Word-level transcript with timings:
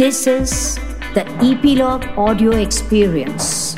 This 0.00 0.26
is 0.26 0.76
the 1.12 1.26
Epilogue 1.46 2.04
Audio 2.16 2.52
Experience. 2.52 3.76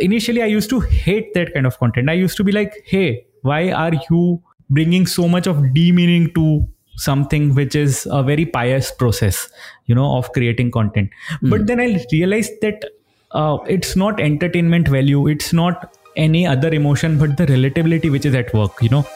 Initially, 0.00 0.42
I 0.42 0.46
used 0.46 0.68
to 0.70 0.80
hate 0.80 1.32
that 1.34 1.54
kind 1.54 1.66
of 1.66 1.78
content. 1.78 2.10
I 2.10 2.14
used 2.14 2.36
to 2.38 2.42
be 2.42 2.50
like, 2.50 2.82
hey, 2.84 3.24
why 3.42 3.70
are 3.70 3.92
you 4.10 4.42
bringing 4.70 5.06
so 5.06 5.28
much 5.28 5.46
of 5.46 5.72
demeaning 5.72 6.34
to 6.34 6.66
something 6.96 7.54
which 7.54 7.76
is 7.76 8.08
a 8.10 8.24
very 8.24 8.44
pious 8.44 8.90
process, 8.90 9.48
you 9.84 9.94
know, 9.94 10.16
of 10.16 10.32
creating 10.32 10.72
content? 10.72 11.10
Mm. 11.44 11.50
But 11.50 11.68
then 11.68 11.78
I 11.78 12.04
realized 12.10 12.54
that 12.62 12.82
uh, 13.30 13.58
it's 13.68 13.94
not 13.94 14.18
entertainment 14.18 14.88
value, 14.88 15.28
it's 15.28 15.52
not 15.52 15.96
any 16.16 16.44
other 16.44 16.74
emotion, 16.74 17.20
but 17.20 17.36
the 17.36 17.46
relatability 17.46 18.10
which 18.10 18.26
is 18.26 18.34
at 18.34 18.52
work, 18.52 18.82
you 18.82 18.88
know 18.88 19.06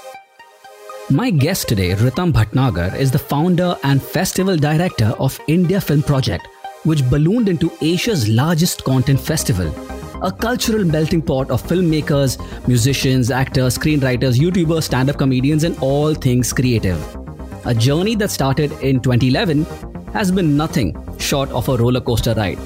my 1.11 1.29
guest 1.29 1.69
today, 1.69 1.91
Ritam 1.95 2.33
Bhatnagar, 2.33 2.97
is 2.97 3.11
the 3.11 3.19
founder 3.19 3.77
and 3.83 4.01
festival 4.03 4.57
director 4.57 5.13
of 5.19 5.39
India 5.49 5.81
Film 5.81 6.03
Project, 6.03 6.47
which 6.85 7.09
ballooned 7.11 7.49
into 7.49 7.73
Asia's 7.81 8.29
largest 8.29 8.85
content 8.85 9.19
festival. 9.19 9.75
A 10.23 10.31
cultural 10.31 10.85
melting 10.85 11.23
pot 11.23 11.51
of 11.51 11.63
filmmakers, 11.63 12.39
musicians, 12.69 13.31
actors, 13.31 13.77
screenwriters, 13.77 14.39
YouTubers, 14.39 14.85
stand 14.85 15.11
up 15.11 15.19
comedians, 15.19 15.65
and 15.65 15.77
all 15.81 16.15
things 16.15 16.53
creative. 16.53 17.01
A 17.65 17.75
journey 17.75 18.15
that 18.17 18.31
started 18.31 18.71
in 18.81 19.01
2011 19.01 19.65
has 20.13 20.31
been 20.31 20.57
nothing 20.57 20.97
short 21.19 21.51
of 21.51 21.69
a 21.69 21.77
roller 21.77 22.01
coaster 22.01 22.35
ride. 22.35 22.59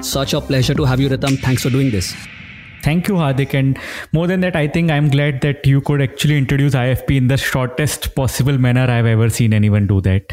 Such 0.00 0.34
a 0.34 0.40
pleasure 0.40 0.74
to 0.74 0.84
have 0.84 1.00
you, 1.00 1.08
Ritam. 1.08 1.38
Thanks 1.40 1.62
for 1.62 1.70
doing 1.70 1.90
this. 1.90 2.14
Thank 2.82 3.08
you, 3.08 3.14
Hardik. 3.14 3.54
And 3.54 3.78
more 4.12 4.26
than 4.26 4.40
that, 4.40 4.56
I 4.56 4.66
think 4.68 4.90
I'm 4.90 5.08
glad 5.08 5.40
that 5.42 5.66
you 5.66 5.80
could 5.80 6.00
actually 6.00 6.38
introduce 6.38 6.74
IFP 6.74 7.16
in 7.16 7.28
the 7.28 7.36
shortest 7.36 8.14
possible 8.14 8.56
manner 8.58 8.90
I've 8.90 9.06
ever 9.06 9.28
seen 9.28 9.52
anyone 9.52 9.86
do 9.86 10.00
that. 10.02 10.32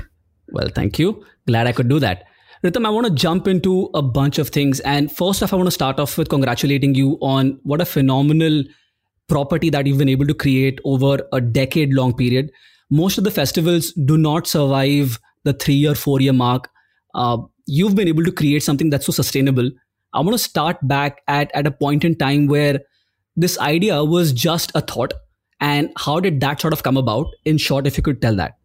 Well, 0.50 0.70
thank 0.74 0.98
you. 0.98 1.26
Glad 1.46 1.68
I 1.68 1.72
could 1.72 1.90
do 1.90 2.00
that. 2.00 2.24
Ritam, 2.64 2.86
I 2.86 2.90
want 2.90 3.06
to 3.06 3.14
jump 3.14 3.48
into 3.48 3.90
a 3.94 4.02
bunch 4.02 4.40
of 4.40 4.50
things. 4.50 4.80
And 4.82 5.12
first 5.12 5.44
off, 5.44 5.54
I 5.54 5.56
want 5.56 5.68
to 5.68 5.72
start 5.72 6.00
off 6.00 6.18
with 6.18 6.30
congratulating 6.30 6.96
you 6.96 7.18
on 7.22 7.60
what 7.64 7.82
a 7.82 7.86
phenomenal 7.86 8.64
property 9.28 9.70
that 9.70 9.86
you've 9.86 9.98
been 9.98 10.10
able 10.10 10.26
to 10.26 10.34
create 10.34 10.80
over 10.86 11.20
a 11.34 11.42
decade 11.42 11.94
long 11.94 12.16
period. 12.16 12.52
Most 12.90 13.18
of 13.18 13.26
the 13.26 13.32
festivals 13.32 13.92
do 13.94 14.18
not 14.18 14.48
survive 14.48 15.20
the 15.44 15.54
three 15.54 15.86
or 15.86 15.96
four 15.96 16.22
year 16.22 16.34
mark. 16.34 16.70
Uh, 17.14 17.38
you've 17.66 17.96
been 17.96 18.08
able 18.08 18.24
to 18.24 18.32
create 18.32 18.64
something 18.64 18.90
that's 18.90 19.06
so 19.06 19.12
sustainable 19.12 19.70
I 20.14 20.20
want 20.22 20.34
to 20.34 20.38
start 20.38 20.78
back 20.82 21.22
at, 21.28 21.52
at 21.54 21.68
a 21.68 21.72
point 21.72 22.04
in 22.04 22.16
time 22.16 22.48
where 22.48 22.82
this 23.36 23.60
idea 23.60 24.04
was 24.04 24.34
just 24.34 24.72
a 24.76 24.82
thought. 24.82 25.14
And 25.60 25.92
how 25.98 26.20
did 26.20 26.40
that 26.42 26.62
sort 26.62 26.74
of 26.74 26.84
come 26.84 26.98
about? 26.98 27.28
In 27.46 27.58
short, 27.58 27.88
if 27.88 27.98
you 27.98 28.04
could 28.04 28.22
tell 28.22 28.36
that. 28.36 28.58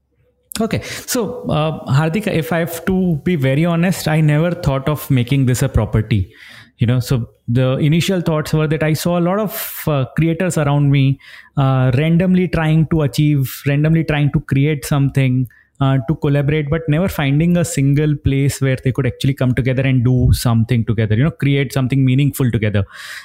Okay. 0.61 0.83
So, 0.83 1.49
uh, 1.49 1.85
Hardik, 1.91 2.27
if 2.27 2.53
I 2.53 2.59
have 2.59 2.85
to 2.85 3.17
be 3.25 3.37
very 3.37 3.65
honest, 3.65 4.07
I 4.07 4.21
never 4.21 4.51
thought 4.51 4.89
of 4.89 5.11
making 5.11 5.47
this 5.47 5.63
a 5.63 5.69
property. 5.69 6.33
You 6.79 6.87
know, 6.87 7.01
so 7.01 7.29
the 7.47 7.77
initial 7.79 8.21
thoughts 8.21 8.53
were 8.53 8.67
that 8.67 8.83
I 8.83 8.95
saw 8.95 9.19
a 9.19 9.21
lot 9.21 9.39
of 9.39 9.83
uh, 9.87 10.07
creators 10.17 10.59
around 10.59 10.91
me 10.91 11.21
uh, 11.57 11.93
randomly 11.97 12.49
trying 12.49 12.87
to 12.89 13.03
achieve, 13.03 13.63
randomly 13.67 14.05
trying 14.05 14.33
to 14.33 14.41
create 14.41 14.85
something, 14.85 15.47
uh, 15.83 15.97
to 16.09 16.15
collaborate 16.25 16.69
but 16.75 16.83
never 16.95 17.09
finding 17.09 17.57
a 17.57 17.65
single 17.65 18.15
place 18.27 18.61
where 18.61 18.79
they 18.85 18.93
could 18.97 19.07
actually 19.11 19.35
come 19.43 19.55
together 19.61 19.85
and 19.91 20.05
do 20.05 20.17
something 20.33 20.85
together 20.91 21.17
you 21.21 21.25
know 21.25 21.37
create 21.45 21.73
something 21.73 22.05
meaningful 22.05 22.51
together. 22.51 22.85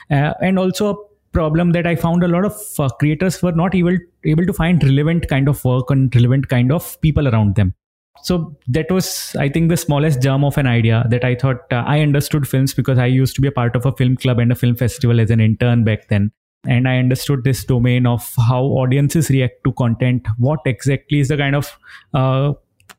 Uh, 0.10 0.34
and 0.42 0.60
also 0.64 0.94
a 0.94 0.96
problem 1.38 1.72
that 1.74 1.86
i 1.86 1.96
found 1.96 2.24
a 2.24 2.28
lot 2.36 2.46
of 2.50 2.56
uh, 2.80 2.90
creators 3.00 3.42
were 3.44 3.52
not 3.52 3.76
able 3.76 3.98
able 4.24 4.46
to 4.46 4.54
find 4.54 4.84
relevant 4.84 5.28
kind 5.34 5.48
of 5.48 5.64
work 5.66 5.92
and 5.96 6.16
relevant 6.16 6.48
kind 6.50 6.72
of 6.72 7.00
people 7.02 7.28
around 7.28 7.56
them. 7.56 7.74
So 8.24 8.36
that 8.76 8.90
was 8.92 9.36
i 9.40 9.48
think 9.48 9.70
the 9.70 9.78
smallest 9.78 10.22
germ 10.22 10.44
of 10.44 10.58
an 10.58 10.68
idea 10.68 11.06
that 11.10 11.24
i 11.24 11.36
thought 11.36 11.72
uh, 11.72 11.84
i 11.96 12.00
understood 12.02 12.48
films 12.48 12.74
because 12.74 12.98
i 12.98 13.06
used 13.06 13.36
to 13.36 13.42
be 13.42 13.48
a 13.48 13.52
part 13.52 13.76
of 13.76 13.86
a 13.86 13.92
film 13.92 14.18
club 14.24 14.40
and 14.40 14.52
a 14.52 14.56
film 14.56 14.76
festival 14.76 15.20
as 15.26 15.30
an 15.30 15.40
intern 15.40 15.84
back 15.84 16.08
then 16.08 16.32
and 16.66 16.88
i 16.88 16.98
understood 16.98 17.44
this 17.44 17.64
domain 17.64 18.06
of 18.06 18.34
how 18.48 18.64
audiences 18.64 19.30
react 19.30 19.64
to 19.64 19.72
content 19.74 20.28
what 20.38 20.60
exactly 20.66 21.20
is 21.20 21.28
the 21.28 21.38
kind 21.38 21.56
of 21.56 21.78
uh, 22.14 22.54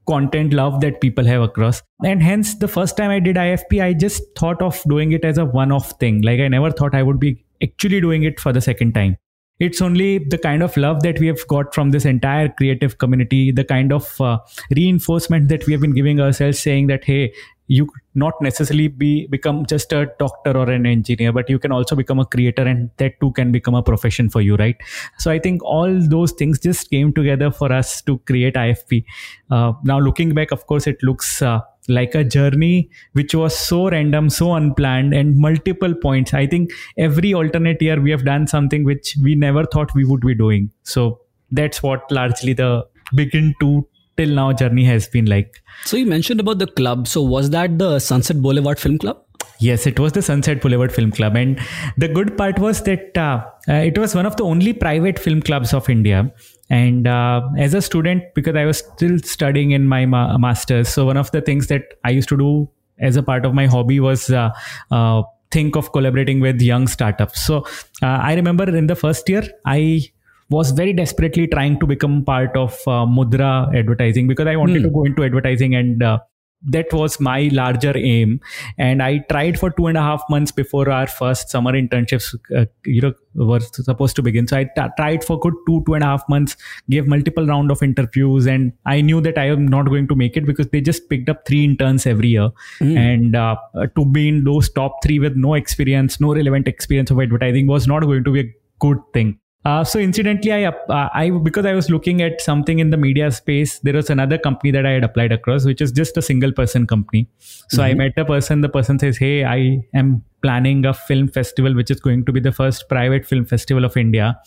content 0.06 0.54
love 0.54 0.80
that 0.80 1.00
people 1.00 1.24
have 1.24 1.42
across. 1.42 1.82
And 2.04 2.22
hence 2.22 2.54
the 2.54 2.68
first 2.68 2.96
time 2.96 3.10
i 3.10 3.20
did 3.20 3.36
ifp 3.36 3.82
i 3.82 3.92
just 3.92 4.22
thought 4.36 4.62
of 4.62 4.82
doing 4.88 5.12
it 5.12 5.24
as 5.24 5.38
a 5.38 5.44
one 5.44 5.72
off 5.72 5.92
thing. 6.00 6.22
Like 6.22 6.40
i 6.40 6.48
never 6.48 6.70
thought 6.70 6.94
i 6.94 7.02
would 7.02 7.20
be 7.20 7.44
actually 7.62 8.00
doing 8.00 8.22
it 8.22 8.40
for 8.40 8.52
the 8.52 8.60
second 8.60 8.94
time. 8.94 9.16
It's 9.58 9.82
only 9.82 10.18
the 10.18 10.38
kind 10.38 10.62
of 10.62 10.76
love 10.76 11.02
that 11.02 11.18
we 11.18 11.26
have 11.26 11.44
got 11.48 11.74
from 11.74 11.90
this 11.90 12.04
entire 12.04 12.48
creative 12.48 12.98
community 12.98 13.50
the 13.50 13.64
kind 13.64 13.92
of 13.92 14.20
uh, 14.20 14.38
reinforcement 14.70 15.48
that 15.48 15.66
we 15.66 15.72
have 15.72 15.80
been 15.80 15.94
giving 15.94 16.20
ourselves 16.20 16.60
saying 16.60 16.86
that 16.86 17.04
hey 17.04 17.32
you 17.68 17.88
not 18.14 18.40
necessarily 18.40 18.88
be 18.88 19.26
become 19.28 19.64
just 19.66 19.92
a 19.92 20.10
doctor 20.18 20.56
or 20.56 20.68
an 20.70 20.86
engineer 20.86 21.32
but 21.32 21.48
you 21.48 21.58
can 21.58 21.70
also 21.70 21.94
become 21.94 22.18
a 22.18 22.24
creator 22.24 22.62
and 22.62 22.90
that 22.96 23.20
too 23.20 23.30
can 23.32 23.52
become 23.52 23.74
a 23.74 23.82
profession 23.82 24.28
for 24.28 24.40
you 24.40 24.56
right? 24.56 24.76
So 25.18 25.30
i 25.30 25.38
think 25.38 25.62
all 25.62 26.00
those 26.08 26.32
things 26.32 26.58
just 26.58 26.90
came 26.90 27.12
together 27.12 27.50
for 27.50 27.72
us 27.72 28.02
to 28.02 28.18
create 28.20 28.54
ifp 28.54 29.04
uh, 29.50 29.72
now 29.84 29.98
looking 29.98 30.34
back 30.34 30.50
of 30.50 30.66
course 30.66 30.86
it 30.86 31.02
looks 31.02 31.42
uh, 31.42 31.60
like 31.88 32.14
a 32.14 32.22
journey 32.22 32.90
which 33.12 33.34
was 33.34 33.56
so 33.56 33.88
random 33.90 34.28
so 34.30 34.54
unplanned 34.54 35.14
and 35.14 35.36
multiple 35.36 35.94
points. 35.94 36.34
I 36.34 36.46
think 36.46 36.70
every 36.98 37.32
alternate 37.32 37.80
year 37.80 38.00
we 38.00 38.10
have 38.10 38.24
done 38.24 38.46
something 38.46 38.84
which 38.84 39.16
we 39.22 39.34
never 39.34 39.64
thought 39.64 39.94
we 39.94 40.04
would 40.04 40.20
be 40.20 40.34
doing. 40.34 40.70
So 40.82 41.20
that's 41.50 41.82
what 41.82 42.10
largely 42.10 42.52
the 42.52 42.86
begin 43.14 43.54
to 43.60 43.88
till 44.18 44.34
now 44.40 44.52
journey 44.52 44.84
has 44.84 45.08
been 45.08 45.32
like. 45.36 45.62
So 45.84 45.96
you 45.96 46.06
mentioned 46.06 46.40
about 46.40 46.58
the 46.58 46.66
club. 46.66 47.08
So 47.08 47.22
was 47.22 47.50
that 47.50 47.78
the 47.78 47.98
Sunset 47.98 48.42
Boulevard 48.42 48.78
Film 48.78 48.98
Club? 48.98 49.24
Yes, 49.60 49.86
it 49.88 49.98
was 49.98 50.12
the 50.12 50.22
Sunset 50.22 50.60
Boulevard 50.62 50.92
Film 50.92 51.10
Club, 51.10 51.36
and 51.36 51.58
the 51.96 52.06
good 52.06 52.36
part 52.40 52.60
was 52.60 52.82
that 52.82 53.18
uh, 53.18 53.44
uh, 53.68 53.72
it 53.72 53.98
was 53.98 54.14
one 54.14 54.24
of 54.24 54.36
the 54.36 54.44
only 54.44 54.72
private 54.72 55.18
film 55.18 55.40
clubs 55.42 55.72
of 55.74 55.88
India. 55.90 56.32
And 56.70 57.08
uh, 57.08 57.40
as 57.58 57.74
a 57.74 57.82
student, 57.82 58.22
because 58.36 58.54
I 58.54 58.66
was 58.66 58.78
still 58.78 59.18
studying 59.18 59.72
in 59.72 59.88
my 59.88 60.06
ma- 60.06 60.38
masters, 60.38 60.88
so 60.88 61.06
one 61.06 61.16
of 61.16 61.32
the 61.32 61.40
things 61.40 61.66
that 61.68 61.94
I 62.04 62.10
used 62.10 62.28
to 62.28 62.36
do 62.36 62.68
as 63.00 63.16
a 63.16 63.22
part 63.22 63.44
of 63.44 63.54
my 63.54 63.66
hobby 63.66 63.98
was 63.98 64.30
uh, 64.30 64.50
uh, 64.92 65.22
think 65.50 65.76
of 65.76 65.90
collaborating 65.92 66.38
with 66.38 66.60
young 66.60 66.86
startups. 66.86 67.44
So 67.44 67.58
uh, 68.02 68.18
I 68.30 68.34
remember 68.34 68.64
in 68.76 68.86
the 68.86 68.96
first 68.96 69.28
year, 69.28 69.42
I 69.66 70.02
was 70.50 70.70
very 70.70 70.92
desperately 70.92 71.46
trying 71.46 71.78
to 71.80 71.86
become 71.86 72.24
part 72.24 72.56
of 72.56 72.72
uh, 72.86 73.04
Mudra 73.04 73.74
advertising 73.76 74.26
because 74.26 74.46
I 74.46 74.56
wanted 74.56 74.82
mm. 74.82 74.84
to 74.84 74.90
go 74.90 75.04
into 75.04 75.24
advertising 75.24 75.74
and 75.74 76.02
uh, 76.02 76.18
that 76.62 76.92
was 76.92 77.20
my 77.20 77.48
larger 77.52 77.96
aim 77.96 78.40
and 78.78 79.02
i 79.02 79.18
tried 79.30 79.58
for 79.58 79.70
two 79.70 79.86
and 79.86 79.96
a 79.96 80.02
half 80.02 80.22
months 80.28 80.50
before 80.50 80.90
our 80.90 81.06
first 81.06 81.48
summer 81.48 81.72
internships 81.72 82.34
uh, 82.56 82.64
you 82.84 83.00
know 83.00 83.12
were 83.34 83.60
supposed 83.60 84.16
to 84.16 84.22
begin 84.22 84.46
so 84.48 84.56
I 84.56 84.64
t- 84.64 84.82
tried 84.96 85.22
for 85.22 85.38
good 85.38 85.54
two 85.66 85.84
two 85.86 85.94
and 85.94 86.02
a 86.02 86.06
half 86.06 86.28
months 86.28 86.56
gave 86.90 87.06
multiple 87.06 87.46
round 87.46 87.70
of 87.70 87.82
interviews 87.82 88.46
and 88.46 88.72
i 88.86 89.00
knew 89.00 89.20
that 89.20 89.38
i 89.38 89.44
am 89.44 89.68
not 89.68 89.86
going 89.86 90.08
to 90.08 90.16
make 90.16 90.36
it 90.36 90.46
because 90.46 90.68
they 90.68 90.80
just 90.80 91.08
picked 91.08 91.28
up 91.28 91.46
three 91.46 91.64
interns 91.64 92.06
every 92.06 92.28
year 92.28 92.50
mm. 92.80 92.96
and 92.96 93.36
uh, 93.36 93.56
to 93.94 94.04
be 94.04 94.26
in 94.28 94.42
those 94.44 94.68
top 94.68 95.00
three 95.04 95.20
with 95.20 95.36
no 95.36 95.54
experience 95.54 96.20
no 96.20 96.34
relevant 96.34 96.66
experience 96.66 97.10
of 97.12 97.20
advertising 97.20 97.68
was 97.68 97.86
not 97.86 98.02
going 98.02 98.24
to 98.24 98.32
be 98.32 98.40
a 98.40 98.54
good 98.80 98.98
thing 99.12 99.38
uh, 99.68 99.84
so 99.84 99.98
incidentally, 99.98 100.52
I, 100.52 100.64
uh, 100.64 101.08
I 101.12 101.28
because 101.28 101.66
I 101.66 101.74
was 101.74 101.90
looking 101.90 102.22
at 102.22 102.40
something 102.40 102.78
in 102.78 102.88
the 102.88 102.96
media 102.96 103.30
space, 103.30 103.78
there 103.80 103.92
was 103.92 104.08
another 104.08 104.38
company 104.38 104.70
that 104.70 104.86
I 104.86 104.92
had 104.92 105.04
applied 105.04 105.30
across, 105.30 105.66
which 105.66 105.82
is 105.82 105.92
just 105.92 106.16
a 106.16 106.22
single 106.22 106.52
person 106.52 106.86
company. 106.86 107.28
So 107.38 107.82
mm-hmm. 107.82 107.82
I 107.82 107.94
met 107.94 108.12
a 108.16 108.24
person. 108.24 108.62
The 108.62 108.70
person 108.70 108.98
says, 108.98 109.18
"Hey, 109.18 109.44
I 109.44 109.58
am 109.92 110.24
planning 110.40 110.86
a 110.86 110.94
film 110.94 111.28
festival, 111.28 111.74
which 111.74 111.90
is 111.90 112.00
going 112.00 112.24
to 112.24 112.32
be 112.32 112.40
the 112.40 112.52
first 112.60 112.88
private 112.88 113.26
film 113.26 113.44
festival 113.44 113.84
of 113.84 113.98
India." 114.04 114.40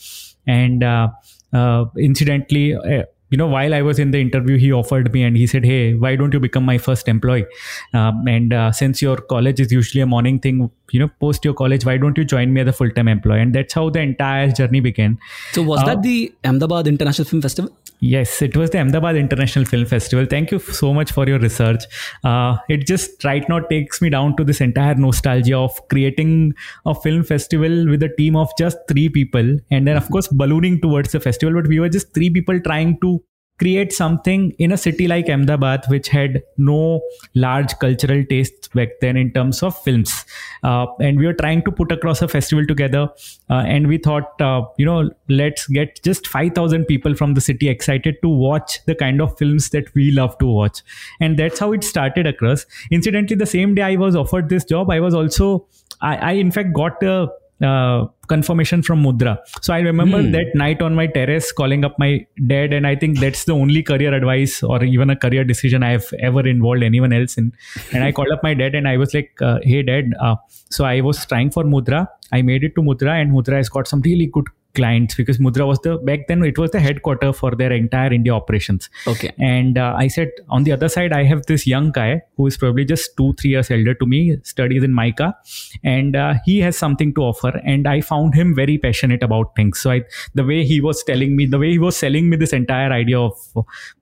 And 0.48 0.84
uh, 0.84 1.10
uh 1.54 1.86
incidentally, 2.00 2.74
uh, 2.74 3.04
you 3.32 3.38
know 3.38 3.48
while 3.48 3.74
i 3.74 3.82
was 3.82 4.00
in 4.04 4.12
the 4.12 4.22
interview 4.22 4.58
he 4.58 4.72
offered 4.72 5.12
me 5.14 5.24
and 5.24 5.38
he 5.38 5.48
said 5.48 5.66
hey 5.66 5.94
why 5.96 6.16
don't 6.16 6.34
you 6.34 6.40
become 6.40 6.66
my 6.66 6.78
first 6.78 7.08
employee? 7.08 7.46
Um, 7.94 8.28
and 8.28 8.54
uh, 8.54 8.72
since 8.72 9.02
your 9.02 9.18
college 9.18 9.60
is 9.60 9.72
usually 9.72 10.02
a 10.02 10.06
morning 10.06 10.40
thing 10.40 10.70
you 10.92 11.00
know 11.00 11.10
post 11.20 11.46
your 11.46 11.54
college 11.54 11.86
why 11.86 11.98
don't 11.98 12.18
you 12.18 12.26
join 12.26 12.54
me 12.54 12.62
as 12.62 12.68
a 12.68 12.74
full-time 12.74 13.08
employee? 13.08 13.42
And 13.42 13.56
that's 13.56 13.74
how 13.74 13.90
the 13.90 14.00
entire 14.00 14.52
journey 14.52 14.80
began. 14.80 15.18
So 15.54 15.64
was 15.64 15.82
uh, 15.82 15.86
that 15.86 16.04
the 16.04 16.34
ahmedabad 16.44 16.88
international 16.88 17.28
film 17.28 17.42
festival 17.42 17.72
Yes, 18.04 18.42
it 18.42 18.58
was 18.58 18.72
the 18.72 18.80
Ahmedabad 18.80 19.16
International 19.16 19.64
Film 19.64 19.86
Festival. 19.86 20.26
Thank 20.26 20.50
you 20.52 20.58
so 20.58 20.92
much 20.92 21.12
for 21.12 21.28
your 21.28 21.38
research. 21.38 21.84
Uh, 22.24 22.58
it 22.68 22.88
just 22.88 23.24
right 23.24 23.48
now 23.48 23.60
takes 23.60 24.02
me 24.02 24.10
down 24.10 24.36
to 24.38 24.44
this 24.44 24.60
entire 24.60 24.96
nostalgia 24.96 25.56
of 25.56 25.80
creating 25.88 26.56
a 26.88 26.96
film 26.96 27.24
festival 27.24 27.88
with 27.88 28.02
a 28.02 28.10
team 28.18 28.36
of 28.36 28.50
just 28.58 28.80
three 28.88 29.08
people, 29.08 29.56
and 29.70 29.88
then 29.88 29.98
of 29.98 30.10
course 30.10 30.28
ballooning 30.30 30.82
towards 30.82 31.12
the 31.12 31.20
festival. 31.20 31.62
But 31.62 31.68
we 31.68 31.80
were 31.80 31.90
just 31.90 32.12
three 32.16 32.32
people 32.32 32.60
trying 32.60 33.00
to 33.02 33.24
create 33.62 33.94
something 33.94 34.52
in 34.58 34.72
a 34.72 34.78
city 34.78 35.08
like 35.08 35.30
Ahmedabad, 35.30 35.86
which 35.88 36.08
had 36.08 36.42
no 36.58 37.00
large 37.36 37.78
cultural 37.78 38.24
tastes 38.26 38.68
back 38.70 38.90
then 39.02 39.16
in 39.16 39.32
terms 39.32 39.62
of 39.62 39.78
films. 39.84 40.26
Uh, 40.64 40.88
and 41.00 41.20
we 41.20 41.28
were 41.28 41.34
trying 41.42 41.62
to 41.66 41.72
put 41.72 41.92
across 41.92 42.24
a 42.24 42.28
festival 42.28 42.66
together. 42.66 43.08
Uh, 43.52 43.64
and 43.76 43.88
we 43.88 44.00
thought, 44.00 44.42
uh, 44.42 44.64
you 44.78 44.86
know, 44.86 45.12
let's 45.30 45.68
get 45.68 46.02
just 46.04 46.26
5,000 46.26 46.86
people 46.86 47.14
from 47.14 47.36
the 47.36 47.42
city 47.42 47.70
excited 47.70 48.16
to 48.24 48.30
watch 48.30 48.84
the 48.86 48.96
kind 48.96 49.22
of 49.22 49.38
films 49.38 49.70
that 49.70 49.94
we 49.94 50.10
love 50.10 50.36
to 50.40 50.48
watch. 50.48 50.82
And 51.20 51.38
that's 51.38 51.60
how 51.60 51.72
it 51.74 51.84
started 51.84 52.26
across. 52.26 52.66
Incidentally, 52.90 53.38
the 53.38 53.46
same 53.46 53.76
day 53.76 53.84
I 53.84 53.96
was 53.96 54.16
offered 54.16 54.50
this 54.50 54.66
job, 54.66 54.90
I 54.90 55.00
was 55.00 55.14
also, 55.14 55.68
I, 56.02 56.16
I 56.16 56.32
in 56.32 56.52
fact 56.52 56.74
got 56.74 57.04
a 57.04 57.28
uh, 57.64 58.06
confirmation 58.28 58.82
from 58.82 59.04
Mudra. 59.04 59.38
So 59.62 59.74
I 59.74 59.80
remember 59.80 60.22
Hmm. 60.22 60.32
that 60.32 60.52
night 60.56 60.82
on 60.82 60.96
my 60.96 61.08
terrace 61.08 61.52
calling 61.52 61.84
up 61.86 61.98
my 62.00 62.26
dad, 62.48 62.74
and 62.74 62.88
I 62.88 62.96
think 62.96 63.20
that's 63.20 63.44
the 63.46 63.54
only 63.54 63.84
career 63.84 64.14
advice 64.14 64.62
or 64.64 64.84
even 64.84 65.10
a 65.10 65.16
career 65.16 65.44
decision 65.44 65.84
I 65.84 65.92
have 65.92 66.06
ever 66.20 66.48
involved 66.48 66.84
anyone 66.84 67.14
else 67.14 67.38
in. 67.38 67.52
And 67.94 68.04
I 68.04 68.12
called 68.20 68.32
up 68.38 68.44
my 68.44 68.54
dad 68.54 68.76
and 68.76 68.88
I 68.88 68.98
was 68.98 69.14
like, 69.14 69.32
uh, 69.42 69.60
"Hey, 69.64 69.82
dad." 69.84 70.14
Uh, 70.20 70.36
so 70.70 70.86
I 70.86 71.02
was 71.02 71.26
trying 71.26 71.52
for 71.52 71.64
Mudra. 71.76 72.08
I 72.32 72.42
made 72.42 72.64
it 72.64 72.76
to 72.76 72.82
Mudra, 72.82 73.20
and 73.22 73.32
Mudra 73.38 73.58
has 73.58 73.70
got 73.70 73.88
some 73.88 74.02
really 74.02 74.28
good 74.28 74.46
clients 74.74 75.16
because 75.16 75.38
Mudra 75.38 75.68
was 75.68 75.80
the 75.80 75.98
back 75.98 76.28
then 76.28 76.44
it 76.44 76.58
was 76.58 76.72
the 76.72 76.80
headquarter 76.80 77.34
for 77.34 77.52
their 77.52 77.72
entire 77.72 78.14
India 78.14 78.34
operations. 78.34 78.90
Okay. 79.08 79.32
And 79.40 79.78
uh, 79.78 79.96
I 79.98 80.08
said, 80.08 80.32
on 80.50 80.64
the 80.64 80.72
other 80.72 80.90
side, 80.90 81.14
I 81.14 81.24
have 81.24 81.46
this 81.46 81.68
young 81.68 81.92
guy 81.92 82.22
who 82.38 82.48
is 82.48 82.58
probably 82.58 82.86
just 82.86 83.16
two, 83.18 83.34
three 83.34 83.52
years 83.52 83.72
elder 83.72 83.94
to 83.96 84.06
me, 84.06 84.38
studies 84.44 84.84
in 84.84 84.94
MICA, 84.94 85.36
and 85.84 86.16
uh, 86.16 86.36
he 86.46 86.60
has 86.60 86.78
something 86.78 87.14
to 87.16 87.22
offer. 87.22 87.62
And 87.66 87.88
I 87.88 88.02
found 88.02 88.34
him 88.34 88.56
very 88.56 88.78
passionate 88.78 89.24
about 89.24 89.56
things. 89.56 89.80
So 89.80 89.92
I, 89.92 90.04
the 90.36 90.44
way 90.44 90.66
he 90.66 90.82
was 90.82 91.04
telling 91.04 91.36
me, 91.36 91.46
the 91.46 91.60
way 91.60 91.72
he 91.72 91.80
was 91.80 91.98
selling 91.98 92.30
me 92.30 92.38
this 92.38 92.54
entire 92.54 92.92
idea 92.92 93.20
of 93.20 93.34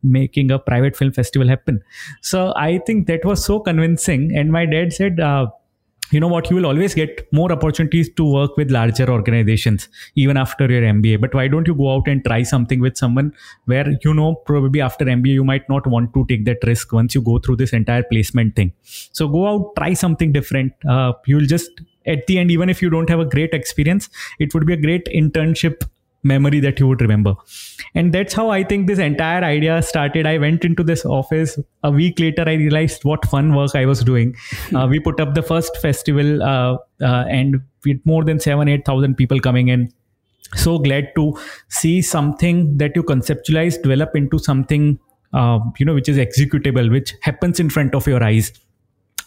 making 0.03 0.51
a 0.51 0.59
private 0.59 0.95
film 0.95 1.11
festival 1.11 1.47
happen. 1.47 1.81
So 2.21 2.53
I 2.55 2.79
think 2.79 3.07
that 3.07 3.25
was 3.25 3.43
so 3.43 3.59
convincing. 3.59 4.35
And 4.35 4.51
my 4.51 4.65
dad 4.65 4.93
said, 4.93 5.19
uh, 5.19 5.47
you 6.11 6.19
know 6.19 6.27
what? 6.27 6.49
You 6.49 6.55
will 6.57 6.65
always 6.65 6.95
get 6.95 7.27
more 7.31 7.51
opportunities 7.51 8.09
to 8.15 8.25
work 8.33 8.57
with 8.57 8.71
larger 8.71 9.09
organizations 9.09 9.87
even 10.15 10.37
after 10.37 10.69
your 10.71 10.81
mba 10.93 11.19
but 11.21 11.33
why 11.33 11.47
don't 11.47 11.67
you 11.67 11.75
go 11.75 11.93
out 11.93 12.07
and 12.07 12.23
try 12.25 12.41
something 12.43 12.79
with 12.79 12.97
someone 12.97 13.33
where 13.65 13.93
you 14.03 14.13
know 14.13 14.35
probably 14.45 14.81
after 14.81 15.05
mba 15.05 15.27
you 15.27 15.43
might 15.43 15.67
not 15.69 15.85
want 15.87 16.13
to 16.13 16.25
take 16.27 16.45
that 16.45 16.57
risk 16.63 16.91
once 16.93 17.15
you 17.15 17.21
go 17.21 17.37
through 17.39 17.55
this 17.55 17.73
entire 17.73 18.03
placement 18.03 18.55
thing. 18.55 18.73
So 19.11 19.27
go 19.27 19.47
out 19.47 19.75
try 19.77 19.93
something 19.93 20.31
different. 20.31 20.73
Uh, 20.87 21.13
you'll 21.25 21.45
just 21.45 21.69
at 22.05 22.25
the 22.27 22.39
end 22.39 22.51
even 22.51 22.69
if 22.69 22.81
you 22.81 22.89
don't 22.89 23.09
have 23.09 23.19
a 23.19 23.25
great 23.25 23.53
experience 23.53 24.09
it 24.39 24.53
would 24.53 24.65
be 24.65 24.73
a 24.73 24.77
great 24.77 25.05
internship 25.07 25.83
memory 26.23 26.59
that 26.59 26.79
you 26.79 26.87
would 26.87 27.01
remember. 27.01 27.35
And 27.95 28.13
that's 28.13 28.33
how 28.33 28.49
i 28.49 28.63
think 28.63 28.87
this 28.87 28.99
entire 28.99 29.43
idea 29.43 29.81
started. 29.81 30.25
I 30.25 30.37
went 30.37 30.65
into 30.65 30.83
this 30.83 31.05
office 31.05 31.57
a 31.83 31.91
week 31.91 32.19
later. 32.19 32.43
I 32.45 32.53
realized 32.53 33.05
what 33.05 33.25
fun 33.25 33.55
work 33.55 33.75
i 33.75 33.85
was 33.85 34.03
doing. 34.03 34.35
Uh, 34.73 34.87
we 34.89 34.99
put 34.99 35.19
up 35.19 35.33
the 35.35 35.43
first 35.43 35.77
festival 35.77 36.43
uh, 36.43 36.77
uh, 37.01 37.25
and 37.29 37.61
with 37.85 37.97
more 38.05 38.23
than 38.23 38.39
7 38.39 38.67
8000 38.67 39.15
people 39.15 39.39
coming 39.39 39.69
in. 39.69 39.91
So 40.55 40.79
glad 40.79 41.11
to 41.15 41.37
see 41.69 42.01
something 42.01 42.77
that 42.77 42.95
you 42.95 43.03
conceptualize 43.03 43.81
develop 43.81 44.15
into 44.15 44.39
something 44.39 44.99
uh, 45.33 45.59
you 45.77 45.85
know 45.85 45.93
which 45.93 46.09
is 46.09 46.17
executable 46.17 46.91
which 46.91 47.13
happens 47.21 47.59
in 47.59 47.69
front 47.69 47.95
of 47.95 48.07
your 48.07 48.23
eyes. 48.23 48.51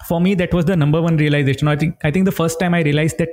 For 0.07 0.21
me 0.21 0.35
that 0.35 0.53
was 0.53 0.67
the 0.67 0.77
number 0.77 1.01
one 1.01 1.17
realization. 1.17 1.69
I 1.69 1.77
think 1.77 1.97
i 2.05 2.11
think 2.11 2.27
the 2.27 2.33
first 2.33 2.61
time 2.61 2.75
i 2.75 2.83
realized 2.83 3.19
that 3.19 3.31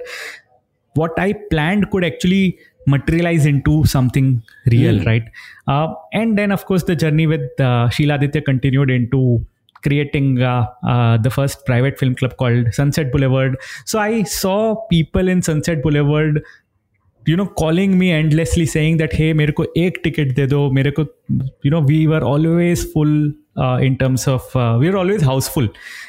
what 0.95 1.19
i 1.19 1.33
planned 1.51 1.89
could 1.91 2.03
actually 2.03 2.59
materialize 2.85 3.45
into 3.45 3.85
something 3.85 4.41
real 4.67 4.95
Mm. 4.95 5.05
right 5.05 5.23
uh, 5.67 5.87
and 6.13 6.37
then 6.37 6.51
of 6.51 6.65
course 6.65 6.83
the 6.83 6.95
journey 6.95 7.27
with 7.27 7.59
uh, 7.59 7.89
sheila 7.89 8.15
aditya 8.15 8.41
continued 8.41 8.89
into 8.89 9.43
creating 9.83 10.41
uh, 10.41 10.65
uh, 10.83 11.17
the 11.17 11.29
first 11.29 11.65
private 11.65 11.97
film 11.99 12.15
club 12.15 12.35
called 12.37 12.73
sunset 12.73 13.11
boulevard 13.11 13.55
so 13.85 13.99
i 13.99 14.23
saw 14.23 14.75
people 14.89 15.27
in 15.27 15.41
sunset 15.41 15.81
boulevard 15.81 16.41
you 17.27 17.35
know 17.35 17.45
calling 17.45 17.97
me 17.97 18.11
endlessly 18.11 18.65
saying 18.65 18.97
that 18.97 19.13
hey 19.13 19.33
मेरे 19.33 19.51
को 19.59 19.65
ticket 20.03 20.33
they 20.35 20.47
do, 20.47 20.69
मेरे 20.71 20.91
you 21.63 21.71
know 21.71 21.79
we 21.79 22.07
were 22.07 22.23
always 22.23 22.83
full 22.93 23.31
uh, 23.57 23.77
in 23.81 23.97
terms 23.97 24.27
of 24.27 24.55
uh, 24.55 24.77
we're 24.79 24.95
always 24.95 25.21
house 25.21 25.47
full, 25.49 25.67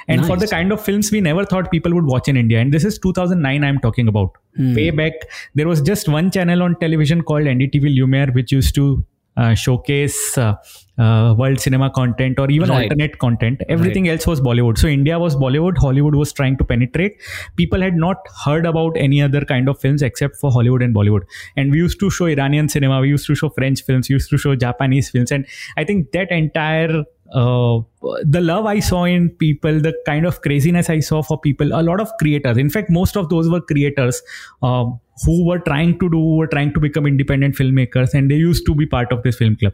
and 0.08 0.24
for 0.24 0.36
the 0.36 0.46
kind 0.46 0.72
of 0.72 0.82
films 0.82 1.10
we 1.10 1.20
never 1.20 1.44
thought 1.44 1.70
people 1.70 1.92
would 1.92 2.04
watch 2.04 2.28
in 2.28 2.36
India 2.36 2.60
and 2.60 2.72
this 2.72 2.84
is 2.84 2.98
2009 2.98 3.64
I'm 3.64 3.78
talking 3.78 4.08
about. 4.08 4.36
Hmm. 4.56 4.74
way 4.74 4.90
back 4.90 5.12
there 5.54 5.68
was 5.68 5.80
just 5.80 6.08
one 6.08 6.30
channel 6.30 6.62
on 6.62 6.74
television 6.80 7.22
called 7.22 7.44
NDTV 7.44 7.96
Lumiere, 7.96 8.32
which 8.32 8.50
used 8.50 8.74
to 8.74 9.04
uh, 9.36 9.54
showcase 9.54 10.36
uh, 10.38 10.54
uh, 10.98 11.34
world 11.38 11.58
cinema 11.60 11.90
content 11.90 12.38
or 12.38 12.50
even 12.50 12.68
Right. 12.68 12.84
alternate 12.84 13.18
content. 13.18 13.62
Everything 13.68 14.08
else 14.08 14.26
was 14.26 14.40
bollywood. 14.40 14.78
So 14.78 14.88
india 14.88 15.18
was 15.18 15.36
bollywood. 15.36 15.78
Hollywood 15.78 16.14
was 16.14 16.32
trying 16.32 16.56
to 16.58 16.64
penetrate. 16.64 17.16
People 17.56 17.80
had 17.80 17.94
not 17.94 18.18
heard 18.44 18.66
about 18.66 18.96
any 18.96 19.22
other 19.22 19.44
kind 19.44 19.68
of 19.68 19.80
films 19.80 20.02
except 20.02 20.36
for 20.36 20.50
hollywood 20.50 20.82
and 20.82 20.94
bollywood. 20.94 21.22
And 21.56 21.70
we 21.70 21.78
used 21.78 22.00
to 22.00 22.10
show 22.10 22.26
iranian 22.26 22.68
cinema. 22.68 23.00
We 23.00 23.08
used 23.08 23.26
to 23.28 23.34
show 23.34 23.48
french 23.48 23.82
films. 23.82 24.08
We 24.08 24.14
used 24.14 24.30
to 24.30 24.38
show 24.38 24.54
japanese 24.56 25.10
films. 25.10 25.32
And 25.32 25.46
i 25.76 25.84
think 25.84 26.12
that 26.12 26.30
entire 26.30 27.04
uh, 27.32 27.78
the 28.24 28.40
love 28.40 28.66
I 28.66 28.80
saw 28.80 29.04
in 29.04 29.28
people, 29.28 29.78
the 29.80 29.94
kind 30.04 30.26
of 30.26 30.40
craziness 30.42 30.90
I 30.90 30.98
saw 30.98 31.22
for 31.22 31.38
people, 31.38 31.72
a 31.72 31.80
lot 31.80 32.00
of 32.00 32.10
creators. 32.18 32.56
In 32.56 32.68
fact, 32.70 32.90
most 32.90 33.16
of 33.16 33.28
those 33.28 33.48
were 33.48 33.60
creators 33.60 34.20
um, 34.62 34.98
who 35.24 35.44
were 35.46 35.58
trying 35.58 35.98
to 35.98 36.08
do, 36.08 36.18
were 36.18 36.46
trying 36.46 36.72
to 36.74 36.80
become 36.80 37.06
independent 37.06 37.54
filmmakers, 37.54 38.14
and 38.14 38.30
they 38.30 38.36
used 38.36 38.64
to 38.66 38.74
be 38.74 38.86
part 38.86 39.12
of 39.12 39.22
this 39.22 39.36
film 39.36 39.56
club. 39.56 39.72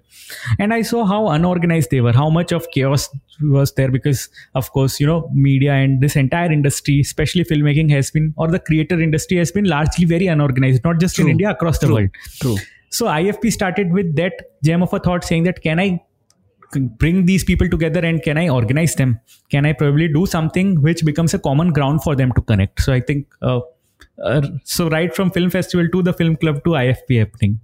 And 0.58 0.74
I 0.74 0.82
saw 0.82 1.04
how 1.04 1.28
unorganized 1.28 1.90
they 1.90 2.00
were, 2.00 2.12
how 2.12 2.30
much 2.30 2.52
of 2.52 2.70
chaos 2.70 3.08
was 3.40 3.72
there 3.74 3.90
because, 3.90 4.28
of 4.54 4.72
course, 4.72 4.98
you 5.00 5.06
know, 5.06 5.30
media 5.32 5.72
and 5.72 6.00
this 6.00 6.16
entire 6.16 6.50
industry, 6.50 7.00
especially 7.00 7.44
filmmaking, 7.44 7.90
has 7.90 8.10
been, 8.10 8.34
or 8.36 8.48
the 8.48 8.58
creator 8.58 9.00
industry 9.00 9.36
has 9.36 9.52
been 9.52 9.64
largely 9.64 10.04
very 10.04 10.26
unorganized, 10.26 10.82
not 10.84 10.98
just 10.98 11.18
in 11.18 11.28
India, 11.28 11.50
across 11.50 11.78
the 11.78 11.86
True. 11.86 11.94
world. 11.96 12.10
True. 12.40 12.56
So 12.90 13.06
IFP 13.06 13.52
started 13.52 13.92
with 13.92 14.16
that 14.16 14.32
gem 14.64 14.82
of 14.82 14.92
a 14.92 14.98
thought 14.98 15.24
saying 15.24 15.44
that 15.44 15.60
can 15.62 15.78
I 15.78 16.00
bring 16.98 17.26
these 17.26 17.44
people 17.44 17.68
together 17.68 18.00
and 18.00 18.22
can 18.22 18.38
I 18.38 18.48
organize 18.48 18.94
them? 18.94 19.20
Can 19.50 19.66
I 19.66 19.72
probably 19.72 20.08
do 20.08 20.26
something 20.26 20.82
which 20.82 21.04
becomes 21.04 21.34
a 21.34 21.38
common 21.38 21.72
ground 21.72 22.02
for 22.02 22.16
them 22.16 22.32
to 22.32 22.40
connect? 22.40 22.82
So 22.82 22.92
I 22.92 23.00
think 23.00 23.26
uh, 23.42 23.60
uh, 24.22 24.42
so 24.64 24.88
right 24.88 25.14
from 25.14 25.30
film 25.30 25.50
festival 25.50 25.88
to 25.88 26.02
the 26.02 26.12
film 26.12 26.36
club 26.36 26.62
to 26.64 26.70
IFP 26.70 27.18
happening. 27.18 27.60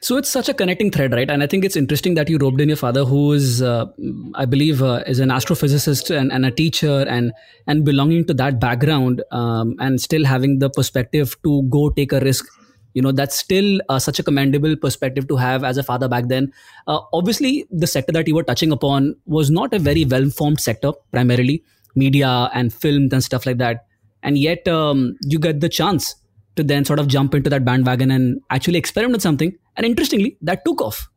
So 0.00 0.18
it's 0.18 0.28
such 0.28 0.48
a 0.48 0.54
connecting 0.54 0.90
thread, 0.90 1.12
right? 1.14 1.28
And 1.28 1.42
I 1.42 1.46
think 1.46 1.64
it's 1.64 1.74
interesting 1.74 2.14
that 2.14 2.28
you 2.28 2.38
roped 2.38 2.60
in 2.60 2.68
your 2.68 2.76
father, 2.76 3.04
who 3.04 3.32
is, 3.32 3.62
uh, 3.62 3.86
I 4.34 4.44
believe, 4.44 4.82
uh, 4.82 5.02
is 5.06 5.20
an 5.20 5.30
astrophysicist 5.30 6.14
and, 6.14 6.30
and 6.30 6.44
a 6.44 6.50
teacher, 6.50 7.04
and 7.08 7.32
and 7.66 7.84
belonging 7.84 8.26
to 8.26 8.34
that 8.34 8.60
background, 8.60 9.24
um, 9.32 9.74
and 9.80 10.00
still 10.00 10.24
having 10.24 10.58
the 10.58 10.70
perspective 10.70 11.34
to 11.44 11.62
go 11.64 11.88
take 11.90 12.12
a 12.12 12.20
risk. 12.20 12.46
You 12.92 13.02
know, 13.02 13.10
that's 13.10 13.36
still 13.36 13.80
uh, 13.88 13.98
such 13.98 14.18
a 14.18 14.22
commendable 14.22 14.76
perspective 14.76 15.28
to 15.28 15.36
have 15.36 15.64
as 15.64 15.76
a 15.76 15.82
father 15.82 16.08
back 16.08 16.28
then. 16.28 16.52
Uh, 16.86 17.00
obviously, 17.12 17.66
the 17.70 17.86
sector 17.86 18.12
that 18.12 18.28
you 18.28 18.34
were 18.34 18.44
touching 18.44 18.72
upon 18.72 19.16
was 19.24 19.50
not 19.50 19.74
a 19.74 19.78
very 19.78 20.04
well-formed 20.04 20.60
sector, 20.60 20.92
primarily 21.10 21.62
media 21.94 22.50
and 22.54 22.72
films 22.72 23.12
and 23.12 23.24
stuff 23.24 23.44
like 23.44 23.58
that. 23.58 23.86
And 24.26 24.36
yet, 24.36 24.68
um, 24.68 25.16
you 25.22 25.38
get 25.38 25.60
the 25.60 25.68
chance 25.70 26.14
to 26.56 26.64
then 26.64 26.84
sort 26.84 26.98
of 26.98 27.08
jump 27.08 27.34
into 27.34 27.48
that 27.50 27.64
bandwagon 27.64 28.10
and 28.10 28.40
actually 28.50 28.78
experiment 28.78 29.12
with 29.12 29.22
something. 29.22 29.56
And 29.76 29.86
interestingly, 29.86 30.36
that 30.42 30.64
took 30.64 30.82
off. 30.82 31.08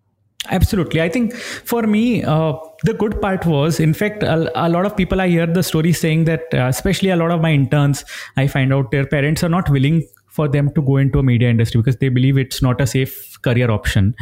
Absolutely. 0.49 1.01
I 1.01 1.09
think 1.09 1.33
for 1.33 1.83
me, 1.83 2.23
uh, 2.23 2.53
the 2.83 2.93
good 2.93 3.21
part 3.21 3.45
was, 3.45 3.79
in 3.79 3.93
fact, 3.93 4.23
a, 4.23 4.49
a 4.55 4.69
lot 4.69 4.85
of 4.85 4.95
people 4.95 5.19
I 5.19 5.27
hear 5.27 5.45
the 5.45 5.63
story 5.63 5.91
saying 5.91 6.25
that, 6.25 6.43
uh, 6.53 6.67
especially 6.67 7.09
a 7.09 7.17
lot 7.17 7.31
of 7.31 7.41
my 7.41 7.51
interns, 7.51 8.05
I 8.37 8.47
find 8.47 8.73
out 8.73 8.91
their 8.91 9.05
parents 9.05 9.43
are 9.43 9.49
not 9.49 9.69
willing 9.69 10.07
for 10.27 10.47
them 10.47 10.71
to 10.75 10.81
go 10.81 10.97
into 10.97 11.19
a 11.19 11.23
media 11.23 11.49
industry 11.49 11.81
because 11.81 11.97
they 11.97 12.07
believe 12.07 12.37
it's 12.37 12.61
not 12.61 12.79
a 12.79 12.87
safe 12.87 13.28
career 13.41 13.71
option. 13.71 14.15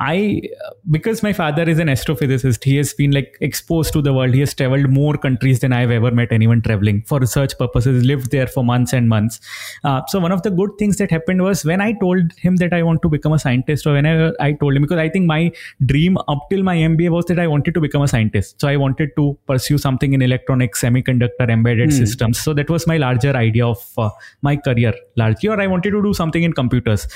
I, 0.00 0.42
because 0.90 1.22
my 1.22 1.32
father 1.32 1.62
is 1.62 1.78
an 1.78 1.88
astrophysicist, 1.88 2.64
he 2.64 2.76
has 2.76 2.94
been 2.94 3.10
like 3.10 3.36
exposed 3.40 3.92
to 3.94 4.02
the 4.02 4.12
world. 4.12 4.34
He 4.34 4.40
has 4.40 4.54
traveled 4.54 4.90
more 4.90 5.16
countries 5.16 5.60
than 5.60 5.72
I've 5.72 5.90
ever 5.90 6.10
met 6.10 6.32
anyone 6.32 6.62
traveling 6.62 7.02
for 7.02 7.18
research 7.18 7.56
purposes, 7.58 8.04
lived 8.04 8.30
there 8.30 8.46
for 8.46 8.64
months 8.64 8.92
and 8.92 9.08
months. 9.08 9.40
Uh, 9.84 10.02
so 10.08 10.20
one 10.20 10.32
of 10.32 10.42
the 10.42 10.50
good 10.50 10.70
things 10.78 10.96
that 10.98 11.10
happened 11.10 11.42
was 11.42 11.64
when 11.64 11.80
I 11.80 11.92
told 11.92 12.32
him 12.38 12.56
that 12.56 12.72
I 12.72 12.82
want 12.82 13.02
to 13.02 13.08
become 13.08 13.32
a 13.32 13.38
scientist, 13.38 13.86
or 13.86 13.94
whenever 13.94 14.34
I 14.40 14.52
told 14.52 14.74
him, 14.76 14.82
because 14.82 14.98
I 14.98 15.08
think 15.08 15.26
my 15.26 15.52
dream 15.86 16.16
up 16.28 16.48
till 16.50 16.62
my 16.62 16.76
MBA 16.76 17.10
was 17.10 17.24
that 17.26 17.38
I 17.38 17.46
wanted 17.46 17.74
to 17.74 17.80
become 17.80 18.02
a 18.02 18.08
scientist. 18.08 18.60
So 18.60 18.68
I 18.68 18.76
wanted 18.76 19.10
to 19.16 19.38
pursue 19.46 19.78
something 19.78 20.12
in 20.12 20.22
electronics, 20.22 20.82
semiconductor, 20.82 21.48
embedded 21.50 21.92
systems. 21.92 22.40
So 22.40 22.54
that 22.54 22.70
was 22.70 22.86
my 22.86 22.96
larger 22.96 23.34
idea 23.36 23.66
of 23.66 23.82
uh, 23.98 24.10
my 24.40 24.56
career 24.56 24.94
largely, 25.16 25.48
or 25.48 25.60
I 25.60 25.66
wanted 25.66 25.90
to 25.90 26.02
do 26.02 26.14
something 26.14 26.42
in 26.42 26.52
computers. 26.52 27.06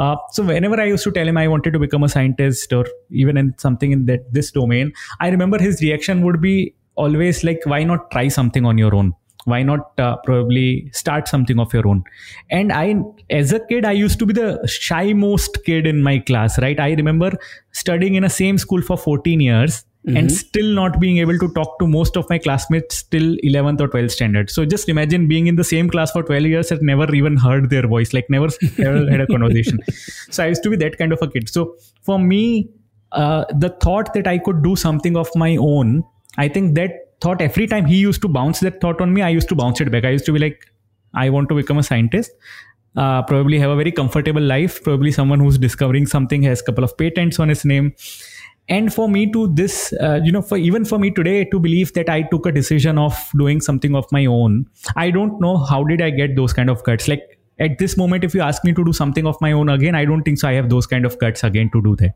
Uh, 0.00 0.16
so 0.32 0.42
whenever 0.42 0.80
I 0.80 0.86
used 0.86 1.04
to 1.04 1.12
tell 1.12 1.28
him 1.28 1.36
I 1.36 1.46
wanted 1.46 1.72
to 1.74 1.78
become 1.78 2.02
a 2.02 2.08
scientist 2.08 2.72
or 2.72 2.86
even 3.10 3.36
in 3.36 3.54
something 3.58 3.92
in 3.92 4.06
that 4.06 4.32
this 4.32 4.50
domain, 4.50 4.92
I 5.20 5.28
remember 5.28 5.58
his 5.58 5.80
reaction 5.82 6.22
would 6.22 6.40
be 6.40 6.74
always 6.94 7.44
like, 7.44 7.60
"Why 7.72 7.84
not 7.84 8.10
try 8.10 8.28
something 8.28 8.64
on 8.74 8.78
your 8.78 8.94
own?" 8.94 9.14
why 9.44 9.62
not 9.62 9.98
uh, 9.98 10.16
probably 10.24 10.90
start 10.92 11.26
something 11.26 11.58
of 11.58 11.72
your 11.72 11.86
own? 11.88 12.04
And 12.50 12.72
i 12.72 12.94
as 13.30 13.52
a 13.52 13.60
kid 13.68 13.86
i 13.90 13.92
used 13.92 14.18
to 14.18 14.26
be 14.26 14.34
the 14.38 14.48
shy 14.68 15.12
most 15.12 15.58
kid 15.64 15.86
in 15.86 16.02
my 16.02 16.18
class 16.18 16.58
right? 16.58 16.78
I 16.78 16.92
remember 16.92 17.30
studying 17.72 18.16
in 18.16 18.24
a 18.24 18.30
same 18.30 18.58
school 18.58 18.82
for 18.82 18.98
14 18.98 19.40
years 19.40 19.84
Mm-hmm. 20.06 20.16
and 20.16 20.32
still 20.32 20.72
not 20.74 20.98
being 20.98 21.18
able 21.18 21.38
to 21.38 21.52
talk 21.52 21.78
to 21.78 21.86
most 21.86 22.16
of 22.16 22.26
my 22.30 22.38
classmates 22.38 23.02
till 23.02 23.36
11th 23.44 23.82
or 23.82 23.88
12th 23.88 24.12
standard. 24.12 24.48
So 24.48 24.64
just 24.64 24.88
imagine 24.88 25.28
being 25.28 25.46
in 25.46 25.56
the 25.56 25.64
same 25.64 25.90
class 25.90 26.10
for 26.10 26.22
12 26.22 26.44
years 26.44 26.70
and 26.72 26.80
never 26.80 27.14
even 27.14 27.36
heard 27.36 27.68
their 27.68 27.86
voice 27.86 28.14
like 28.14 28.30
never, 28.30 28.48
never 28.78 29.10
had 29.10 29.20
a 29.20 29.26
conversation. 29.26 29.78
So 30.30 30.42
i 30.42 30.46
used 30.46 30.62
to 30.62 30.70
be 30.70 30.76
that 30.76 30.96
kind 30.96 31.12
of 31.12 31.20
a 31.20 31.28
kid. 31.28 31.50
So 31.50 31.76
for 32.00 32.18
me 32.18 32.70
uh, 33.12 33.44
the 33.58 33.68
thought 33.68 34.14
that 34.14 34.26
i 34.26 34.38
could 34.38 34.62
do 34.62 34.74
something 34.74 35.16
of 35.16 35.28
my 35.34 35.56
own 35.56 36.02
i 36.38 36.48
think 36.48 36.76
that 36.76 36.92
thought 37.20 37.42
every 37.42 37.66
time 37.66 37.84
he 37.84 37.96
used 37.96 38.22
to 38.22 38.28
bounce 38.28 38.60
that 38.60 38.80
thought 38.80 39.00
on 39.00 39.12
me 39.12 39.20
i 39.20 39.28
used 39.28 39.48
to 39.48 39.54
bounce 39.54 39.80
it 39.80 39.90
back. 39.90 40.04
I 40.04 40.10
used 40.10 40.24
to 40.26 40.32
be 40.32 40.38
like 40.38 40.66
i 41.12 41.28
want 41.28 41.50
to 41.50 41.54
become 41.54 41.76
a 41.76 41.82
scientist. 41.82 42.30
Uh, 42.96 43.22
probably 43.22 43.58
have 43.58 43.70
a 43.70 43.76
very 43.76 43.92
comfortable 43.92 44.40
life. 44.42 44.82
Probably 44.82 45.12
someone 45.12 45.40
who's 45.40 45.58
discovering 45.58 46.06
something 46.06 46.42
has 46.42 46.60
a 46.60 46.64
couple 46.64 46.82
of 46.82 46.96
patents 46.96 47.38
on 47.38 47.48
his 47.48 47.64
name 47.64 47.94
and 48.68 48.92
for 48.94 49.08
me 49.08 49.30
to 49.32 49.48
this 49.48 49.92
uh, 50.00 50.20
you 50.22 50.30
know 50.30 50.42
for 50.42 50.56
even 50.56 50.84
for 50.84 50.98
me 50.98 51.10
today 51.10 51.44
to 51.44 51.58
believe 51.58 51.92
that 51.94 52.08
i 52.08 52.22
took 52.22 52.46
a 52.46 52.52
decision 52.52 52.98
of 52.98 53.18
doing 53.38 53.60
something 53.60 53.96
of 53.96 54.06
my 54.12 54.24
own 54.26 54.64
i 54.96 55.10
don't 55.10 55.40
know 55.40 55.56
how 55.56 55.82
did 55.84 56.00
i 56.00 56.10
get 56.10 56.36
those 56.36 56.52
kind 56.52 56.70
of 56.70 56.82
guts. 56.84 57.08
Like 57.08 57.38
at 57.58 57.78
this 57.78 57.96
moment 57.96 58.24
if 58.24 58.34
you 58.34 58.40
ask 58.40 58.64
me 58.64 58.72
to 58.72 58.84
do 58.84 58.92
something 58.92 59.26
of 59.26 59.40
my 59.40 59.52
own 59.52 59.68
again 59.68 59.94
i 59.94 60.04
don't 60.04 60.22
think 60.22 60.38
so 60.38 60.48
i 60.48 60.52
have 60.52 60.70
those 60.70 60.86
kind 60.86 61.04
of 61.04 61.18
guts 61.18 61.44
again 61.44 61.70
to 61.72 61.82
do 61.82 61.96
that. 61.96 62.14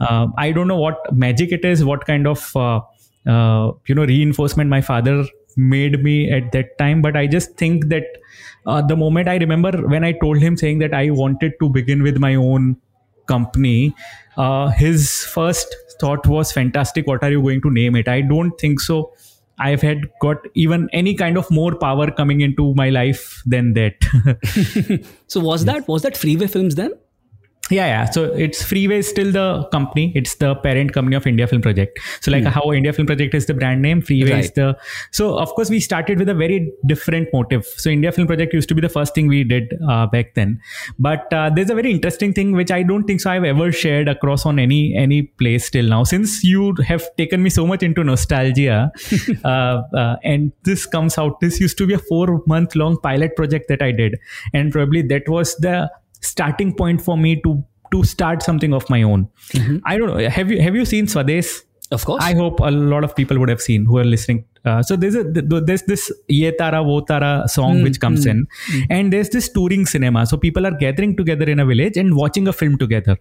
Uh, 0.00 0.26
i 0.36 0.52
don't 0.52 0.68
know 0.68 0.76
what 0.76 0.98
magic 1.14 1.52
it 1.52 1.64
is 1.64 1.84
what 1.84 2.04
kind 2.06 2.26
of 2.26 2.54
uh, 2.56 2.80
uh, 3.26 3.72
you 3.86 3.94
know 3.94 4.04
reinforcement 4.04 4.68
my 4.68 4.80
father 4.80 5.24
made 5.56 6.02
me 6.02 6.30
at 6.30 6.52
that 6.52 6.76
time. 6.78 7.00
But 7.00 7.16
i 7.16 7.26
just 7.26 7.56
think 7.56 7.88
that 7.88 8.04
uh, 8.66 8.82
the 8.82 8.96
moment 8.96 9.28
i 9.28 9.36
remember 9.36 9.70
when 9.88 10.04
i 10.04 10.12
told 10.12 10.38
him 10.38 10.56
saying 10.56 10.80
that 10.80 10.92
i 10.92 11.10
wanted 11.10 11.54
to 11.60 11.70
begin 11.70 12.02
with 12.02 12.18
my 12.18 12.34
own 12.34 12.76
company 13.26 13.94
uh, 14.36 14.68
his 14.68 15.24
first 15.24 15.74
thought 16.00 16.26
was 16.26 16.52
fantastic 16.52 17.06
what 17.06 17.22
are 17.22 17.30
you 17.30 17.42
going 17.42 17.60
to 17.62 17.70
name 17.70 17.96
it? 17.96 18.08
I 18.08 18.20
don't 18.20 18.52
think 18.58 18.80
so. 18.80 19.12
I've 19.58 19.80
had 19.80 20.10
got 20.20 20.36
even 20.54 20.88
any 20.92 21.14
kind 21.14 21.38
of 21.38 21.50
more 21.50 21.74
power 21.74 22.10
coming 22.10 22.42
into 22.42 22.74
my 22.74 22.90
life 22.90 23.42
than 23.46 23.72
that. 23.74 23.94
So 25.28 25.40
was 25.40 25.64
that 25.64 25.88
was 25.88 26.02
that 26.02 26.16
Freeway 26.16 26.46
Films 26.46 26.74
then? 26.74 26.92
Yeah 27.70 27.86
yeah. 27.86 28.04
So 28.10 28.24
it's 28.24 28.62
freeway 28.62 28.98
is 28.98 29.08
still 29.08 29.32
the 29.32 29.68
company. 29.72 30.12
It's 30.14 30.36
the 30.36 30.54
parent 30.56 30.92
company 30.92 31.16
of 31.16 31.26
india 31.26 31.46
film 31.46 31.62
project. 31.62 31.98
So 32.20 32.30
like 32.30 32.44
how 32.44 32.72
india 32.72 32.92
film 32.92 33.06
project 33.06 33.34
is 33.34 33.46
the 33.46 33.54
brand 33.54 33.82
name 33.82 34.02
freeway 34.02 34.40
is 34.40 34.52
the 34.52 34.76
so 35.10 35.38
of 35.38 35.48
course 35.54 35.70
we 35.70 35.80
started 35.80 36.18
with 36.18 36.28
a 36.28 36.34
very 36.34 36.72
different 36.86 37.28
motive. 37.32 37.66
So 37.66 37.90
india 37.90 38.12
film 38.12 38.28
project 38.28 38.54
used 38.54 38.68
to 38.68 38.74
be 38.74 38.80
the 38.80 38.88
first 38.88 39.14
thing 39.14 39.26
we 39.26 39.42
did 39.44 39.74
uh, 39.88 40.06
back 40.06 40.34
then. 40.34 40.60
But 40.98 41.32
uh, 41.32 41.50
there's 41.54 41.70
a 41.70 41.74
very 41.74 41.90
interesting 41.90 42.32
thing 42.32 42.52
which 42.52 42.70
i 42.70 42.82
don't 42.82 43.04
think 43.04 43.20
so 43.20 43.30
i've 43.30 43.44
ever 43.44 43.72
shared 43.72 44.08
across 44.08 44.46
on 44.46 44.58
any 44.58 44.94
any 44.96 45.22
place 45.22 45.68
till 45.70 45.86
now. 45.86 46.04
Since 46.04 46.44
you 46.44 46.74
have 46.86 47.04
taken 47.16 47.42
me 47.42 47.50
so 47.50 47.66
much 47.66 47.82
into 47.82 48.04
nostalgia 48.04 48.92
uh, 49.44 49.82
uh, 49.94 50.16
and 50.22 50.52
this 50.62 50.86
comes 50.86 51.18
out 51.18 51.40
this 51.40 51.60
used 51.60 51.78
to 51.78 51.86
be 51.86 51.94
a 51.94 51.98
four 51.98 52.42
month 52.46 52.76
long 52.76 52.98
pilot 52.98 53.36
project 53.36 53.68
that 53.68 53.82
i 53.82 53.90
did. 53.90 54.18
And 54.52 54.72
probably 54.72 55.02
that 55.02 55.28
was 55.28 55.56
the 55.56 55.90
starting 56.20 56.74
point 56.74 57.00
for 57.02 57.16
me 57.16 57.40
to 57.42 57.64
to 57.92 58.02
start 58.04 58.42
something 58.42 58.72
of 58.74 58.88
my 58.90 59.02
own. 59.02 59.28
Mm-hmm. 59.52 59.78
I 59.84 59.96
don't 59.96 60.08
know. 60.08 60.28
Have 60.28 60.50
you 60.50 60.60
have 60.60 60.74
you 60.74 60.84
seen 60.84 61.06
swades 61.06 61.62
Of 61.92 62.04
course. 62.04 62.22
I 62.22 62.34
hope 62.34 62.60
a 62.60 62.70
lot 62.70 63.04
of 63.04 63.14
people 63.14 63.38
would 63.38 63.48
have 63.48 63.60
seen 63.60 63.84
who 63.84 63.98
are 63.98 64.04
listening. 64.04 64.44
Uh, 64.64 64.82
so 64.82 64.96
there's 64.96 65.14
a 65.14 65.22
there's 65.22 65.82
this 65.82 66.10
Ye 66.28 66.50
Tara 66.50 66.82
Wo 66.82 67.00
Tara 67.00 67.44
song 67.46 67.82
which 67.82 68.00
comes 68.00 68.26
mm-hmm. 68.26 68.30
in, 68.30 68.46
mm-hmm. 68.46 68.92
and 68.92 69.12
there's 69.12 69.30
this 69.30 69.48
touring 69.48 69.86
cinema. 69.86 70.26
So 70.26 70.36
people 70.36 70.66
are 70.66 70.72
gathering 70.72 71.16
together 71.16 71.44
in 71.44 71.60
a 71.60 71.66
village 71.66 71.96
and 71.96 72.16
watching 72.16 72.48
a 72.48 72.52
film 72.52 72.76
together, 72.76 73.16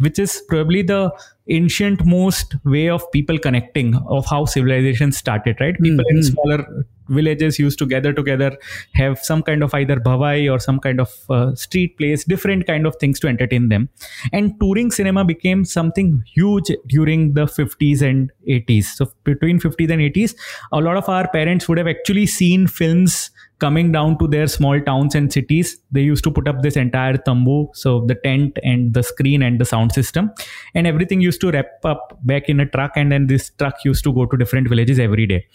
which 0.00 0.18
is 0.18 0.42
probably 0.48 0.82
the 0.82 1.12
ancient 1.48 2.04
most 2.04 2.54
way 2.64 2.88
of 2.88 3.10
people 3.12 3.38
connecting 3.38 3.94
of 4.08 4.26
how 4.26 4.44
civilization 4.44 5.12
started. 5.12 5.56
Right? 5.60 5.80
People 5.80 6.04
in 6.08 6.22
smaller 6.22 6.86
villages 7.10 7.58
used 7.58 7.78
to 7.78 7.86
gather 7.86 8.12
together, 8.12 8.56
have 8.94 9.18
some 9.18 9.42
kind 9.42 9.62
of 9.62 9.74
either 9.74 9.96
bhavai 9.96 10.50
or 10.50 10.58
some 10.58 10.78
kind 10.78 11.00
of 11.00 11.12
uh, 11.28 11.54
street 11.54 11.98
plays, 11.98 12.24
different 12.24 12.66
kind 12.66 12.86
of 12.86 12.96
things 12.96 13.20
to 13.20 13.28
entertain 13.28 13.68
them. 13.68 13.88
And 14.32 14.58
touring 14.60 14.90
cinema 14.90 15.24
became 15.24 15.64
something 15.64 16.22
huge 16.34 16.70
during 16.86 17.34
the 17.34 17.46
50s 17.46 18.00
and 18.02 18.30
80s. 18.48 18.84
So 18.84 19.12
between 19.24 19.60
50s 19.60 19.90
and 19.90 20.00
80s, 20.00 20.34
a 20.72 20.80
lot 20.80 20.96
of 20.96 21.08
our 21.08 21.28
parents 21.28 21.68
would 21.68 21.78
have 21.78 21.88
actually 21.88 22.26
seen 22.26 22.66
films 22.66 23.30
coming 23.60 23.92
down 23.92 24.18
to 24.18 24.26
their 24.26 24.46
small 24.46 24.80
towns 24.80 25.14
and 25.14 25.32
cities 25.32 25.78
they 25.92 26.00
used 26.00 26.24
to 26.24 26.30
put 26.30 26.48
up 26.48 26.62
this 26.62 26.76
entire 26.76 27.16
tambu 27.26 27.56
so 27.82 27.90
the 28.10 28.16
tent 28.26 28.58
and 28.62 28.94
the 28.94 29.02
screen 29.02 29.42
and 29.42 29.60
the 29.60 29.64
sound 29.64 29.92
system. 29.92 30.30
And 30.74 30.86
everything 30.86 31.20
used 31.20 31.40
to 31.42 31.50
wrap 31.50 31.84
up 31.84 32.18
back 32.22 32.48
in 32.48 32.60
a 32.60 32.66
truck 32.66 32.92
and 32.96 33.12
then 33.12 33.26
this 33.26 33.50
truck 33.58 33.84
used 33.84 34.04
to 34.04 34.12
go 34.12 34.26
to 34.26 34.36
different 34.36 34.68
villages 34.68 34.98
every 34.98 35.26
day. 35.26 35.46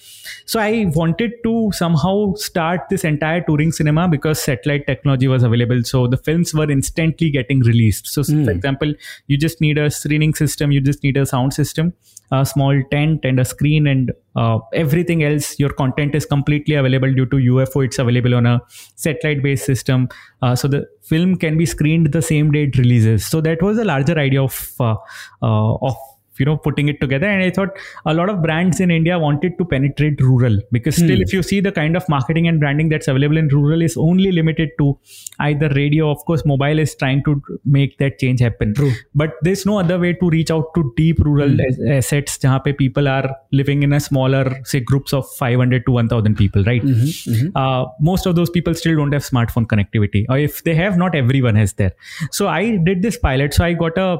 So 0.45 0.59
i 0.59 0.85
wanted 0.95 1.33
to 1.43 1.71
somehow 1.74 2.33
start 2.35 2.81
this 2.89 3.03
entire 3.03 3.41
touring 3.41 3.71
cinema 3.71 4.07
because 4.07 4.41
satellite 4.41 4.88
technology 4.88 5.27
was 5.27 5.43
available 5.43 5.83
so 5.83 6.07
the 6.07 6.17
films 6.17 6.53
were 6.53 6.69
instantly 6.69 7.29
getting 7.29 7.62
released. 7.62 8.07
So 8.07 8.24
hmm. 8.24 8.45
for 8.45 8.51
example 8.51 8.93
you 9.27 9.38
just 9.38 9.62
need 9.62 9.77
a 9.77 9.89
screening 9.89 10.33
system 10.33 10.71
you 10.71 10.81
just 10.81 11.03
need 11.03 11.17
a 11.17 11.25
sound 11.25 11.53
system 11.53 11.93
a 12.31 12.45
small 12.45 12.81
tent 12.91 13.24
and 13.24 13.39
a 13.39 13.45
screen 13.45 13.88
and 13.88 14.12
uh, 14.36 14.60
everything 14.74 15.24
else 15.24 15.58
your 15.60 15.70
content 15.70 16.15
is 16.15 16.25
completely 16.25 16.75
available 16.75 17.13
due 17.13 17.25
to 17.25 17.38
ufo 17.38 17.86
it's 17.86 18.00
available 18.00 18.36
on 18.36 18.46
a 18.46 18.62
satellite 18.96 19.42
based 19.44 19.65
system. 19.65 20.08
Uh, 20.42 20.56
so 20.56 20.68
the 20.68 20.86
film 21.01 21.36
can 21.36 21.58
be 21.58 21.65
screened 21.65 22.12
the 22.12 22.22
same 22.22 22.51
day 22.51 22.63
it 22.63 22.77
releases. 22.77 23.25
So 23.25 23.42
that 23.42 23.62
was 23.62 23.77
a 23.77 23.86
larger 23.86 24.18
idea 24.18 24.42
of 24.42 24.74
uh, 24.80 24.96
uh, 25.42 25.75
of 25.75 25.96
you 26.39 26.46
know 26.46 26.58
putting 26.58 26.89
it 26.89 27.00
together. 27.01 27.27
And 27.27 27.44
i 27.44 27.50
thought 27.50 27.77
a 28.06 28.13
lot 28.13 28.30
of 28.30 28.42
brands 28.42 28.80
in 28.80 28.92
india 28.92 29.18
wanted 29.20 29.58
to 29.58 29.65
penetrate 29.65 30.22
rural 30.22 30.58
because 30.72 30.96
still 30.96 31.15
hmm. 31.15 31.22
if 31.22 31.34
you 31.34 31.44
see 31.44 31.60
the 31.60 31.72
kind 31.72 31.96
of 31.96 32.08
marketing 32.10 32.48
and 32.48 32.60
branding 32.60 32.89
that's 32.89 33.08
available 33.08 33.38
in 33.38 33.48
rural 33.50 33.82
is 33.82 33.98
only 33.98 34.32
limited 34.32 34.70
to 34.80 34.98
either 35.39 35.70
radio. 35.70 36.10
Of 36.12 36.25
course 36.25 36.46
mobile 36.46 36.80
is 36.80 36.96
trying 36.96 37.24
to 37.24 37.42
make 37.65 37.98
that 37.98 38.20
change 38.20 38.39
happen. 38.39 38.74
But 39.13 39.34
there's 39.42 39.65
no 39.65 39.80
other 39.80 40.00
way 40.00 40.13
to 40.13 40.30
reach 40.30 40.51
out 40.51 40.74
to 40.75 40.94
deep 40.96 41.20
rural 41.20 41.50
hmm. 41.50 41.60
as- 41.60 41.80
assets 41.98 42.38
jahan 42.38 42.62
pe 42.65 42.74
people 42.74 43.08
are 43.08 43.36
living 43.51 43.84
in 43.84 43.94
a 43.94 44.00
smaller 44.00 44.44
say 44.63 44.80
groups 44.80 45.13
of 45.13 45.30
500 45.36 45.86
to 45.86 45.92
1000 45.92 46.36
people 46.36 46.63
right? 46.63 46.82
Mm-hmm. 46.82 47.32
Mm-hmm. 47.32 47.50
Uh, 47.56 47.86
most 48.00 48.25
of 48.25 48.36
those 48.36 48.50
people 48.50 48.74
still 48.74 48.96
don't 48.96 49.12
have 49.12 49.24
smartphone 49.24 49.68
connectivity 49.74 50.25
or 50.30 50.38
if 50.38 50.63
they 50.63 50.75
have 50.75 50.98
not 50.98 51.15
everyone 51.15 51.56
has 51.56 51.74
there 51.74 51.94
so 52.32 52.48
i 52.48 52.77
did 52.77 53.01
this 53.01 53.18
pilot. 53.18 53.54
So 53.54 53.63
i 53.65 53.74
got 53.74 53.98
a 53.98 54.20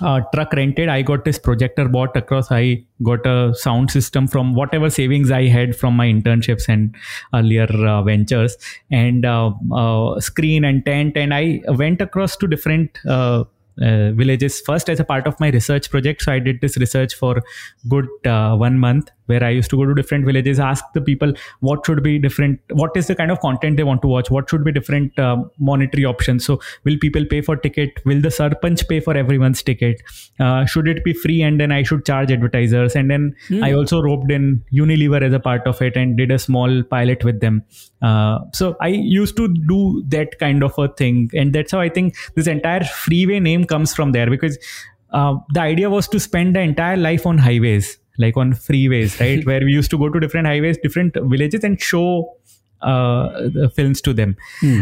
uh, 0.00 0.20
truck 0.34 0.52
rented. 0.52 0.88
I 0.88 1.02
got 1.02 1.24
this 1.24 1.38
projector 1.38 1.88
bought 1.88 2.16
across. 2.16 2.50
I 2.50 2.84
got 3.02 3.26
a 3.26 3.54
sound 3.54 3.90
system 3.90 4.26
from 4.26 4.54
whatever 4.54 4.90
savings 4.90 5.30
i 5.30 5.46
had 5.46 5.76
from 5.76 5.94
my 5.94 6.06
internships 6.06 6.68
and 6.68 6.94
earlier 7.34 7.66
uh, 7.86 8.02
ventures. 8.02 8.56
And 8.90 9.24
uh, 9.24 9.52
uh, 9.72 10.20
screen 10.20 10.64
and 10.64 10.84
tent. 10.84 11.16
And 11.16 11.32
i 11.34 11.60
went 11.68 12.00
across 12.00 12.36
to 12.38 12.46
different 12.46 12.98
uh, 13.06 13.44
uh, 13.80 14.12
villages. 14.12 14.60
First 14.60 14.88
as 14.88 15.00
a 15.00 15.04
part 15.04 15.26
of 15.26 15.38
my 15.40 15.48
research 15.50 15.90
project. 15.90 16.22
So 16.22 16.32
i 16.32 16.38
did 16.38 16.60
this 16.60 16.76
research 16.76 17.14
for 17.14 17.42
good 17.88 18.08
one 18.24 18.78
month 18.78 19.10
where 19.26 19.42
i 19.44 19.50
used 19.50 19.70
to 19.70 19.76
go 19.76 19.84
to 19.84 19.94
different 19.94 20.24
villages 20.24 20.58
ask 20.58 20.84
the 20.94 21.00
people 21.00 21.32
what 21.60 21.84
should 21.86 22.02
be 22.02 22.18
different 22.18 22.60
what 22.72 22.96
is 22.96 23.06
the 23.06 23.14
kind 23.14 23.30
of 23.30 23.40
content 23.40 23.76
they 23.76 23.84
want 23.84 24.02
to 24.02 24.08
watch 24.08 24.30
what 24.30 24.48
should 24.50 24.64
be 24.64 24.72
different 24.72 25.18
uh, 25.18 25.36
monetary 25.58 26.04
options. 26.04 26.44
So 26.44 26.60
will 26.84 26.98
people 26.98 27.24
pay 27.24 27.40
for 27.40 27.56
ticket? 27.56 28.00
Will 28.04 28.20
the 28.20 28.28
sarpanch 28.28 28.88
pay 28.88 29.00
for 29.00 29.16
everyone's 29.16 29.62
ticket? 29.62 30.02
Uh, 30.38 30.64
should 30.64 30.88
it 30.88 31.04
be 31.04 31.12
free 31.12 31.42
and 31.42 31.60
then 31.60 31.72
i 31.72 31.82
should 31.82 32.04
charge 32.04 32.32
advertisers? 32.32 32.96
And 32.96 33.10
then 33.10 33.34
i 33.62 33.72
also 33.72 34.02
roped 34.02 34.30
in 34.30 34.64
unilever 34.72 35.22
as 35.22 35.32
a 35.32 35.40
part 35.40 35.66
of 35.66 35.82
it 35.82 35.96
and 35.96 36.16
did 36.16 36.30
a 36.30 36.38
small 36.38 36.82
pilot 36.82 37.24
with 37.24 37.40
them. 37.40 37.62
Uh, 38.02 38.38
so 38.52 38.76
i 38.80 38.88
used 38.88 39.36
to 39.36 39.48
do 39.74 40.02
that 40.08 40.38
kind 40.38 40.62
of 40.62 40.78
a 40.78 40.88
thing. 40.88 41.30
And 41.34 41.54
that's 41.54 41.72
how 41.72 41.80
i 41.80 41.88
think 41.88 42.16
this 42.34 42.46
entire 42.46 42.84
freeway 42.84 43.40
name 43.40 43.64
comes 43.64 43.94
from 43.94 44.12
there 44.12 44.30
because 44.30 44.58
uh, 45.12 45.34
the 45.54 45.60
idea 45.60 45.88
was 45.88 46.08
to 46.08 46.20
spend 46.20 46.56
the 46.56 46.60
entire 46.60 46.96
life 46.96 47.26
on 47.26 47.38
highways 47.38 47.98
like 48.18 48.36
on 48.36 48.52
freeways 48.52 49.18
right? 49.20 49.44
Where 49.50 49.60
we 49.60 49.72
used 49.72 49.90
to 49.90 49.98
go 49.98 50.08
to 50.08 50.20
different 50.20 50.46
highways 50.46 50.78
different 50.82 51.14
villages 51.14 51.64
and 51.64 51.80
show 51.80 52.36
uh, 52.82 53.48
the 53.48 53.70
films 53.74 54.00
to 54.02 54.12
them. 54.12 54.36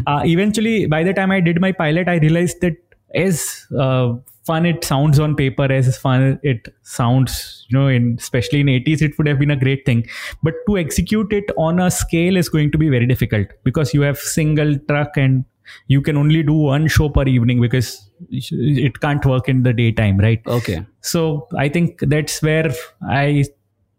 Uh, 0.07 0.23
eventually 0.25 0.87
by 0.87 1.03
the 1.05 1.13
time 1.13 1.31
i 1.31 1.41
did 1.41 1.61
my 1.61 1.73
pilot 1.73 2.09
i 2.09 2.17
realized 2.17 2.61
that 2.61 2.77
as 3.15 3.67
uh, 3.79 4.15
fun 4.45 4.67
it 4.67 4.85
sounds 4.85 5.19
on 5.19 5.35
paper 5.35 5.71
as 5.73 5.97
fun 5.97 6.39
it 6.43 6.69
sounds 6.83 7.67
you 7.69 7.79
know 7.79 7.89
in 7.89 8.17
especially 8.19 8.61
in 8.61 8.67
80s 8.67 9.03
it 9.03 9.17
would 9.17 9.27
have 9.27 9.39
been 9.39 9.51
a 9.51 9.57
great 9.57 9.87
thing. 9.87 10.07
But 10.43 10.55
to 10.67 10.79
execute 10.79 11.33
it 11.33 11.51
on 11.57 11.81
a 11.81 11.91
scale 11.91 12.37
is 12.37 12.49
going 12.49 12.71
to 12.73 12.79
be 12.79 12.89
very 12.89 13.07
difficult 13.07 13.49
because 13.63 13.95
you 13.95 14.03
have 14.03 14.19
single 14.19 14.79
truck 14.89 15.17
and 15.17 15.45
you 15.87 16.01
can 16.03 16.17
only 16.17 16.43
do 16.43 16.53
one 16.53 16.87
show 16.89 17.09
per 17.09 17.25
evening 17.25 17.61
because 17.61 18.11
it 18.31 19.01
can't 19.01 19.25
work 19.27 19.49
in 19.49 19.63
the 19.63 19.73
daytime 19.73 20.19
right 20.19 20.41
Okay. 20.47 20.87
so 21.01 21.49
i 21.57 21.69
think 21.69 22.01
that's 22.01 22.41
where 22.43 22.73
i 23.09 23.45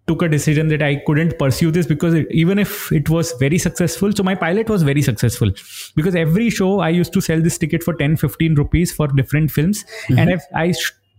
took 0.08 0.22
a 0.22 0.30
decision 0.30 0.68
that 0.68 0.82
I 0.82 0.98
couldn't 1.06 1.40
pursue 1.40 1.72
this 1.72 1.88
because 1.88 2.14
it, 2.14 2.28
even 2.30 2.60
if 2.60 2.92
it 2.92 3.10
was 3.10 3.32
very 3.40 3.58
successful, 3.58 4.12
so 4.12 4.24
my 4.24 4.36
pilot 4.36 4.70
was 4.70 4.84
very 4.84 5.02
successful 5.02 5.52
because 5.96 6.16
every 6.16 6.50
show 6.50 6.80
I 6.80 6.90
used 6.90 7.12
to 7.14 7.22
sell 7.22 7.42
this 7.42 7.58
ticket 7.58 7.84
for 7.84 7.94
10, 7.96 8.18
15 8.18 8.56
rupees 8.56 8.92
for 8.92 9.08
different 9.08 9.52
films. 9.52 9.84
Mm-hmm. 9.84 10.20
And 10.20 10.30
if 10.32 10.44
I 10.54 10.74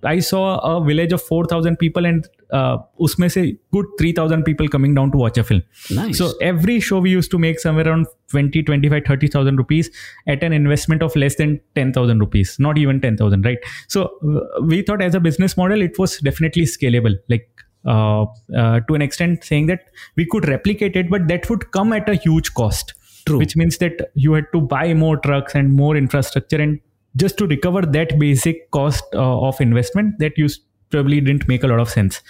I 0.05 0.21
saw 0.21 0.59
a 0.59 0.85
village 0.85 1.13
of 1.13 1.23
4,000 1.23 1.79
people 1.79 2.07
and 2.07 2.29
uh, 2.53 2.79
usme 3.01 3.31
se 3.31 3.57
good 3.73 3.87
3,000 3.99 4.45
people 4.45 4.69
coming 4.69 4.95
down 4.95 5.11
to 5.13 5.19
watch 5.19 5.39
a 5.39 5.45
film. 5.45 5.63
Nice. 5.91 6.19
So 6.19 6.33
every 6.41 6.81
show 6.81 6.99
we 7.01 7.11
used 7.11 7.31
to 7.33 7.39
make 7.39 7.61
somewhere 7.61 7.89
around 7.89 8.07
20, 8.31 8.63
25, 8.63 9.05
30,000 9.07 9.57
rupees 9.57 9.91
at 10.27 10.43
an 10.43 10.53
investment 10.53 11.03
of 11.03 11.15
less 11.17 11.37
than 11.37 11.61
10,000 11.75 12.19
rupees, 12.19 12.57
not 12.59 12.79
even 12.79 13.01
10,000, 13.01 13.45
right? 13.45 13.59
So 13.89 14.11
uh, 14.29 14.63
we 14.63 14.83
thought 14.83 15.03
as 15.03 15.15
a 15.15 15.21
business 15.21 15.57
model, 15.57 15.83
it 15.83 15.99
was 15.99 16.19
definitely 16.19 16.65
scalable. 16.65 17.15
Like 17.29 17.49
uh, 17.87 18.27
uh, 18.57 18.81
to 18.81 18.95
an 18.95 19.03
extent 19.03 19.45
saying 19.45 19.67
that 19.67 19.91
we 20.17 20.27
could 20.27 20.49
replicate 20.49 20.97
it, 20.97 21.09
but 21.09 21.29
that 21.29 21.49
would 21.49 21.71
come 21.73 21.93
at 21.93 22.09
a 22.09 22.15
huge 22.15 22.53
cost. 22.55 22.95
True. 23.27 23.39
Which 23.39 23.57
means 23.57 23.79
that 23.79 24.11
you 24.15 24.35
had 24.35 24.47
to 24.53 24.61
buy 24.61 24.95
more 24.95 25.17
trucks 25.17 25.55
and 25.55 25.73
more 25.73 25.97
infrastructure 25.97 26.61
and 26.61 26.81
just 27.17 27.39
to 27.39 27.47
recover 27.47 27.83
that 27.83 28.19
basic 28.19 28.71
cost 28.71 29.05
uh, 29.15 29.41
of 29.41 29.61
investment 29.61 30.19
that 30.19 30.37
you 30.37 30.49
probably 30.91 31.21
didn't 31.21 31.49
make 31.49 31.65
a 31.65 31.67
lot 31.67 31.81
of 31.81 31.89
sense. 31.89 32.23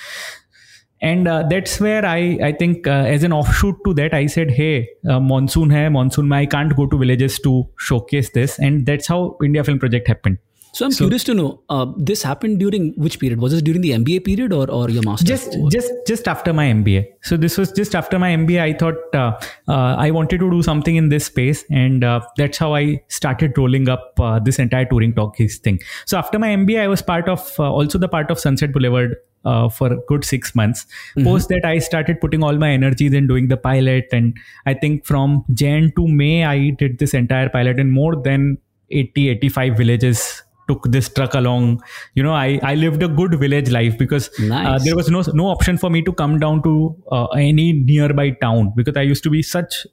And 1.03 1.29
uh, 1.29 1.43
that's 1.49 1.79
where 1.79 2.07
i 2.07 2.39
i 2.43 2.53
think 2.53 2.87
uh, 2.87 3.05
as 3.15 3.23
an 3.23 3.33
offshoot 3.39 3.77
to 3.85 3.93
that 3.97 4.15
i 4.15 4.25
said 4.35 4.51
hey 4.51 4.89
uh, 5.07 5.21
monsoon 5.21 5.75
hai 5.77 5.83
monsoon 5.97 6.27
mein 6.31 6.47
i 6.47 6.47
can't 6.55 6.75
go 6.75 6.87
to 6.87 6.99
villages 6.99 7.39
to 7.41 7.69
showcase 7.79 8.31
this. 8.31 8.59
And 8.59 8.87
that's 8.87 9.07
how 9.07 9.37
india 9.45 9.63
film 9.63 9.79
project 9.79 10.09
happened 10.09 10.39
so 10.77 10.85
I'm 10.85 10.93
so, 10.93 11.05
curious 11.05 11.25
to 11.25 11.33
know 11.33 11.63
uh, 11.71 11.87
this 11.97 12.23
happened 12.23 12.59
during 12.59 12.93
which 12.97 13.19
period? 13.19 13.41
Was 13.41 13.53
this 13.53 13.63
during 13.63 13.81
the 13.81 13.93
MBA 13.93 14.25
period 14.27 14.53
or, 14.53 14.71
or 14.71 14.91
your 14.91 15.03
master's? 15.03 15.29
Just 15.29 15.57
just 15.71 15.93
just 16.07 16.29
after 16.29 16.53
my 16.53 16.67
MBA. 16.67 17.07
So 17.23 17.39
this 17.39 17.57
was 17.57 17.73
just 17.73 17.95
after 17.95 18.19
my 18.19 18.29
MBA. 18.37 18.61
I 18.61 18.73
thought 18.75 19.15
uh, 19.15 19.39
uh, 19.69 19.95
I 20.07 20.11
wanted 20.11 20.41
to 20.41 20.51
do 20.51 20.63
something 20.63 20.97
in 20.97 21.09
this 21.09 21.25
space, 21.25 21.65
and 21.71 22.05
uh, 22.05 22.21
that's 22.37 22.59
how 22.59 22.75
I 22.75 23.03
started 23.09 23.57
rolling 23.57 23.89
up 23.89 24.21
uh, 24.21 24.39
this 24.39 24.59
entire 24.59 24.85
touring 24.85 25.15
talkies 25.15 25.57
thing. 25.57 25.81
So 26.05 26.19
after 26.19 26.39
my 26.39 26.49
MBA, 26.49 26.81
I 26.81 26.89
was 26.89 27.01
part 27.01 27.27
of 27.31 27.59
uh, 27.59 27.73
also 27.73 27.97
the 27.97 28.09
part 28.09 28.31
of 28.31 28.39
Sunset 28.39 28.73
Boulevard 28.73 29.17
uh, 29.47 29.71
for 29.71 29.91
a 29.93 29.97
good 30.09 30.27
six 30.27 30.55
months. 30.55 30.85
Mm-hmm. 31.17 31.25
Post 31.25 31.49
that, 31.49 31.65
I 31.65 31.79
started 31.79 32.21
putting 32.21 32.43
all 32.43 32.59
my 32.59 32.71
energies 32.71 33.15
in 33.15 33.27
doing 33.27 33.49
the 33.49 33.57
pilot. 33.57 34.09
And 34.13 34.37
I 34.67 34.75
think 34.75 35.07
from 35.07 35.45
Jan 35.55 35.93
to 35.97 36.07
May, 36.07 36.45
I 36.45 36.71
did 36.71 36.99
this 36.99 37.15
entire 37.15 37.49
pilot 37.49 37.79
in 37.79 37.93
more 37.93 38.15
than 38.15 38.59
80, 38.91 39.31
85 39.31 39.77
villages 39.77 40.43
took 40.69 40.85
this 40.91 41.09
truck 41.09 41.35
along 41.35 41.83
you 42.15 42.23
know 42.23 42.35
i 42.35 42.59
i 42.63 42.75
lived 42.75 43.03
a 43.03 43.09
good 43.09 43.39
village 43.39 43.71
life 43.71 43.97
because 43.99 44.29
uh, 44.39 44.45
nice. 44.45 44.67
uh, 44.67 44.85
there 44.85 44.97
was 44.97 45.11
no 45.11 45.23
no 45.35 45.47
option 45.49 45.79
for 45.79 45.91
me 45.91 46.03
to 46.03 46.13
come 46.13 46.39
down 46.39 46.63
to 46.63 46.75
uh, 47.13 47.27
any 47.27 47.73
nearby 47.73 48.31
town 48.31 48.73
because 48.77 48.97
i 48.97 49.03
used 49.03 49.23
to 49.23 49.31
be 49.31 49.43
such 49.43 49.87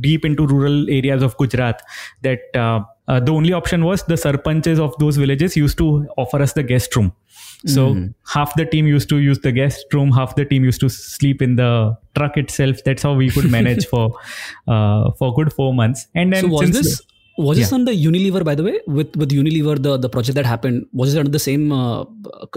deep 0.00 0.24
into 0.24 0.46
rural 0.46 0.88
areas 0.88 1.22
of 1.22 1.36
gujarat 1.36 1.82
that 2.22 2.40
uh, 2.54 2.80
uh 3.08 3.20
the 3.20 3.32
only 3.32 3.52
option 3.52 3.84
was 3.84 4.02
the 4.04 4.14
sarpanches 4.14 4.78
of 4.78 4.96
those 4.98 5.16
villages 5.16 5.56
used 5.56 5.78
to 5.78 6.06
offer 6.16 6.40
us 6.40 6.54
the 6.54 6.62
guest 6.62 6.96
room 6.96 7.12
so 7.66 7.94
mm. 7.94 8.14
half 8.32 8.54
the 8.56 8.64
team 8.66 8.86
used 8.86 9.08
to 9.08 9.18
use 9.18 9.38
the 9.40 9.52
guest 9.52 9.92
room 9.92 10.10
half 10.12 10.34
the 10.36 10.44
team 10.44 10.64
used 10.64 10.80
to 10.80 10.88
sleep 10.88 11.40
in 11.40 11.56
the 11.56 11.96
truck 12.14 12.36
itself 12.36 12.82
that's 12.84 13.02
how 13.02 13.14
we 13.14 13.30
could 13.30 13.50
manage 13.50 13.86
for 13.92 14.04
uh, 14.68 15.10
for 15.18 15.34
good 15.34 15.52
4 15.52 15.74
months 15.74 16.06
and 16.14 16.32
then 16.32 16.44
so 16.44 16.48
was 16.48 16.70
this 16.70 17.02
was 17.36 17.58
yeah. 17.58 17.64
this 17.64 17.72
under 17.72 17.92
Unilever, 17.92 18.44
by 18.44 18.54
the 18.54 18.62
way? 18.62 18.80
With 18.86 19.16
with 19.16 19.30
Unilever, 19.30 19.82
the, 19.82 19.96
the 19.96 20.08
project 20.08 20.36
that 20.36 20.46
happened, 20.46 20.86
was 20.92 21.14
it 21.14 21.18
under 21.18 21.30
the 21.30 21.38
same 21.38 21.72
uh, 21.72 22.04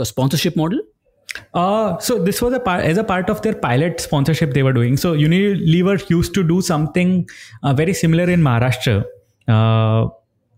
sponsorship 0.03 0.55
model? 0.55 0.79
Uh, 1.53 1.97
so 1.99 2.17
this 2.23 2.41
was 2.41 2.53
a 2.53 2.59
part 2.59 2.83
as 2.83 2.97
a 2.97 3.03
part 3.03 3.29
of 3.29 3.41
their 3.41 3.53
pilot 3.53 3.99
sponsorship 3.99 4.53
they 4.53 4.63
were 4.63 4.73
doing. 4.73 4.97
So 4.97 5.15
Unilever 5.15 6.09
used 6.09 6.33
to 6.35 6.43
do 6.43 6.61
something 6.61 7.27
uh, 7.63 7.73
very 7.73 7.93
similar 7.93 8.29
in 8.29 8.41
Maharashtra, 8.41 9.05
uh, 9.47 10.09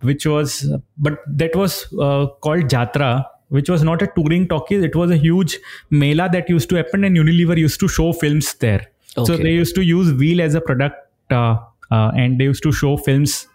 which 0.01 0.25
was, 0.25 0.71
but 0.97 1.19
that 1.27 1.55
was 1.55 1.91
uh, 1.93 2.27
called 2.41 2.65
Jatra, 2.65 3.25
which 3.49 3.69
was 3.69 3.83
not 3.83 4.01
a 4.01 4.07
touring 4.07 4.47
talkies. 4.47 4.83
It 4.83 4.95
was 4.95 5.11
a 5.11 5.17
huge 5.17 5.57
mela 5.89 6.29
that 6.31 6.49
used 6.49 6.69
to 6.69 6.75
happen, 6.75 7.03
and 7.03 7.17
Unilever 7.17 7.57
used 7.57 7.79
to 7.81 7.87
show 7.87 8.13
films 8.13 8.53
there. 8.55 8.85
Okay. 9.17 9.25
So 9.25 9.37
they 9.37 9.51
used 9.51 9.75
to 9.75 9.81
use 9.81 10.13
Wheel 10.13 10.41
as 10.41 10.55
a 10.55 10.61
product, 10.61 10.95
uh, 11.31 11.57
and 11.89 12.39
they 12.39 12.45
used 12.45 12.63
to 12.63 12.71
show 12.71 12.95
films 12.95 13.47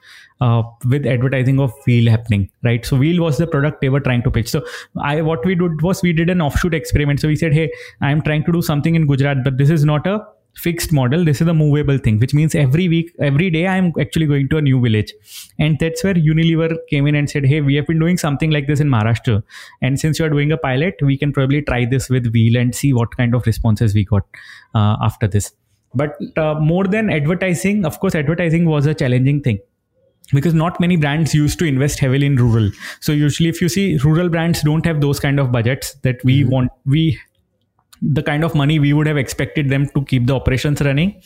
uh, 0.45 0.63
with 0.93 1.07
advertising 1.07 1.59
of 1.65 1.73
wheel 1.87 2.11
happening 2.11 2.49
right? 2.63 2.85
So 2.85 2.97
wheel 2.97 3.23
was 3.23 3.39
the 3.39 3.47
product 3.47 3.81
they 3.81 3.89
were 3.97 4.01
trying 4.01 4.23
to 4.29 4.31
pitch. 4.31 4.49
So 4.55 4.63
i 5.11 5.17
what 5.33 5.45
we 5.51 5.55
did 5.65 5.83
was 5.89 6.03
we 6.07 6.13
did 6.21 6.31
an 6.37 6.41
offshoot 6.47 6.75
experiment. 6.75 7.21
So 7.21 7.29
we 7.29 7.37
said 7.43 7.59
hey 7.59 7.67
i'm 8.01 8.23
trying 8.29 8.45
to 8.45 8.53
do 8.57 8.63
something 8.71 8.95
in 9.01 9.07
gujarat 9.13 9.45
but 9.45 9.59
this 9.59 9.71
is 9.71 9.85
not 9.93 10.07
a 10.15 10.21
fixed 10.65 10.93
model. 10.93 11.25
This 11.29 11.41
is 11.45 11.49
a 11.53 11.55
movable 11.61 11.99
thing 11.99 12.21
which 12.25 12.35
means 12.39 12.55
every 12.65 12.85
week 12.92 13.09
every 13.29 13.49
day 13.57 13.64
i'm 13.71 13.88
actually 14.05 14.29
going 14.35 14.49
to 14.53 14.59
a 14.59 14.62
new 14.68 14.81
village. 14.85 15.12
And 15.59 15.79
that's 15.81 16.05
where 16.05 16.14
unilever 16.29 16.77
came 16.92 17.11
in 17.12 17.21
and 17.23 17.35
said 17.35 17.51
hey 17.53 17.61
we 17.73 17.75
have 17.81 17.90
been 17.92 17.99
doing 18.07 18.23
something 18.25 18.57
like 18.57 18.71
this 18.73 18.81
in 18.87 18.95
maharashtra. 18.95 19.42
And 19.83 20.01
since 20.07 20.18
you 20.18 20.27
are 20.27 20.33
doing 20.38 20.53
a 20.53 20.62
pilot 20.68 21.05
we 21.11 21.18
can 21.25 21.37
probably 21.40 21.62
try 21.73 21.85
this 21.97 22.09
with 22.16 22.33
wheel 22.38 22.57
and 22.64 22.81
see 22.83 22.92
what 23.03 23.16
kind 23.16 23.35
of 23.35 23.53
responses 23.53 23.95
we 24.01 24.05
got 24.05 24.25
uh, 24.75 24.97
after 25.11 25.27
this. 25.37 25.53
But 26.03 26.16
uh, 26.37 26.55
more 26.73 26.85
than 26.97 27.11
advertising 27.21 27.87
of 27.92 28.01
course 28.01 28.14
advertising 28.25 28.66
was 28.66 28.87
a 28.87 28.95
challenging 29.05 29.40
thing 29.49 29.61
because 30.33 30.55
not 30.55 30.81
many 30.81 30.97
brands 30.97 31.35
used 31.35 31.59
to 31.59 31.65
invest 31.65 31.99
heavily 31.99 32.27
in 32.27 32.37
rural 32.37 32.71
so 33.01 33.13
usually 33.13 33.49
if 33.49 33.61
you 33.61 33.69
see 33.69 33.97
rural 33.99 34.29
brands 34.29 34.63
don't 34.63 34.87
have 34.87 35.01
those 35.01 35.21
kind 35.21 35.39
of 35.39 35.53
budgets 35.53 35.95
that 36.03 36.23
we 36.25 36.41
mm-hmm. 36.41 36.51
want 36.51 36.71
we 36.87 37.19
the 38.03 38.23
kind 38.23 38.45
of 38.45 38.55
money 38.55 38.79
we 38.79 38.93
would 38.93 39.07
have 39.07 39.17
expected 39.17 39.69
them 39.71 39.89
to 39.95 40.05
keep 40.05 40.27
the 40.27 40.35
operations 40.35 40.81
running 40.83 41.21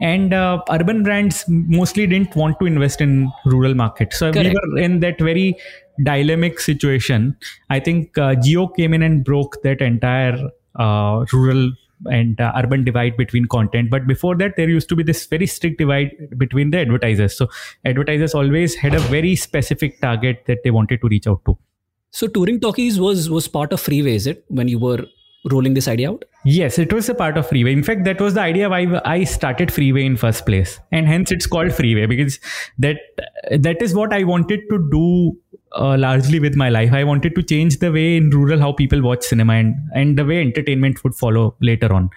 and 0.00 0.32
uh, 0.32 0.62
urban 0.70 1.02
brands 1.02 1.44
mostly 1.48 2.06
didn't 2.06 2.34
want 2.36 2.58
to 2.58 2.66
invest 2.66 3.00
in 3.00 3.30
rural 3.44 3.74
markets 3.74 4.18
so 4.18 4.32
Correct. 4.32 4.54
we 4.64 4.72
were 4.72 4.78
in 4.78 5.00
that 5.00 5.18
very 5.18 5.56
dynamic 6.04 6.58
situation 6.60 7.36
i 7.70 7.78
think 7.78 8.16
uh, 8.16 8.34
Jio 8.34 8.74
came 8.74 8.94
in 8.94 9.02
and 9.02 9.24
broke 9.24 9.62
that 9.62 9.80
entire 9.80 10.38
uh, 10.76 11.24
rural 11.32 11.72
and 12.06 12.40
uh, 12.40 12.52
urban 12.56 12.84
divide 12.84 13.16
between 13.16 13.46
content. 13.46 13.90
But 13.90 14.06
before 14.06 14.36
that 14.36 14.56
there 14.56 14.68
used 14.68 14.88
to 14.90 14.96
be 14.96 15.02
this 15.02 15.26
very 15.26 15.46
strict 15.46 15.78
divide 15.78 16.10
between 16.38 16.70
the 16.70 16.78
advertisers. 16.78 17.36
So 17.36 17.48
advertisers 17.84 18.34
always 18.34 18.74
had 18.74 18.94
a 18.94 19.00
very 19.00 19.36
specific 19.36 20.00
target 20.00 20.44
that 20.46 20.58
they 20.64 20.70
wanted 20.70 21.00
to 21.00 21.08
reach 21.08 21.26
out 21.26 21.44
to. 21.46 21.58
So 22.10 22.26
touring 22.26 22.60
talkies 22.60 23.00
was 23.00 23.30
was 23.30 23.48
part 23.48 23.72
of 23.72 23.80
freeway 23.80 24.14
is 24.14 24.26
it? 24.26 24.44
When 24.48 24.68
you 24.68 24.78
were 24.78 25.06
rolling 25.50 25.74
this 25.74 25.88
idea 25.88 26.10
out? 26.10 26.24
Yes 26.44 26.78
it 26.78 26.92
was 26.92 27.08
a 27.08 27.14
part 27.14 27.36
of 27.36 27.48
freeway. 27.48 27.72
In 27.72 27.82
fact 27.82 28.04
that 28.04 28.20
was 28.20 28.34
the 28.34 28.40
idea 28.40 28.68
why 28.68 29.00
i 29.04 29.24
started 29.24 29.72
freeway 29.72 30.04
in 30.04 30.16
first 30.16 30.46
place. 30.46 30.78
And 30.90 31.06
hence 31.06 31.32
it's 31.32 31.46
called 31.46 31.72
freeway 31.72 32.06
because 32.06 32.38
that 32.78 32.98
that 33.58 33.82
is 33.82 33.94
what 33.94 34.12
i 34.12 34.22
wanted 34.24 34.60
to 34.70 34.88
do 34.90 35.36
uh, 35.74 35.96
largely 35.98 36.40
with 36.40 36.54
my 36.56 36.68
life. 36.68 36.92
I 36.92 37.04
wanted 37.04 37.34
to 37.34 37.42
change 37.42 37.78
the 37.78 37.92
way 37.92 38.16
in 38.16 38.30
rural 38.30 38.58
how 38.58 38.72
people 38.72 39.02
watch 39.02 39.24
cinema 39.24 39.54
and, 39.54 39.74
and 39.94 40.18
the 40.18 40.24
way 40.24 40.40
entertainment 40.40 41.02
would 41.04 41.14
follow 41.14 41.54
later 41.60 41.92
on. 41.92 42.10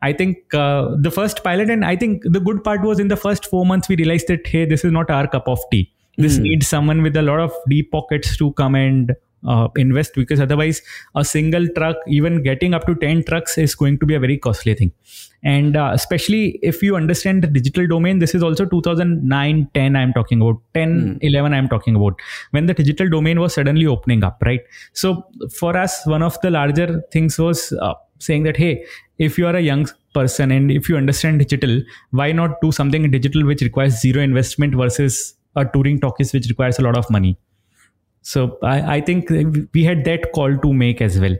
I 0.00 0.12
think 0.12 0.54
uh, 0.54 0.94
the 1.00 1.10
first 1.10 1.42
pilot, 1.42 1.70
and 1.70 1.84
I 1.84 1.96
think 1.96 2.22
the 2.24 2.40
good 2.40 2.62
part 2.62 2.82
was 2.82 3.00
in 3.00 3.08
the 3.08 3.16
first 3.16 3.46
four 3.46 3.66
months, 3.66 3.88
we 3.88 3.96
realized 3.96 4.28
that, 4.28 4.46
hey, 4.46 4.64
this 4.64 4.84
is 4.84 4.92
not 4.92 5.10
our 5.10 5.26
cup 5.26 5.48
of 5.48 5.58
tea. 5.72 5.92
This 6.16 6.38
mm. 6.38 6.42
needs 6.42 6.68
someone 6.68 7.02
with 7.02 7.16
a 7.16 7.22
lot 7.22 7.40
of 7.40 7.52
deep 7.68 7.90
pockets 7.90 8.36
to 8.36 8.52
come 8.52 8.74
and 8.74 9.14
uh, 9.46 9.68
invest 9.76 10.14
because 10.14 10.40
otherwise 10.40 10.82
a 11.14 11.24
single 11.24 11.66
truck 11.76 11.96
even 12.06 12.42
getting 12.42 12.74
up 12.74 12.86
to 12.86 12.94
10 12.94 13.24
trucks 13.24 13.58
is 13.58 13.74
going 13.74 13.98
to 13.98 14.06
be 14.06 14.14
a 14.14 14.20
very 14.20 14.38
costly 14.38 14.74
thing. 14.74 14.92
And 15.44 15.76
uh, 15.76 15.90
especially 15.92 16.58
if 16.62 16.82
you 16.82 16.96
understand 16.96 17.42
the 17.42 17.46
digital 17.46 17.86
domain 17.86 18.18
this 18.18 18.34
is 18.34 18.42
also 18.42 18.64
2009 18.64 19.70
10 19.72 19.94
i'm 19.94 20.12
talking 20.12 20.40
about 20.40 20.60
10 20.74 20.88
mm. 20.88 21.18
11 21.20 21.54
i'm 21.54 21.68
talking 21.68 21.94
about 21.94 22.20
when 22.50 22.66
the 22.66 22.74
digital 22.74 23.08
domain 23.08 23.38
was 23.38 23.54
suddenly 23.54 23.86
opening 23.86 24.24
up 24.24 24.42
right? 24.44 24.62
So 24.92 25.24
for 25.56 25.76
us 25.76 26.04
one 26.06 26.22
of 26.22 26.40
the 26.40 26.50
larger 26.50 27.02
things 27.12 27.38
was 27.38 27.72
uh, 27.80 27.94
saying 28.18 28.42
that 28.44 28.56
hey 28.56 28.84
if 29.18 29.38
you 29.38 29.46
are 29.46 29.54
a 29.54 29.60
young 29.60 29.86
person 30.14 30.50
and 30.50 30.72
if 30.72 30.88
you 30.88 30.96
understand 30.96 31.38
digital 31.38 31.80
why 32.10 32.32
not 32.32 32.60
do 32.60 32.72
something 32.72 33.08
digital 33.10 33.44
which 33.46 33.62
requires 33.62 34.00
zero 34.00 34.20
investment 34.20 34.74
versus 34.74 35.34
a 35.54 35.64
touring 35.64 36.00
talkies 36.00 36.32
which 36.32 36.48
requires 36.48 36.78
a 36.78 36.82
lot 36.82 36.96
of 36.96 37.08
money 37.10 37.36
so 38.28 38.58
I, 38.62 38.96
I 38.96 39.00
think 39.00 39.30
we 39.72 39.84
had 39.84 40.04
that 40.04 40.32
call 40.32 40.58
to 40.58 40.72
make 40.74 41.00
as 41.00 41.18
well. 41.18 41.36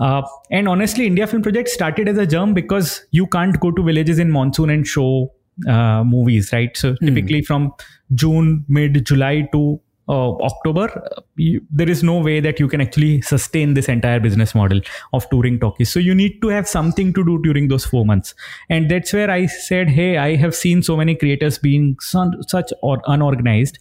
Uh, 0.00 0.22
and 0.50 0.66
honestly, 0.66 1.06
India 1.06 1.28
Film 1.28 1.42
Project 1.42 1.68
started 1.68 2.08
as 2.08 2.18
a 2.18 2.26
germ 2.26 2.54
because 2.54 3.06
you 3.12 3.28
can't 3.28 3.60
go 3.60 3.70
to 3.70 3.82
villages 3.84 4.18
in 4.18 4.32
monsoon 4.32 4.70
and 4.70 4.84
show 4.84 5.32
uh, 5.68 6.02
movies, 6.02 6.52
right? 6.52 6.76
So 6.76 6.94
mm. 6.94 6.98
typically 7.06 7.42
from 7.42 7.72
June, 8.14 8.64
mid 8.68 9.06
July 9.06 9.48
to 9.52 9.80
uh, 10.08 10.32
October, 10.38 11.08
you, 11.36 11.60
there 11.70 11.88
is 11.88 12.02
no 12.02 12.18
way 12.18 12.40
that 12.40 12.58
you 12.58 12.66
can 12.66 12.80
actually 12.80 13.22
sustain 13.22 13.74
this 13.74 13.88
entire 13.88 14.18
business 14.18 14.56
model 14.56 14.80
of 15.12 15.30
touring 15.30 15.60
talkies. 15.60 15.92
So 15.92 16.00
you 16.00 16.16
need 16.16 16.42
to 16.42 16.48
have 16.48 16.66
something 16.66 17.12
to 17.12 17.24
do 17.24 17.40
during 17.42 17.68
those 17.68 17.86
four 17.86 18.04
months. 18.04 18.34
And 18.68 18.90
that's 18.90 19.12
where 19.12 19.30
I 19.30 19.46
said, 19.46 19.88
hey, 19.88 20.16
I 20.16 20.34
have 20.34 20.56
seen 20.56 20.82
so 20.82 20.96
many 20.96 21.14
creators 21.14 21.58
being 21.58 21.96
such 22.00 22.72
or 22.82 23.00
unorganized. 23.06 23.78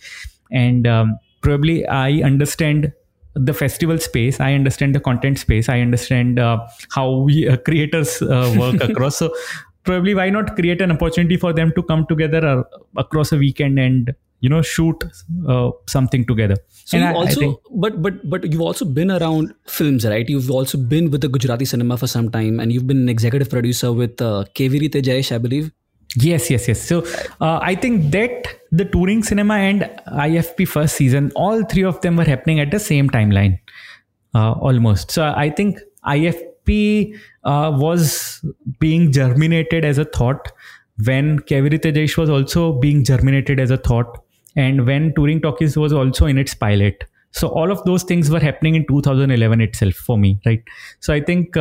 And 0.51 0.85
um, 0.85 1.17
probably 1.47 1.77
I 2.01 2.09
understand 2.31 2.91
the 3.49 3.53
festival 3.59 3.97
space 4.05 4.35
i 4.45 4.49
understand 4.57 4.95
the 4.95 4.99
content 5.05 5.39
space 5.43 5.67
i 5.75 5.77
understand 5.85 6.39
uh, 6.47 6.57
how 6.95 7.05
we 7.27 7.37
uh, 7.53 7.55
creators 7.67 8.11
uh, 8.21 8.49
work 8.59 8.75
across. 8.87 9.15
So 9.21 9.29
probably 9.87 10.13
why 10.19 10.25
not 10.35 10.51
create 10.57 10.81
an 10.85 10.91
opportunity 10.95 11.37
for 11.45 11.51
them 11.59 11.71
to 11.77 11.81
come 11.91 12.05
together 12.11 12.41
uh, 12.51 12.61
across 13.03 13.31
a 13.31 13.39
weekend 13.45 13.79
and 13.85 14.13
you 14.45 14.49
know 14.53 14.61
shoot 14.61 15.03
uh, 15.53 15.71
something 15.95 16.25
together. 16.31 16.57
So 16.85 16.97
and 16.97 17.03
you 17.03 17.09
I- 17.09 17.13
I 17.13 17.21
also 17.23 17.39
think- 17.39 17.57
but 17.85 17.97
but 18.05 18.21
but 18.35 18.45
you've 18.51 18.67
also 18.69 18.85
been 18.99 19.11
around 19.17 19.53
films 19.79 20.05
right? 20.13 20.29
You've 20.35 20.51
also 20.51 20.77
been 20.93 21.09
with 21.15 21.21
the 21.27 21.31
gujarati 21.37 21.65
cinema 21.73 21.97
for 22.03 22.07
some 22.15 22.29
time 22.37 22.59
and 22.59 22.71
you've 22.71 22.87
been 22.93 23.01
an 23.07 23.09
executive 23.17 23.49
producer 23.55 23.91
with 24.01 24.21
uh, 24.21 24.43
Kevi 24.59 24.79
Rite 24.85 25.01
Jaish 25.09 25.31
i 25.39 25.39
believe 25.47 25.71
Yes, 26.15 26.49
yes, 26.49 26.67
yes. 26.67 26.81
So 26.81 27.03
uh, 27.41 27.59
I 27.61 27.75
think 27.75 28.11
that 28.11 28.47
the 28.71 28.85
touring 28.85 29.23
cinema 29.23 29.55
and 29.55 29.81
IFP 30.07 30.67
first 30.67 30.95
season, 30.95 31.31
all 31.35 31.63
three 31.63 31.83
of 31.83 31.99
them 32.01 32.17
were 32.17 32.23
happening 32.23 32.59
at 32.59 32.71
the 32.71 32.79
same 32.79 33.09
timeline, 33.09 33.59
uh, 34.35 34.51
almost. 34.51 35.11
So 35.11 35.33
I 35.35 35.49
think 35.49 35.79
IFP 36.05 37.17
uh, 37.43 37.71
was 37.75 38.45
being 38.79 39.11
germinated 39.11 39.85
as 39.85 39.97
a 39.97 40.05
thought 40.05 40.51
when 41.03 41.39
Kevi 41.39 41.71
Rite 41.71 41.95
Jaish 41.95 42.15
was 42.17 42.29
also 42.29 42.73
being 42.73 43.03
germinated 43.03 43.59
as 43.59 43.71
a 43.71 43.77
thought, 43.77 44.23
and 44.55 44.85
when 44.85 45.15
Touring 45.15 45.41
Talkies 45.41 45.75
was 45.75 45.91
also 45.91 46.27
in 46.27 46.37
its 46.37 46.53
pilot. 46.53 47.05
So 47.31 47.47
all 47.47 47.71
of 47.71 47.83
those 47.85 48.03
things 48.03 48.29
were 48.29 48.39
happening 48.39 48.75
in 48.75 48.85
2011 48.85 49.61
itself 49.61 49.95
for 49.95 50.19
me, 50.19 50.39
right? 50.45 50.63
So 50.99 51.13
I 51.13 51.21
think. 51.21 51.57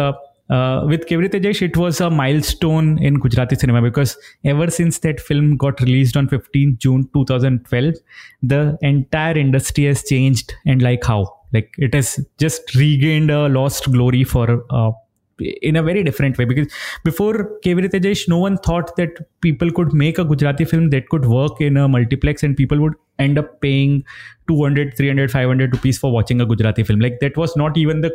Uh, 0.51 0.85
with 0.87 1.07
Kevi 1.07 1.23
Rite 1.23 1.43
Jaish, 1.43 1.63
it 1.63 1.77
was 1.77 2.01
a 2.01 2.11
milestone 2.11 2.99
in 3.03 3.15
Gujarati 3.15 3.57
cinema 3.57 3.81
because 3.81 4.17
ever 4.45 4.71
since 4.71 4.99
that 4.99 5.21
film 5.21 5.57
got 5.57 5.81
released 5.81 6.17
on 6.17 6.29
15th 6.29 6.79
June 6.79 7.09
2012, 7.15 7.95
the 8.43 8.77
entire 8.83 9.39
industry 9.39 9.85
has 9.85 10.05
changed 10.05 10.53
and 10.67 10.83
like 10.83 11.05
how, 11.05 11.33
like 11.53 11.75
it 11.79 11.95
has 11.95 12.25
just 12.39 12.75
regained 12.75 13.31
a 13.31 13.49
lost 13.49 13.91
glory 13.91 14.25
for. 14.25 14.65
Uh, 14.71 14.93
in 15.61 15.77
a 15.77 15.83
very 15.83 16.05
different 16.05 16.39
way 16.39 16.45
because 16.45 16.73
before 17.05 17.59
Kevi 17.65 17.83
Rite 17.83 18.03
Jaish, 18.03 18.29
no 18.29 18.39
one 18.39 18.59
thought 18.59 18.95
that 18.97 19.11
people 19.41 19.73
could 19.73 19.93
make 19.93 20.19
a 20.19 20.25
Gujarati 20.25 20.65
film 20.65 20.91
that 20.91 21.09
could 21.09 21.25
work 21.27 21.61
in 21.61 21.77
a 21.77 21.89
multiplex 21.89 22.43
and 22.43 22.57
people 22.57 22.79
would 22.81 22.95
end 23.19 23.39
up 23.39 23.61
paying 23.61 24.05
200, 24.47 24.97
300, 24.97 25.31
500 25.31 25.73
rupees 25.73 25.99
for 25.99 26.13
watching 26.13 26.41
a 26.41 26.47
Gujarati 26.47 26.85
film. 26.85 27.01
Like 27.01 27.19
that 27.21 27.37
was 27.37 27.57
not 27.57 27.77
even 27.77 28.03
the 28.03 28.15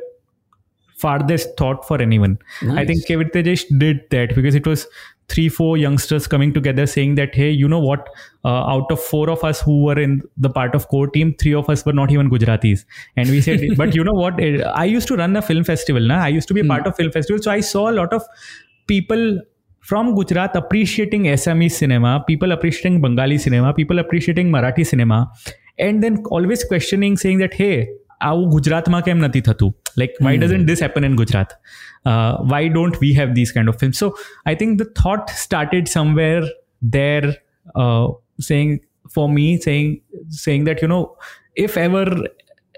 farthest 0.98 1.56
thought 1.58 1.88
for 1.88 2.02
anyone. 2.02 2.38
I 2.72 2.86
think 2.86 3.08
Kevi 3.08 3.24
Rite 3.24 3.46
Jaish 3.46 3.66
did 3.80 4.02
that 4.10 4.36
because 4.36 4.56
it 4.56 4.66
was 4.66 4.88
three, 5.30 5.50
four 5.50 5.78
youngsters 5.78 6.26
coming 6.26 6.54
together 6.54 6.86
saying 6.88 7.16
that, 7.16 7.36
hey, 7.36 7.50
you 7.50 7.68
know 7.68 7.80
what? 7.80 8.08
Uh, 8.46 8.64
out 8.74 8.92
of 8.92 9.00
four 9.00 9.30
of 9.30 9.44
us 9.44 9.62
who 9.62 9.84
were 9.84 10.00
in 10.00 10.22
the 10.38 10.50
part 10.50 10.74
of 10.74 10.88
core 10.88 11.08
team, 11.08 11.36
three 11.40 11.54
of 11.54 11.70
us 11.70 11.86
were 11.86 11.94
not 11.94 12.12
even 12.12 12.30
Gujaratis. 12.30 12.86
And 13.16 13.30
we 13.30 13.42
said, 13.42 13.62
but 13.78 13.94
you 13.94 14.04
know 14.04 14.14
what? 14.14 14.42
I 14.42 14.86
used 14.86 15.08
to 15.10 15.18
run 15.18 15.36
a 15.36 15.42
film 15.42 15.64
festival. 15.64 16.02
Na? 16.02 16.24
I 16.24 16.30
used 16.30 16.48
to 16.48 16.54
be 16.54 16.62
a 16.62 16.66
part 16.66 16.88
of 16.88 16.96
film 16.96 17.12
festival. 17.12 17.42
So 17.42 17.52
I 17.52 17.60
saw 17.60 17.90
a 17.90 17.96
lot 18.00 18.14
of 18.14 18.24
people 18.88 19.40
from 19.82 20.16
Gujarat 20.16 20.56
appreciating 20.56 21.24
Assamese 21.24 21.74
cinema, 21.74 22.24
people 22.26 22.52
appreciating 22.52 23.02
Bengali 23.02 23.38
cinema, 23.38 23.74
people 23.74 24.00
appreciating 24.00 24.50
Marathi 24.50 24.86
cinema, 24.86 25.32
and 25.78 26.04
then 26.04 26.24
always 26.32 26.64
questioning, 26.64 27.18
saying 27.18 27.38
that, 27.38 27.54
hey, 27.54 27.88
આવું 28.29 28.45
ગુજરાતમાં 28.55 29.01
કેમ 29.09 29.19
નથી 29.27 29.43
થતું 29.49 29.73
like 30.01 30.15
why 30.25 30.33
doesn't 30.43 30.67
this 30.71 30.81
happen 30.85 31.05
in 31.09 31.15
gujarat 31.21 31.51
uh, 32.11 32.33
why 32.51 32.63
don't 32.77 32.97
we 33.05 33.11
have 33.19 33.31
these 33.39 33.51
kind 33.57 33.69
of 33.73 33.77
films 33.81 33.99
so 34.03 34.07
i 34.51 34.55
think 34.61 34.71
the 34.83 34.89
thought 35.01 35.25
started 35.45 35.91
somewhere 35.97 36.45
there 36.97 37.29
uh, 37.83 38.07
saying 38.49 38.73
for 39.15 39.27
me 39.37 39.47
saying 39.67 39.91
saying 40.45 40.65
that 40.69 40.81
you 40.85 40.89
know 40.93 41.03
if 41.67 41.75
ever 41.87 42.05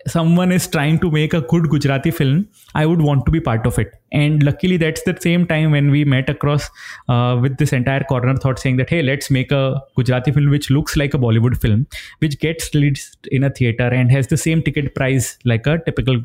someone 0.07 0.51
is 0.51 0.67
trying 0.67 0.99
to 0.99 1.11
make 1.11 1.33
a 1.33 1.41
good 1.41 1.69
gujarati 1.69 2.11
film 2.11 2.47
i 2.75 2.85
would 2.85 3.01
want 3.01 3.25
to 3.25 3.31
be 3.31 3.39
part 3.39 3.65
of 3.65 3.77
it. 3.77 3.93
And 4.11 4.41
luckily 4.41 4.77
that's 4.77 5.03
the 5.03 5.15
same 5.21 5.45
time 5.45 5.71
when 5.71 5.91
we 5.91 6.03
met 6.03 6.29
across 6.29 6.67
uh, 7.09 7.37
with 7.39 7.57
this 7.57 7.71
entire 7.73 8.03
corner 8.03 8.35
thought 8.37 8.57
saying 8.57 8.77
that 8.77 8.89
hey 8.89 9.01
let's 9.03 9.29
make 9.29 9.51
a 9.51 9.81
gujarati 9.95 10.31
film 10.31 10.49
which 10.49 10.69
looks 10.69 10.97
like 10.97 11.13
a 11.13 11.17
bollywood 11.17 11.59
film 11.61 11.85
which 12.19 12.39
gets 12.39 12.73
released 12.73 13.27
in 13.27 13.43
a 13.43 13.49
theater 13.49 13.87
and 13.87 14.11
has 14.11 14.27
the 14.27 14.37
same 14.37 14.63
ticket 14.63 14.95
price 14.95 15.37
like 15.45 15.67
a 15.67 15.77
typical 15.85 16.21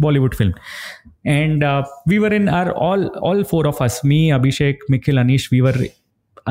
bollywood 0.00 0.34
film. 0.34 0.54
And 1.24 1.62
uh, 1.62 1.84
we 2.06 2.18
were 2.18 2.32
in 2.32 2.48
our 2.48 2.72
all 2.72 3.08
all 3.18 3.44
four 3.44 3.66
of 3.66 3.80
us 3.80 4.02
me 4.04 4.30
abhishek 4.30 4.78
nikhil 4.88 5.16
anish 5.16 5.50
we 5.50 5.60
were 5.60 5.74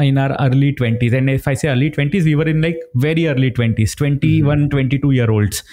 in 0.04 0.18
our 0.18 0.36
early 0.40 0.74
20s 0.74 1.14
and 1.14 1.30
if 1.30 1.48
i 1.48 1.54
say 1.54 1.70
early 1.70 1.90
20s 1.92 2.24
we 2.24 2.36
were 2.36 2.48
in 2.48 2.62
like 2.62 2.80
very 2.96 3.28
early 3.28 3.52
20s 3.52 3.96
21 3.96 4.70
22 4.70 5.12
year 5.12 5.30
olds 5.30 5.64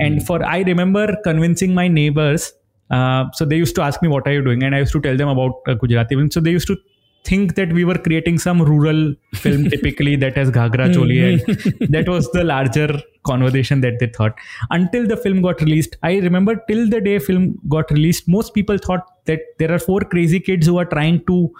and 0.00 0.26
for 0.26 0.44
i 0.44 0.60
remember 0.62 1.06
convincing 1.24 1.74
my 1.74 1.88
neighbors 1.88 2.52
uh, 2.90 3.24
so 3.34 3.44
they 3.44 3.56
used 3.56 3.74
to 3.76 3.82
ask 3.82 4.02
me 4.02 4.08
what 4.08 4.26
are 4.26 4.32
you 4.32 4.42
doing? 4.42 4.62
And 4.62 4.74
i 4.74 4.78
used 4.78 4.92
to 4.92 5.00
tell 5.00 5.16
them 5.16 5.28
about 5.28 5.52
uh, 5.68 5.74
gujarati 5.74 6.16
film 6.16 6.30
so 6.30 6.40
they 6.40 6.50
used 6.50 6.66
to 6.66 6.76
think 7.24 7.54
that 7.54 7.72
we 7.72 7.84
were 7.84 7.98
creating 7.98 8.38
some 8.38 8.62
rural 8.62 9.14
film 9.34 9.64
typically 9.74 10.16
that 10.16 10.36
has 10.36 10.50
ghagra 10.50 10.86
choli 10.94 11.18
and 11.28 11.92
that 11.94 12.08
was 12.08 12.30
the 12.32 12.42
larger 12.42 12.88
conversation 13.24 13.82
that 13.82 13.98
they 14.00 14.06
thought. 14.06 14.34
Until 14.70 15.06
the 15.06 15.16
film 15.16 15.42
got 15.42 15.60
released 15.60 15.96
i 16.02 16.14
remember 16.28 16.56
till 16.68 16.88
the 16.88 17.00
day 17.00 17.18
film 17.18 17.58
got 17.68 17.90
released 17.90 18.26
most 18.26 18.54
people 18.54 18.78
thought 18.78 19.04
that 19.26 19.40
there 19.58 19.72
are 19.72 19.78
four 19.78 20.00
crazy 20.00 20.40
kids 20.40 20.66
who 20.66 20.78
are 20.78 20.86
trying 20.86 21.22
to 21.26 21.52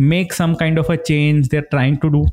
make 0.00 0.32
some 0.32 0.56
kind 0.56 0.78
of 0.78 0.88
a 0.88 0.96
change. 0.96 1.48
They're 1.48 1.70
trying 1.70 2.00
to 2.00 2.10
do 2.10 2.26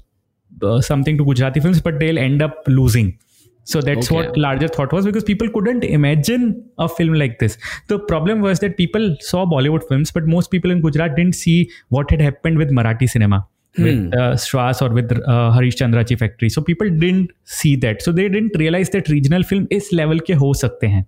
uh, 0.68 0.82
something 0.82 1.18
to 1.18 1.26
Gujarati 1.26 1.60
films, 1.60 1.82
but 1.82 2.00
they'll 2.00 2.18
end 2.18 2.42
up 2.42 2.64
losing. 2.68 3.18
So 3.66 3.82
that's 3.82 4.08
okay. 4.08 4.16
what 4.16 4.38
larger 4.38 4.70
thought 4.70 4.94
was 4.94 5.06
because 5.06 5.26
people 5.26 5.50
couldn't 5.50 5.84
imagine 5.84 6.64
a 6.78 6.88
film 6.88 7.16
like 7.16 7.40
this. 7.40 7.58
The 7.88 8.00
problem 8.00 8.40
was 8.40 8.62
that 8.62 8.78
people 8.78 9.18
saw 9.20 9.46
Bollywood 9.46 9.86
films, 9.90 10.10
but 10.10 10.26
most 10.26 10.52
people 10.52 10.72
in 10.72 10.80
Gujarat 10.80 11.18
didn't 11.18 11.36
see 11.36 11.70
what 11.90 12.10
had 12.10 12.22
happened 12.22 12.58
with 12.58 12.72
Marathi 12.72 13.10
cinema, 13.10 13.46
hmm. 13.76 13.84
with 13.84 14.14
uh, 14.14 14.36
Shwas 14.36 14.82
or 14.82 14.94
with 14.94 15.12
uh, 15.12 15.52
Harishchandrachi 15.58 16.18
Factory. 16.18 16.50
So 16.50 16.62
people 16.62 16.90
didn't 16.90 17.32
see 17.44 17.76
that. 17.76 18.02
So 18.02 18.14
they 18.14 18.30
didn't 18.30 18.58
realize 18.58 18.90
that 18.92 19.10
regional 19.10 19.44
film 19.44 19.68
is 19.70 19.92
level 19.92 20.22
ke 20.22 20.40
ho 20.46 20.54
sakte 20.54 20.90
hain. 20.90 21.06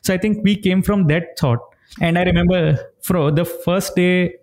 So 0.00 0.14
I 0.14 0.16
think 0.16 0.42
we 0.42 0.56
came 0.56 0.82
from 0.82 1.08
that 1.08 1.38
thought. 1.38 1.58
And 2.00 2.18
I 2.18 2.22
remember 2.22 2.78
for 3.02 3.30
the 3.30 3.44
first 3.44 3.96
day 3.96 4.34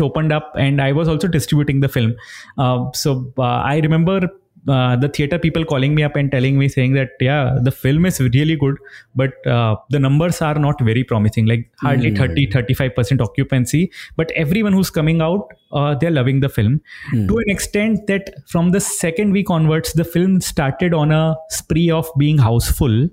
Opened 0.00 0.32
up, 0.32 0.52
and 0.56 0.80
I 0.80 0.92
was 0.92 1.08
also 1.08 1.28
distributing 1.28 1.80
the 1.80 1.88
film. 1.88 2.14
Uh, 2.58 2.90
so 2.92 3.32
uh, 3.38 3.42
I 3.42 3.78
remember 3.78 4.20
uh, 4.68 4.96
the 4.96 5.08
theater 5.08 5.38
people 5.38 5.64
calling 5.64 5.94
me 5.94 6.02
up 6.04 6.14
and 6.14 6.30
telling 6.30 6.56
me 6.56 6.68
saying 6.68 6.92
that 6.92 7.10
yeah 7.20 7.58
the 7.62 7.70
film 7.72 8.06
is 8.06 8.20
really 8.20 8.54
good 8.54 8.76
but 9.16 9.44
uh, 9.46 9.74
the 9.90 9.98
numbers 9.98 10.40
are 10.40 10.54
not 10.54 10.80
very 10.80 11.02
promising 11.02 11.46
like 11.46 11.68
hardly 11.80 12.14
30 12.14 12.46
35% 12.46 13.20
occupancy 13.20 13.90
but 14.16 14.30
everyone 14.32 14.72
who's 14.72 14.88
coming 14.88 15.20
out 15.20 15.48
uh, 15.72 15.94
they're 15.94 16.10
loving 16.10 16.40
the 16.40 16.48
film. 16.48 16.80
To 17.28 17.38
an 17.38 17.48
extent 17.48 18.06
that 18.06 18.34
from 18.46 18.70
the 18.70 18.80
second 18.80 19.32
week 19.32 19.50
onwards 19.50 19.92
the 19.94 20.04
film 20.04 20.40
started 20.40 20.94
on 20.94 21.10
a 21.10 21.36
spree 21.48 21.90
of 21.90 22.08
being 22.18 22.38
houseful. 22.38 23.08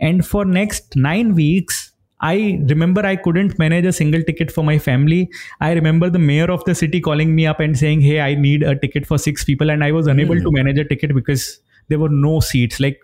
And 0.00 0.26
for 0.26 0.44
next 0.44 0.96
9 0.96 1.34
weeks 1.34 1.92
I 2.30 2.36
remember 2.68 3.04
I 3.04 3.16
couldn't 3.16 3.58
manage 3.58 3.84
a 3.84 3.92
single 3.92 4.22
ticket 4.22 4.50
for 4.50 4.64
my 4.64 4.78
family. 4.78 5.30
I 5.60 5.72
remember 5.72 6.10
the 6.10 6.22
mayor 6.30 6.50
of 6.50 6.64
the 6.64 6.74
city 6.74 7.00
calling 7.00 7.34
me 7.34 7.46
up 7.46 7.60
and 7.60 7.78
saying, 7.78 8.00
Hey, 8.00 8.20
I 8.20 8.34
need 8.34 8.62
a 8.62 8.74
ticket 8.86 9.06
for 9.06 9.18
six 9.18 9.44
people. 9.44 9.70
And 9.70 9.84
I 9.84 9.92
was 9.92 10.06
unable 10.06 10.40
to 10.46 10.52
manage 10.60 10.78
a 10.78 10.84
ticket 10.84 11.14
because 11.14 11.60
there 11.88 11.98
were 11.98 12.08
no 12.08 12.40
seats. 12.40 12.80
Like, 12.80 12.98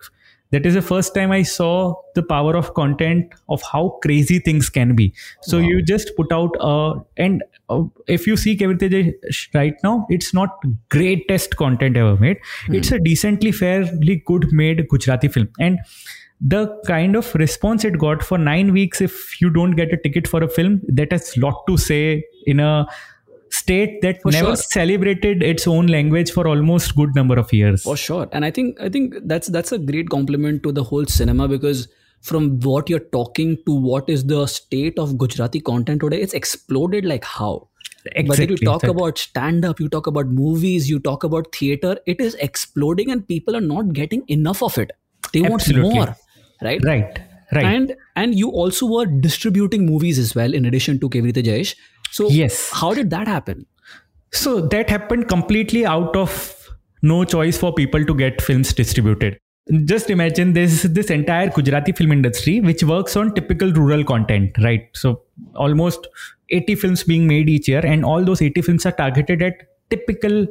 that 0.52 0.66
is 0.66 0.74
the 0.74 0.83
first 0.83 1.14
time 1.14 1.30
I 1.30 1.42
saw 1.42 1.94
the 2.14 2.22
power 2.22 2.56
of 2.56 2.74
content 2.74 3.35
of 3.48 3.62
how 3.62 3.98
crazy 4.02 4.38
things 4.40 4.68
can 4.68 4.96
be. 4.96 5.14
So 5.42 5.59
you 5.59 5.83
just 5.83 6.16
put 6.16 6.33
out 6.33 6.56
a, 6.59 6.94
and 7.16 7.44
uh, 7.68 7.85
if 8.09 8.26
you 8.26 8.37
see 8.37 8.56
Tejesh 8.56 9.54
right 9.54 9.74
now, 9.85 10.06
it's 10.09 10.35
not 10.35 10.59
greatest 10.88 11.56
content 11.56 11.96
ever 11.96 12.16
made. 12.16 12.38
It's 12.68 12.90
a 12.90 12.98
decently 12.98 13.52
fairly 13.52 14.22
good 14.26 14.52
made 14.52 14.88
Gujarati 14.88 15.28
film. 15.28 15.50
And 15.61 15.78
the 16.40 16.81
kind 16.87 17.16
of 17.16 17.35
response 17.35 17.85
it 17.85 17.98
got 17.98 18.22
for 18.22 18.38
nine 18.38 18.72
weeks 18.72 19.00
if 19.00 19.40
you 19.40 19.50
don't 19.50 19.72
get 19.72 19.92
a 19.92 19.96
ticket 19.96 20.26
for 20.26 20.42
a 20.42 20.48
film 20.48 20.81
that 20.88 21.12
has 21.12 21.37
lot 21.37 21.62
to 21.66 21.76
say 21.76 22.24
in 22.46 22.61
a 22.61 22.87
state 23.50 24.00
that 24.03 24.22
For 24.22 24.31
never 24.33 24.48
sure. 24.50 24.57
celebrated 24.57 25.42
its 25.42 25.66
own 25.66 25.87
language 25.88 26.31
for 26.31 26.46
almost 26.46 26.94
good 26.96 27.14
number 27.14 27.38
of 27.38 27.53
years 27.53 27.83
for 27.83 27.96
sure 27.96 28.29
and 28.33 28.44
i 28.44 28.50
think 28.50 28.81
i 28.81 28.88
think 28.88 29.14
that's 29.24 29.48
that's 29.48 29.72
a 29.72 29.79
great 29.79 30.09
compliment 30.09 30.62
to 30.62 30.72
the 30.72 30.85
whole 30.85 31.05
cinema 31.05 31.48
because 31.48 31.88
from 32.22 32.61
what 32.61 32.88
you're 32.88 33.00
talking 33.16 33.57
to 33.66 33.74
what 33.74 34.09
is 34.09 34.24
the 34.26 34.46
state 34.46 34.98
of 34.98 35.18
gujarati 35.18 35.61
content 35.61 36.00
today 36.00 36.20
it's 36.20 36.33
exploded 36.35 37.05
like 37.05 37.24
how 37.24 37.66
Exactly. 38.07 38.29
whether 38.29 38.44
you 38.53 38.57
talk 38.57 38.81
that- 38.83 38.90
about 38.90 39.18
stand 39.18 39.64
up 39.64 39.79
you 39.81 39.88
talk 39.88 40.07
about 40.07 40.29
movies 40.29 40.88
you 40.88 40.98
talk 41.00 41.22
about 41.24 41.55
theater 41.55 41.98
it 42.07 42.20
is 42.20 42.35
exploding 42.37 43.11
and 43.11 43.26
people 43.29 43.55
are 43.57 43.61
not 43.61 43.92
getting 43.92 44.22
enough 44.29 44.62
of 44.62 44.79
it 44.79 44.92
they 45.35 45.44
Absolutely. 45.44 45.83
want 45.83 45.94
more 46.09 46.16
right? 46.62 46.81
Right 46.85 47.18
right. 47.53 47.64
And 47.64 47.94
and 48.16 48.35
you 48.35 48.51
also 48.51 48.87
were 48.87 49.07
distributing 49.07 49.87
movies 49.87 50.18
as 50.18 50.35
well 50.35 50.55
in 50.55 50.64
addition 50.64 51.01
to 51.01 51.09
Kevi 51.09 51.35
Rite 51.35 51.44
Jaish 51.44 51.75
so 52.11 52.29
Yes. 52.29 52.70
how 52.73 52.92
did 52.94 53.11
that 53.11 53.29
happen? 53.29 53.66
So 54.33 54.61
that 54.68 54.90
happened 54.90 55.29
completely 55.29 55.87
out 55.87 56.16
of 56.16 56.57
no 57.03 57.25
choice 57.25 57.57
for 57.59 57.73
people 57.73 58.05
to 58.05 58.14
get 58.14 58.42
films 58.42 58.73
distributed. 58.73 59.38
Just 59.85 60.11
imagine 60.11 60.53
this 60.53 60.83
this 60.83 61.11
entire 61.11 61.51
Gujarati 61.51 61.92
film 61.92 62.12
industry 62.12 62.61
which 62.61 62.83
works 62.83 63.16
on 63.16 63.35
typical 63.35 63.73
rural 63.73 64.03
content, 64.05 64.57
right? 64.62 64.88
So 64.94 65.23
almost 65.55 66.09
80 66.51 66.75
films 66.75 67.05
being 67.05 67.27
made 67.29 67.49
each 67.49 67.68
year, 67.68 67.85
and 67.85 68.05
all 68.05 68.25
those 68.25 68.42
80 68.42 68.62
films 68.62 68.87
are 68.87 68.92
targeted 68.92 69.42
at 69.42 69.55
typical 69.90 70.46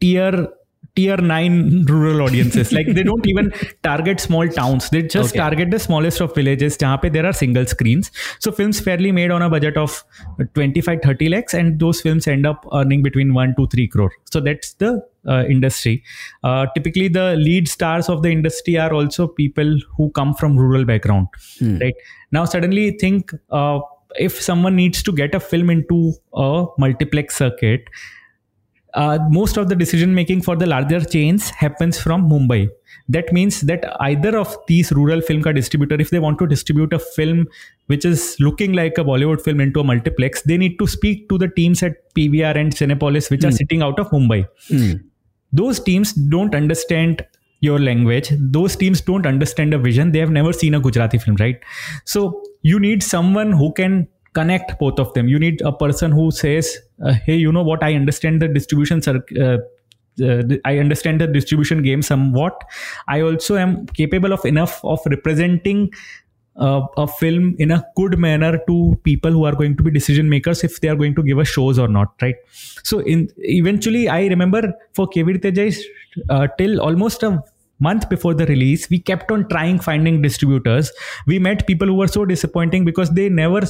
tier 0.00 0.48
tier 0.94 1.16
9 1.16 1.86
rural 1.86 2.22
audiences. 2.22 2.72
Like 2.72 2.86
they 2.94 3.02
don't 3.02 3.26
even 3.26 3.52
target 3.82 4.20
small 4.20 4.48
towns. 4.48 4.90
They 4.90 5.02
just 5.02 5.30
Okay. 5.30 5.38
target 5.38 5.70
the 5.70 5.78
smallest 5.78 6.20
of 6.20 6.34
villages 6.34 6.76
jahan 6.82 6.98
pe 7.04 7.08
there 7.08 7.24
are 7.26 7.32
single 7.32 7.66
screens. 7.66 8.10
So 8.40 8.52
films 8.52 8.80
fairly 8.80 9.12
made 9.12 9.30
on 9.30 9.42
a 9.42 9.48
budget 9.48 9.76
of 9.84 10.04
25 10.54 11.00
30 11.02 11.28
lakhs 11.36 11.54
and 11.54 11.78
those 11.78 12.02
films 12.02 12.26
end 12.26 12.46
up 12.46 12.66
earning 12.72 13.02
between 13.02 13.32
1 13.34 13.54
to 13.60 13.66
3 13.76 13.88
crore. 13.88 14.12
So 14.30 14.40
that's 14.40 14.74
the 14.74 14.90
uh, 15.26 15.44
industry. 15.48 16.02
Uh, 16.44 16.66
typically 16.74 17.08
the 17.08 17.36
lead 17.36 17.68
stars 17.68 18.08
of 18.08 18.22
the 18.22 18.30
industry 18.30 18.76
are 18.76 18.92
also 18.92 19.26
people 19.26 19.78
who 19.96 20.10
come 20.10 20.34
from 20.34 20.58
rural 20.58 20.84
background 20.84 21.28
right? 21.80 21.94
Now 22.32 22.44
suddenly 22.44 22.90
think 23.00 23.32
uh, 23.50 23.80
if 24.16 24.40
someone 24.42 24.76
needs 24.76 25.02
to 25.04 25.12
get 25.12 25.34
a 25.34 25.40
film 25.40 25.70
into 25.70 26.12
a 26.34 26.66
multiplex 26.78 27.36
circuit 27.36 27.88
uh, 28.94 29.18
most 29.30 29.56
of 29.56 29.68
the 29.68 29.74
decision 29.74 30.14
making 30.14 30.42
for 30.42 30.56
the 30.56 30.66
larger 30.66 31.00
chains 31.00 31.50
happens 31.50 32.00
from 32.00 32.28
Mumbai. 32.28 32.68
That 33.08 33.32
means 33.32 33.62
that 33.62 33.84
either 34.00 34.36
of 34.38 34.56
these 34.68 34.92
rural 34.92 35.20
film 35.20 35.42
car 35.42 35.52
distributor, 35.52 35.96
if 36.00 36.10
they 36.10 36.18
want 36.18 36.38
to 36.40 36.46
distribute 36.46 36.92
a 36.92 36.98
film 36.98 37.46
which 37.86 38.04
is 38.04 38.36
looking 38.38 38.74
like 38.74 38.98
a 38.98 39.04
Bollywood 39.04 39.40
film 39.40 39.60
into 39.60 39.80
a 39.80 39.84
multiplex, 39.84 40.42
they 40.42 40.56
need 40.56 40.78
to 40.78 40.86
speak 40.86 41.28
to 41.30 41.38
the 41.38 41.48
teams 41.48 41.82
at 41.82 42.14
PVR 42.14 42.56
and 42.56 42.74
Cinepolis, 42.74 43.30
which 43.30 43.44
are 43.44 43.50
sitting 43.50 43.82
out 43.82 43.98
of 43.98 44.10
Mumbai. 44.10 44.46
Those 45.52 45.80
teams 45.80 46.12
don't 46.12 46.54
understand 46.54 47.26
your 47.60 47.78
language. 47.78 48.32
Those 48.38 48.76
teams 48.76 49.00
don't 49.00 49.26
understand 49.26 49.72
a 49.74 49.78
vision. 49.78 50.12
They 50.12 50.18
have 50.18 50.30
never 50.30 50.52
seen 50.52 50.74
a 50.74 50.80
Gujarati 50.80 51.18
film, 51.18 51.36
right? 51.36 51.60
So 52.04 52.42
you 52.62 52.78
need 52.80 53.02
someone 53.02 53.52
who 53.52 53.72
can 53.72 54.08
connect 54.34 54.78
both 54.78 54.98
of 54.98 55.12
them. 55.14 55.28
You 55.28 55.38
need 55.38 55.60
a 55.62 55.72
person 55.72 56.12
who 56.12 56.30
says, 56.30 56.78
uh, 57.04 57.12
"Hey, 57.12 57.36
you 57.36 57.52
know 57.52 57.62
what? 57.62 57.82
I 57.82 57.94
understand 57.94 58.42
the 58.42 58.48
distribution 58.48 59.02
uh, 59.06 59.58
uh, 60.22 60.42
I 60.64 60.78
understand 60.78 61.20
the 61.20 61.26
distribution 61.26 61.82
game 61.82 62.02
somewhat. 62.02 62.64
I 63.08 63.20
also 63.22 63.56
am 63.56 63.86
capable 63.86 64.32
of 64.32 64.44
enough 64.44 64.84
of 64.84 65.00
representing 65.06 65.90
uh, 66.56 66.82
a 66.96 67.06
film 67.06 67.54
in 67.58 67.70
a 67.70 67.82
good 67.96 68.18
manner 68.18 68.58
to 68.66 69.00
people 69.04 69.30
who 69.30 69.44
are 69.44 69.54
going 69.54 69.76
to 69.76 69.82
be 69.82 69.90
decision 69.90 70.28
makers 70.28 70.62
if 70.64 70.80
they 70.80 70.88
are 70.88 70.96
going 70.96 71.14
to 71.14 71.22
give 71.22 71.38
us 71.38 71.48
shows 71.48 71.78
or 71.78 71.88
not, 71.88 72.12
right? 72.20 72.36
So 72.82 72.98
in 73.00 73.28
eventually, 73.38 74.08
I 74.08 74.26
remember 74.26 74.74
for 74.92 75.06
Kevi 75.06 75.42
Rite 75.42 75.54
Jaish 75.54 75.80
uh, 76.28 76.48
till 76.58 76.80
almost 76.80 77.22
a 77.22 77.42
month 77.80 78.08
before 78.08 78.34
the 78.34 78.46
release, 78.46 78.88
we 78.90 78.98
kept 78.98 79.30
on 79.30 79.48
trying 79.48 79.78
finding 79.78 80.22
distributors. 80.22 80.92
We 81.26 81.38
met 81.38 81.66
people 81.66 81.88
who 81.88 81.94
were 81.94 82.08
so 82.08 82.24
disappointing 82.24 82.84
because 82.84 83.10
they 83.10 83.28
never 83.28 83.62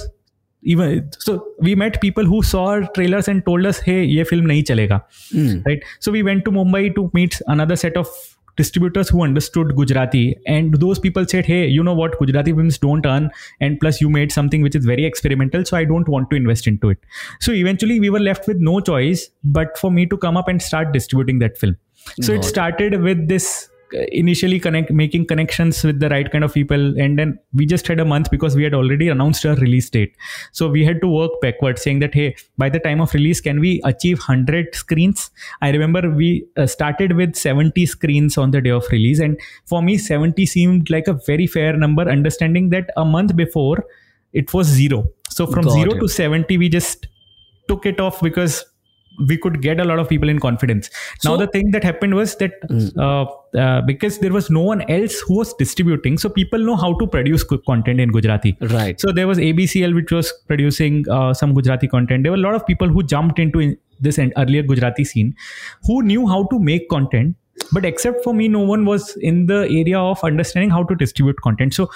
even 0.62 1.10
so 1.18 1.48
we 1.58 1.74
met 1.74 2.00
people 2.00 2.24
who 2.24 2.42
saw 2.42 2.66
our 2.66 2.82
trailers 2.94 3.28
and 3.28 3.44
told 3.44 3.66
us 3.66 3.80
hey 3.80 4.04
ye 4.04 4.24
film 4.24 4.46
nahi 4.46 4.62
chalega. 4.62 5.02
Hmm. 5.30 5.62
Right? 5.66 5.82
So 6.00 6.12
we 6.12 6.22
went 6.22 6.44
to 6.44 6.50
mumbai 6.50 6.94
to 6.94 7.10
meet 7.14 7.40
another 7.46 7.76
set 7.76 7.96
of 7.96 8.08
distributors 8.56 9.08
who 9.08 9.22
understood 9.22 9.74
gujarati. 9.74 10.36
And 10.46 10.74
those 10.74 10.98
people 10.98 11.26
said 11.26 11.46
hey 11.46 11.66
you 11.66 11.82
know 11.82 11.94
what? 11.94 12.18
Gujarati 12.18 12.52
films 12.52 12.78
don't 12.78 13.04
earn 13.06 13.30
and 13.60 13.80
plus 13.80 14.00
you 14.00 14.10
made 14.10 14.30
something 14.30 14.62
which 14.62 14.76
is 14.76 14.84
very 14.84 15.04
experimental 15.04 15.64
so 15.64 15.76
i 15.76 15.84
don't 15.84 16.08
want 16.08 16.30
to 16.30 16.36
invest 16.36 16.66
into 16.66 16.90
it. 16.90 16.98
So 17.40 17.52
eventually 17.52 17.98
we 17.98 18.10
were 18.10 18.20
left 18.20 18.46
with 18.46 18.58
no 18.58 18.78
choice 18.80 19.28
but 19.42 19.78
for 19.78 19.90
me 19.90 20.06
to 20.06 20.16
come 20.16 20.36
up 20.36 20.48
and 20.48 20.62
start 20.62 20.92
distributing 20.92 21.40
that 21.40 21.58
film. 21.58 21.76
So 22.20 22.32
it 22.32 22.38
it. 22.38 22.44
started 22.44 23.00
with 23.00 23.28
this 23.28 23.68
initially 24.12 24.58
connect 24.58 24.90
making 24.90 25.26
connections 25.26 25.82
with 25.84 26.00
the 26.00 26.08
right 26.08 26.30
kind 26.30 26.44
of 26.44 26.54
people 26.54 26.98
and 26.98 27.18
then 27.18 27.38
we 27.54 27.66
just 27.66 27.86
had 27.86 28.00
a 28.00 28.04
month 28.04 28.30
because 28.30 28.56
we 28.56 28.64
had 28.64 28.74
already 28.74 29.08
announced 29.08 29.44
our 29.44 29.54
release 29.56 29.88
date. 29.90 30.14
So 30.52 30.68
we 30.68 30.84
had 30.84 31.00
to 31.00 31.08
work 31.08 31.32
backwards 31.40 31.82
saying 31.82 32.00
that 32.00 32.14
hey 32.14 32.36
by 32.58 32.68
the 32.68 32.78
time 32.78 33.00
of 33.00 33.12
release 33.14 33.40
can 33.40 33.60
we 33.60 33.80
achieve 33.84 34.18
100 34.18 34.74
screens? 34.74 35.30
I 35.60 35.70
remember 35.70 36.10
we 36.10 36.46
uh, 36.56 36.66
started 36.66 37.16
with 37.16 37.36
70 37.36 37.86
screens 37.86 38.38
on 38.38 38.50
the 38.50 38.60
day 38.60 38.70
of 38.70 38.86
release 38.90 39.20
and 39.20 39.38
for 39.66 39.82
me 39.82 39.98
70 39.98 40.44
seemed 40.46 40.90
like 40.90 41.08
a 41.08 41.14
very 41.26 41.46
fair 41.46 41.76
number 41.76 42.08
understanding 42.08 42.70
that 42.70 42.90
a 42.96 43.04
month 43.04 43.36
before 43.36 43.84
it 44.32 44.52
was 44.54 44.66
zero. 44.66 45.04
So 45.28 45.46
from 45.46 45.64
Got 45.64 45.72
0 45.72 45.92
it. 45.92 46.00
to 46.00 46.08
70 46.08 46.58
we 46.58 46.68
just 46.68 47.06
took 47.68 47.86
it 47.86 48.00
off 48.00 48.20
because 48.20 48.64
we 49.28 49.36
could 49.36 49.60
get 49.62 49.80
a 49.80 49.84
lot 49.84 49.98
of 49.98 50.08
people 50.08 50.28
in 50.28 50.38
confidence. 50.38 50.90
now 51.24 51.36
the 51.36 51.46
thing 51.46 51.70
that 51.70 51.84
happened 51.84 52.14
was 52.14 52.36
that 52.36 52.52
uh, 52.98 53.24
uh, 53.58 53.80
because 53.82 54.18
there 54.18 54.32
was 54.32 54.50
no 54.50 54.60
one 54.60 54.82
else 54.90 55.20
who 55.20 55.38
was 55.38 55.54
distributing, 55.54 56.18
so 56.18 56.28
people 56.28 56.58
know 56.58 56.76
how 56.76 56.94
to 56.98 57.06
produce 57.06 57.44
content 57.44 58.00
in 58.00 58.10
Gujarati. 58.10 58.56
Right. 58.60 59.00
So 59.00 59.12
there 59.12 59.26
was 59.26 59.38
ABCL 59.38 59.94
which 59.94 60.10
was 60.10 60.32
producing 60.46 61.04
uh, 61.10 61.34
some 61.34 61.54
Gujarati 61.54 61.88
content. 61.88 62.22
There 62.22 62.32
were 62.32 62.38
a 62.38 62.40
lot 62.40 62.54
of 62.54 62.66
people 62.66 62.88
who 62.88 63.02
jumped 63.02 63.38
into 63.38 63.60
in- 63.60 63.78
this 64.00 64.18
earlier 64.18 64.62
Gujarati 64.62 65.04
scene, 65.04 65.34
who 65.84 66.02
knew 66.02 66.26
how 66.26 66.44
to 66.44 66.58
make 66.58 66.88
content. 66.88 67.36
But 67.72 67.84
except 67.84 68.24
for 68.24 68.34
me, 68.34 68.48
no 68.48 68.60
one 68.60 68.84
was 68.84 69.16
in 69.16 69.46
the 69.46 69.68
area 69.70 69.98
of 69.98 70.22
understanding 70.24 70.70
how 70.70 70.82
to 70.84 70.94
distribute 70.94 71.40
content. 71.42 71.74
So 71.74 71.90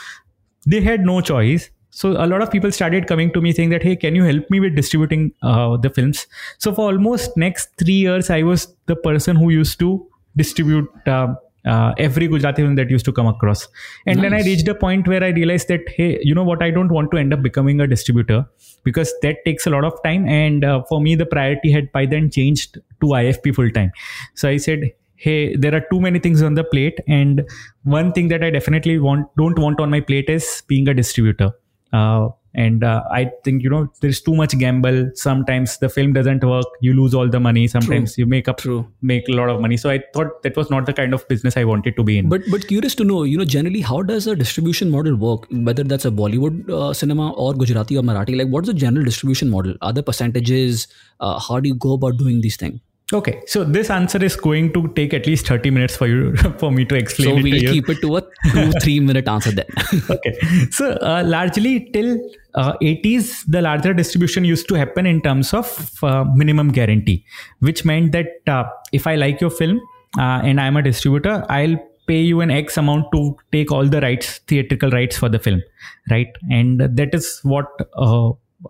they 0.66 0.80
had 0.80 1.00
no 1.04 1.20
choice 1.20 1.70
so 2.00 2.10
a 2.22 2.26
lot 2.30 2.42
of 2.42 2.50
people 2.50 2.70
started 2.70 3.06
coming 3.10 3.32
to 3.34 3.40
me 3.40 3.50
saying 3.56 3.70
that 3.70 3.82
hey 3.88 3.96
can 3.96 4.14
you 4.14 4.24
help 4.24 4.50
me 4.54 4.60
with 4.60 4.74
distributing 4.76 5.32
uh, 5.42 5.78
the 5.78 5.88
films? 5.88 6.26
So 6.58 6.74
for 6.74 6.92
almost 6.92 7.36
next 7.42 7.70
three 7.82 7.98
years 8.06 8.28
i 8.28 8.42
was 8.42 8.66
the 8.92 8.96
person 8.96 9.36
who 9.36 9.48
used 9.50 9.78
to 9.84 9.88
distribute 10.36 10.90
uh, 11.06 11.28
uh, 11.64 11.94
every 12.06 12.28
gujarati 12.28 12.62
film 12.62 12.74
that 12.74 12.90
used 12.90 13.06
to 13.06 13.14
come 13.14 13.26
across. 13.26 13.66
And 14.06 14.22
then 14.22 14.34
i 14.34 14.42
reached 14.42 14.68
a 14.68 14.74
point 14.74 15.08
where 15.08 15.24
i 15.24 15.30
realized 15.40 15.68
that 15.68 15.88
hey 15.96 16.20
you 16.22 16.34
know 16.34 16.44
what? 16.50 16.62
I 16.62 16.70
don't 16.70 16.92
want 16.98 17.10
to 17.12 17.16
end 17.24 17.32
up 17.32 17.42
becoming 17.48 17.80
a 17.80 17.86
distributor 17.96 18.44
because 18.84 19.14
that 19.22 19.42
takes 19.46 19.66
a 19.66 19.70
lot 19.70 19.84
of 19.84 19.98
time. 20.04 20.28
And 20.28 20.66
uh, 20.66 20.82
for 20.90 21.00
me 21.00 21.14
the 21.24 21.32
priority 21.34 21.72
had 21.72 21.90
by 21.92 22.06
then 22.14 22.30
changed 22.30 22.74
to 22.74 23.14
ifp 23.24 23.54
full 23.54 23.70
time. 23.70 23.92
So 24.34 24.50
i 24.50 24.58
said 24.58 24.90
hey 25.14 25.56
there 25.56 25.74
are 25.74 25.84
too 25.90 25.98
many 25.98 26.18
things 26.18 26.42
on 26.42 26.62
the 26.62 26.64
plate. 26.64 27.00
And 27.08 27.46
one 27.84 28.12
thing 28.12 28.34
that 28.34 28.44
i 28.44 28.50
definitely 28.50 28.98
want 28.98 29.36
don't 29.38 29.58
want 29.58 29.80
on 29.80 30.00
my 30.00 30.08
plate 30.10 30.28
is 30.40 30.62
being 30.68 30.88
a 30.88 31.02
distributor 31.06 31.54
uh, 31.92 32.28
and 32.56 32.82
uh, 32.82 33.02
i 33.12 33.30
think 33.44 33.62
you 33.62 33.70
know 33.70 33.86
there's 34.00 34.20
too 34.20 34.34
much 34.34 34.56
gamble 34.58 35.10
sometimes 35.14 35.76
the 35.78 35.88
film 35.88 36.12
doesn't 36.12 36.42
work 36.42 36.66
you 36.80 36.94
lose 36.98 37.14
all 37.14 37.28
the 37.28 37.38
money 37.38 37.66
sometimes 37.68 38.16
you 38.16 38.26
make 38.26 38.48
up 38.48 38.58
True. 38.58 38.86
make 39.02 39.28
a 39.28 39.32
lot 39.32 39.50
of 39.50 39.60
money 39.60 39.76
so 39.76 39.90
i 39.90 39.98
thought 40.14 40.42
that 40.42 40.56
was 40.56 40.70
not 40.70 40.86
the 40.86 40.94
kind 41.00 41.12
of 41.12 41.26
business 41.28 41.56
i 41.56 41.64
wanted 41.64 41.96
to 41.96 42.02
be 42.02 42.18
in 42.18 42.30
But 42.30 42.42
but 42.50 42.66
curious 42.66 42.94
to 42.96 43.04
know, 43.04 43.22
you 43.24 43.36
know, 43.38 43.44
generally 43.44 43.80
how 43.80 44.02
does 44.02 44.26
a 44.26 44.34
distribution 44.34 44.90
model 44.90 45.16
work? 45.16 45.46
Whether 45.50 45.84
that's 45.84 46.04
a 46.04 46.10
Bollywood 46.10 46.70
uh, 46.70 46.92
cinema 46.94 47.30
or 47.32 47.52
Gujarati 47.54 47.96
or 47.96 48.02
Marathi, 48.02 48.36
like 48.38 48.48
what's 48.48 48.66
the 48.66 48.74
general 48.74 49.04
distribution 49.04 49.50
model? 49.50 49.74
Are 49.82 49.92
there 49.92 50.02
percentages? 50.02 50.86
Uh, 51.20 51.38
how 51.38 51.60
do 51.60 51.68
you 51.68 51.74
go 51.74 51.94
about 51.94 52.16
doing 52.16 52.40
these 52.40 52.56
things? 52.56 52.80
Okay 53.12 53.40
so 53.46 53.62
this 53.62 53.88
answer 53.88 54.22
is 54.24 54.34
going 54.34 54.72
to 54.72 54.88
take 54.88 55.14
at 55.14 55.26
least 55.26 55.46
30 55.46 55.70
minutes 55.70 55.96
for 55.96 56.08
you 56.08 56.34
for 56.58 56.72
me 56.72 56.84
to 56.84 56.96
explain 56.96 57.28
So 57.28 57.34
we'll 57.36 57.62
you 57.62 57.72
keep 57.72 57.88
it 57.88 58.00
to 58.00 58.16
a 58.16 58.22
two 58.52 58.72
three 58.82 58.98
minute 58.98 59.28
answer 59.28 59.52
then. 59.52 59.66
okay 60.10 60.36
so 60.70 60.92
uh, 60.94 61.22
largely 61.24 61.88
till 61.92 62.18
uh, 62.54 62.72
80s 62.82 63.44
the 63.46 63.62
larger 63.62 63.94
distribution 63.94 64.44
used 64.44 64.68
to 64.68 64.74
happen 64.74 65.06
in 65.06 65.22
terms 65.22 65.54
of 65.54 66.02
uh, 66.02 66.24
minimum 66.34 66.72
guarantee 66.72 67.24
which 67.60 67.84
meant 67.84 68.10
that 68.10 68.26
uh, 68.48 68.64
if 68.92 69.06
i 69.06 69.14
like 69.14 69.40
your 69.40 69.50
film 69.50 69.80
uh, 70.18 70.40
and 70.42 70.60
i'm 70.60 70.76
a 70.76 70.82
distributor 70.82 71.44
i'll 71.48 71.76
pay 72.08 72.20
you 72.20 72.40
an 72.40 72.50
x 72.50 72.76
amount 72.76 73.06
to 73.12 73.36
take 73.52 73.70
all 73.70 73.84
the 73.84 74.00
rights 74.00 74.38
theatrical 74.48 74.90
rights 74.90 75.16
for 75.16 75.28
the 75.28 75.38
film 75.38 75.62
right 76.10 76.28
and 76.50 76.80
that 76.80 77.14
is 77.14 77.40
what 77.42 77.66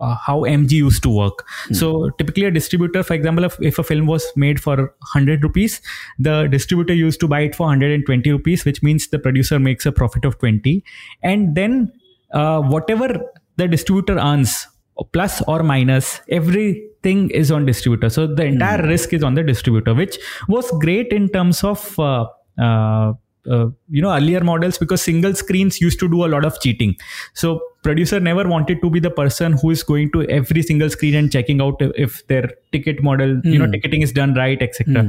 uh, 0.01 0.07
uh, 0.07 0.15
how 0.15 0.41
MG 0.41 0.71
used 0.71 1.03
to 1.03 1.09
work. 1.09 1.45
So 1.71 2.09
typically, 2.11 2.45
a 2.45 2.51
distributor, 2.51 3.03
for 3.03 3.13
example, 3.13 3.43
if, 3.43 3.57
if 3.61 3.79
a 3.79 3.83
film 3.83 4.07
was 4.07 4.25
made 4.35 4.59
for 4.59 4.75
100 4.77 5.43
rupees, 5.43 5.81
the 6.19 6.47
distributor 6.47 6.93
used 6.93 7.19
to 7.19 7.27
buy 7.27 7.41
it 7.41 7.55
for 7.55 7.67
120 7.67 8.31
rupees, 8.31 8.65
which 8.65 8.81
means 8.81 9.07
the 9.07 9.19
producer 9.19 9.59
makes 9.59 9.85
a 9.85 9.91
profit 9.91 10.25
of 10.25 10.37
20. 10.39 10.83
And 11.23 11.55
then 11.55 11.91
uh, 12.31 12.61
whatever 12.61 13.19
the 13.57 13.67
distributor 13.67 14.17
earns, 14.17 14.67
plus 15.11 15.41
or 15.47 15.61
minus, 15.63 16.21
everything 16.29 17.29
is 17.29 17.51
on 17.51 17.65
distributor. 17.65 18.09
So 18.09 18.27
the 18.27 18.45
entire 18.45 18.81
risk 18.87 19.13
is 19.13 19.23
on 19.23 19.35
the 19.35 19.43
distributor, 19.43 19.93
which 19.93 20.17
was 20.47 20.71
great 20.79 21.07
in 21.11 21.29
terms 21.29 21.63
of. 21.63 21.99
Uh, 21.99 23.13
uh, 23.49 23.67
you 23.89 24.01
know 24.01 24.11
earlier 24.13 24.41
models 24.43 24.77
because 24.77 25.01
single 25.01 25.33
screens 25.33 25.79
used 25.81 25.99
to 25.99 26.07
do 26.09 26.25
a 26.25 26.29
lot 26.35 26.45
of 26.45 26.59
cheating. 26.61 26.95
So 27.33 27.61
producer 27.83 28.19
never 28.19 28.47
wanted 28.47 28.81
to 28.81 28.89
be 28.89 28.99
the 28.99 29.09
person 29.11 29.53
who 29.53 29.69
is 29.71 29.81
going 29.83 30.11
to 30.11 30.23
every 30.29 30.61
single 30.61 30.89
screen 30.89 31.15
and 31.15 31.31
checking 31.31 31.61
out 31.61 31.75
if- 31.79 32.25
their 32.27 32.49
ticket 32.71 33.01
model 33.01 33.39
you 33.45 33.57
know 33.59 33.69
ticketing 33.71 34.01
is 34.01 34.11
done 34.11 34.33
right 34.33 34.61
etc 34.61 35.03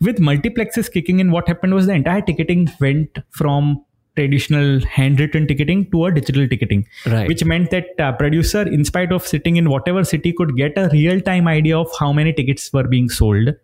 with 0.00 0.18
multiplexes 0.18 0.92
kicking 0.92 1.20
in 1.20 1.30
what 1.30 1.48
happened 1.48 1.72
was 1.72 1.86
the 1.86 1.92
entire 1.94 2.20
ticketing 2.20 2.68
went 2.80 3.18
from 3.30 3.82
traditional 4.16 4.80
handwritten 4.96 5.46
ticketing 5.46 5.88
to 5.92 6.04
a 6.06 6.12
digital 6.12 6.46
ticketing 6.48 6.84
Right. 7.06 7.28
which 7.28 7.44
meant 7.44 7.70
that 7.70 7.86
uh, 8.00 8.12
producer 8.12 8.62
in 8.62 8.84
spite 8.84 9.12
of 9.12 9.26
sitting 9.26 9.56
in 9.56 9.70
whatever 9.70 10.02
city 10.04 10.32
could 10.32 10.56
get 10.56 10.76
a 10.76 10.88
real 10.92 11.20
time 11.20 11.46
idea 11.48 11.78
of 11.78 11.88
how 11.98 12.12
many 12.12 12.32
tickets 12.32 12.70
were 12.72 12.86
being 12.96 13.08
sold 13.08 13.54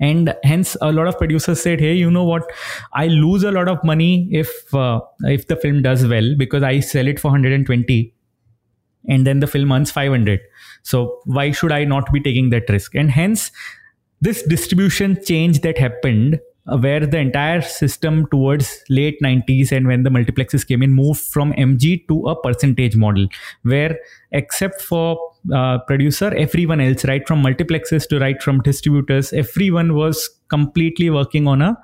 and 0.00 0.34
hence 0.42 0.76
a 0.82 0.90
lot 0.92 1.06
of 1.06 1.16
producers 1.18 1.62
said 1.62 1.80
hey 1.80 1.94
you 1.94 2.10
know 2.10 2.24
what? 2.24 2.50
I 2.92 3.06
lose 3.06 3.44
a 3.44 3.52
lot 3.52 3.68
of 3.68 3.82
money 3.84 4.28
if 4.32 4.74
uh, 4.74 5.00
if 5.22 5.46
the 5.46 5.56
film 5.56 5.82
does 5.82 6.06
well 6.06 6.34
because 6.36 6.62
i 6.62 6.80
sell 6.80 7.06
it 7.06 7.20
for 7.20 7.28
120 7.28 8.14
and 9.08 9.26
then 9.26 9.40
the 9.40 9.46
film 9.46 9.70
earns 9.70 9.90
500 9.90 10.40
so 10.82 11.20
why 11.24 11.50
should 11.52 11.72
i 11.72 11.84
not 11.84 12.12
be 12.12 12.20
taking 12.20 12.50
that 12.50 12.68
risk? 12.68 12.94
And 12.94 13.10
hence 13.10 13.50
this 14.20 14.42
distribution 14.42 15.22
change 15.24 15.60
that 15.60 15.78
happened 15.78 16.40
where 16.80 17.06
the 17.06 17.18
entire 17.18 17.60
system 17.60 18.26
towards 18.28 18.82
late 18.88 19.18
90s 19.22 19.70
and 19.70 19.86
when 19.86 20.02
the 20.02 20.10
multiplexes 20.10 20.66
came 20.66 20.82
in 20.82 20.92
moved 20.92 21.20
from 21.20 21.52
mg 21.52 22.08
to 22.08 22.26
a 22.26 22.40
percentage 22.40 22.96
model 22.96 23.26
where 23.62 23.98
except 24.32 24.80
for 24.80 25.18
uh, 25.54 25.78
producer 25.80 26.34
everyone 26.36 26.80
else 26.80 27.04
right 27.04 27.28
from 27.28 27.42
multiplexes 27.42 28.08
to 28.08 28.18
right 28.18 28.42
from 28.42 28.62
distributors 28.62 29.32
everyone 29.34 29.94
was 29.94 30.30
completely 30.48 31.10
working 31.10 31.46
on 31.46 31.60
a 31.60 31.76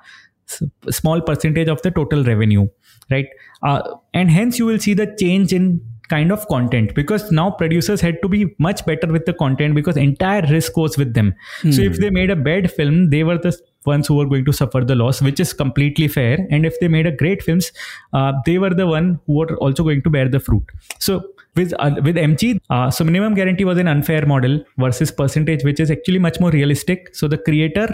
small 0.89 1.21
percentage 1.21 1.67
of 1.67 1.81
the 1.83 1.91
total 1.91 2.23
revenue 2.23 2.67
right? 3.11 3.27
Uh, 3.61 3.81
and 4.13 4.31
hence 4.31 4.57
you 4.57 4.65
will 4.65 4.79
see 4.79 4.93
the 4.93 5.13
change 5.19 5.53
in 5.53 5.81
kind 6.09 6.31
of 6.31 6.45
content 6.47 6.93
because 6.93 7.31
now 7.31 7.49
producers 7.49 8.01
had 8.01 8.21
to 8.21 8.27
be 8.27 8.53
much 8.59 8.85
better 8.85 9.07
with 9.07 9.25
the 9.25 9.33
content 9.33 9.75
because 9.75 9.95
entire 9.95 10.41
risk 10.49 10.75
was 10.75 10.97
with 10.97 11.13
them. 11.13 11.33
So 11.71 11.81
if 11.81 11.99
they 11.99 12.09
made 12.09 12.29
a 12.29 12.35
bad 12.35 12.69
film 12.69 13.11
they 13.11 13.23
were 13.23 13.37
the 13.37 13.57
ones 13.85 14.07
who 14.07 14.15
were 14.15 14.25
going 14.25 14.45
to 14.45 14.53
suffer 14.53 14.81
the 14.81 14.95
loss 14.95 15.21
which 15.21 15.39
is 15.39 15.53
completely 15.53 16.07
fair 16.07 16.37
and 16.51 16.65
if 16.65 16.79
they 16.79 16.87
made 16.87 17.07
a 17.07 17.11
great 17.11 17.43
films 17.43 17.71
uh, 18.13 18.31
they 18.45 18.57
were 18.57 18.69
the 18.69 18.87
one 18.87 19.19
who 19.25 19.33
were 19.39 19.57
also 19.57 19.83
going 19.83 20.01
to 20.01 20.09
bear 20.09 20.29
the 20.29 20.39
fruit 20.39 20.63
so 20.99 21.21
with 21.55 21.73
uh, 21.79 21.91
with 22.03 22.15
mg 22.15 22.59
uh, 22.69 22.89
so 22.91 23.03
minimum 23.03 23.33
guarantee 23.33 23.65
was 23.65 23.77
an 23.77 23.87
unfair 23.87 24.25
model 24.25 24.63
versus 24.77 25.11
percentage 25.11 25.63
which 25.63 25.79
is 25.79 25.89
actually 25.89 26.19
much 26.19 26.39
more 26.39 26.51
realistic 26.51 27.13
so 27.15 27.27
the 27.27 27.37
creator 27.37 27.87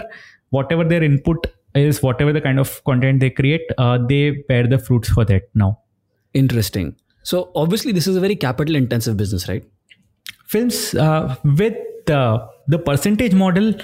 whatever 0.50 0.84
their 0.84 1.02
input 1.02 1.46
is 1.74 2.02
whatever 2.02 2.32
the 2.32 2.40
kind 2.40 2.58
of 2.58 2.82
content 2.84 3.20
they 3.20 3.30
create 3.30 3.62
uh, 3.78 3.98
they 4.06 4.30
bear 4.48 4.66
the 4.66 4.78
fruits 4.78 5.08
for 5.08 5.24
that 5.24 5.42
now 5.54 5.78
Interesting. 6.34 6.94
So 7.22 7.50
obviously, 7.54 7.92
this 7.92 8.06
is 8.06 8.16
a 8.16 8.20
very 8.20 8.36
capital 8.36 8.76
intensive 8.76 9.16
business, 9.16 9.48
right? 9.48 9.64
films 10.48 10.94
uh, 10.94 11.36
with 11.44 11.76
the 12.06 12.20
the 12.66 12.78
percentage 12.78 13.34
model 13.34 13.74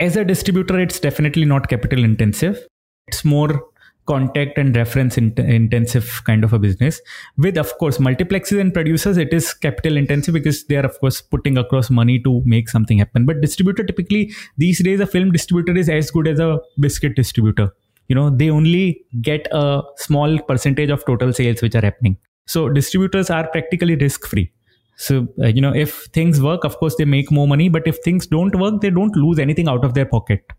as 0.00 0.16
a 0.16 0.24
distributor 0.24 0.78
it's 0.78 1.00
definitely 1.00 1.44
not 1.44 1.68
capital 1.68 2.04
intensive. 2.04 2.66
It's 3.08 3.24
more 3.24 3.64
contact 4.06 4.58
and 4.58 4.76
reference 4.76 5.16
int- 5.16 5.38
intensive 5.38 6.22
kind 6.24 6.44
of 6.44 6.52
a 6.52 6.58
business. 6.58 7.00
With 7.38 7.56
of 7.56 7.76
course 7.78 7.98
multiplexes 7.98 8.60
and 8.60 8.72
producers 8.72 9.16
it 9.16 9.32
is 9.32 9.54
capital 9.54 9.96
intensive 9.96 10.34
because 10.34 10.64
they 10.66 10.76
are 10.76 10.84
of 10.84 10.98
course 11.00 11.20
putting 11.22 11.56
across 11.56 11.90
money 11.90 12.18
to 12.20 12.42
make 12.44 12.68
something 12.68 12.98
happen. 12.98 13.24
But 13.24 13.40
distributor 13.40 13.84
typically 13.84 14.32
these 14.58 14.82
days 14.82 15.00
a 15.00 15.06
film 15.06 15.32
distributor 15.32 15.76
is 15.76 15.88
as 15.88 16.10
good 16.10 16.28
as 16.28 16.38
a 16.38 16.58
biscuit 16.78 17.16
distributor. 17.16 17.70
You 18.08 18.14
know 18.14 18.30
they 18.30 18.50
only 18.50 19.02
get 19.22 19.48
a 19.52 19.82
small 19.96 20.38
percentage 20.40 20.90
of 20.90 21.04
total 21.06 21.32
sales 21.32 21.62
which 21.62 21.74
are 21.74 21.80
happening. 21.80 22.18
So 22.46 22.68
distributors 22.68 23.30
are 23.30 23.48
practically 23.48 23.96
risk 23.96 24.26
free 24.26 24.52
so 24.96 25.26
uh, 25.42 25.46
you 25.46 25.60
know 25.60 25.74
if 25.74 26.04
things 26.12 26.40
work 26.42 26.64
of 26.64 26.76
course 26.78 26.94
they 26.96 27.04
make 27.04 27.30
more 27.30 27.46
money 27.48 27.68
but 27.68 27.86
if 27.86 27.98
things 28.04 28.26
don't 28.26 28.54
work 28.56 28.80
they 28.80 28.90
don't 28.90 29.16
lose 29.16 29.38
anything 29.38 29.68
out 29.68 29.84
of 29.84 29.94
their 29.94 30.06
pocket 30.06 30.52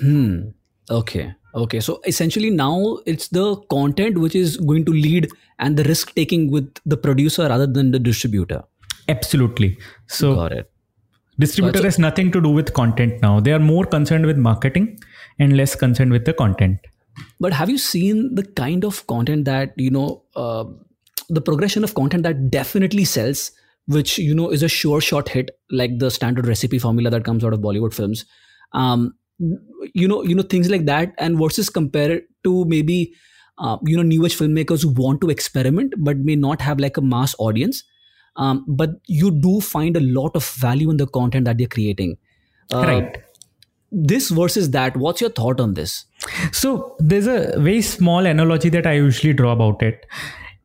Hmm. 0.00 0.50
Okay. 0.88 1.34
Okay. 1.54 1.80
So 1.80 2.00
essentially, 2.06 2.50
now 2.50 2.98
it's 3.06 3.28
the 3.28 3.56
content 3.70 4.18
which 4.18 4.36
is 4.36 4.56
going 4.56 4.84
to 4.84 4.92
lead 4.92 5.28
and 5.58 5.76
the 5.76 5.82
risk 5.84 6.14
taking 6.14 6.50
with 6.50 6.72
the 6.86 6.96
producer 6.96 7.48
rather 7.48 7.66
than 7.66 7.90
the 7.90 7.98
distributor. 7.98 8.62
absolutely 9.12 9.68
so 10.16 10.28
Got 10.34 10.52
it. 10.52 10.66
distributor 11.44 11.82
has 11.86 11.98
nothing 11.98 12.30
to 12.34 12.40
do 12.44 12.50
with 12.58 12.72
content 12.74 13.14
now 13.24 13.40
they 13.46 13.52
are 13.56 13.58
more 13.68 13.84
concerned 13.94 14.26
with 14.30 14.36
marketing 14.46 14.86
and 15.40 15.56
less 15.60 15.74
concerned 15.74 16.12
with 16.16 16.24
the 16.30 16.34
content 16.42 16.86
But 17.44 17.52
have 17.60 17.70
you 17.72 17.78
seen 17.84 18.20
the 18.38 18.44
kind 18.58 18.84
of 18.88 18.98
content 19.12 19.44
that, 19.46 19.72
you 19.84 19.90
know, 19.96 20.22
uh, 20.36 20.64
the 21.30 21.40
progression 21.40 21.84
of 21.84 21.94
content 21.94 22.24
that 22.24 22.50
definitely 22.50 23.04
sells, 23.04 23.52
which, 23.86 24.18
you 24.18 24.34
know, 24.34 24.50
is 24.50 24.62
a 24.62 24.68
sure 24.68 25.00
shot 25.00 25.28
hit, 25.28 25.50
like 25.70 25.98
the 25.98 26.10
standard 26.10 26.46
recipe 26.46 26.78
formula 26.78 27.10
that 27.10 27.24
comes 27.24 27.44
out 27.44 27.52
of 27.52 27.60
Bollywood 27.60 27.94
films? 27.94 28.24
Um, 28.72 29.14
you 29.94 30.06
know, 30.06 30.22
you 30.22 30.34
know, 30.34 30.42
things 30.42 30.68
like 30.68 30.84
that, 30.86 31.14
and 31.18 31.38
versus 31.38 31.70
compare 31.70 32.10
it 32.12 32.24
to 32.44 32.64
maybe, 32.66 33.14
uh, 33.58 33.78
you 33.86 33.96
know, 33.96 34.02
newish 34.02 34.36
filmmakers 34.36 34.82
who 34.82 34.90
want 34.90 35.20
to 35.22 35.30
experiment 35.30 35.94
but 35.98 36.18
may 36.18 36.36
not 36.36 36.60
have 36.60 36.78
like 36.78 36.96
a 36.96 37.02
mass 37.02 37.34
audience. 37.38 37.82
Um, 38.36 38.64
but 38.68 38.90
you 39.06 39.30
do 39.30 39.60
find 39.60 39.96
a 39.96 40.00
lot 40.00 40.36
of 40.36 40.46
value 40.46 40.90
in 40.90 40.98
the 40.98 41.06
content 41.06 41.46
that 41.46 41.58
they're 41.58 41.66
creating. 41.66 42.16
Uh, 42.72 42.82
right 42.82 43.16
This 43.90 44.30
versus 44.30 44.70
that, 44.70 44.96
what's 44.96 45.20
your 45.20 45.30
thought 45.30 45.60
on 45.60 45.74
this? 45.74 46.04
So 46.52 46.94
there's 47.00 47.26
a 47.26 47.58
very 47.58 47.82
small 47.82 48.24
analogy 48.24 48.68
that 48.68 48.86
I 48.86 48.92
usually 48.92 49.32
draw 49.32 49.50
about 49.52 49.82
it. 49.82 50.06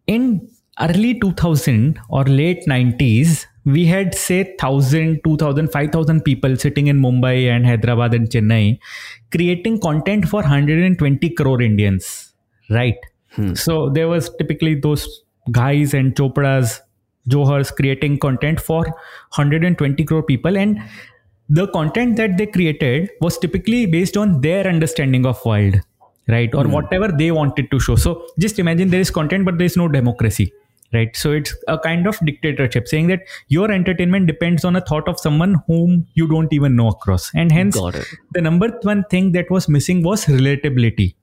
In 0.05 0.47
early 0.79 1.19
2000 1.19 1.99
or 2.09 2.23
late 2.25 2.65
90s, 2.67 3.45
we 3.65 3.85
had 3.85 4.13
say 4.13 4.43
1000, 4.43 5.21
2000, 5.23 5.71
5000 5.71 6.21
people 6.21 6.55
sitting 6.55 6.87
in 6.87 6.99
Mumbai 6.99 7.49
and 7.49 7.65
Hyderabad 7.65 8.13
and 8.13 8.29
Chennai 8.29 8.79
creating 9.31 9.79
content 9.79 10.27
for 10.27 10.41
120 10.41 11.29
crore 11.31 11.61
Indians, 11.61 12.33
right? 12.69 12.97
Hmm. 13.31 13.53
So 13.53 13.89
there 13.89 14.07
was 14.07 14.29
typically 14.37 14.75
those 14.75 15.23
guys 15.51 15.93
and 15.93 16.15
Chopras, 16.15 16.81
Johars 17.27 17.73
creating 17.75 18.19
content 18.19 18.59
for 18.59 18.83
120 18.83 20.03
crore 20.03 20.23
people 20.23 20.57
and 20.57 20.79
the 21.49 21.67
content 21.67 22.17
that 22.17 22.37
they 22.37 22.45
created 22.45 23.09
was 23.21 23.37
typically 23.37 23.85
based 23.85 24.17
on 24.17 24.41
their 24.41 24.67
understanding 24.67 25.25
of 25.25 25.43
world 25.45 25.75
right? 26.27 26.53
Or 26.55 26.63
hmm. 26.63 26.71
whatever 26.71 27.09
they 27.09 27.31
wanted 27.31 27.69
to 27.69 27.79
show. 27.79 27.95
So 27.95 28.27
just 28.39 28.57
imagine 28.57 28.89
there 28.89 28.99
is 28.99 29.11
content 29.11 29.45
but 29.45 29.57
there 29.57 29.65
is 29.65 29.77
no 29.77 29.87
democracy 29.87 30.51
right? 30.95 31.15
So 31.15 31.31
it's 31.31 31.53
a 31.67 31.77
kind 31.77 32.07
of 32.07 32.17
dictatorship 32.25 32.87
saying 32.87 33.07
that 33.07 33.21
your 33.47 33.71
entertainment 33.71 34.27
depends 34.27 34.65
on 34.65 34.75
a 34.75 34.81
thought 34.81 35.07
of 35.07 35.19
someone 35.19 35.55
whom 35.67 36.07
you 36.13 36.27
don't 36.27 36.51
even 36.53 36.75
know 36.75 36.87
across. 36.87 37.29
And 37.35 37.51
hence 37.51 37.75
the 38.31 38.41
number 38.41 38.69
one 38.81 39.03
thing 39.11 39.31
that 39.33 39.51
was 39.51 39.69
missing 39.69 40.03
was 40.03 40.25
relatability. 40.25 41.15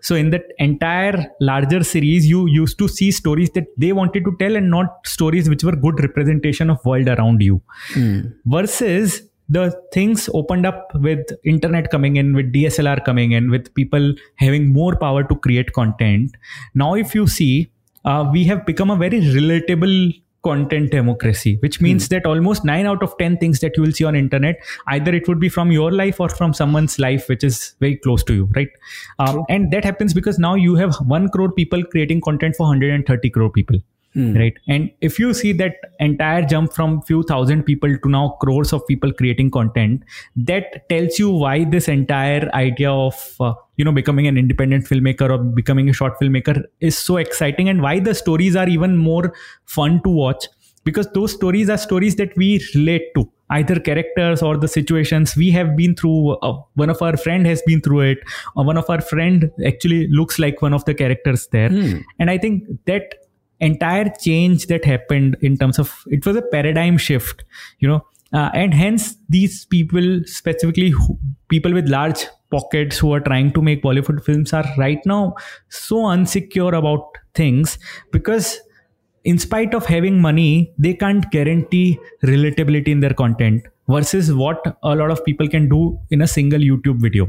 So 0.00 0.14
in 0.14 0.30
that 0.30 0.44
entire 0.58 1.30
larger 1.40 1.82
series 1.82 2.26
you 2.26 2.46
used 2.48 2.78
to 2.78 2.88
see 2.88 3.10
stories 3.10 3.50
that 3.50 3.66
they 3.76 3.92
wanted 3.92 4.24
to 4.24 4.36
tell 4.38 4.56
and 4.56 4.70
not 4.70 5.06
stories 5.06 5.48
which 5.48 5.64
were 5.64 5.76
good 5.76 6.00
representation 6.00 6.70
of 6.70 6.84
world 6.84 7.08
around 7.08 7.42
you. 7.42 7.62
Hmm. 7.94 8.20
Versus 8.46 9.22
the 9.48 9.74
things 9.92 10.28
opened 10.34 10.66
up 10.66 10.90
with 10.96 11.26
internet 11.44 11.90
coming 11.90 12.16
in 12.16 12.34
with 12.34 12.52
dslr 12.52 13.02
coming 13.04 13.32
in 13.32 13.50
with 13.50 13.72
people 13.74 14.12
having 14.36 14.72
more 14.72 14.94
power 14.96 15.24
to 15.24 15.34
create 15.36 15.72
content. 15.72 16.36
Now 16.74 16.94
if 16.94 17.14
you 17.14 17.26
see 17.26 17.70
uh, 18.08 18.24
we 18.32 18.44
have 18.44 18.64
become 18.64 18.90
a 18.90 18.96
very 18.96 19.20
relatable 19.36 19.98
content 20.44 20.90
democracy 20.92 21.58
which 21.62 21.80
means 21.80 22.08
that 22.08 22.24
almost 22.24 22.64
9 22.64 22.86
out 22.86 23.02
of 23.02 23.16
10 23.18 23.38
things 23.38 23.60
that 23.60 23.76
you 23.76 23.82
will 23.82 23.94
see 23.98 24.04
on 24.10 24.18
internet 24.20 24.60
either 24.94 25.14
it 25.18 25.26
would 25.28 25.40
be 25.40 25.48
from 25.48 25.72
your 25.72 25.90
life 26.00 26.20
or 26.20 26.28
from 26.28 26.54
someone's 26.54 26.98
life 26.98 27.28
which 27.28 27.44
is 27.48 27.74
very 27.80 27.96
close 27.96 28.22
to 28.24 28.34
you 28.34 28.48
right? 28.54 28.68
Um, 29.18 29.44
and 29.48 29.72
that 29.72 29.84
happens 29.84 30.14
because 30.14 30.38
now 30.38 30.54
you 30.54 30.76
have 30.76 30.94
1 30.96 31.28
crore 31.30 31.52
people 31.60 31.84
creating 31.84 32.20
content 32.20 32.54
for 32.56 32.68
130 32.68 33.30
crore 33.30 33.50
people 33.50 33.80
right? 34.14 34.54
And 34.66 34.90
if 35.00 35.18
you 35.18 35.34
see 35.34 35.52
that 35.54 35.76
entire 36.00 36.42
jump 36.44 36.72
from 36.72 37.02
few 37.02 37.22
thousand 37.22 37.64
people 37.64 37.96
to 37.98 38.08
now 38.08 38.36
crores 38.40 38.72
of 38.72 38.86
people 38.86 39.12
creating 39.12 39.50
content 39.50 40.02
that 40.36 40.88
tells 40.88 41.18
you 41.18 41.30
why 41.30 41.64
this 41.64 41.88
entire 41.88 42.50
idea 42.54 42.90
of 42.90 43.36
uh, 43.40 43.54
you 43.76 43.84
know 43.84 43.92
becoming 43.92 44.26
an 44.26 44.36
independent 44.36 44.86
filmmaker 44.86 45.30
or 45.30 45.38
becoming 45.38 45.88
a 45.88 45.92
short 45.92 46.18
filmmaker 46.20 46.62
is 46.80 46.96
so 46.96 47.16
exciting 47.16 47.68
and 47.68 47.82
why 47.82 47.98
the 48.00 48.14
stories 48.14 48.56
are 48.56 48.68
even 48.68 48.96
more 48.96 49.32
fun 49.66 50.02
to 50.02 50.10
watch. 50.10 50.48
Because 50.84 51.08
those 51.12 51.32
stories 51.32 51.68
are 51.68 51.76
stories 51.76 52.16
that 52.16 52.34
we 52.36 52.64
relate 52.74 53.12
to. 53.14 53.30
Either 53.50 53.78
characters 53.80 54.42
or 54.42 54.56
the 54.56 54.68
situations 54.68 55.34
we 55.36 55.50
have 55.50 55.76
been 55.76 55.94
through 55.94 56.36
uh, 56.36 56.52
one 56.74 56.90
of 56.90 57.00
our 57.02 57.16
friend 57.16 57.46
has 57.46 57.62
been 57.62 57.80
through 57.80 58.00
it 58.00 58.18
or 58.56 58.64
one 58.64 58.76
of 58.76 58.88
our 58.88 59.00
friend 59.00 59.50
actually 59.66 60.06
looks 60.08 60.38
like 60.38 60.60
one 60.62 60.74
of 60.74 60.84
the 60.84 60.94
characters 60.94 61.46
there. 61.48 61.70
And 62.18 62.30
i 62.30 62.36
think 62.38 62.64
that 62.86 63.14
entire 63.60 64.12
change 64.20 64.66
that 64.66 64.84
happened 64.84 65.36
in 65.40 65.56
terms 65.56 65.78
of 65.78 66.04
it 66.06 66.24
was 66.26 66.36
a 66.36 66.42
paradigm 66.42 66.96
shift 66.98 67.44
you 67.78 67.88
know. 67.88 68.04
Uh, 68.30 68.50
and 68.52 68.74
hence 68.74 69.16
these 69.30 69.64
people 69.64 70.20
specifically 70.26 70.90
who, 70.90 71.18
people 71.48 71.72
with 71.72 71.88
large 71.88 72.26
pockets 72.50 72.98
who 72.98 73.12
are 73.12 73.20
trying 73.20 73.50
to 73.52 73.62
make 73.62 73.82
bollywood 73.82 74.22
films 74.22 74.52
are 74.52 74.64
right 74.76 75.00
now 75.06 75.34
so 75.70 75.96
unsecure 75.96 76.76
about 76.76 77.16
things 77.34 77.78
because 78.12 78.60
in 79.24 79.38
spite 79.38 79.74
of 79.74 79.86
having 79.86 80.20
money 80.20 80.72
they 80.78 80.94
can't 80.94 81.30
guarantee 81.30 81.98
relatability 82.22 82.88
in 82.88 83.00
their 83.00 83.14
content 83.14 83.62
versus 83.88 84.32
what 84.32 84.78
a 84.82 84.94
lot 84.94 85.10
of 85.10 85.24
people 85.24 85.48
can 85.48 85.68
do 85.68 85.98
in 86.10 86.22
a 86.22 86.26
single 86.26 86.60
youtube 86.60 87.00
video 87.00 87.26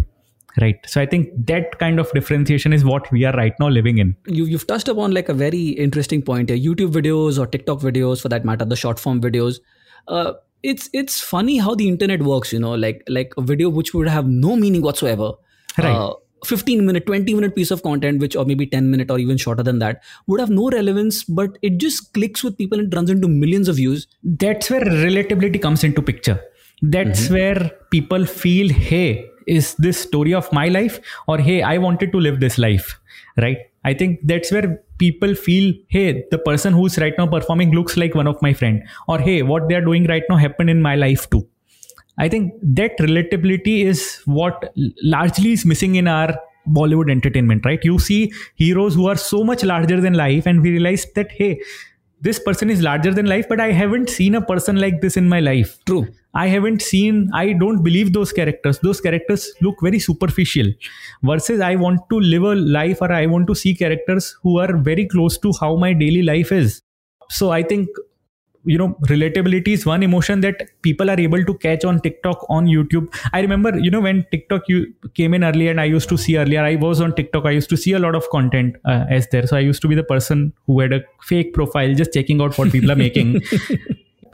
right. 0.61 0.77
So 0.87 1.01
i 1.01 1.05
think 1.05 1.29
that 1.47 1.77
kind 1.79 1.99
of 1.99 2.11
differentiation 2.11 2.73
is 2.73 2.83
what 2.83 3.11
we 3.11 3.23
are 3.25 3.33
right 3.33 3.53
now 3.59 3.69
living 3.69 3.97
in. 3.97 4.15
You, 4.27 4.45
you've 4.45 4.67
touched 4.67 4.87
upon 4.87 5.11
like 5.11 5.29
a 5.29 5.33
very 5.33 5.69
interesting 5.69 6.21
point 6.21 6.49
here. 6.49 6.57
Youtube 6.57 6.91
videos 6.91 7.39
or 7.39 7.47
tiktok 7.47 7.79
videos 7.79 8.21
for 8.21 8.29
that 8.29 8.45
matter 8.45 8.65
the 8.65 8.75
short 8.75 8.99
form 8.99 9.21
videos. 9.21 9.59
Uh, 10.07 10.33
it's 10.63 10.89
it's 10.93 11.21
funny 11.21 11.57
how 11.57 11.73
the 11.73 11.87
internet 11.87 12.21
works 12.21 12.51
you 12.51 12.59
know 12.59 12.73
like 12.73 13.03
like 13.07 13.33
a 13.37 13.41
video 13.41 13.69
which 13.69 13.93
would 13.93 14.07
have 14.07 14.27
no 14.27 14.55
meaning 14.55 14.81
whatsoever. 14.81 15.31
Right. 15.77 15.95
uh, 15.95 16.13
15 16.45 16.85
minute 16.85 17.05
20 17.05 17.33
minute 17.33 17.55
piece 17.55 17.71
of 17.71 17.83
content 17.83 18.19
which 18.19 18.35
or 18.35 18.45
maybe 18.45 18.65
10 18.65 18.89
minute 18.89 19.11
or 19.11 19.19
even 19.19 19.37
shorter 19.37 19.63
than 19.63 19.79
that 19.79 20.01
would 20.27 20.39
have 20.39 20.49
no 20.49 20.69
relevance 20.69 21.23
but 21.23 21.57
it 21.61 21.77
just 21.77 22.13
clicks 22.13 22.43
with 22.43 22.57
people 22.57 22.79
and 22.79 22.93
runs 22.93 23.09
into 23.09 23.27
millions 23.27 23.67
of 23.67 23.75
views. 23.75 24.07
That's 24.23 24.69
where 24.69 24.81
relatability 24.81 25.61
comes 25.61 25.83
into 25.83 26.01
picture. 26.01 26.41
That's 26.81 27.29
where 27.29 27.71
people 27.91 28.25
feel 28.25 28.69
hey 28.69 29.28
is 29.57 29.75
this 29.87 29.99
story 30.07 30.33
of 30.33 30.51
my 30.61 30.67
life? 30.79 30.99
Or 31.27 31.37
hey 31.49 31.61
i 31.73 31.77
wanted 31.89 32.11
to 32.17 32.25
live 32.27 32.39
this 32.39 32.57
life 32.57 32.99
right? 33.41 33.57
I 33.85 33.93
think 33.93 34.19
that's 34.23 34.51
where 34.51 34.81
people 34.97 35.33
feel 35.33 35.73
hey 35.87 36.25
the 36.31 36.37
person 36.37 36.73
who's 36.73 36.97
right 36.97 37.13
now 37.17 37.27
performing 37.27 37.71
looks 37.71 37.95
like 37.95 38.15
one 38.15 38.27
of 38.27 38.41
my 38.41 38.53
friend. 38.53 38.83
Or 39.07 39.19
hey 39.19 39.41
what 39.43 39.69
they're 39.69 39.85
doing 39.85 40.05
right 40.07 40.23
now 40.29 40.37
happened 40.37 40.69
in 40.69 40.81
my 40.81 40.95
life 40.95 41.29
too. 41.29 41.47
I 42.17 42.27
think 42.27 42.53
that 42.61 42.97
relatability 42.99 43.85
is 43.85 44.21
what 44.25 44.73
largely 45.03 45.53
is 45.53 45.65
missing 45.65 45.95
in 45.95 46.07
our 46.07 46.35
Bollywood 46.67 47.09
entertainment, 47.09 47.65
right? 47.65 47.79
You 47.83 47.97
see 47.97 48.33
heroes 48.55 48.93
who 48.95 49.07
are 49.07 49.15
so 49.15 49.43
much 49.43 49.63
larger 49.63 50.01
than 50.01 50.13
life, 50.13 50.45
and 50.45 50.61
we 50.61 50.71
realize 50.71 51.05
that, 51.15 51.31
hey, 51.31 51.61
this 52.21 52.39
person 52.39 52.69
is 52.69 52.81
larger 52.81 53.13
than 53.13 53.25
life, 53.25 53.47
but 53.47 53.59
I 53.59 53.71
haven't 53.71 54.09
seen 54.09 54.35
a 54.35 54.41
person 54.41 54.75
like 54.77 55.01
this 55.01 55.17
in 55.17 55.27
my 55.27 55.39
life. 55.39 55.77
true 55.85 56.07
I 56.33 56.47
haven't 56.47 56.81
seen, 56.83 57.29
I 57.33 57.53
don't 57.53 57.83
believe 57.83 58.13
those 58.13 58.31
characters. 58.31 58.77
Those 58.79 59.01
characters 59.01 59.51
look 59.61 59.77
very 59.81 59.97
superficial. 59.97 60.67
Versus, 61.23 61.59
I 61.59 61.75
want 61.75 62.01
to 62.11 62.19
live 62.19 62.43
a 62.43 62.53
life 62.55 63.01
or 63.01 63.11
I 63.11 63.25
want 63.25 63.47
to 63.47 63.55
see 63.55 63.73
characters 63.73 64.35
who 64.43 64.59
are 64.59 64.77
very 64.77 65.07
close 65.07 65.39
to 65.39 65.51
how 65.59 65.75
my 65.75 65.93
daily 65.93 66.21
life 66.21 66.51
is. 66.51 66.83
So 67.29 67.51
I 67.51 67.63
think 67.63 67.89
you 68.65 68.77
know 68.77 68.89
relatability 69.07 69.69
is 69.69 69.85
one 69.85 70.03
emotion 70.03 70.41
that 70.41 70.69
people 70.81 71.09
are 71.09 71.19
able 71.19 71.43
to 71.43 71.53
catch 71.55 71.85
on 71.85 71.99
tiktok 72.01 72.45
on 72.49 72.65
youtube. 72.65 73.07
I 73.33 73.41
remember 73.41 73.77
you 73.77 73.89
know 73.89 74.01
when 74.01 74.25
tiktok 74.31 74.67
you 74.67 74.93
came 75.13 75.33
in 75.33 75.43
earlier 75.43 75.71
and 75.71 75.79
i 75.79 75.85
used 75.85 76.09
to 76.09 76.17
see 76.17 76.37
earlier 76.37 76.63
i 76.63 76.75
was 76.75 77.01
on 77.01 77.15
tiktok. 77.15 77.45
I 77.45 77.51
used 77.51 77.69
to 77.69 77.77
see 77.77 77.93
a 77.93 77.99
lot 77.99 78.15
of 78.15 78.29
content 78.29 78.75
uh, 78.85 79.05
as 79.09 79.27
there. 79.29 79.47
So 79.47 79.57
i 79.57 79.59
used 79.59 79.81
to 79.83 79.87
be 79.87 79.95
the 79.95 80.03
person 80.03 80.53
who 80.67 80.79
had 80.81 80.93
a 80.93 81.01
fake 81.21 81.53
profile 81.53 81.93
just 81.93 82.13
checking 82.13 82.41
out 82.41 82.57
what 82.57 82.71
people 82.71 82.91
are 82.91 82.95
making. 83.07 83.41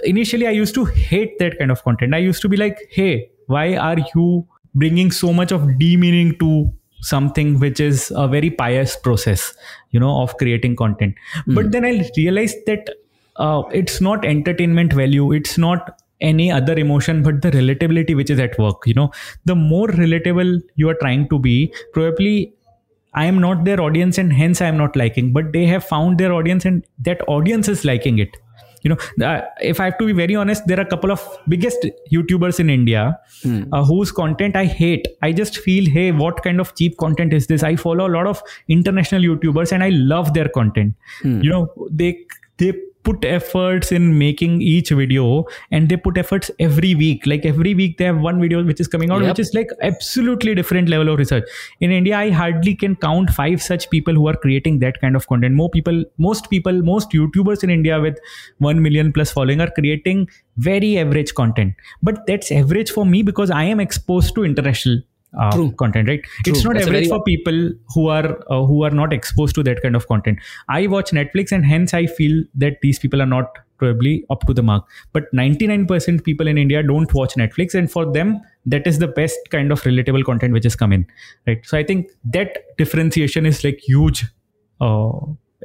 Initially 0.04 0.48
i 0.48 0.52
used 0.52 0.74
to 0.76 0.86
hate 0.86 1.38
that 1.40 1.60
kind 1.60 1.72
of 1.72 1.84
content. 1.84 2.16
I 2.16 2.20
used 2.20 2.42
to 2.42 2.50
be 2.50 2.58
like 2.58 2.80
hey 2.90 3.30
why 3.48 3.76
are 3.76 3.98
you 4.16 4.48
bringing 4.74 5.12
so 5.12 5.32
much 5.32 5.52
of 5.52 5.78
demeaning 5.78 6.38
to 6.40 6.72
something 7.02 7.60
which 7.60 7.80
is 7.80 8.12
a 8.16 8.28
very 8.28 8.50
pious 8.50 8.96
process 8.96 9.54
you 9.92 10.00
know 10.00 10.22
of 10.22 10.36
creating 10.38 10.76
content? 10.76 11.16
But 11.48 11.72
then 11.72 11.86
i 11.86 12.10
realized 12.18 12.58
that 12.66 12.90
uh, 13.38 13.64
it's 13.72 14.02
not 14.02 14.26
entertainment 14.26 14.94
value 14.94 15.32
it's 15.32 15.58
not 15.58 16.02
any 16.22 16.52
other 16.52 16.78
emotion 16.80 17.22
but 17.22 17.42
the 17.42 17.52
relatability 17.52 18.16
which 18.16 18.30
is 18.30 18.40
at 18.40 18.58
work 18.58 18.86
you 18.86 18.94
know. 18.94 19.12
The 19.46 19.56
more 19.56 19.88
relatable 19.88 20.62
you 20.76 20.90
are 20.90 20.96
trying 20.96 21.28
to 21.30 21.40
be 21.40 21.74
probably 21.94 22.54
i 23.14 23.26
am 23.26 23.40
not 23.40 23.66
their 23.66 23.82
audience 23.82 24.18
and 24.18 24.32
hence 24.34 24.62
i 24.62 24.66
am 24.66 24.78
not 24.78 24.96
liking 24.96 25.34
but 25.34 25.52
they 25.52 25.66
have 25.66 25.84
found 25.84 26.18
their 26.18 26.32
audience 26.34 26.66
and 26.66 26.86
that 27.00 27.22
audience 27.28 27.68
is 27.68 27.86
liking 27.86 28.20
it. 28.20 28.30
You 28.84 28.90
know 28.90 29.28
uh, 29.28 29.42
if 29.62 29.80
i 29.80 29.86
have 29.86 29.98
to 29.98 30.06
be 30.06 30.14
very 30.14 30.36
honest 30.36 30.68
there 30.68 30.78
are 30.78 30.84
a 30.84 30.86
couple 30.86 31.12
of 31.12 31.22
biggest 31.50 31.86
youtubers 32.12 32.60
in 32.60 32.70
india 32.70 33.20
uh, 33.74 33.84
whose 33.84 34.12
content 34.12 34.56
i 34.56 34.66
hate. 34.66 35.08
I 35.24 35.32
just 35.32 35.58
feel 35.58 35.90
hey 35.90 36.12
what 36.12 36.44
kind 36.44 36.60
of 36.60 36.76
cheap 36.76 36.98
content 36.98 37.34
is 37.34 37.48
this? 37.48 37.64
I 37.64 37.76
follow 37.78 38.08
a 38.08 38.14
lot 38.18 38.28
of 38.28 38.44
international 38.68 39.22
youtubers 39.22 39.72
and 39.72 39.84
i 39.84 39.90
love 39.90 40.34
their 40.36 40.48
content. 40.50 40.94
You 41.44 41.50
know 41.50 41.90
they 41.90 42.26
they 42.58 42.74
put 43.08 43.26
efforts 43.30 43.92
in 43.98 44.18
making 44.20 44.62
each 44.62 44.90
video 45.00 45.46
and 45.72 45.90
they 45.90 45.98
put 45.98 46.18
efforts 46.18 46.52
every 46.60 46.94
week. 46.96 47.26
Like 47.32 47.46
every 47.46 47.74
week 47.80 47.98
they 48.00 48.06
have 48.06 48.20
one 48.20 48.42
video 48.42 48.64
which 48.64 48.80
is 48.86 48.88
coming 48.88 49.12
out 49.12 49.22
Yep. 49.22 49.30
which 49.32 49.40
is 49.46 49.54
like 49.54 49.70
absolutely 49.90 50.56
different 50.60 50.90
level 50.90 51.10
of 51.14 51.20
research. 51.24 51.44
In 51.80 51.92
india 52.00 52.18
i 52.18 52.30
hardly 52.42 52.76
can 52.84 52.96
count 53.08 53.30
five 53.40 53.62
such 53.70 53.90
people 53.96 54.14
who 54.22 54.28
are 54.34 54.36
creating 54.46 54.80
that 54.86 55.00
kind 55.02 55.16
of 55.16 55.28
content. 55.34 55.56
More 55.64 55.70
people 55.78 56.04
most 56.30 56.50
people 56.50 56.82
most 56.92 57.12
youtubers 57.12 57.64
in 57.64 57.70
india 57.80 58.00
with 58.08 58.20
1 58.60 58.82
million 58.90 59.12
plus 59.20 59.32
following 59.40 59.62
are 59.62 59.72
creating 59.82 60.28
very 60.58 60.98
average 60.98 61.34
content. 61.42 61.76
But 62.02 62.26
that's 62.28 62.52
average 62.62 62.92
for 63.00 63.06
me 63.06 63.24
because 63.34 63.52
i 63.52 63.64
am 63.76 63.80
exposed 63.90 64.36
to 64.36 64.46
international 64.54 65.04
uh, 65.40 65.52
True. 65.52 65.72
content 65.74 66.08
right? 66.10 66.22
It's 66.46 66.64
not 66.64 66.74
That's 66.76 66.88
average 66.88 67.08
very- 67.08 67.10
for 67.10 67.24
people 67.24 67.72
who 67.94 68.08
are 68.08 68.40
uh, 68.50 68.64
who 68.66 68.84
are 68.84 68.92
not 68.92 69.14
exposed 69.14 69.56
to 69.56 69.64
that 69.64 69.82
kind 69.82 69.96
of 69.96 70.08
content. 70.08 70.40
I 70.70 70.88
watch 70.88 71.12
netflix 71.12 71.52
and 71.52 71.66
hence 71.66 71.94
i 71.94 72.06
feel 72.06 72.44
that 72.56 72.82
these 72.82 73.00
people 73.00 73.22
are 73.22 73.32
not 73.36 73.58
probably 73.78 74.26
up 74.30 74.46
to 74.48 74.54
the 74.54 74.64
mark. 74.64 74.86
But 75.12 75.26
99% 75.34 76.24
people 76.24 76.48
in 76.48 76.58
india 76.58 76.82
don't 76.84 77.14
watch 77.14 77.34
netflix 77.36 77.76
and 77.76 77.92
for 77.92 78.06
them 78.18 78.40
that 78.66 78.88
is 78.88 79.00
the 79.00 79.08
best 79.08 79.38
kind 79.56 79.72
of 79.72 79.82
relatable 79.84 80.24
content 80.24 80.54
which 80.54 80.64
has 80.64 80.76
come 80.76 80.94
in 80.94 81.06
right? 81.48 81.66
So 81.66 81.78
i 81.78 81.84
think 81.84 82.12
that 82.38 82.62
differentiation 82.78 83.46
is 83.46 83.64
like 83.64 83.80
huge 83.88 84.26
uh, 84.82 85.10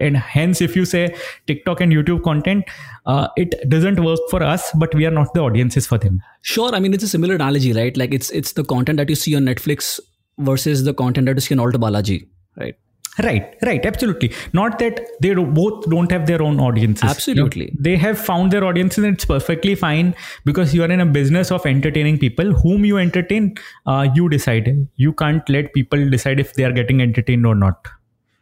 and 0.00 0.16
hence 0.16 0.60
if 0.60 0.74
you 0.74 0.84
say 0.84 1.14
tiktok 1.46 1.80
and 1.80 1.92
youtube 1.92 2.22
content 2.22 2.64
uh, 3.06 3.28
it 3.36 3.54
doesn't 3.68 4.00
work 4.00 4.20
for 4.30 4.42
us 4.42 4.70
but 4.74 4.94
we 4.94 5.06
are 5.06 5.10
not 5.10 5.32
the 5.34 5.40
audiences 5.40 5.86
for 5.86 5.98
them 5.98 6.20
Sure, 6.42 6.74
I 6.74 6.80
mean 6.80 6.94
it's 6.94 7.04
a 7.04 7.08
similar 7.08 7.34
analogy, 7.34 7.72
right? 7.72 7.96
Like 7.96 8.14
it's 8.14 8.30
it's 8.30 8.52
the 8.52 8.64
content 8.64 8.96
that 8.96 9.08
you 9.08 9.14
see 9.14 9.36
on 9.36 9.44
Netflix 9.44 10.00
versus 10.38 10.84
the 10.84 10.94
content 10.94 11.26
that 11.26 11.36
you 11.36 11.40
see 11.40 11.54
on 11.54 11.60
ALTBalaji, 11.60 12.26
right? 12.56 12.76
Right, 13.22 13.56
right, 13.66 13.84
absolutely. 13.84 14.32
Not 14.54 14.78
that 14.78 15.00
they 15.20 15.34
both 15.34 15.90
don't 15.90 16.10
have 16.10 16.26
their 16.26 16.40
own 16.40 16.60
audiences. 16.60 17.10
Absolutely. 17.10 17.76
They 17.78 17.96
have 17.96 18.18
found 18.18 18.52
their 18.52 18.64
audiences, 18.64 19.04
and 19.04 19.14
it's 19.14 19.24
perfectly 19.24 19.74
fine 19.74 20.14
because 20.46 20.72
you 20.72 20.82
are 20.82 20.90
in 20.90 21.00
a 21.00 21.06
business 21.06 21.50
of 21.50 21.66
entertaining 21.66 22.18
people. 22.18 22.52
Whom 22.52 22.84
you 22.84 22.96
entertain, 22.96 23.56
uh, 23.86 24.08
you 24.14 24.28
decide. 24.30 24.88
You 24.96 25.12
can't 25.12 25.46
let 25.50 25.74
people 25.74 26.08
decide 26.08 26.40
if 26.40 26.54
they 26.54 26.64
are 26.64 26.72
getting 26.72 27.02
entertained 27.02 27.44
or 27.44 27.54
not. 27.54 27.86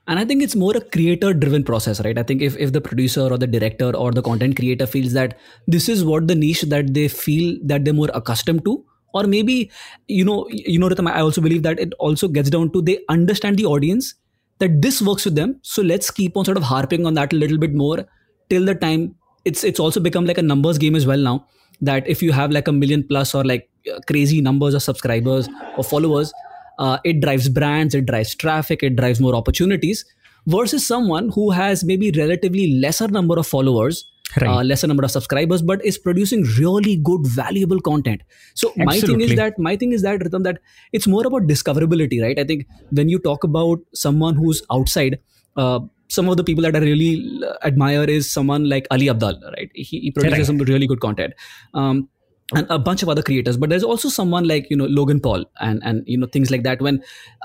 And 0.08 0.18
I 0.18 0.24
think 0.24 0.42
it's 0.42 0.56
more 0.56 0.74
a 0.74 0.80
creator 0.80 1.34
driven 1.34 1.62
process, 1.62 2.00
right? 2.02 2.18
I 2.18 2.22
think 2.22 2.40
if, 2.40 2.56
if 2.56 2.72
the 2.72 2.80
producer 2.80 3.30
or 3.30 3.36
the 3.36 3.46
director 3.46 3.94
or 3.94 4.10
the 4.10 4.22
content 4.22 4.56
creator 4.56 4.86
feels 4.86 5.12
that 5.12 5.38
this 5.66 5.88
is 5.88 6.02
what 6.02 6.26
the 6.26 6.34
niche 6.34 6.62
that 6.62 6.94
they 6.94 7.08
feel 7.08 7.58
that 7.64 7.84
they're 7.84 7.92
more 7.92 8.08
accustomed 8.14 8.64
to, 8.64 8.82
or 9.12 9.24
maybe, 9.24 9.70
you 10.06 10.24
know, 10.24 10.48
you 10.50 10.78
know, 10.78 10.88
Ritam, 10.88 11.10
I 11.10 11.20
also 11.20 11.42
believe 11.42 11.62
that 11.62 11.78
it 11.78 11.92
also 11.98 12.26
gets 12.26 12.48
down 12.48 12.72
to 12.72 12.80
they 12.80 12.98
understand 13.10 13.58
the 13.58 13.66
audience 13.66 14.14
that 14.60 14.80
this 14.80 15.02
works 15.02 15.26
with 15.26 15.34
them. 15.34 15.60
So 15.62 15.82
let's 15.82 16.10
keep 16.10 16.36
on 16.38 16.46
sort 16.46 16.56
of 16.56 16.62
harping 16.62 17.04
on 17.04 17.14
that 17.14 17.32
a 17.34 17.36
little 17.36 17.58
bit 17.58 17.74
more 17.74 18.06
till 18.48 18.64
the 18.64 18.74
time 18.74 19.14
it's 19.44 19.62
it's 19.62 19.78
also 19.80 20.00
become 20.00 20.24
like 20.24 20.38
a 20.38 20.42
numbers 20.42 20.78
game 20.78 20.96
as 20.96 21.06
well 21.06 21.18
now. 21.18 21.46
That 21.80 22.08
if 22.08 22.22
you 22.22 22.32
have 22.32 22.50
like 22.50 22.66
a 22.66 22.72
million 22.72 23.06
plus 23.06 23.34
or 23.34 23.44
like 23.44 23.68
uh, 23.94 24.00
crazy 24.06 24.40
numbers 24.40 24.74
of 24.74 24.82
subscribers 24.82 25.48
or 25.76 25.84
followers, 25.84 26.32
uh, 26.78 26.98
it 27.04 27.20
drives 27.20 27.48
brands, 27.48 27.94
it 27.94 28.06
drives 28.06 28.34
traffic, 28.34 28.82
it 28.82 28.96
drives 28.96 29.20
more 29.20 29.34
opportunities 29.34 30.04
versus 30.46 30.86
someone 30.86 31.30
who 31.30 31.50
has 31.50 31.84
maybe 31.84 32.10
relatively 32.12 32.78
lesser 32.80 33.08
number 33.08 33.38
of 33.38 33.46
followers, 33.46 34.04
Right. 34.40 34.48
uh, 34.48 34.62
lesser 34.62 34.86
number 34.86 35.04
of 35.04 35.10
subscribers, 35.10 35.62
but 35.62 35.82
is 35.84 35.96
producing 35.96 36.42
really 36.58 36.96
good, 36.96 37.26
valuable 37.26 37.80
content. 37.80 38.20
So 38.54 38.72
my 38.76 39.00
thing 39.00 39.22
is 39.22 39.34
that 39.36 39.58
my 39.58 39.74
thing 39.76 39.92
is 39.92 40.02
that 40.02 40.20
Ritam, 40.20 40.42
that 40.44 40.58
it's 40.92 41.06
more 41.06 41.26
about 41.26 41.46
discoverability, 41.46 42.22
right? 42.22 42.38
I 42.38 42.44
think 42.44 42.66
when 42.90 43.08
you 43.08 43.18
talk 43.18 43.42
about 43.44 43.78
someone 43.94 44.34
who's 44.36 44.62
outside. 44.70 45.18
Uh, 45.56 45.80
some 46.10 46.28
of 46.28 46.36
the 46.38 46.44
people 46.44 46.62
that 46.62 46.74
I 46.74 46.78
really 46.78 47.42
uh, 47.46 47.54
admire 47.66 48.04
is 48.04 48.30
someone 48.32 48.68
like 48.68 48.86
Ali 48.90 49.06
Abdaal, 49.06 49.42
right? 49.56 49.70
He, 49.74 50.00
he 50.00 50.10
produces 50.10 50.38
Right. 50.38 50.46
some 50.46 50.58
really 50.58 50.86
good 50.86 51.00
content. 51.00 51.34
Um, 51.74 52.08
and 52.54 52.66
a 52.70 52.78
bunch 52.78 53.02
of 53.02 53.08
other 53.08 53.22
creators 53.22 53.56
but 53.56 53.68
there's 53.68 53.84
also 53.84 54.08
someone 54.08 54.46
like 54.48 54.68
you 54.70 54.76
know 54.76 54.86
logan 54.86 55.20
paul 55.20 55.44
and 55.60 55.82
and 55.84 56.02
you 56.06 56.16
know 56.16 56.26
things 56.26 56.50
like 56.50 56.62
that 56.62 56.80
when 56.80 57.02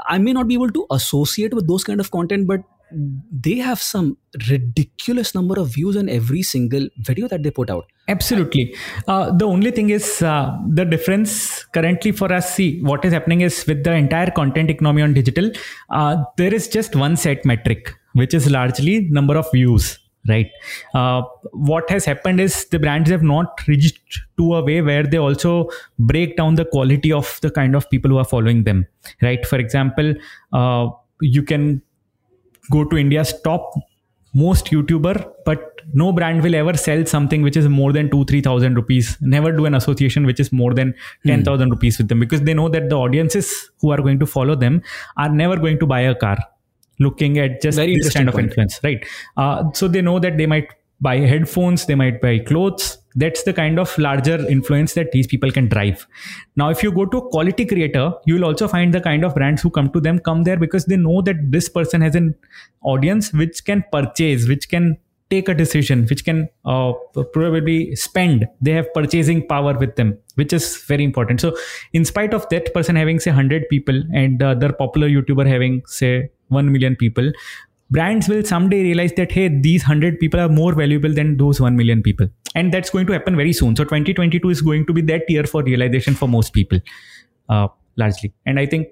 i 0.08 0.18
may 0.18 0.34
not 0.34 0.48
be 0.48 0.54
able 0.54 0.70
to 0.70 0.86
associate 0.92 1.54
with 1.54 1.68
those 1.68 1.84
kind 1.84 2.00
of 2.00 2.12
content 2.12 2.48
but 2.48 2.62
they 3.32 3.56
have 3.56 3.82
some 3.82 4.18
ridiculous 4.50 5.34
number 5.34 5.60
of 5.60 5.74
views 5.74 5.98
on 5.98 6.08
every 6.08 6.44
single 6.44 6.88
video 6.98 7.28
that 7.28 7.44
they 7.44 7.52
put 7.52 7.70
out 7.70 7.86
Absolutely. 8.10 8.76
Uh, 9.08 9.32
the 9.32 9.46
only 9.46 9.72
thing 9.72 9.90
is 9.90 10.22
uh, 10.22 10.58
the 10.68 10.84
difference 10.84 11.64
currently 11.64 12.12
for 12.12 12.32
us. 12.34 12.54
See, 12.54 12.82
what 12.82 13.06
is 13.06 13.14
happening 13.14 13.42
is 13.42 13.66
with 13.66 13.86
the 13.86 13.94
entire 13.94 14.30
content 14.30 14.70
economy 14.70 15.04
on 15.04 15.14
digital, 15.14 15.50
uh, 15.90 16.18
there 16.36 16.54
is 16.54 16.68
just 16.68 16.98
one 16.98 17.16
set 17.16 17.46
metric, 17.46 17.96
which 18.12 18.34
is 18.34 18.52
largely 18.52 19.08
number 19.10 19.38
of 19.38 19.50
views. 19.54 20.00
Right. 20.28 20.50
Uh, 20.94 21.24
what 21.52 21.90
has 21.90 22.06
happened 22.06 22.40
is 22.40 22.66
the 22.70 22.80
brands 22.80 23.10
have 23.10 23.24
not 23.24 23.68
reached 23.68 24.22
to 24.38 24.56
a 24.56 24.64
way 24.64 24.82
where 24.82 25.04
they 25.04 25.18
also 25.18 25.70
break 26.00 26.38
down 26.38 26.56
the 26.56 26.64
quality 26.64 27.12
of 27.12 27.40
the 27.42 27.52
kind 27.52 27.76
of 27.76 27.90
people 27.90 28.10
who 28.10 28.18
are 28.18 28.26
following 28.26 28.64
them. 28.64 28.88
Right. 29.22 29.46
For 29.46 29.58
example, 29.58 30.14
uh, 30.54 30.90
you 31.20 31.44
can 31.44 31.82
go 32.72 32.86
to 32.86 32.98
India's 32.98 33.34
top 33.42 33.74
most 34.34 34.68
YouTuber, 34.68 35.32
but 35.46 35.82
no 35.94 36.12
brand 36.12 36.42
will 36.42 36.56
ever 36.56 36.76
sell 36.76 37.06
something 37.06 37.42
which 37.42 37.58
is 37.58 37.68
more 37.68 37.92
than 37.94 38.10
two, 38.10 38.26
three 38.26 38.42
thousand 38.42 38.76
rupees. 38.76 39.18
Never 39.22 39.52
do 39.52 39.66
an 39.66 39.76
association 39.76 40.26
which 40.26 40.40
is 40.40 40.52
more 40.52 40.74
than 40.74 40.96
ten 41.28 41.44
thousand 41.44 41.70
rupees 41.70 41.98
with 41.98 42.08
them 42.08 42.20
because 42.20 42.42
they 42.42 42.54
know 42.54 42.70
that 42.70 42.90
the 42.90 42.96
audiences 42.96 43.70
who 43.80 43.92
are 43.92 43.98
going 43.98 44.20
to 44.20 44.26
follow 44.26 44.56
them 44.56 44.82
are 45.18 45.30
never 45.30 45.58
going 45.58 45.80
to 45.80 45.86
buy 45.86 46.00
a 46.00 46.16
car 46.16 46.38
looking 47.00 47.38
at 47.38 47.62
just 47.62 47.78
Very 47.78 47.96
this 47.96 48.14
kind 48.14 48.28
of 48.30 48.36
point. 48.36 48.48
influence, 48.48 48.80
right? 48.84 49.06
Uh, 49.38 49.72
so 49.74 49.88
they 49.88 50.02
know 50.02 50.20
that 50.20 50.38
they 50.38 50.46
might 50.46 50.70
buy 51.02 51.18
headphones 51.18 51.86
they 51.86 51.96
might 51.96 52.22
buy 52.22 52.40
clothes 52.40 52.98
that's 53.16 53.44
the 53.44 53.54
kind 53.54 53.78
of 53.78 53.96
larger 53.98 54.36
influence 54.48 54.94
that 54.94 55.12
these 55.12 55.28
people 55.28 55.52
can 55.52 55.68
drive 55.68 56.08
now 56.56 56.70
if 56.70 56.82
you 56.82 56.92
go 56.92 57.06
to 57.06 57.18
a 57.18 57.30
quality 57.30 57.66
creator 57.66 58.14
you 58.26 58.36
will 58.36 58.46
also 58.46 58.68
find 58.68 58.94
the 58.94 59.02
kind 59.02 59.26
of 59.26 59.36
brands 59.36 59.62
who 59.62 59.70
come 59.70 59.90
to 59.92 60.00
them 60.00 60.18
come 60.18 60.44
there 60.44 60.56
because 60.58 60.86
they 60.86 60.96
know 60.96 61.22
that 61.22 61.36
this 61.52 61.68
person 61.68 62.00
has 62.02 62.16
an 62.16 62.34
audience 62.84 63.34
which 63.34 63.66
can 63.66 63.84
purchase 63.92 64.48
which 64.48 64.70
can 64.70 64.98
take 65.30 65.50
a 65.50 65.54
decision 65.54 66.06
which 66.06 66.24
can 66.26 66.48
uh, 66.66 66.94
probably 67.32 67.96
spend. 67.96 68.48
They 68.62 68.72
have 68.72 68.94
purchasing 68.94 69.48
power 69.48 69.78
with 69.78 69.96
them 69.96 70.18
which 70.36 70.54
is 70.54 70.78
very 70.86 71.04
important. 71.04 71.42
So 71.42 71.56
in 71.94 72.06
spite 72.06 72.34
of 72.34 72.48
that 72.50 72.74
person 72.74 72.96
having 72.96 73.20
say 73.20 73.32
100 73.32 73.70
people 73.70 74.04
and 74.14 74.40
the 74.40 74.48
other 74.48 74.74
popular 74.74 75.08
youtuber 75.08 75.48
having 75.48 75.84
say 75.86 76.30
1 76.50 76.72
million 76.72 76.96
people 76.96 77.32
brands 77.92 78.28
will 78.28 78.44
someday 78.44 78.82
realize 78.82 79.14
that 79.14 79.32
hey 79.32 79.48
these 79.48 79.84
100 79.84 80.20
people 80.20 80.40
are 80.40 80.50
more 80.50 80.74
valuable 80.74 81.14
than 81.14 81.38
those 81.38 81.62
1 81.62 81.76
million 81.76 82.02
people. 82.02 82.28
And 82.56 82.74
that's 82.74 82.90
going 82.90 83.08
to 83.08 83.14
happen 83.14 83.36
very 83.36 83.54
soon. 83.54 83.76
So 83.76 83.84
2022 83.84 84.50
is 84.50 84.62
going 84.62 84.86
to 84.86 84.94
be 84.94 85.02
that 85.02 85.24
year 85.28 85.44
for 85.44 85.64
realization 85.64 86.14
for 86.14 86.28
most 86.28 86.54
people 86.54 86.80
uh, 87.50 87.68
largely. 87.98 88.34
And 88.46 88.60
i 88.60 88.66
think 88.66 88.88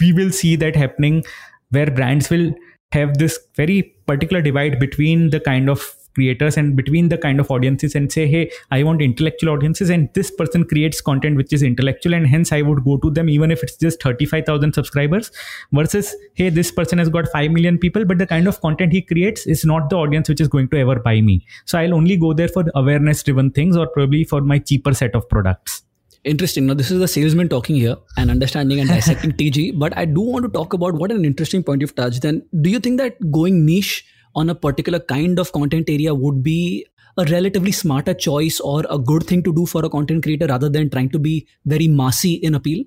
we 0.00 0.12
will 0.12 0.30
see 0.30 0.56
that 0.56 0.76
happening 0.76 1.24
where 1.70 1.90
brands 1.90 2.30
will 2.30 2.52
have 2.92 3.18
this 3.18 3.38
very 3.56 3.82
particular 4.06 4.42
divide 4.42 4.78
between 4.78 5.30
the 5.30 5.40
kind 5.40 5.68
of 5.68 5.94
creators 6.14 6.56
and 6.56 6.76
between 6.76 7.08
the 7.08 7.18
kind 7.18 7.40
of 7.40 7.50
audiences 7.50 7.94
and 7.94 8.12
say 8.12 8.26
hey 8.26 8.50
i 8.70 8.82
want 8.82 9.00
intellectual 9.00 9.50
audiences 9.52 9.90
and 9.90 10.08
this 10.14 10.30
person 10.30 10.64
creates 10.64 11.00
content 11.00 11.36
which 11.36 11.52
is 11.52 11.62
intellectual 11.62 12.14
and 12.14 12.26
hence 12.26 12.52
i 12.52 12.60
would 12.62 12.84
go 12.84 12.96
to 12.98 13.10
them 13.10 13.28
even 13.28 13.50
if 13.50 13.62
it's 13.62 13.76
just 13.76 14.02
35000 14.02 14.74
subscribers 14.74 15.30
versus 15.72 16.14
hey 16.34 16.48
this 16.48 16.70
person 16.70 16.98
has 16.98 17.08
got 17.08 17.28
5 17.28 17.50
million 17.50 17.78
people 17.78 18.04
but 18.04 18.18
the 18.18 18.26
kind 18.26 18.46
of 18.46 18.60
content 18.60 18.92
he 18.92 19.02
creates 19.02 19.46
is 19.46 19.64
not 19.64 19.88
the 19.90 19.96
audience 19.96 20.28
which 20.28 20.40
is 20.40 20.48
going 20.48 20.68
to 20.68 20.78
ever 20.78 20.96
buy 20.96 21.20
me. 21.20 21.44
So 21.64 21.78
i'll 21.78 21.94
only 21.94 22.16
go 22.16 22.32
there 22.32 22.48
for 22.48 22.64
awareness 22.74 23.22
driven 23.22 23.50
things 23.50 23.76
or 23.76 23.86
probably 23.86 24.24
for 24.24 24.40
my 24.40 24.58
cheaper 24.58 24.94
set 24.94 25.14
of 25.14 25.28
products 25.28 25.82
interesting 26.24 26.66
now 26.66 26.74
this 26.74 26.90
is 26.90 27.00
the 27.00 27.08
salesman 27.08 27.48
talking 27.48 27.74
here 27.74 27.96
and 28.16 28.30
understanding 28.30 28.78
and 28.78 28.88
dissecting 28.88 29.32
tg 29.32 29.76
but 29.76 29.96
i 29.96 30.04
do 30.04 30.20
want 30.20 30.44
to 30.44 30.50
talk 30.50 30.72
about 30.72 30.94
what 30.94 31.10
an 31.10 31.24
interesting 31.24 31.62
point 31.62 31.80
you've 31.80 31.94
touched 31.96 32.22
then 32.22 32.40
do 32.60 32.70
you 32.70 32.78
think 32.78 32.98
that 32.98 33.16
going 33.32 33.66
niche 33.66 34.04
on 34.34 34.48
a 34.48 34.54
particular 34.54 35.00
kind 35.00 35.38
of 35.38 35.52
content 35.52 35.88
area 35.88 36.14
would 36.14 36.42
be 36.42 36.86
a 37.18 37.24
relatively 37.24 37.72
smarter 37.72 38.14
choice 38.14 38.60
or 38.60 38.84
a 38.88 38.98
good 38.98 39.24
thing 39.24 39.42
to 39.42 39.52
do 39.52 39.66
for 39.66 39.84
a 39.84 39.90
content 39.90 40.22
creator 40.22 40.46
rather 40.46 40.68
than 40.68 40.88
trying 40.88 41.10
to 41.10 41.18
be 41.18 41.46
very 41.66 41.88
massy 41.88 42.34
in 42.34 42.54
appeal? 42.54 42.84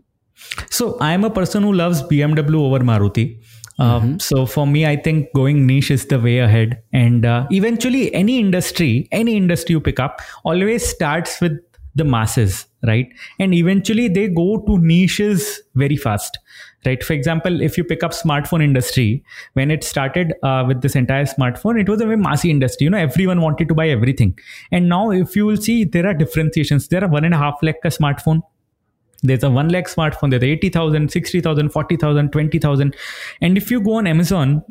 So 0.70 0.98
I'm 1.00 1.24
a 1.24 1.30
person 1.30 1.64
who 1.64 1.74
loves 1.74 2.02
BMW 2.04 2.56
over 2.56 2.80
Maruti. 2.80 3.42
Uh, 3.78 4.00
mm-hmm. 4.00 4.18
so 4.20 4.46
for 4.46 4.66
me, 4.66 4.86
I 4.86 4.96
think 4.96 5.34
going 5.34 5.68
niche 5.68 5.92
is 5.92 6.06
the 6.06 6.20
way 6.20 6.40
ahead. 6.40 6.82
And 6.94 7.26
uh, 7.26 7.46
eventually, 7.52 8.14
any 8.14 8.40
industry, 8.40 9.08
any 9.12 9.36
industry 9.36 9.74
you 9.74 9.82
pick 9.82 10.00
up, 10.00 10.22
always 10.44 10.86
starts 10.86 11.42
with 11.42 11.60
the 11.96 12.04
masses, 12.04 12.66
right? 12.84 13.08
And 13.40 13.54
eventually, 13.54 14.08
they 14.08 14.28
go 14.28 14.62
to 14.68 14.78
niches 14.78 15.62
very 15.76 15.98
fast 15.98 16.38
right? 16.86 17.04
For 17.04 17.14
example 17.14 17.62
if 17.62 17.78
you 17.78 17.84
pick 17.84 18.04
up 18.04 18.12
smartphone 18.12 18.64
industry 18.64 19.24
when 19.54 19.72
it 19.72 19.84
started 19.84 20.34
uh, 20.44 20.64
with 20.68 20.82
this 20.82 20.96
entire 20.96 21.26
smartphone 21.26 21.80
it 21.82 21.90
was 21.90 22.02
a 22.02 22.06
very 22.06 22.18
massy 22.18 22.50
industry. 22.50 22.86
You 22.86 22.92
know 22.92 22.98
everyone 22.98 23.42
wanted 23.42 23.68
to 23.70 23.76
buy 23.76 23.90
everything. 23.90 24.38
And 24.72 24.90
now 24.90 25.12
if 25.12 25.36
you 25.36 25.46
will 25.46 25.58
see 25.58 25.84
there 25.84 26.06
are 26.06 26.14
differentiations. 26.14 26.88
There 26.88 27.04
are 27.04 27.10
one 27.10 27.26
and 27.26 27.34
a 27.34 27.38
half 27.38 27.56
lakh 27.62 27.82
smartphone. 27.84 28.42
There's 29.24 29.44
a 29.44 29.50
1 29.50 29.70
lakh 29.70 29.88
smartphone. 29.88 30.30
There's 30.30 30.44
80000 30.44 31.12
60000 31.12 31.70
40000 31.70 32.32
20000 32.32 32.96
and 33.42 33.58
if 33.58 33.72
you 33.72 33.82
go 33.82 33.94
on 33.94 34.08
amazon 34.08 34.64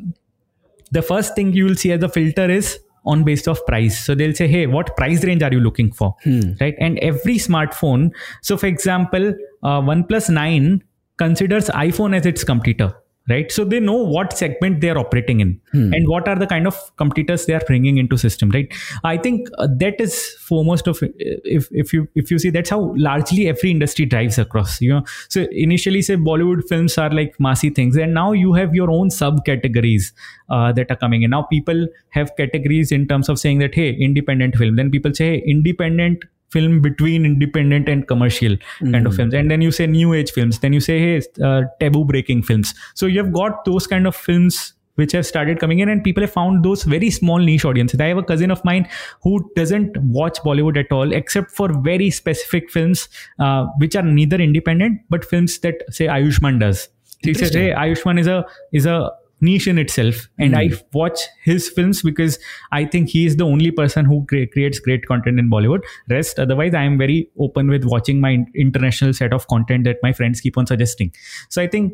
the 0.91 1.01
first 1.01 1.35
thing 1.35 1.51
you 1.51 1.65
will 1.65 1.75
see 1.75 1.91
as 1.91 2.03
a 2.03 2.07
filter 2.07 2.49
is 2.49 2.79
on 3.05 3.23
based 3.23 3.47
of 3.47 3.65
price. 3.65 3.99
So 4.03 4.15
they'll 4.15 4.33
say 4.33 4.47
hey 4.47 4.67
what 4.67 4.95
price 4.97 5.23
range 5.23 5.43
are 5.43 5.51
you 5.51 5.59
looking 5.59 5.91
for? 5.91 6.15
Hmm. 6.23 6.53
right? 6.59 6.75
And 6.79 6.99
every 6.99 7.35
smartphone 7.35 8.11
so 8.41 8.57
for 8.57 8.67
example 8.67 9.33
uh, 9.63 9.81
oneplus 9.81 10.29
9 10.29 10.83
considers 11.17 11.69
iphone 11.69 12.15
as 12.15 12.25
its 12.25 12.43
competitor 12.43 12.93
right? 13.29 13.51
So 13.51 13.65
they 13.65 13.79
know 13.79 13.93
what 13.93 14.37
segment 14.37 14.81
they 14.81 14.89
are 14.89 14.97
operating 14.97 15.39
in 15.39 15.59
hmm. 15.71 15.93
and 15.93 16.07
what 16.07 16.27
are 16.27 16.35
the 16.35 16.47
kind 16.47 16.67
of 16.67 16.75
competitors 16.97 17.45
they 17.45 17.53
are 17.53 17.63
bringing 17.65 17.97
into 17.97 18.17
system 18.17 18.49
right? 18.51 18.71
I 19.03 19.17
think 19.17 19.47
uh, 19.57 19.67
that 19.79 19.99
is 19.99 20.35
foremost 20.41 20.87
of 20.87 20.99
if 21.01 21.67
if 21.71 21.93
you 21.93 22.07
if 22.15 22.29
you 22.29 22.39
see 22.39 22.49
that's 22.49 22.69
how 22.69 22.93
largely 22.97 23.47
every 23.47 23.71
industry 23.71 24.05
drives 24.05 24.37
across 24.37 24.79
you 24.81 24.93
know? 24.93 25.03
So 25.29 25.47
initially 25.51 26.01
say 26.01 26.15
bollywood 26.17 26.67
films 26.67 26.97
are 26.97 27.09
like 27.09 27.35
massy 27.39 27.69
things 27.69 27.95
and 27.97 28.13
now 28.13 28.31
you 28.31 28.53
have 28.53 28.75
your 28.75 28.91
own 28.91 29.09
subcategories 29.09 30.11
uh, 30.49 30.71
that 30.73 30.91
are 30.91 30.97
coming 30.97 31.23
in. 31.23 31.31
Now 31.31 31.43
people 31.43 31.87
have 32.09 32.35
categories 32.37 32.91
in 32.91 33.07
terms 33.07 33.29
of 33.29 33.39
saying 33.39 33.59
that 33.59 33.73
hey 33.73 33.91
independent 33.93 34.55
film. 34.55 34.75
Then 34.75 34.91
people 34.91 35.13
say 35.13 35.39
hey 35.39 35.43
independent 35.45 36.25
film 36.49 36.81
between 36.81 37.25
independent 37.25 37.89
and 37.89 38.07
commercial 38.07 38.51
mm-hmm. 38.51 38.91
kind 38.91 39.07
of 39.07 39.13
hmm. 39.13 39.17
films. 39.17 39.33
And 39.33 39.51
then 39.51 39.61
you 39.61 39.71
say 39.71 39.87
new 39.87 40.13
age 40.13 40.31
films. 40.31 40.59
Then 40.59 40.73
you 40.73 40.79
say 40.79 40.99
hey 40.99 41.21
uh, 41.43 41.63
taboo 41.79 42.05
breaking 42.05 42.43
films. 42.43 42.73
So 42.93 43.05
you 43.05 43.23
have 43.23 43.33
got 43.33 43.65
those 43.65 43.87
kind 43.87 44.07
of 44.07 44.15
films 44.15 44.73
which 44.95 45.11
have 45.11 45.25
started 45.25 45.59
coming 45.59 45.79
in 45.79 45.89
and 45.89 46.03
people 46.03 46.23
have 46.23 46.31
found 46.31 46.63
those 46.63 46.83
very 46.83 47.09
small 47.09 47.37
niche 47.37 47.65
audiences. 47.65 47.99
I 47.99 48.07
have 48.07 48.17
a 48.17 48.23
cousin 48.23 48.49
of 48.51 48.63
mine 48.63 48.87
who 49.23 49.51
doesn't 49.55 49.97
watch 49.97 50.39
bollywood 50.39 50.77
at 50.77 50.91
all 50.91 51.11
except 51.11 51.51
for 51.51 51.69
very 51.81 52.09
specific 52.09 52.71
films 52.71 53.09
uh, 53.39 53.65
which 53.77 53.95
are 53.95 54.03
neither 54.03 54.37
independent 54.37 55.01
but 55.09 55.25
films 55.25 55.59
that 55.59 55.83
say 55.89 56.07
ayushmann 56.07 56.59
does. 56.59 56.87
He 57.19 57.33
says 57.33 57.53
hey 57.53 57.71
ayushmann 57.71 58.19
is 58.19 58.27
a 58.27 58.45
is 58.71 58.85
a 58.85 59.11
niche 59.41 59.67
in 59.67 59.77
itself 59.77 60.27
and 60.39 60.53
mm. 60.53 60.57
i 60.57 60.67
hmm. 60.67 60.75
watch 60.93 61.19
his 61.43 61.69
films 61.69 62.01
because 62.01 62.39
i 62.71 62.85
think 62.85 63.09
he 63.09 63.25
is 63.25 63.35
the 63.35 63.43
only 63.43 63.71
person 63.71 64.05
who 64.05 64.25
cre- 64.27 64.45
creates 64.51 64.79
great 64.79 65.05
content 65.05 65.39
in 65.39 65.49
bollywood 65.49 65.81
rest 66.09 66.39
otherwise 66.39 66.73
i 66.73 66.83
am 66.83 66.97
very 66.97 67.29
open 67.39 67.67
with 67.67 67.83
watching 67.85 68.21
my 68.21 68.37
international 68.55 69.13
set 69.13 69.33
of 69.33 69.47
content 69.47 69.83
that 69.83 69.97
my 70.01 70.13
friends 70.13 70.39
keep 70.39 70.57
on 70.57 70.65
suggesting 70.65 71.11
so 71.49 71.61
i 71.61 71.67
think 71.67 71.93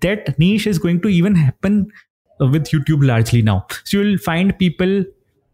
that 0.00 0.38
niche 0.38 0.66
is 0.66 0.78
going 0.78 1.00
to 1.00 1.08
even 1.08 1.34
happen 1.34 1.86
with 2.38 2.66
youtube 2.66 3.06
largely 3.06 3.40
now 3.40 3.66
so 3.84 3.98
you'll 3.98 4.18
find 4.18 4.58
people 4.58 5.02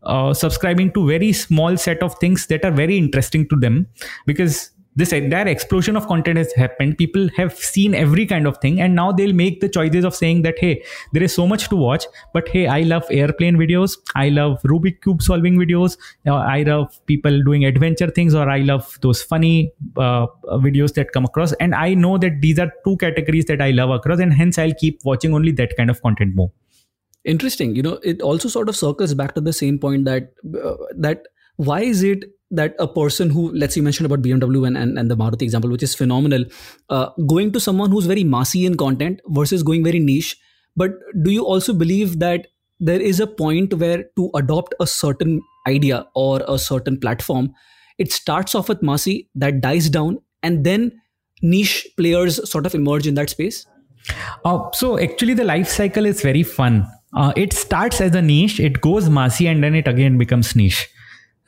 uh, 0.05 0.35
subscribing 0.35 0.93
to 0.93 1.07
very 1.07 1.33
small 1.33 1.77
set 1.77 2.03
of 2.03 2.19
things 2.19 2.47
that 2.49 2.65
are 2.65 2.73
very 2.73 2.99
interesting 2.99 3.49
to 3.49 3.57
them 3.57 3.87
because 4.27 4.72
this 4.95 5.13
entire 5.13 5.47
explosion 5.47 5.97
of 5.97 6.07
content 6.07 6.37
has 6.37 6.53
happened. 6.53 6.99
People 6.99 7.29
have 7.37 7.57
seen 7.57 7.95
every 7.95 8.27
kind 8.27 8.47
of 8.47 8.59
thing 8.59 8.81
and 8.81 8.95
now 8.95 9.11
they'll 9.13 9.33
make 9.33 9.61
the 9.61 9.69
choices 9.69 10.05
of 10.05 10.15
saying 10.15 10.43
that 10.43 10.59
hey 10.59 10.83
there 11.13 11.23
is 11.23 11.35
so 11.35 11.47
much 11.47 11.69
to 11.69 11.77
watch 11.77 12.05
but 12.35 12.49
hey 12.49 12.67
i 12.67 12.81
love 12.81 13.05
airplane 13.11 13.57
videos. 13.57 13.97
I 14.15 14.29
love 14.29 14.61
rubik 14.63 15.03
cube 15.03 15.23
solving 15.23 15.57
videos. 15.57 15.97
Uh, 16.27 16.35
i 16.35 16.63
love 16.63 16.99
people 17.07 17.43
doing 17.43 17.65
adventure 17.65 18.11
things 18.11 18.35
or 18.35 18.49
i 18.51 18.59
love 18.59 18.99
those 19.01 19.23
funny 19.23 19.73
uh, 19.97 20.27
videos 20.67 20.95
that 20.95 21.13
come 21.13 21.25
across. 21.25 21.53
And 21.55 21.75
i 21.75 21.95
know 21.95 22.19
that 22.19 22.41
these 22.41 22.59
are 22.59 22.71
two 22.85 22.97
categories 22.99 23.47
that 23.47 23.63
i 23.63 23.71
love 23.71 23.91
across 23.91 24.21
and 24.21 24.33
hence 24.33 24.59
i'll 24.59 24.75
keep 24.75 25.01
watching 25.05 25.35
only 25.35 25.53
that 25.53 25.77
kind 25.77 25.91
of 25.91 26.03
content 26.03 26.35
more. 26.35 26.53
Interesting. 27.25 27.77
You 27.77 27.83
know 27.83 27.99
it 28.03 28.21
also 28.21 28.49
sort 28.49 28.69
of 28.69 28.77
circles 28.77 29.15
back 29.15 29.35
to 29.35 29.41
the 29.41 29.53
same 29.53 29.79
point 29.79 30.05
that 30.05 30.33
uh, 30.63 30.75
that 30.97 31.29
why 31.57 31.83
is 31.83 32.03
it 32.03 32.25
that 32.53 32.75
a 32.79 32.87
person 32.87 33.31
who 33.31 33.51
let's 33.55 33.75
say 33.75 33.81
you 33.81 33.83
mentioned 33.83 34.07
about 34.07 34.23
bmw 34.23 34.67
and, 34.67 34.77
and, 34.77 34.99
and 34.99 35.11
the 35.11 35.17
maruti 35.17 35.43
example 35.43 35.71
which 35.71 35.83
is 35.83 35.95
phenomenal 35.95 36.45
uh, 36.91 37.09
going 37.27 37.51
to 37.51 37.59
someone 37.59 37.91
who's 37.91 38.07
very 38.07 38.25
massy 38.25 38.67
in 38.67 38.77
content 38.77 39.21
versus 39.29 39.63
going 39.63 39.83
very 39.83 39.99
niche. 39.99 40.37
But 40.77 40.93
do 41.23 41.31
you 41.31 41.45
also 41.45 41.73
believe 41.73 42.19
that 42.21 42.47
there 42.79 43.01
is 43.01 43.21
a 43.21 43.27
point 43.27 43.75
where 43.75 44.05
to 44.17 44.31
adopt 44.35 44.75
a 44.81 44.87
certain 44.87 45.41
idea 45.67 46.07
or 46.15 46.43
a 46.47 46.59
certain 46.59 46.99
platform 46.99 47.53
it 47.99 48.13
starts 48.13 48.55
off 48.55 48.69
with 48.69 48.83
massy 48.83 49.29
that 49.35 49.61
dies 49.61 49.89
down 49.89 50.19
and 50.43 50.65
then 50.65 50.93
niche 51.43 51.87
players 51.97 52.51
sort 52.51 52.67
of 52.67 52.75
emerge 52.75 53.07
in 53.07 53.15
that 53.15 53.31
space? 53.31 53.67
Uh, 54.45 54.71
so 54.73 54.99
actually 54.99 55.35
the 55.35 55.45
life 55.45 55.69
cycle 55.69 56.07
is 56.07 56.23
very 56.23 56.43
fun. 56.43 56.87
Uh, 57.15 57.33
it 57.37 57.53
starts 57.53 58.01
as 58.01 58.15
a 58.15 58.23
niche 58.23 58.59
it 58.59 58.81
goes 58.81 59.09
massy 59.09 59.47
and 59.47 59.63
then 59.63 59.75
it 59.75 59.87
again 59.87 60.17
becomes 60.17 60.57
niche 60.57 60.89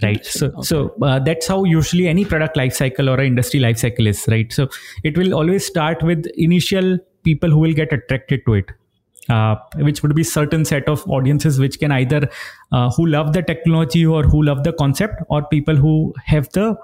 right 0.05 0.25
so 0.27 0.47
okay. 0.47 0.63
so 0.63 0.95
uh, 1.03 1.19
that's 1.19 1.47
how 1.47 1.65
usually 1.65 2.07
any 2.09 2.25
product 2.25 2.57
life 2.57 2.75
cycle 2.75 3.09
or 3.09 3.21
industry 3.21 3.61
life 3.61 3.79
cycle 3.79 4.07
is 4.07 4.25
right 4.29 4.53
so 4.53 4.69
it 5.03 5.19
will 5.19 5.35
always 5.35 5.67
start 5.67 6.03
with 6.03 6.27
initial 6.37 6.97
people 7.23 7.51
who 7.51 7.59
will 7.59 7.73
get 7.73 7.93
attracted 7.93 8.41
to 8.47 8.55
it 8.55 8.73
uh, 9.29 9.57
which 9.77 10.03
would 10.03 10.15
be 10.15 10.23
certain 10.23 10.65
set 10.65 10.89
of 10.89 11.09
audiences 11.09 11.59
which 11.59 11.79
can 11.79 11.93
either 11.93 12.29
uh, 12.73 12.91
who 12.91 13.07
love 13.07 13.33
the 13.33 13.43
technology 13.43 14.05
or 14.05 14.23
who 14.23 14.43
love 14.43 14.65
the 14.65 14.73
concept 14.73 15.23
or 15.29 15.43
people 15.47 15.75
who 15.75 16.13
have 16.25 16.49
the 16.51 16.77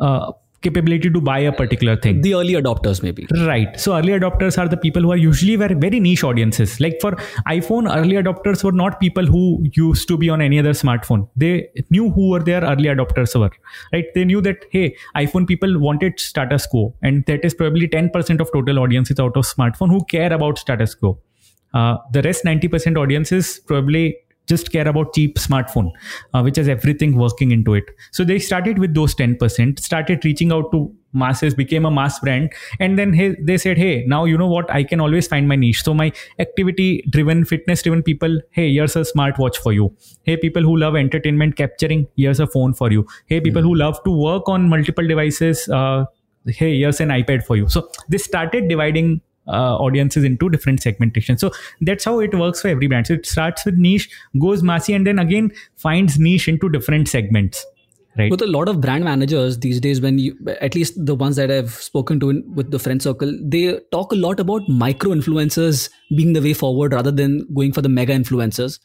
uh, 0.00 0.32
capability 0.62 1.10
to 1.10 1.20
buy 1.20 1.38
a 1.38 1.52
particular 1.52 1.96
thing. 1.96 2.20
The 2.20 2.34
early 2.34 2.54
adopters, 2.54 3.02
maybe. 3.02 3.26
Right. 3.46 3.78
So 3.78 3.96
early 3.96 4.12
adopters 4.12 4.58
are 4.58 4.68
the 4.68 4.76
people 4.76 5.02
who 5.02 5.12
are 5.12 5.16
usually 5.16 5.56
very, 5.56 5.74
very 5.74 6.00
niche 6.00 6.24
audiences. 6.24 6.80
Like 6.80 6.98
for 7.00 7.12
iPhone, 7.46 7.94
early 7.94 8.16
adopters 8.16 8.64
were 8.64 8.72
not 8.72 8.98
people 9.00 9.26
who 9.26 9.64
used 9.74 10.08
to 10.08 10.16
be 10.16 10.28
on 10.28 10.40
any 10.40 10.58
other 10.58 10.72
smartphone. 10.72 11.28
They 11.36 11.68
knew 11.90 12.10
who 12.10 12.30
were 12.30 12.40
their 12.40 12.62
early 12.62 12.84
adopters 12.84 13.38
were. 13.38 13.50
Right. 13.92 14.06
They 14.14 14.24
knew 14.24 14.40
that 14.42 14.64
hey, 14.70 14.96
iPhone 15.16 15.46
people 15.46 15.78
wanted 15.78 16.18
status 16.18 16.66
quo, 16.66 16.94
and 17.02 17.24
that 17.26 17.44
is 17.44 17.54
probably 17.54 17.88
10% 17.88 18.40
of 18.40 18.52
total 18.52 18.78
audiences 18.80 19.20
out 19.20 19.36
of 19.36 19.44
smartphone 19.44 19.90
who 19.90 20.04
care 20.04 20.32
about 20.32 20.58
status 20.58 20.94
quo. 20.94 21.18
Uh, 21.74 21.98
the 22.12 22.22
rest 22.22 22.44
90% 22.44 22.96
audiences 22.96 23.60
probably 23.66 24.16
just 24.48 24.72
care 24.72 24.88
about 24.88 25.14
cheap 25.14 25.38
smartphone 25.38 25.90
uh, 26.34 26.42
which 26.42 26.56
has 26.56 26.68
everything 26.68 27.16
working 27.16 27.50
into 27.50 27.74
it. 27.74 27.84
So 28.12 28.24
they 28.24 28.38
started 28.38 28.78
with 28.78 28.94
those 28.94 29.14
10% 29.14 29.78
started 29.78 30.24
reaching 30.24 30.52
out 30.52 30.70
to 30.72 30.92
masses 31.12 31.54
became 31.54 31.86
a 31.86 31.90
mass 31.90 32.18
brand 32.20 32.52
and 32.80 32.98
then 32.98 33.12
hey, 33.12 33.34
they 33.40 33.56
said 33.56 33.78
hey 33.78 34.04
now 34.06 34.24
you 34.24 34.36
know 34.36 34.46
what? 34.46 34.70
I 34.70 34.84
can 34.84 35.00
always 35.00 35.26
find 35.26 35.48
my 35.48 35.56
niche. 35.56 35.82
So 35.82 35.94
my 35.94 36.12
activity 36.38 37.04
driven 37.10 37.44
fitness 37.44 37.82
driven 37.82 38.02
people 38.02 38.40
hey 38.50 38.72
here's 38.72 38.96
a 38.96 39.00
smartwatch 39.00 39.56
for 39.56 39.72
you. 39.72 39.94
Hey 40.24 40.36
people 40.36 40.62
who 40.62 40.76
love 40.76 40.96
entertainment 40.96 41.56
capturing 41.56 42.06
here's 42.16 42.40
a 42.40 42.46
phone 42.46 42.74
for 42.74 42.90
you. 42.90 43.06
Hey 43.26 43.40
people 43.40 43.62
mm-hmm. 43.62 43.68
who 43.68 43.76
love 43.76 44.02
to 44.04 44.10
work 44.10 44.48
on 44.48 44.68
multiple 44.68 45.06
devices 45.06 45.68
uh, 45.68 46.04
hey 46.46 46.78
here's 46.78 47.00
an 47.00 47.08
ipad 47.08 47.44
for 47.44 47.56
you. 47.56 47.68
So 47.68 47.88
they 48.08 48.18
started 48.18 48.68
dividing 48.68 49.20
uh, 49.48 49.76
audiences 49.76 50.24
into 50.24 50.48
different 50.48 50.82
segmentation 50.82 51.38
so 51.38 51.50
that's 51.80 52.04
how 52.04 52.20
it 52.20 52.34
works 52.34 52.60
for 52.62 52.68
every 52.68 52.86
brand. 52.86 53.06
So 53.06 53.14
it 53.14 53.26
starts 53.26 53.64
with 53.64 53.76
niche 53.76 54.08
goes 54.38 54.62
massy 54.62 54.94
and 54.94 55.06
then 55.06 55.18
again 55.18 55.52
finds 55.76 56.18
niche 56.18 56.48
into 56.48 56.68
different 56.68 57.08
segments 57.08 57.64
right? 58.18 58.30
With 58.30 58.42
a 58.42 58.46
lot 58.46 58.68
of 58.68 58.80
brand 58.80 59.04
managers 59.04 59.58
these 59.58 59.80
days 59.80 60.00
when 60.00 60.18
you 60.18 60.36
at 60.60 60.74
least 60.74 60.94
the 61.06 61.14
ones 61.14 61.36
that 61.36 61.50
i've 61.50 61.70
spoken 61.70 62.20
to 62.20 62.30
in, 62.30 62.44
with 62.54 62.70
the 62.70 62.78
friend 62.78 63.02
circle 63.02 63.32
they 63.42 63.78
talk 63.92 64.12
a 64.12 64.16
lot 64.16 64.40
about 64.40 64.68
micro 64.68 65.10
influencers 65.10 65.88
being 66.16 66.32
the 66.32 66.42
way 66.42 66.52
forward 66.52 66.92
rather 66.92 67.10
than 67.10 67.46
going 67.54 67.72
for 67.72 67.82
the 67.82 67.88
mega 67.88 68.12
influencers. 68.12 68.80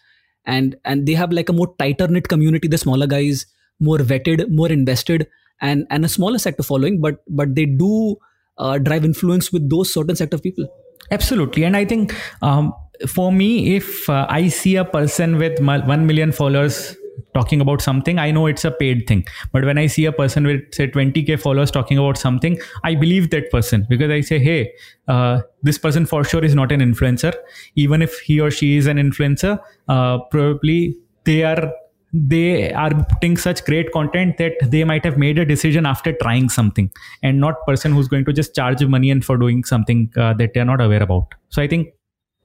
And 0.45 0.75
and 0.83 1.05
they 1.05 1.13
have 1.13 1.31
like 1.31 1.49
a 1.49 1.53
more 1.53 1.73
tighter 1.79 2.07
knit 2.07 2.27
community. 2.27 2.67
The 2.67 2.77
smaller 2.77 3.07
guys 3.07 3.45
more 3.79 3.97
vetted 3.97 4.49
more 4.49 4.71
invested 4.71 5.27
and 5.61 5.85
and 5.89 6.05
a 6.05 6.09
smaller 6.09 6.37
sector 6.37 6.63
following 6.63 6.99
but 7.01 7.23
but 7.27 7.55
they 7.55 7.65
do 7.65 8.17
uh, 8.57 8.77
drive 8.77 9.05
influence 9.05 9.51
with 9.51 9.69
those 9.69 9.93
certain 9.93 10.15
set 10.15 10.33
of 10.33 10.41
people. 10.41 10.67
Absolutely. 11.11 11.63
And 11.63 11.77
i 11.77 11.85
think 11.85 12.15
um, 12.41 12.73
for 13.07 13.31
me 13.31 13.75
if 13.75 14.09
uh, 14.09 14.25
i 14.29 14.47
see 14.47 14.75
a 14.75 14.85
person 14.85 15.37
with 15.37 15.59
1 15.59 16.07
million 16.07 16.31
followers 16.31 16.95
talking 17.33 17.61
about 17.61 17.81
something 17.81 18.19
i 18.19 18.31
know 18.31 18.45
it's 18.47 18.63
a 18.65 18.71
paid 18.71 19.05
thing. 19.07 19.25
But 19.51 19.65
when 19.65 19.77
i 19.77 19.87
see 19.87 20.05
a 20.05 20.11
person 20.11 20.45
with 20.45 20.61
say 20.73 20.87
20k 20.87 21.39
followers 21.39 21.71
talking 21.71 21.97
about 21.97 22.17
something 22.17 22.59
i 22.83 22.95
believe 22.95 23.29
that 23.31 23.51
person 23.51 23.85
because 23.89 24.11
i 24.11 24.21
say 24.21 24.39
hey 24.39 24.71
uh, 25.07 25.41
this 25.61 25.77
person 25.77 26.05
for 26.05 26.23
sure 26.23 26.43
is 26.43 26.55
not 26.55 26.71
an 26.71 26.79
influencer. 26.79 27.33
Even 27.75 28.01
if 28.01 28.19
he 28.19 28.39
or 28.39 28.51
she 28.51 28.77
is 28.77 28.87
an 28.87 28.97
influencer 28.97 29.59
uh, 29.87 30.19
probably 30.31 30.95
they 31.25 31.43
are 31.43 31.71
they 32.13 32.71
are 32.73 32.91
putting 33.05 33.35
such 33.35 33.65
great 33.65 33.91
content 33.91 34.37
that 34.37 34.53
they 34.61 34.83
might 34.83 35.03
have 35.03 35.17
made 35.17 35.39
a 35.39 35.45
decision 35.45 35.85
after 35.85 36.13
trying 36.21 36.47
something 36.47 36.91
and 37.23 37.39
not 37.39 37.55
person 37.65 37.91
who's 37.91 38.07
going 38.07 38.23
to 38.23 38.31
just 38.31 38.55
charge 38.55 38.83
money 38.85 39.09
and 39.09 39.25
for 39.25 39.35
doing 39.35 39.63
something 39.63 40.11
uh, 40.15 40.33
that 40.33 40.53
they're 40.53 40.65
not 40.65 40.79
aware 40.79 41.01
about 41.01 41.33
so 41.49 41.61
i 41.61 41.67
think 41.67 41.89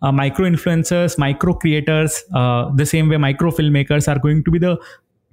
uh, 0.02 0.12
micro 0.12 0.46
influencers, 0.46 1.18
micro 1.18 1.54
creators, 1.54 2.22
uh, 2.34 2.70
the 2.74 2.86
same 2.86 3.08
way 3.08 3.16
micro 3.16 3.50
filmmakers 3.50 4.08
are 4.08 4.18
going 4.18 4.44
to 4.44 4.50
be 4.50 4.58
the 4.58 4.78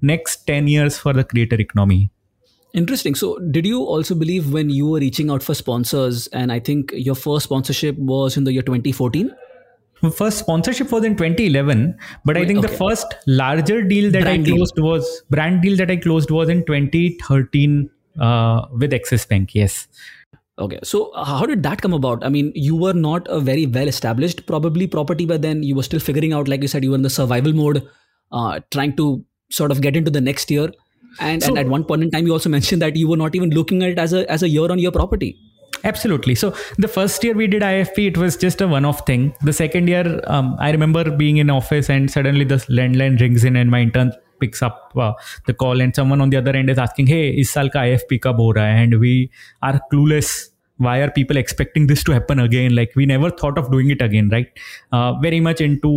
next 0.01 0.45
10 0.47 0.67
years 0.67 0.97
for 0.97 1.13
the 1.13 1.23
creator 1.23 1.59
economy. 1.59 2.11
Interesting. 2.73 3.15
So, 3.15 3.39
did 3.39 3.65
you 3.65 3.83
also 3.83 4.15
believe 4.15 4.51
when 4.51 4.69
you 4.69 4.88
were 4.88 4.99
reaching 4.99 5.29
out 5.29 5.41
for 5.41 5.53
sponsors, 5.53 6.27
and 6.27 6.51
I 6.51 6.59
think 6.59 6.91
your 6.93 7.15
first 7.15 7.45
sponsorship 7.45 7.97
was 7.97 8.36
in 8.36 8.43
the 8.43 8.51
year 8.51 8.63
2014? 8.63 9.33
First 10.12 10.39
sponsorship 10.39 10.91
was 10.91 11.03
in 11.03 11.16
2011, 11.16 11.97
but 12.24 12.38
I 12.38 12.45
think 12.45 12.60
okay. 12.60 12.68
the 12.68 12.78
first 12.78 13.14
larger 13.28 13.82
deal 13.82 14.12
that 14.12 14.24
brand 14.24 14.47
I 14.47 14.51
closed 14.51 14.76
deal. 14.76 14.86
was 14.86 15.24
brand 15.30 15.62
deal 15.62 15.78
that 15.78 15.91
I 15.91 15.97
closed 15.97 16.32
was 16.32 16.49
in 16.49 16.66
2013 16.66 17.89
uh, 18.20 18.66
with 18.72 18.93
Axis 18.93 19.26
Bank. 19.26 19.56
Yes. 19.56 19.88
Okay, 20.58 20.80
so 20.84 21.12
how 21.16 21.45
did 21.45 21.64
that 21.64 21.82
come 21.82 21.93
about? 21.93 22.24
I 22.24 22.30
mean, 22.30 22.51
you 22.56 22.76
were 22.76 22.93
not 22.93 23.28
a 23.28 23.39
very 23.41 23.66
well 23.66 23.88
established 23.88 24.45
probably 24.45 24.88
property, 24.88 25.26
but 25.26 25.41
then 25.41 25.64
you 25.64 25.76
were 25.76 25.84
still 25.84 25.99
figuring 25.99 26.32
out, 26.32 26.47
like 26.47 26.62
you 26.62 26.70
said, 26.70 26.84
you 26.84 26.91
were 26.91 26.95
in 26.95 27.01
the 27.01 27.10
survival 27.10 27.51
mode, 27.51 27.86
uh, 28.32 28.62
trying 28.72 28.95
to 28.95 29.26
sort 29.51 29.72
of 29.72 29.82
get 29.82 29.97
into 29.97 30.10
the 30.10 30.22
next 30.22 30.49
year. 30.49 30.72
And, 31.20 31.43
so, 31.43 31.49
and 31.49 31.60
at 31.60 31.68
one 31.68 31.84
point 31.84 32.03
in 32.03 32.12
time, 32.12 32.26
you 32.26 32.34
also 32.34 32.49
mentioned 32.49 32.82
that 32.82 32.95
you 32.95 33.08
were 33.08 33.18
not 33.18 33.36
even 33.36 33.49
looking 33.49 33.84
at 33.84 33.89
it 33.91 33.99
as 33.99 34.14
a 34.14 34.30
as 34.32 34.43
a 34.43 34.49
year 34.49 34.72
on 34.72 34.80
year 34.80 34.91
property. 34.91 35.38
Absolutely. 35.86 36.33
So 36.33 36.53
the 36.77 36.88
first 36.88 37.23
year 37.23 37.36
we 37.36 37.47
did 37.47 37.61
IFP, 37.61 38.07
it 38.07 38.17
was 38.17 38.36
just 38.36 38.59
a 38.59 38.67
one-off 38.67 39.05
thing. 39.05 39.36
The 39.43 39.53
second 39.53 39.88
year, 39.88 40.19
um, 40.25 40.55
I 40.59 40.71
remember 40.71 41.11
being 41.11 41.38
in 41.38 41.51
office 41.51 41.89
and 41.89 42.09
suddenly 42.09 42.43
the 42.43 42.55
landline 42.79 43.19
rings 43.19 43.43
in 43.43 43.55
and 43.55 43.69
my 43.69 43.81
intern 43.81 44.11
picks 44.39 44.61
up 44.61 44.91
uh, 44.97 45.13
the 45.45 45.53
call 45.53 45.79
and 45.79 45.95
someone 45.95 46.21
on 46.21 46.29
the 46.29 46.38
other 46.38 46.51
end 46.51 46.69
is 46.69 46.77
asking 46.77 47.07
hey 47.07 47.29
is 47.29 47.49
saal 47.49 47.69
ka 47.75 47.83
ifp 47.91 48.17
ho 48.25 48.47
raha 48.57 48.73
hai 48.77 48.81
and 48.88 48.99
we 49.03 49.13
are 49.61 49.79
clueless 49.93 50.31
why 50.88 50.95
are 51.03 51.09
people 51.17 51.38
expecting 51.38 51.88
this 51.91 52.03
to 52.03 52.11
happen 52.11 52.41
again 52.45 52.75
like 52.79 52.91
we 53.01 53.05
never 53.05 53.29
thought 53.41 53.57
of 53.57 53.71
doing 53.71 53.91
it 53.95 54.01
again 54.01 54.29
right 54.36 54.49
uh, 54.91 55.13
very 55.25 55.39
much 55.39 55.61
into 55.61 55.93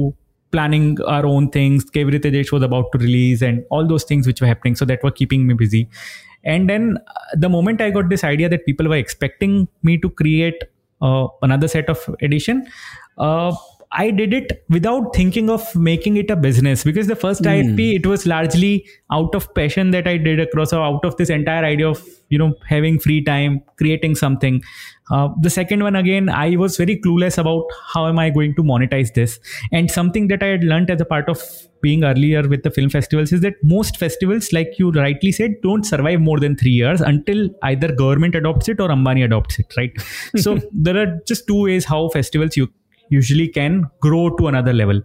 planning 0.51 0.99
our 1.07 1.27
own 1.27 1.51
things 1.51 1.85
Kevi 1.91 2.13
Rite 2.13 2.33
Jaish 2.33 2.53
was 2.53 2.63
about 2.63 2.91
to 2.93 2.99
release 2.99 3.43
and 3.43 3.65
all 3.71 3.87
those 3.87 4.05
things 4.05 4.27
which 4.27 4.41
were 4.41 4.47
happening 4.47 4.77
so 4.77 4.85
that 4.85 5.03
were 5.03 5.11
keeping 5.11 5.47
me 5.47 5.55
busy 5.55 5.89
and 6.45 6.71
then 6.71 6.97
uh, 7.07 7.21
the 7.35 7.49
moment 7.49 7.81
i 7.81 7.91
got 7.91 8.09
this 8.09 8.25
idea 8.25 8.49
that 8.49 8.65
people 8.65 8.89
were 8.89 8.97
expecting 8.97 9.69
me 9.83 9.99
to 9.99 10.11
create 10.11 10.63
uh, 11.03 11.27
another 11.43 11.69
set 11.69 11.89
of 11.89 11.99
edition 12.23 12.67
uh, 13.19 13.55
I 13.91 14.11
did 14.11 14.35
it 14.35 14.65
without 14.69 15.15
thinking 15.15 15.49
of 15.49 15.75
making 15.75 16.17
it 16.19 16.31
a 16.31 16.37
business 16.37 16.85
because 16.85 17.07
the 17.07 17.17
first 17.17 17.43
mm. 17.43 17.51
IFP 17.51 17.97
it 17.97 18.07
was 18.07 18.27
largely 18.27 18.87
out 19.11 19.35
of 19.35 19.53
passion 19.55 19.93
that 19.93 20.07
I 20.07 20.19
did 20.19 20.41
across 20.41 20.73
or 20.73 20.83
out 20.83 21.05
of 21.05 21.17
this 21.17 21.31
entire 21.31 21.65
idea 21.65 21.89
of 21.89 22.07
you 22.29 22.39
know 22.39 22.55
having 22.67 22.99
free 22.99 23.23
time 23.25 23.63
creating 23.79 24.15
something. 24.15 24.63
Uh, 25.11 25.29
the 25.41 25.51
second 25.51 25.83
one 25.83 25.97
again 25.97 26.29
I 26.29 26.57
was 26.57 26.77
very 26.77 27.01
clueless 27.01 27.39
about 27.39 27.65
how 27.93 28.07
am 28.07 28.19
I 28.19 28.31
going 28.31 28.55
to 28.57 28.63
monetize 28.63 29.15
this 29.15 29.39
and 29.73 29.91
something 29.91 30.29
that 30.29 30.43
I 30.43 30.47
had 30.47 30.65
learned 30.65 30.91
as 30.91 31.01
a 31.01 31.05
part 31.05 31.29
of 31.29 31.43
being 31.81 32.05
earlier 32.05 32.43
with 32.49 32.63
the 32.63 32.71
film 32.71 32.91
festivals 32.91 33.33
is 33.33 33.41
that 33.43 33.55
most 33.63 33.97
festivals 33.97 34.53
like 34.53 34.79
you 34.79 34.91
rightly 34.91 35.33
said 35.33 35.55
don't 35.63 35.85
survive 35.85 36.21
more 36.21 36.39
than 36.41 36.57
3 36.57 36.71
years 36.71 37.01
until 37.01 37.49
either 37.63 37.95
government 37.95 38.35
adopts 38.35 38.69
it 38.69 38.81
or 38.81 38.89
Ambani 38.89 39.25
adopts 39.25 39.59
it 39.59 39.73
right 39.77 39.93
so 40.37 40.59
there 40.73 40.97
are 40.97 41.21
just 41.27 41.47
two 41.47 41.63
ways 41.63 41.85
how 41.85 42.09
festivals 42.09 42.57
you 42.57 42.69
usually 43.11 43.49
can 43.49 43.91
grow 44.01 44.31
to 44.37 44.49
another 44.49 44.73
level. 44.73 45.03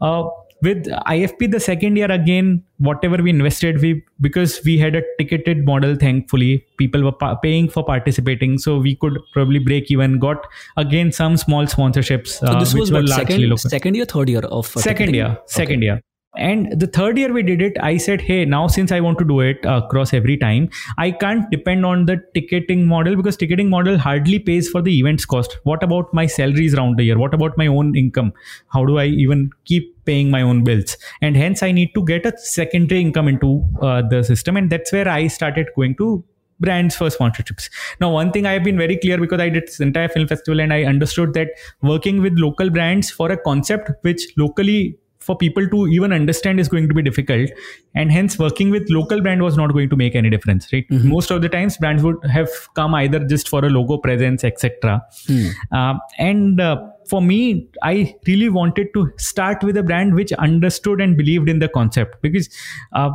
Uh, 0.00 0.24
with 0.62 0.86
IFP, 0.86 1.50
the 1.50 1.60
second 1.60 1.96
year 1.96 2.10
again, 2.10 2.62
whatever 2.78 3.16
we 3.16 3.30
invested, 3.30 3.80
we 3.80 4.02
because 4.20 4.60
we 4.64 4.78
had 4.78 4.96
a 4.96 5.02
ticketed 5.18 5.64
model. 5.66 5.94
Thankfully, 5.96 6.64
people 6.78 7.02
were 7.02 7.12
pa- 7.12 7.34
paying 7.34 7.68
for 7.68 7.84
participating, 7.84 8.58
so 8.58 8.78
we 8.78 8.96
could 8.96 9.18
probably 9.32 9.58
break 9.58 9.90
even. 9.90 10.18
Got 10.18 10.46
again 10.76 11.12
some 11.12 11.36
small 11.36 11.66
sponsorships. 11.66 12.28
So 12.28 12.58
this 12.58 12.74
uh, 12.74 12.78
was 12.78 12.92
what, 12.92 13.08
second, 13.08 13.58
second 13.58 13.94
year, 13.94 14.04
third 14.04 14.28
year 14.28 14.40
of 14.40 14.76
uh, 14.76 14.80
second 14.80 15.14
year, 15.14 15.38
second 15.46 15.78
okay. 15.78 15.84
year 15.84 16.00
and 16.36 16.80
the 16.80 16.86
third 16.86 17.16
year 17.16 17.32
we 17.32 17.42
did 17.42 17.62
it 17.62 17.76
i 17.80 17.96
said 17.96 18.20
hey 18.20 18.44
now 18.44 18.66
since 18.66 18.90
i 18.90 18.98
want 19.00 19.18
to 19.18 19.24
do 19.24 19.40
it 19.40 19.64
uh, 19.64 19.80
across 19.84 20.12
every 20.12 20.36
time 20.36 20.68
i 20.98 21.10
can't 21.10 21.48
depend 21.50 21.86
on 21.86 22.06
the 22.06 22.16
ticketing 22.34 22.86
model 22.86 23.14
because 23.14 23.36
ticketing 23.36 23.70
model 23.70 23.96
hardly 23.96 24.38
pays 24.38 24.68
for 24.68 24.82
the 24.82 24.98
events 24.98 25.24
cost. 25.24 25.58
What 25.64 25.82
about 25.82 26.12
my 26.12 26.26
salaries 26.26 26.74
around 26.74 26.98
the 26.98 27.04
year? 27.04 27.18
What 27.18 27.34
about 27.34 27.56
my 27.56 27.66
own 27.66 27.96
income? 27.96 28.32
How 28.68 28.84
do 28.84 28.98
i 28.98 29.06
even 29.06 29.50
keep 29.64 30.04
paying 30.04 30.30
my 30.30 30.42
own 30.42 30.64
bills? 30.64 30.96
And 31.22 31.36
hence 31.36 31.62
i 31.62 31.72
need 31.72 31.94
to 31.94 32.04
get 32.04 32.26
a 32.26 32.36
secondary 32.36 33.00
income 33.00 33.28
into 33.28 33.64
uh, 33.80 34.02
the 34.02 34.22
system. 34.22 34.56
And 34.56 34.70
that's 34.70 34.92
where 34.92 35.08
i 35.08 35.26
started 35.28 35.68
going 35.76 35.96
to 35.96 36.24
brands 36.60 36.96
for 36.96 37.08
sponsorships. 37.08 37.68
Now, 38.00 38.10
one 38.10 38.30
thing 38.32 38.46
I 38.46 38.52
have 38.52 38.64
been 38.64 38.78
very 38.78 38.96
clear 38.96 39.18
because 39.18 39.40
I 39.40 39.48
did 39.48 39.66
this 39.66 39.80
entire 39.80 40.08
film 40.08 40.28
festival 40.28 40.60
and 40.60 40.72
I 40.72 40.84
understood 40.84 41.34
that 41.34 41.48
working 41.82 42.22
with 42.22 42.34
local 42.38 42.70
brands 42.70 43.10
for 43.10 43.30
a 43.30 43.36
concept 43.36 43.90
which 44.02 44.22
locally 44.36 44.96
for 45.24 45.36
people 45.36 45.68
to 45.68 45.86
even 45.88 46.12
understand 46.12 46.60
is 46.60 46.68
going 46.68 46.88
to 46.88 46.94
be 46.94 47.02
difficult. 47.02 47.50
And 47.94 48.12
hence 48.12 48.38
working 48.38 48.70
with 48.70 48.88
local 48.90 49.20
brand 49.20 49.42
was 49.42 49.56
not 49.56 49.72
going 49.72 49.88
to 49.90 49.96
make 49.96 50.14
any 50.14 50.30
difference 50.30 50.72
right? 50.72 50.86
Mm-hmm. 50.88 51.08
most 51.08 51.30
of 51.30 51.42
the 51.42 51.48
times 51.48 51.76
brands 51.76 52.02
would 52.02 52.24
have 52.30 52.50
come 52.74 52.94
either 52.94 53.20
just 53.20 53.48
for 53.48 53.64
a 53.64 53.70
logo 53.70 53.98
presence 53.98 54.44
etc 54.44 55.02
mm. 55.26 55.50
uh, 55.72 55.98
and 56.18 56.60
uh, 56.60 56.76
for 57.08 57.20
me 57.22 57.68
i 57.82 58.14
really 58.26 58.48
wanted 58.48 58.88
to 58.94 59.10
start 59.16 59.62
with 59.62 59.76
a 59.76 59.82
brand 59.82 60.14
which 60.14 60.32
understood 60.34 61.00
and 61.00 61.16
believed 61.16 61.48
in 61.48 61.58
the 61.58 61.68
concept. 61.68 62.20
Because 62.22 62.48
uh, 62.92 63.10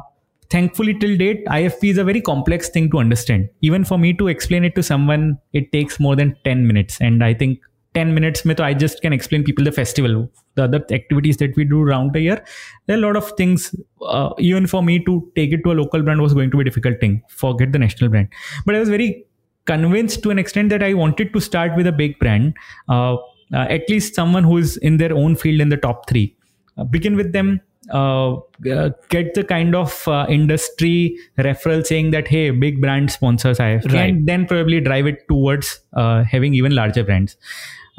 thankfully 0.50 0.98
till 0.98 1.16
date 1.18 1.46
ifp 1.46 1.84
is 1.84 1.98
a 1.98 2.04
very 2.04 2.22
complex 2.22 2.70
thing 2.70 2.90
to 2.92 3.00
understand. 3.00 3.50
Even 3.62 3.86
for 3.86 3.98
me 3.98 4.14
to 4.14 4.28
explain 4.28 4.64
it 4.64 4.76
to 4.76 4.84
someone 4.84 5.38
it 5.54 5.72
takes 5.72 6.00
more 6.00 6.16
than 6.16 6.36
10 6.44 6.68
minutes. 6.68 7.00
And 7.00 7.24
i 7.24 7.34
think 7.34 7.60
10 7.96 8.14
minutes 8.14 8.46
mein, 8.46 8.60
I 8.60 8.74
just 8.74 9.02
can 9.02 9.14
explain 9.14 9.44
people 9.44 9.64
the 9.64 9.72
festival, 9.72 10.30
the 10.56 10.66
other 10.66 10.86
activities 10.92 11.38
that 11.38 11.56
we 11.56 11.66
do 11.66 11.82
around 11.82 12.14
the 12.14 12.22
year. 12.22 12.44
There 12.86 12.96
are 12.96 13.00
a 13.00 13.02
lot 13.02 13.16
of 13.16 13.32
things, 13.38 13.76
uh, 14.02 14.30
even 14.38 14.68
for 14.68 14.84
me 14.84 15.04
to 15.06 15.32
take 15.36 15.52
it 15.52 15.64
to 15.64 15.72
a 15.72 15.74
local 15.74 16.04
brand 16.04 16.22
was 16.22 16.34
going 16.34 16.52
to 16.52 16.58
be 16.58 16.62
a 16.62 16.66
difficult 16.66 17.00
thing. 17.00 17.24
Forget 17.30 17.72
the 17.72 17.80
national 17.80 18.12
brand. 18.12 18.30
But 18.66 18.76
I 18.76 18.80
was 18.80 18.90
very 18.90 19.26
convinced 19.66 20.22
to 20.24 20.30
an 20.30 20.40
extent 20.40 20.70
that 20.70 20.84
I 20.84 20.94
wanted 20.94 21.34
to 21.34 21.40
start 21.40 21.76
with 21.76 21.88
a 21.88 21.92
big 21.92 22.20
brand, 22.20 22.54
uh, 22.90 23.16
uh, 23.16 23.66
at 23.70 23.90
least 23.90 24.14
someone 24.14 24.44
who 24.44 24.58
is 24.58 24.78
in 24.78 24.98
their 24.98 25.14
own 25.14 25.36
field 25.36 25.60
in 25.60 25.70
the 25.70 25.78
top 25.78 26.08
three. 26.08 26.36
Uh, 26.78 26.84
begin 26.84 27.16
with 27.16 27.34
them, 27.34 27.60
uh, 27.92 28.36
uh, 28.72 28.90
get 29.10 29.34
the 29.34 29.44
kind 29.44 29.74
of 29.74 30.08
uh, 30.08 30.26
industry 30.30 31.18
referral 31.38 31.86
saying 31.86 32.12
that 32.12 32.28
hey 32.28 32.52
big 32.52 32.80
brand 32.82 33.10
sponsors 33.10 33.58
IFP 33.58 33.94
right. 33.94 34.10
and 34.10 34.28
then 34.28 34.46
probably 34.46 34.80
drive 34.80 35.08
it 35.08 35.28
towards 35.28 35.80
uh, 35.94 36.24
having 36.24 36.54
even 36.54 36.76
larger 36.76 37.04
brands 37.04 37.38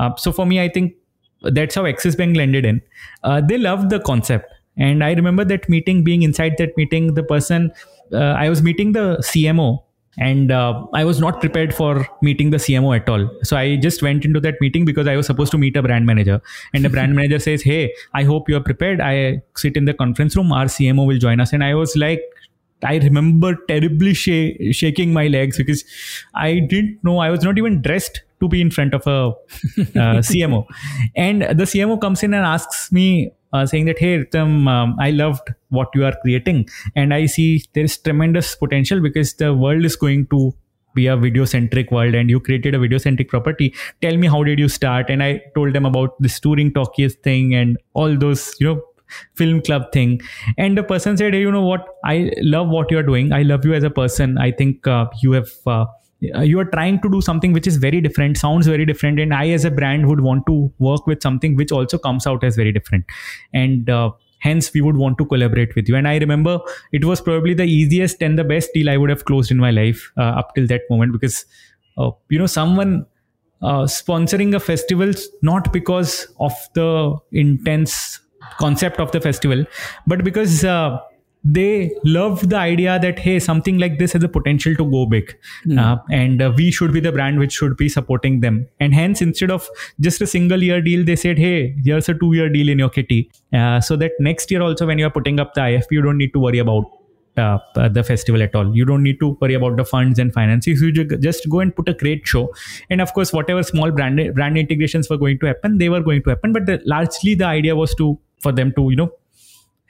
uh, 0.01 0.17
so 0.17 0.33
for 0.33 0.47
me, 0.47 0.61
I 0.61 0.69
think 0.69 0.95
that's 1.43 1.75
how 1.75 1.87
Axis 1.87 2.15
Bank 2.17 2.37
landed 2.37 2.65
in. 2.65 2.83
Uh, 3.23 3.41
they 3.41 3.59
loved 3.59 3.91
the 3.91 4.01
concept. 4.01 4.53
And 4.77 5.03
i 5.05 5.13
remember 5.13 5.45
that 5.45 5.69
meeting 5.69 6.03
being 6.05 6.23
inside 6.23 6.55
that 6.59 6.77
meeting 6.77 7.15
the 7.15 7.23
person 7.23 7.73
uh, 8.13 8.35
i 8.45 8.49
was 8.49 8.63
meeting 8.63 8.93
the 8.93 9.19
cmo 9.31 9.83
and 10.19 10.53
uh, 10.53 10.87
i 10.95 11.05
was 11.05 11.21
not 11.25 11.41
prepared 11.41 11.75
for 11.75 12.07
meeting 12.23 12.51
the 12.51 12.57
cmo 12.57 12.95
at 12.97 13.09
all. 13.09 13.29
So 13.43 13.57
i 13.57 13.77
just 13.77 14.03
went 14.03 14.25
into 14.25 14.41
that 14.41 14.61
meeting 14.61 14.85
because 14.85 15.07
i 15.07 15.17
was 15.17 15.27
supposed 15.27 15.53
to 15.53 15.59
meet 15.59 15.77
a 15.77 15.83
brand 15.83 16.07
manager. 16.07 16.41
And 16.73 16.85
the 16.85 16.89
brand 16.97 17.15
manager 17.15 17.39
says 17.39 17.63
hey 17.63 17.93
i 18.15 18.23
hope 18.25 18.49
you 18.49 18.57
are 18.57 18.67
prepared. 18.71 19.01
I 19.01 19.43
sit 19.57 19.77
in 19.77 19.85
the 19.85 19.95
conference 19.95 20.37
room. 20.37 20.53
Our 20.53 20.67
cmo 20.67 21.07
will 21.07 21.19
join 21.19 21.41
us. 21.41 21.53
And 21.53 21.65
i 21.65 21.75
was 21.75 21.97
like 21.97 22.23
I 22.83 22.97
remember 22.97 23.57
terribly 23.69 24.15
sh- 24.15 24.57
shaking 24.73 25.13
my 25.13 25.27
legs 25.27 25.59
because 25.59 25.85
I 26.35 26.61
didn't 26.61 27.05
know. 27.05 27.19
I 27.19 27.29
was 27.31 27.43
not 27.43 27.59
even 27.59 27.83
dressed 27.83 28.23
to 28.41 28.49
be 28.49 28.61
in 28.61 28.71
front 28.71 28.95
of 28.95 29.07
a 29.07 29.11
uh, 29.11 29.33
CMO. 30.31 30.67
And 31.17 31.43
the 31.43 31.65
CMO 31.65 32.01
comes 32.01 32.23
in 32.23 32.35
and 32.35 32.45
asks 32.45 32.91
me, 32.93 33.33
uh, 33.53 33.67
saying 33.67 33.87
that, 33.87 33.99
hey, 33.99 34.19
Ritam, 34.19 34.69
um, 34.69 34.97
I 35.01 35.11
loved 35.11 35.53
what 35.71 35.89
you 35.95 36.05
are 36.05 36.15
creating. 36.23 36.69
And 36.95 37.13
I 37.13 37.27
see 37.27 37.65
there 37.75 37.85
is 37.85 37.99
tremendous 37.99 38.55
potential 38.55 39.01
because 39.01 39.35
the 39.35 39.55
world 39.55 39.85
is 39.85 39.97
going 39.97 40.27
to 40.29 40.55
be 40.95 41.07
a 41.07 41.17
video 41.17 41.45
centric 41.45 41.91
world 41.91 42.15
and 42.15 42.31
you 42.31 42.41
created 42.41 42.75
a 42.75 42.79
video 42.79 42.99
centric 42.99 43.29
property. 43.29 43.75
Tell 44.03 44.17
me 44.17 44.27
how 44.27 44.43
did 44.43 44.59
you 44.59 44.69
start? 44.69 45.11
And 45.11 45.23
i 45.23 45.41
told 45.55 45.73
them 45.73 45.87
about 45.87 46.21
this 46.21 46.41
touring 46.41 46.73
talkies 46.73 47.15
thing 47.15 47.55
and 47.55 47.79
all 47.95 48.17
those 48.17 48.55
you 48.59 48.67
know 48.67 48.83
film 49.35 49.61
club 49.63 49.93
thing. 49.93 50.21
And 50.59 50.77
the 50.77 50.83
person 50.83 51.17
said 51.17 51.35
hey, 51.35 51.41
you 51.41 51.53
know 51.53 51.65
what? 51.65 51.87
I 52.05 52.33
love 52.39 52.69
what 52.69 52.91
you're 52.91 53.03
doing. 53.03 53.33
I 53.33 53.43
love 53.43 53.65
you 53.65 53.75
as 53.75 53.85
a 53.85 53.91
person. 53.91 54.39
I 54.39 54.51
think 54.51 54.87
uh, 54.87 55.07
you 55.23 55.33
have 55.33 55.51
uh, 55.67 55.87
you 56.21 56.59
are 56.59 56.65
trying 56.67 57.01
to 57.01 57.11
do 57.11 57.21
something 57.21 57.53
which 57.53 57.67
is 57.67 57.77
very 57.77 58.01
different 58.01 58.37
sounds 58.37 58.67
very 58.67 58.85
different 58.85 59.19
and 59.19 59.33
i 59.35 59.49
as 59.49 59.65
a 59.65 59.71
brand 59.71 60.07
would 60.07 60.21
want 60.21 60.45
to 60.47 60.73
work 60.79 61.07
with 61.07 61.23
something 61.23 61.57
which 61.57 61.73
also 61.73 61.99
comes 61.99 62.27
out 62.27 62.45
as 62.45 62.57
very 62.57 62.73
different. 62.73 63.05
And 63.55 63.89
uh, 63.89 64.11
hence 64.41 64.73
we 64.73 64.81
would 64.81 64.97
want 64.97 65.19
to 65.19 65.25
collaborate 65.25 65.75
with 65.75 65.89
you. 65.89 65.97
And 65.97 66.09
i 66.09 66.19
remember 66.19 66.59
it 66.93 67.05
was 67.05 67.21
probably 67.21 67.55
the 67.55 67.65
easiest 67.65 68.23
and 68.23 68.39
the 68.39 68.45
best 68.45 68.71
deal 68.75 68.91
i 68.91 68.97
would 68.97 69.11
have 69.11 69.25
closed 69.25 69.51
in 69.51 69.57
my 69.57 69.71
life 69.71 70.13
uh, 70.17 70.33
up 70.43 70.55
till 70.55 70.67
that 70.67 70.83
moment 70.91 71.13
because 71.13 71.45
uh, 71.99 72.11
you 72.29 72.39
know 72.39 72.47
someone 72.47 73.07
uh, 73.63 73.85
sponsoring 73.85 74.55
a 74.55 74.61
festival 74.61 75.13
not 75.43 75.73
because 75.73 76.27
of 76.41 76.53
the 76.75 77.17
intense 77.33 78.21
concept 78.59 79.01
of 79.01 79.13
the 79.13 79.21
festival 79.21 79.65
but 80.07 80.25
because 80.25 80.65
uh, 80.65 80.99
they 81.43 81.91
loved 82.05 82.51
the 82.51 82.57
idea 82.57 82.99
that 82.99 83.19
hey 83.19 83.39
something 83.39 83.79
like 83.79 83.99
this 83.99 84.13
has 84.13 84.23
a 84.23 84.29
potential 84.29 84.75
to 84.75 84.85
go 84.91 85.07
big 85.07 85.35
mm. 85.65 85.79
uh, 85.79 85.97
and 86.11 86.43
uh, 86.43 86.53
we 86.57 86.71
should 86.71 86.93
be 86.93 87.01
the 87.01 87.11
brand 87.11 87.39
which 87.39 87.53
should 87.53 87.77
be 87.79 87.89
supporting 87.89 88.41
them 88.41 88.69
and 88.79 88.95
hence 88.95 89.23
instead 89.23 89.51
of 89.51 89.67
just 90.01 90.21
a 90.21 90.27
single 90.27 90.63
year 90.63 90.83
deal 90.83 91.03
they 91.05 91.17
said 91.17 91.39
hey 91.39 91.75
here's 91.83 92.09
a 92.11 92.15
two 92.15 92.35
year 92.35 92.51
deal 92.51 92.69
in 92.69 92.79
your 92.79 92.91
kitty 92.91 93.31
uh, 93.55 93.81
so 93.81 93.97
that 93.97 94.13
next 94.21 94.51
year 94.51 94.61
also 94.61 94.87
when 94.87 94.99
you're 94.99 95.11
putting 95.11 95.41
up 95.41 95.55
the 95.55 95.61
ifp 95.61 95.87
you 95.91 96.03
don't 96.03 96.19
need 96.19 96.33
to 96.33 96.39
worry 96.39 96.59
about 96.59 96.85
uh, 97.37 97.59
the 97.89 98.03
festival 98.03 98.43
at 98.43 98.55
all. 98.55 98.75
You 98.77 98.85
don't 98.85 99.03
need 99.03 99.21
to 99.21 99.37
worry 99.41 99.55
about 99.55 99.77
the 99.77 99.85
funds 99.85 100.19
and 100.19 100.33
finances. 100.33 100.83
You 100.83 100.93
just 100.93 101.49
go 101.49 101.61
and 101.61 101.75
put 101.75 101.89
a 101.89 101.95
great 101.95 102.27
show, 102.27 102.53
and 102.91 103.01
of 103.01 103.15
course, 103.15 103.33
whatever 103.33 103.63
small 103.63 103.91
brand 103.91 104.35
brand 104.35 104.59
integrations 104.59 105.09
were 105.09 105.17
going 105.17 105.39
to 105.39 105.47
happen, 105.47 105.79
they 105.79 105.89
were 105.89 106.01
going 106.01 106.23
to 106.25 106.31
happen. 106.31 106.53
But 106.53 106.67
the, 106.67 106.83
largely, 106.85 107.35
the 107.35 107.47
idea 107.47 107.77
was 107.77 107.95
to 107.97 108.19
for 108.41 108.53
them 108.53 108.73
to 108.77 108.91
you 108.91 108.97
know 108.97 109.11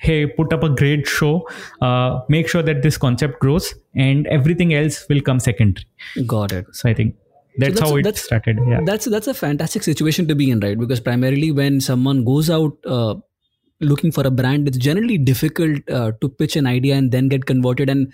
hey 0.01 0.27
put 0.27 0.53
up 0.53 0.63
a 0.63 0.69
great 0.69 1.07
show. 1.07 1.49
Uh, 1.81 2.21
make 2.29 2.49
sure 2.49 2.63
that 2.63 2.83
this 2.83 2.97
concept 2.97 3.41
grows 3.41 3.75
and 3.95 4.27
everything 4.27 4.75
else 4.75 5.07
will 5.09 5.21
come 5.21 5.41
secondary. 5.41 5.87
Got 6.27 6.53
it. 6.53 6.67
So 6.73 6.89
i 6.89 6.95
think 6.95 7.17
that's, 7.59 7.75
so 7.75 7.81
that's 7.81 7.91
how 7.91 7.97
it 7.97 8.03
that's, 8.05 8.23
started 8.23 8.59
yeah. 8.69 8.81
that's 8.85 9.07
that's 9.07 9.27
a 9.27 9.35
fantastic 9.35 9.83
situation 9.83 10.29
to 10.29 10.35
be 10.35 10.51
in 10.51 10.61
right? 10.61 10.79
Because 10.79 11.01
primarily 11.01 11.51
when 11.53 11.81
someone 11.81 12.25
goes 12.25 12.49
out 12.49 12.77
uh, 12.87 13.15
looking 13.81 14.13
for 14.13 14.27
a 14.27 14.31
brand 14.31 14.69
it's 14.69 14.79
generally 14.79 15.19
difficult 15.19 15.91
uh, 15.91 16.13
to 16.21 16.29
pitch 16.29 16.57
an 16.57 16.67
idea 16.67 16.95
and 16.95 17.11
then 17.11 17.29
get 17.29 17.47
converted 17.47 17.91
and 17.91 18.13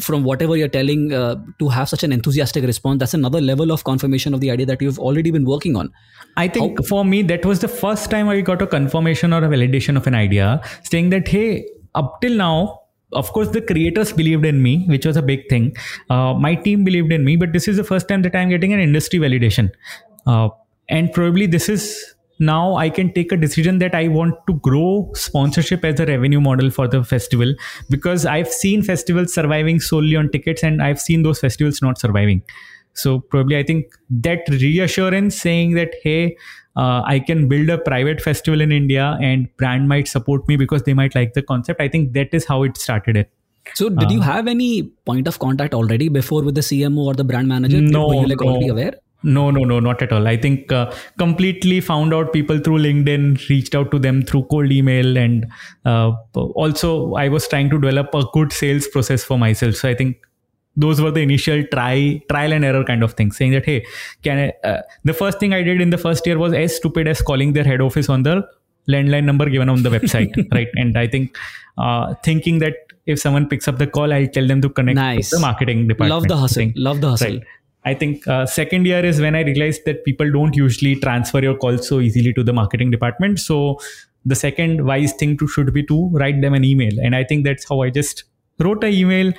from 0.00 0.24
whatever 0.24 0.56
you're 0.56 0.68
telling 0.68 1.12
uh, 1.12 1.36
to 1.58 1.68
have 1.68 1.88
such 1.88 2.02
an 2.02 2.12
enthusiastic 2.12 2.64
response 2.64 2.98
that's 2.98 3.14
another 3.14 3.40
level 3.40 3.70
of 3.70 3.84
confirmation 3.84 4.34
of 4.34 4.40
the 4.40 4.50
idea 4.50 4.66
that 4.66 4.82
you've 4.82 4.98
already 4.98 5.30
been 5.30 5.44
working 5.44 5.76
on. 5.76 5.92
I 6.36 6.48
think 6.48 6.78
How- 6.80 6.84
for 6.84 7.04
me 7.04 7.22
that 7.22 7.44
was 7.46 7.60
the 7.60 7.68
first 7.68 8.10
time 8.10 8.28
i 8.28 8.40
got 8.40 8.60
a 8.60 8.66
confirmation 8.66 9.32
or 9.32 9.44
a 9.44 9.48
validation 9.48 9.96
of 9.96 10.06
an 10.08 10.14
idea 10.14 10.60
saying 10.82 11.10
that 11.10 11.28
hey 11.28 11.68
up 11.94 12.20
till 12.20 12.34
now 12.36 12.80
of 13.12 13.32
course 13.32 13.50
the 13.50 13.60
creators 13.60 14.12
believed 14.12 14.44
in 14.44 14.60
me 14.62 14.84
which 14.86 15.06
was 15.06 15.16
a 15.16 15.22
big 15.22 15.48
thing. 15.48 15.76
Uh, 16.10 16.34
my 16.34 16.56
team 16.56 16.82
believed 16.82 17.12
in 17.12 17.24
me 17.24 17.36
but 17.36 17.52
this 17.52 17.68
is 17.68 17.76
the 17.76 17.84
first 17.84 18.08
time 18.08 18.22
that 18.22 18.34
i'm 18.34 18.48
getting 18.48 18.72
an 18.72 18.80
industry 18.80 19.20
validation. 19.20 19.70
Uh, 20.26 20.48
and 20.88 21.12
probably 21.12 21.46
this 21.46 21.68
is 21.68 22.13
now 22.38 22.76
I 22.76 22.90
can 22.90 23.12
take 23.12 23.32
a 23.32 23.36
decision 23.36 23.78
that 23.78 23.94
I 23.94 24.08
want 24.08 24.34
to 24.48 24.54
grow 24.54 25.10
sponsorship 25.14 25.84
as 25.84 26.00
a 26.00 26.06
revenue 26.06 26.40
model 26.40 26.70
for 26.70 26.88
the 26.88 27.04
festival 27.04 27.54
because 27.90 28.26
I've 28.26 28.48
seen 28.48 28.82
festivals 28.82 29.32
surviving 29.32 29.80
solely 29.80 30.16
on 30.16 30.30
tickets 30.30 30.62
and 30.62 30.82
I've 30.82 31.00
seen 31.00 31.22
those 31.22 31.40
festivals 31.40 31.80
not 31.80 31.98
surviving. 31.98 32.42
So 32.94 33.20
probably 33.20 33.56
I 33.56 33.62
think 33.62 33.86
that 34.10 34.48
reassurance 34.48 35.40
saying 35.40 35.74
that 35.74 35.94
hey, 36.02 36.36
uh, 36.76 37.02
I 37.04 37.20
can 37.20 37.48
build 37.48 37.68
a 37.68 37.78
private 37.78 38.20
festival 38.20 38.60
in 38.60 38.72
India 38.72 39.16
and 39.20 39.48
brand 39.56 39.88
might 39.88 40.08
support 40.08 40.46
me 40.48 40.56
because 40.56 40.82
they 40.82 40.94
might 40.94 41.14
like 41.14 41.34
the 41.34 41.42
concept. 41.42 41.80
I 41.80 41.88
think 41.88 42.12
that 42.14 42.32
is 42.32 42.46
how 42.46 42.62
it 42.64 42.76
started 42.76 43.16
it. 43.16 43.30
So, 43.74 43.88
did 43.88 44.08
uh, 44.08 44.12
you 44.12 44.20
have 44.20 44.46
any 44.46 44.82
point 44.82 45.26
of 45.26 45.38
contact 45.38 45.72
already 45.72 46.08
before 46.08 46.42
with 46.42 46.54
the 46.54 46.60
CMO 46.60 46.98
or 46.98 47.14
the 47.14 47.24
brand 47.24 47.48
manager? 47.48 47.80
No, 47.80 48.08
Were 48.08 48.14
you 48.14 48.26
like 48.26 48.40
no. 48.40 48.48
already 48.48 48.68
aware? 48.68 48.94
No, 49.24 49.50
no, 49.50 49.60
no, 49.64 49.80
not 49.80 50.02
at 50.02 50.12
all. 50.12 50.28
I 50.28 50.36
think 50.36 50.70
uh, 50.70 50.92
completely 51.18 51.80
found 51.80 52.12
out 52.12 52.32
people 52.32 52.58
through 52.58 52.78
LinkedIn, 52.78 53.48
reached 53.48 53.74
out 53.74 53.90
to 53.90 53.98
them 53.98 54.22
through 54.22 54.44
cold 54.44 54.70
email, 54.70 55.16
and 55.16 55.46
uh, 55.84 56.12
also 56.34 57.14
I 57.14 57.28
was 57.28 57.48
trying 57.48 57.70
to 57.70 57.80
develop 57.80 58.14
a 58.14 58.24
good 58.32 58.52
sales 58.52 58.86
process 58.86 59.24
for 59.24 59.38
myself. 59.38 59.76
So 59.76 59.88
I 59.88 59.94
think 59.94 60.18
those 60.76 61.00
were 61.00 61.10
the 61.10 61.20
initial 61.20 61.64
try 61.72 62.20
trial 62.28 62.52
and 62.52 62.64
error 62.64 62.84
kind 62.84 63.02
of 63.02 63.14
things 63.14 63.36
saying 63.36 63.52
that 63.52 63.64
hey 63.64 63.84
can 64.22 64.38
I, 64.38 64.68
uh, 64.68 64.82
the 65.04 65.12
first 65.12 65.38
thing 65.38 65.52
i 65.52 65.62
did 65.62 65.80
in 65.80 65.90
the 65.90 65.98
first 65.98 66.26
year 66.26 66.38
was 66.38 66.52
as 66.52 66.76
stupid 66.76 67.08
as 67.08 67.22
calling 67.22 67.52
their 67.52 67.64
head 67.64 67.80
office 67.80 68.08
on 68.08 68.22
the 68.22 68.46
landline 68.88 69.24
number 69.24 69.48
given 69.48 69.68
on 69.68 69.82
the 69.82 69.90
website 69.90 70.34
right 70.52 70.68
and 70.74 70.98
i 70.98 71.06
think 71.06 71.36
uh, 71.78 72.14
thinking 72.24 72.58
that 72.58 72.74
if 73.06 73.18
someone 73.18 73.48
picks 73.48 73.68
up 73.68 73.78
the 73.78 73.86
call 73.86 74.12
i'll 74.12 74.26
tell 74.28 74.46
them 74.46 74.60
to 74.60 74.68
connect 74.68 74.96
nice. 74.96 75.30
the 75.30 75.38
marketing 75.38 75.86
department 75.86 76.10
love 76.10 76.28
the 76.28 76.36
hustle 76.36 76.72
love 76.74 77.00
the 77.00 77.10
hustle 77.10 77.30
right. 77.30 77.42
I 77.84 77.94
think 77.94 78.26
uh, 78.26 78.46
second 78.46 78.86
year 78.86 79.04
is 79.04 79.20
when 79.20 79.34
I 79.34 79.42
realized 79.42 79.82
that 79.84 80.04
people 80.04 80.30
don't 80.30 80.56
usually 80.56 80.96
transfer 80.96 81.40
your 81.42 81.56
calls 81.56 81.86
so 81.86 82.00
easily 82.00 82.32
to 82.32 82.42
the 82.42 82.52
marketing 82.52 82.90
department. 82.90 83.38
So 83.40 83.78
the 84.24 84.34
second 84.34 84.86
wise 84.86 85.12
thing 85.12 85.36
to 85.38 85.46
should 85.46 85.72
be 85.74 85.82
to 85.86 86.08
write 86.12 86.40
them 86.40 86.54
an 86.54 86.64
email, 86.64 86.98
and 87.00 87.14
I 87.14 87.24
think 87.24 87.44
that's 87.44 87.68
how 87.68 87.82
I 87.82 87.90
just 87.90 88.24
wrote 88.58 88.82
an 88.82 88.92
email, 88.92 89.32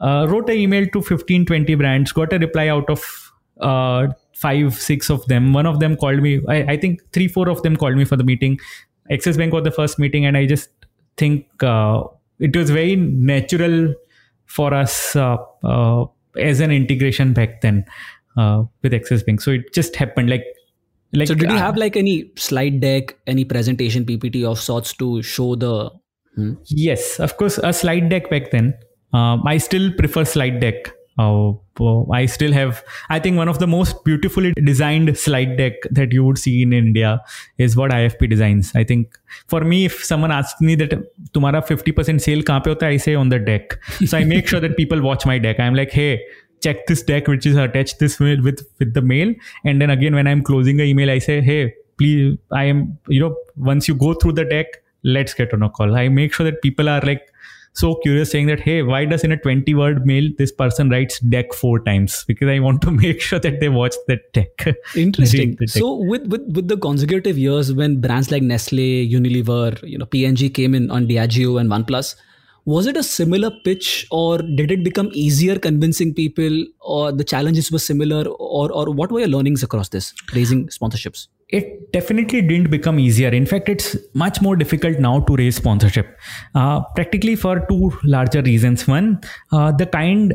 uh, 0.00 0.26
wrote 0.28 0.48
an 0.48 0.56
email 0.56 0.86
to 0.92 1.02
15, 1.02 1.46
20 1.46 1.74
brands, 1.74 2.12
got 2.12 2.32
a 2.32 2.38
reply 2.38 2.68
out 2.68 2.88
of 2.88 3.32
uh, 3.60 4.06
five, 4.34 4.74
six 4.74 5.10
of 5.10 5.26
them. 5.26 5.52
One 5.52 5.66
of 5.66 5.80
them 5.80 5.96
called 5.96 6.22
me. 6.22 6.40
I, 6.48 6.62
I, 6.62 6.76
think 6.76 7.00
three, 7.12 7.26
four 7.26 7.48
of 7.48 7.62
them 7.62 7.76
called 7.76 7.96
me 7.96 8.04
for 8.04 8.16
the 8.16 8.22
meeting. 8.22 8.60
Axis 9.10 9.36
Bank 9.36 9.52
was 9.52 9.64
the 9.64 9.72
first 9.72 9.98
meeting, 9.98 10.26
and 10.26 10.36
I 10.36 10.46
just 10.46 10.70
think 11.16 11.46
uh, 11.62 12.04
it 12.38 12.54
was 12.54 12.70
very 12.70 12.94
natural 12.94 13.94
for 14.46 14.72
us 14.72 15.16
uh, 15.16 15.36
uh, 15.64 16.04
as 16.38 16.60
an 16.60 16.70
integration 16.70 17.32
back 17.32 17.60
then 17.60 17.84
uh, 18.36 18.64
with 18.82 18.94
Axis 18.94 19.22
Bank. 19.22 19.40
So 19.40 19.52
it 19.52 19.72
just 19.72 19.96
happened 19.96 20.30
like 20.30 20.44
like 21.12 21.28
so 21.28 21.34
did 21.34 21.50
you 21.50 21.56
uh, 21.56 21.58
have 21.58 21.76
like 21.76 21.96
any 21.96 22.30
slide 22.36 22.80
deck 22.80 23.16
any 23.26 23.44
presentation 23.44 24.04
ppt 24.04 24.44
of 24.44 24.60
sorts 24.60 24.92
to 24.92 25.22
show 25.22 25.54
the 25.54 25.90
hmm? 26.34 26.52
yes 26.66 27.18
of 27.18 27.36
course 27.36 27.58
a 27.62 27.72
slide 27.72 28.08
deck 28.10 28.28
back 28.28 28.50
then 28.50 28.74
um, 29.14 29.42
i 29.46 29.56
still 29.56 29.90
prefer 29.94 30.24
slide 30.24 30.60
deck 30.60 30.92
Oh, 31.18 31.60
oh, 31.80 32.08
I 32.12 32.26
still 32.26 32.52
have, 32.52 32.84
I 33.10 33.18
think 33.18 33.36
one 33.36 33.48
of 33.48 33.58
the 33.58 33.66
most 33.66 34.04
beautifully 34.04 34.52
designed 34.64 35.18
slide 35.18 35.56
deck 35.56 35.72
that 35.90 36.12
you 36.12 36.24
would 36.24 36.38
see 36.38 36.62
in 36.62 36.72
India 36.72 37.20
is 37.58 37.76
what 37.76 37.90
IFP 37.90 38.30
designs. 38.30 38.70
I 38.76 38.84
think 38.84 39.18
for 39.48 39.62
me, 39.62 39.84
if 39.84 40.04
someone 40.04 40.30
asks 40.30 40.60
me 40.60 40.76
that 40.76 40.90
tumara 41.32 41.66
50% 41.66 42.20
sale 42.20 42.42
kahan 42.42 42.62
pe 42.62 42.70
hota, 42.70 42.86
I 42.86 42.98
say 42.98 43.16
on 43.16 43.30
the 43.30 43.40
deck. 43.40 43.80
So 44.06 44.16
I 44.16 44.24
make 44.24 44.46
sure 44.46 44.60
that 44.60 44.76
people 44.76 45.02
watch 45.02 45.26
my 45.26 45.38
deck. 45.38 45.58
I'm 45.58 45.74
like, 45.74 45.90
hey, 45.90 46.22
check 46.60 46.86
this 46.86 47.02
deck, 47.02 47.26
which 47.26 47.46
is 47.46 47.56
attached 47.56 47.98
this 47.98 48.20
with, 48.20 48.40
with, 48.40 48.64
with 48.78 48.94
the 48.94 49.02
mail. 49.02 49.34
And 49.64 49.82
then 49.82 49.90
again, 49.90 50.14
when 50.14 50.28
I'm 50.28 50.42
closing 50.42 50.80
an 50.80 50.86
email, 50.86 51.10
I 51.10 51.18
say, 51.18 51.40
hey, 51.40 51.74
please, 51.96 52.38
I 52.52 52.64
am, 52.64 52.96
you 53.08 53.20
know, 53.20 53.36
once 53.56 53.88
you 53.88 53.94
go 53.94 54.14
through 54.14 54.32
the 54.32 54.44
deck, 54.44 54.66
let's 55.02 55.34
get 55.34 55.52
on 55.52 55.62
a 55.62 55.70
call. 55.70 55.96
I 55.96 56.08
make 56.08 56.32
sure 56.32 56.44
that 56.44 56.62
people 56.62 56.88
are 56.88 57.00
like, 57.00 57.28
so 57.72 57.94
curious 57.96 58.30
saying 58.30 58.46
that 58.46 58.60
hey 58.60 58.82
why 58.82 59.04
does 59.04 59.24
in 59.24 59.32
a 59.32 59.36
20 59.36 59.74
word 59.74 60.06
mail 60.06 60.30
this 60.38 60.52
person 60.52 60.90
writes 60.90 61.18
deck 61.20 61.52
four 61.52 61.80
times 61.80 62.24
because 62.26 62.48
i 62.48 62.58
want 62.58 62.82
to 62.82 62.90
make 63.02 63.20
sure 63.20 63.38
that 63.38 63.60
they 63.60 63.68
watch 63.68 63.94
that 64.06 64.32
deck 64.32 64.76
interesting 64.96 65.54
deck. 65.54 65.68
so 65.68 65.94
with, 65.94 66.26
with 66.26 66.42
with 66.54 66.68
the 66.68 66.76
consecutive 66.76 67.38
years 67.38 67.72
when 67.72 68.00
brands 68.00 68.30
like 68.30 68.42
nestle 68.42 68.78
unilever 68.78 69.82
you 69.82 69.98
know 69.98 70.06
png 70.06 70.52
came 70.54 70.74
in 70.74 70.90
on 70.90 71.06
diageo 71.06 71.60
and 71.60 71.70
oneplus 71.70 72.14
was 72.72 72.86
it 72.86 72.98
a 72.98 73.02
similar 73.02 73.50
pitch 73.64 74.06
or 74.10 74.38
did 74.38 74.70
it 74.70 74.84
become 74.84 75.08
easier 75.12 75.58
convincing 75.58 76.12
people 76.12 76.66
or 76.80 77.10
the 77.10 77.24
challenges 77.24 77.72
were 77.72 77.78
similar 77.78 78.24
or, 78.26 78.70
or 78.70 78.90
what 78.92 79.10
were 79.10 79.20
your 79.20 79.28
learnings 79.28 79.62
across 79.62 79.88
this 79.88 80.12
raising 80.34 80.66
sponsorships? 80.66 81.28
It 81.48 81.92
definitely 81.92 82.42
didn't 82.42 82.70
become 82.70 82.98
easier. 82.98 83.30
In 83.30 83.46
fact, 83.46 83.68
it's 83.68 83.96
much 84.14 84.42
more 84.42 84.56
difficult 84.56 84.98
now 84.98 85.20
to 85.20 85.36
raise 85.36 85.56
sponsorship, 85.56 86.18
uh, 86.54 86.82
practically 86.94 87.36
for 87.36 87.60
two 87.68 87.92
larger 88.04 88.42
reasons. 88.42 88.86
One, 88.86 89.20
uh, 89.52 89.72
the 89.72 89.86
kind, 89.86 90.34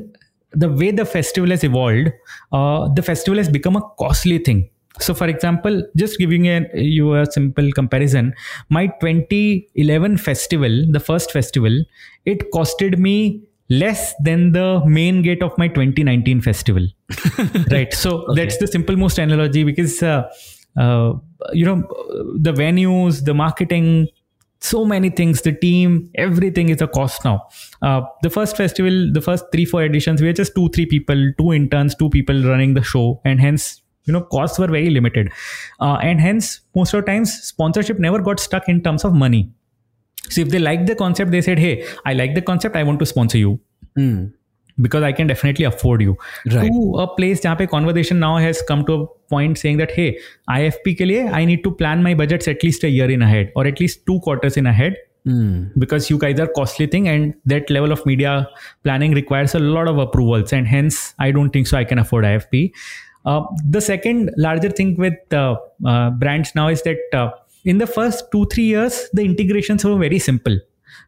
the 0.51 0.69
way 0.69 0.91
the 0.91 1.05
festival 1.05 1.51
has 1.51 1.63
evolved, 1.63 2.09
uh, 2.51 2.87
the 2.95 3.03
festival 3.03 3.37
has 3.37 3.47
become 3.47 3.75
a 3.75 3.81
costly 3.99 4.39
thing. 4.39 4.69
So, 4.99 5.13
for 5.13 5.27
example, 5.27 5.83
just 5.95 6.19
giving 6.19 6.47
a, 6.47 6.67
you 6.73 7.15
a 7.15 7.25
simple 7.25 7.71
comparison, 7.71 8.33
my 8.69 8.87
2011 8.87 10.17
festival, 10.17 10.85
the 10.91 10.99
first 10.99 11.31
festival, 11.31 11.83
it 12.25 12.51
costed 12.51 12.99
me 12.99 13.41
less 13.69 14.13
than 14.21 14.51
the 14.51 14.83
main 14.85 15.21
gate 15.21 15.41
of 15.41 15.57
my 15.57 15.67
2019 15.67 16.41
festival. 16.41 16.85
right. 17.71 17.93
So 17.93 18.23
okay. 18.23 18.43
that's 18.43 18.57
the 18.57 18.67
simple 18.67 18.95
most 18.95 19.17
analogy 19.17 19.63
because 19.63 20.03
uh, 20.03 20.29
you 21.53 21.65
know 21.65 21.83
the 22.39 22.53
venues 22.53 23.25
the 23.25 23.33
marketing 23.33 24.07
so 24.59 24.85
many 24.85 25.09
things 25.09 25.41
the 25.41 25.51
team 25.51 26.09
everything 26.15 26.69
is 26.69 26.81
a 26.81 26.87
cost 26.87 27.25
now. 27.25 27.45
Uh, 27.81 28.01
the 28.21 28.29
first 28.29 28.55
festival 28.55 29.11
the 29.11 29.21
first 29.21 29.45
three 29.51 29.65
four 29.65 29.83
editions 29.83 30.21
we 30.21 30.27
were 30.27 30.33
just 30.33 30.55
two 30.55 30.69
three 30.69 30.85
people 30.85 31.31
two 31.37 31.51
interns 31.51 31.95
two 31.95 32.09
people 32.09 32.43
running 32.43 32.73
the 32.73 32.83
show 32.83 33.21
and 33.25 33.41
hence 33.41 33.81
you 34.05 34.13
know 34.13 34.21
costs 34.21 34.57
were 34.57 34.67
very 34.67 34.89
limited. 34.89 35.31
Uh, 35.79 35.97
and 36.01 36.21
hence 36.21 36.61
most 36.75 36.93
of 36.93 37.01
the 37.01 37.11
times 37.11 37.33
sponsorship 37.33 37.99
never 37.99 38.21
got 38.21 38.39
stuck 38.39 38.69
in 38.69 38.81
terms 38.81 39.03
of 39.03 39.13
money. 39.13 39.51
So 40.29 40.41
if 40.41 40.49
they 40.49 40.59
like 40.59 40.85
the 40.85 40.95
concept 40.95 41.31
they 41.31 41.41
said 41.41 41.59
hey 41.59 41.85
i 42.05 42.13
like 42.13 42.33
the 42.33 42.41
concept 42.41 42.77
i 42.77 42.83
want 42.83 42.99
to 42.99 43.05
sponsor 43.05 43.37
you. 43.37 43.59
Mm 43.97 44.33
because 44.81 45.03
I 45.03 45.11
can 45.11 45.27
definitely 45.27 45.65
afford 45.65 46.01
you. 46.01 46.17
Right. 46.51 46.69
To 46.71 46.95
a 46.99 47.07
place 47.15 47.43
where 47.43 47.67
conversation 47.67 48.19
now 48.19 48.37
has 48.37 48.61
come 48.61 48.85
to 48.85 48.93
a 48.93 49.07
point 49.29 49.57
saying 49.57 49.77
that 49.77 49.91
hey, 49.91 50.19
IFP 50.49 50.95
ke 50.95 51.07
liye, 51.09 51.31
I 51.31 51.45
need 51.45 51.63
to 51.63 51.71
plan 51.71 52.03
my 52.03 52.13
budgets 52.13 52.47
at 52.47 52.63
least 52.63 52.83
a 52.83 52.89
year 52.89 53.09
in 53.09 53.21
ahead 53.21 53.51
or 53.55 53.65
at 53.67 53.79
least 53.79 54.05
two 54.05 54.19
quarters 54.21 54.57
in 54.57 54.65
ahead. 54.65 54.97
Mm. 55.27 55.71
Because 55.77 56.09
you 56.09 56.17
guys 56.17 56.39
are 56.39 56.47
costly 56.47 56.85
thing 56.85 57.07
and 57.07 57.33
that 57.45 57.69
level 57.69 57.93
of 57.93 58.05
media 58.05 58.49
planning 58.83 59.13
requires 59.13 59.55
a 59.55 59.59
lot 59.59 59.87
of 59.87 59.97
approvals 59.97 60.51
and 60.51 60.67
hence 60.67 61.13
I 61.17 61.31
don't 61.31 61.51
think 61.51 61.67
so 61.67 61.77
I 61.77 61.85
can 61.85 61.99
afford 61.99 62.25
IFP. 62.25 62.73
Uh, 63.25 63.45
the 63.69 63.79
second 63.79 64.31
larger 64.35 64.69
thing 64.69 64.97
with 64.97 65.13
uh, 65.33 65.55
uh, 65.85 66.09
brands 66.09 66.53
now 66.55 66.67
is 66.67 66.81
that 66.81 66.99
uh, 67.13 67.31
in 67.63 67.77
the 67.77 67.87
first 67.87 68.25
two 68.33 68.45
three 68.47 68.65
years 68.65 69.07
the 69.13 69.23
integrations 69.23 69.85
were 69.85 69.97
very 69.97 70.19
simple 70.19 70.57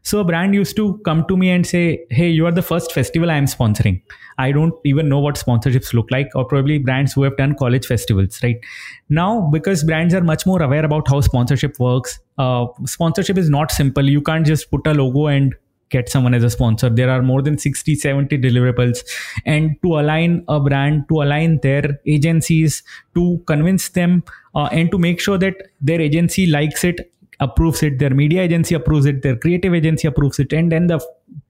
so 0.06 0.20
a 0.20 0.24
brand 0.24 0.54
used 0.54 0.76
to 0.76 0.98
come 1.04 1.24
to 1.26 1.36
me 1.36 1.50
and 1.50 1.66
say, 1.66 2.06
Hey, 2.10 2.28
you 2.28 2.46
are 2.46 2.52
the 2.52 2.62
first 2.62 2.92
festival 2.92 3.28
I 3.28 3.34
am 3.34 3.46
sponsoring. 3.46 4.02
I 4.38 4.52
don't 4.52 4.72
even 4.84 5.08
know 5.08 5.18
what 5.18 5.34
sponsorships 5.34 5.92
look 5.94 6.12
like, 6.12 6.28
or 6.36 6.44
probably 6.44 6.78
brands 6.78 7.12
who 7.12 7.24
have 7.24 7.36
done 7.36 7.56
college 7.56 7.86
festivals, 7.86 8.40
right? 8.40 8.60
Now, 9.08 9.50
because 9.52 9.82
brands 9.82 10.14
are 10.14 10.20
much 10.20 10.46
more 10.46 10.62
aware 10.62 10.84
about 10.84 11.08
how 11.08 11.20
sponsorship 11.22 11.80
works, 11.80 12.20
uh, 12.38 12.66
sponsorship 12.84 13.36
is 13.36 13.50
not 13.50 13.72
simple. 13.72 14.08
You 14.08 14.22
can't 14.22 14.46
just 14.46 14.70
put 14.70 14.86
a 14.86 14.94
logo 14.94 15.26
and 15.26 15.56
get 15.90 16.08
someone 16.08 16.34
as 16.34 16.42
a 16.42 16.50
sponsor 16.50 16.88
there 16.88 17.08
are 17.08 17.22
more 17.22 17.40
than 17.42 17.56
60 17.56 17.94
70 17.94 18.38
deliverables 18.38 19.04
and 19.44 19.76
to 19.82 20.00
align 20.00 20.44
a 20.48 20.58
brand 20.58 21.04
to 21.08 21.22
align 21.22 21.60
their 21.62 22.00
agencies 22.06 22.82
to 23.14 23.40
convince 23.46 23.88
them 23.90 24.24
uh, 24.56 24.68
and 24.72 24.90
to 24.90 24.98
make 24.98 25.20
sure 25.20 25.38
that 25.38 25.54
their 25.80 26.00
agency 26.00 26.46
likes 26.46 26.82
it 26.82 27.12
approves 27.40 27.82
it 27.82 27.98
their 27.98 28.10
media 28.10 28.42
agency 28.42 28.74
approves 28.74 29.06
it 29.06 29.22
their 29.22 29.36
creative 29.36 29.74
agency 29.74 30.08
approves 30.08 30.38
it 30.38 30.52
and 30.52 30.72
then 30.72 30.86
the 30.86 31.00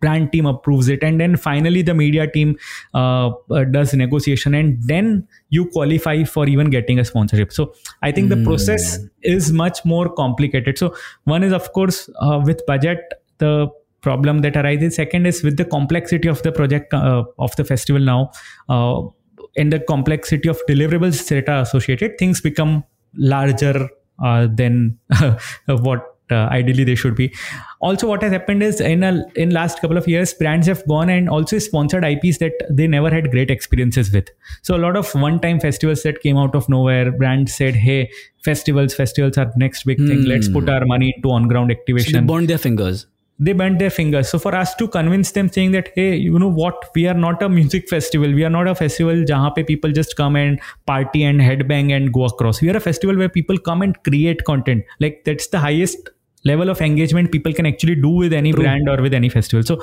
brand 0.01 0.32
team 0.32 0.47
approves 0.47 0.89
it 0.89 1.03
and 1.03 1.20
then 1.20 1.37
finally 1.37 1.82
the 1.82 1.95
media 1.95 2.30
team 2.30 2.57
uh, 2.95 3.30
uh, 3.51 3.64
does 3.64 3.95
negotiation 3.95 4.55
and 4.55 4.82
then 4.82 5.26
you 5.51 5.66
qualify 5.66 6.24
for 6.24 6.47
even 6.49 6.70
getting 6.70 6.99
a 6.99 7.05
sponsorship 7.05 7.53
so 7.53 7.72
i 8.03 8.11
think 8.11 8.26
mm. 8.26 8.37
the 8.37 8.45
process 8.45 8.99
hmm. 8.99 9.07
is 9.22 9.53
much 9.53 9.84
more 9.84 10.09
complicated 10.12 10.76
so 10.76 10.95
one 11.24 11.43
is 11.43 11.53
of 11.53 11.72
course 11.72 12.11
uh, 12.20 12.41
with 12.45 12.64
budget 12.66 13.14
the 13.39 13.68
problem 14.01 14.41
that 14.41 14.57
arises 14.57 14.97
second 14.97 15.26
is 15.26 15.43
with 15.43 15.57
the 15.57 15.64
complexity 15.64 16.28
of 16.28 16.43
the 16.43 16.53
project 16.53 16.93
uh, 16.95 17.24
of 17.39 17.55
the 17.57 17.64
festival 17.64 18.01
now 18.01 18.30
uh, 18.68 19.03
and 19.57 19.72
the 19.72 19.80
complexity 19.80 20.49
of 20.49 20.61
deliverables 20.68 21.28
that 21.28 21.49
are 21.49 21.62
associated 21.62 22.18
things 22.18 22.41
become 22.41 22.84
larger 23.16 23.89
than 24.46 24.98
what 25.66 26.16
uh, 26.30 26.48
ideally 26.50 26.84
they 26.84 26.94
should 26.94 27.14
be 27.14 27.32
also 27.80 28.08
what 28.08 28.22
has 28.22 28.32
happened 28.32 28.62
is 28.62 28.80
in 28.80 29.02
a 29.04 29.24
in 29.36 29.50
last 29.50 29.80
couple 29.80 29.96
of 29.96 30.08
years 30.08 30.34
brands 30.34 30.66
have 30.66 30.86
gone 30.88 31.08
and 31.08 31.28
also 31.28 31.58
sponsored 31.58 32.04
ips 32.04 32.38
that 32.38 32.52
they 32.70 32.86
never 32.86 33.10
had 33.10 33.30
great 33.30 33.50
experiences 33.50 34.12
with 34.12 34.28
so 34.62 34.74
a 34.74 34.78
lot 34.78 34.96
of 34.96 35.12
one 35.14 35.38
time 35.40 35.60
festivals 35.60 36.02
that 36.02 36.20
came 36.22 36.36
out 36.36 36.54
of 36.54 36.68
nowhere 36.68 37.12
brands 37.12 37.54
said 37.54 37.76
hey 37.76 38.10
festivals 38.42 38.94
festivals 38.94 39.38
are 39.38 39.52
next 39.56 39.84
big 39.84 39.98
thing 39.98 40.18
mm. 40.18 40.26
let's 40.26 40.48
put 40.48 40.64
hmm. 40.64 40.70
our 40.70 40.84
money 40.84 41.12
into 41.16 41.30
on 41.30 41.46
ground 41.46 41.70
activation 41.70 42.12
so 42.12 42.20
they 42.20 42.26
burned 42.26 42.48
their 42.48 42.58
fingers 42.58 43.06
they 43.39 43.53
bent 43.53 43.78
their 43.78 43.91
fingers. 43.91 44.28
So 44.30 44.39
for 44.39 44.55
us 44.55 44.74
to 44.76 44.89
convince 44.89 45.32
them 45.32 45.51
saying 45.51 45.72
that, 45.72 45.91
hey, 45.95 46.16
you 46.16 46.39
know 46.39 46.49
what, 46.49 46.91
we 46.95 47.07
are 47.07 47.14
not 47.14 47.43
a 47.43 47.49
music 47.49 47.89
festival. 47.89 48.32
We 48.32 48.45
are 48.45 48.51
not 48.51 48.66
a 48.66 48.74
festival 48.74 49.24
jahan 49.24 49.53
pe 49.53 49.62
people 49.62 49.93
just 49.93 50.16
come 50.16 50.37
and 50.37 50.61
party 50.87 51.22
and 51.22 51.41
headbang 51.41 51.95
and 51.95 52.12
go 52.12 52.24
across. 52.24 52.62
We 52.62 52.70
are 52.70 52.76
a 52.76 52.80
festival 52.80 53.16
where 53.16 53.28
people 53.28 53.59
come 53.59 53.82
and 53.82 54.03
create 54.05 54.45
content. 54.45 54.84
Like 55.01 55.22
that's 55.24 55.49
the 55.49 55.59
highest 55.59 56.09
level 56.45 56.70
of 56.70 56.80
engagement 56.80 57.32
people 57.32 57.53
can 57.53 57.66
actually 57.66 57.97
do 57.97 58.09
with 58.09 58.32
any 58.32 58.53
True. 58.53 58.62
brand 58.62 58.89
or 58.89 59.03
with 59.03 59.12
any 59.12 59.28
festival. 59.28 59.62
So 59.64 59.82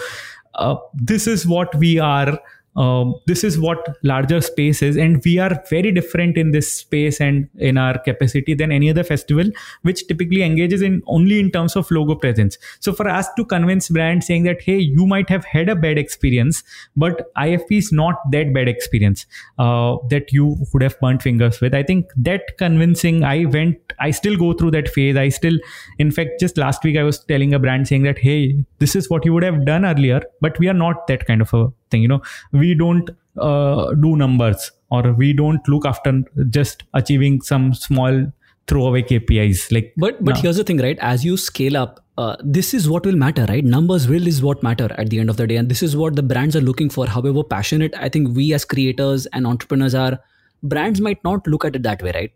uh, 0.55 0.75
this 0.93 1.27
is 1.27 1.45
what 1.45 1.75
we 1.75 1.99
are 1.99 2.39
um, 2.75 3.15
this 3.27 3.43
is 3.43 3.59
what 3.59 3.97
larger 4.03 4.41
space 4.41 4.81
is 4.81 4.97
and 4.97 5.21
we 5.23 5.37
are 5.37 5.63
very 5.69 5.91
different 5.91 6.37
in 6.37 6.51
this 6.51 6.71
space 6.71 7.21
and 7.21 7.47
in 7.57 7.77
our 7.77 7.97
capacity 7.99 8.53
than 8.53 8.71
any 8.71 8.89
other 8.89 9.03
festival 9.03 9.49
which 9.83 10.07
typically 10.07 10.41
engages 10.41 10.81
in 10.81 11.01
only 11.05 11.39
in 11.39 11.51
terms 11.51 11.75
of 11.75 11.89
logo 11.91 12.15
presence. 12.15 12.57
So 12.79 12.93
for 12.93 13.07
us 13.07 13.27
to 13.37 13.45
convince 13.45 13.89
brands 13.89 14.27
saying 14.27 14.43
that 14.43 14.61
hey 14.61 14.77
you 14.77 15.05
might 15.05 15.29
have 15.29 15.45
had 15.45 15.69
a 15.69 15.75
bad 15.75 15.97
experience 15.97 16.63
but 16.95 17.33
ifp 17.37 17.67
is 17.69 17.91
not 17.91 18.15
that 18.31 18.53
bad 18.53 18.67
experience 18.67 19.25
uh, 19.59 19.97
that 20.09 20.31
you 20.31 20.57
would 20.73 20.81
have 20.81 20.99
burnt 20.99 21.21
fingers 21.21 21.61
with. 21.61 21.73
I 21.75 21.83
think 21.83 22.07
that 22.17 22.57
convincing 22.57 23.23
i 23.23 23.45
went 23.45 23.77
i 23.99 24.11
still 24.11 24.37
go 24.37 24.53
through 24.53 24.71
that 24.71 24.87
phase. 24.87 25.15
I 25.15 25.29
still 25.29 25.59
in 25.99 26.11
fact 26.11 26.39
just 26.39 26.57
last 26.57 26.83
week 26.83 26.97
i 26.97 27.03
was 27.03 27.23
telling 27.25 27.53
a 27.53 27.59
brand 27.59 27.87
saying 27.87 28.03
that 28.03 28.17
hey 28.17 28.65
this 28.79 28.95
is 28.95 29.09
what 29.09 29.25
you 29.25 29.33
would 29.33 29.43
have 29.43 29.65
done 29.65 29.85
earlier 29.85 30.21
but 30.41 30.57
we 30.59 30.67
are 30.67 30.73
not 30.73 31.07
that 31.07 31.25
kind 31.27 31.41
of 31.41 31.53
a 31.53 31.71
thing 31.93 32.05
you 32.07 32.11
know. 32.13 32.21
We 32.51 32.75
don't 32.83 33.09
uh, 33.37 33.93
do 34.05 34.15
numbers 34.23 34.71
or 34.89 35.13
we 35.13 35.33
don't 35.41 35.67
look 35.67 35.85
after 35.91 36.13
just 36.49 36.83
achieving 36.93 37.41
some 37.41 37.73
small 37.73 38.25
throwaway 38.67 39.01
kpis 39.07 39.63
like 39.75 39.93
but 40.03 40.23
but 40.23 40.37
here's 40.37 40.55
the 40.57 40.63
thing 40.63 40.77
right? 40.87 40.99
As 41.13 41.25
you 41.29 41.37
scale 41.45 41.77
up 41.77 41.99
uh, 42.17 42.35
this 42.57 42.73
is 42.73 42.87
what 42.89 43.05
will 43.05 43.15
matter 43.15 43.45
right? 43.49 43.65
Numbers 43.65 44.07
will 44.07 44.27
is 44.27 44.43
what 44.43 44.61
matter 44.61 44.87
at 44.97 45.09
the 45.09 45.19
end 45.19 45.29
of 45.29 45.37
the 45.37 45.47
day. 45.47 45.55
And 45.55 45.67
this 45.67 45.81
is 45.81 45.97
what 45.97 46.15
the 46.15 46.23
brands 46.23 46.55
are 46.55 46.61
looking 46.61 46.89
for 46.89 47.07
however 47.07 47.43
passionate 47.43 47.95
i 47.97 48.09
think 48.09 48.35
we 48.37 48.53
as 48.53 48.65
creators 48.75 49.25
and 49.27 49.47
entrepreneurs 49.47 49.95
are. 49.95 50.19
Brands 50.61 51.01
might 51.01 51.21
not 51.23 51.45
look 51.45 51.65
at 51.65 51.75
it 51.75 51.83
that 51.83 52.01
way 52.01 52.11
right 52.15 52.31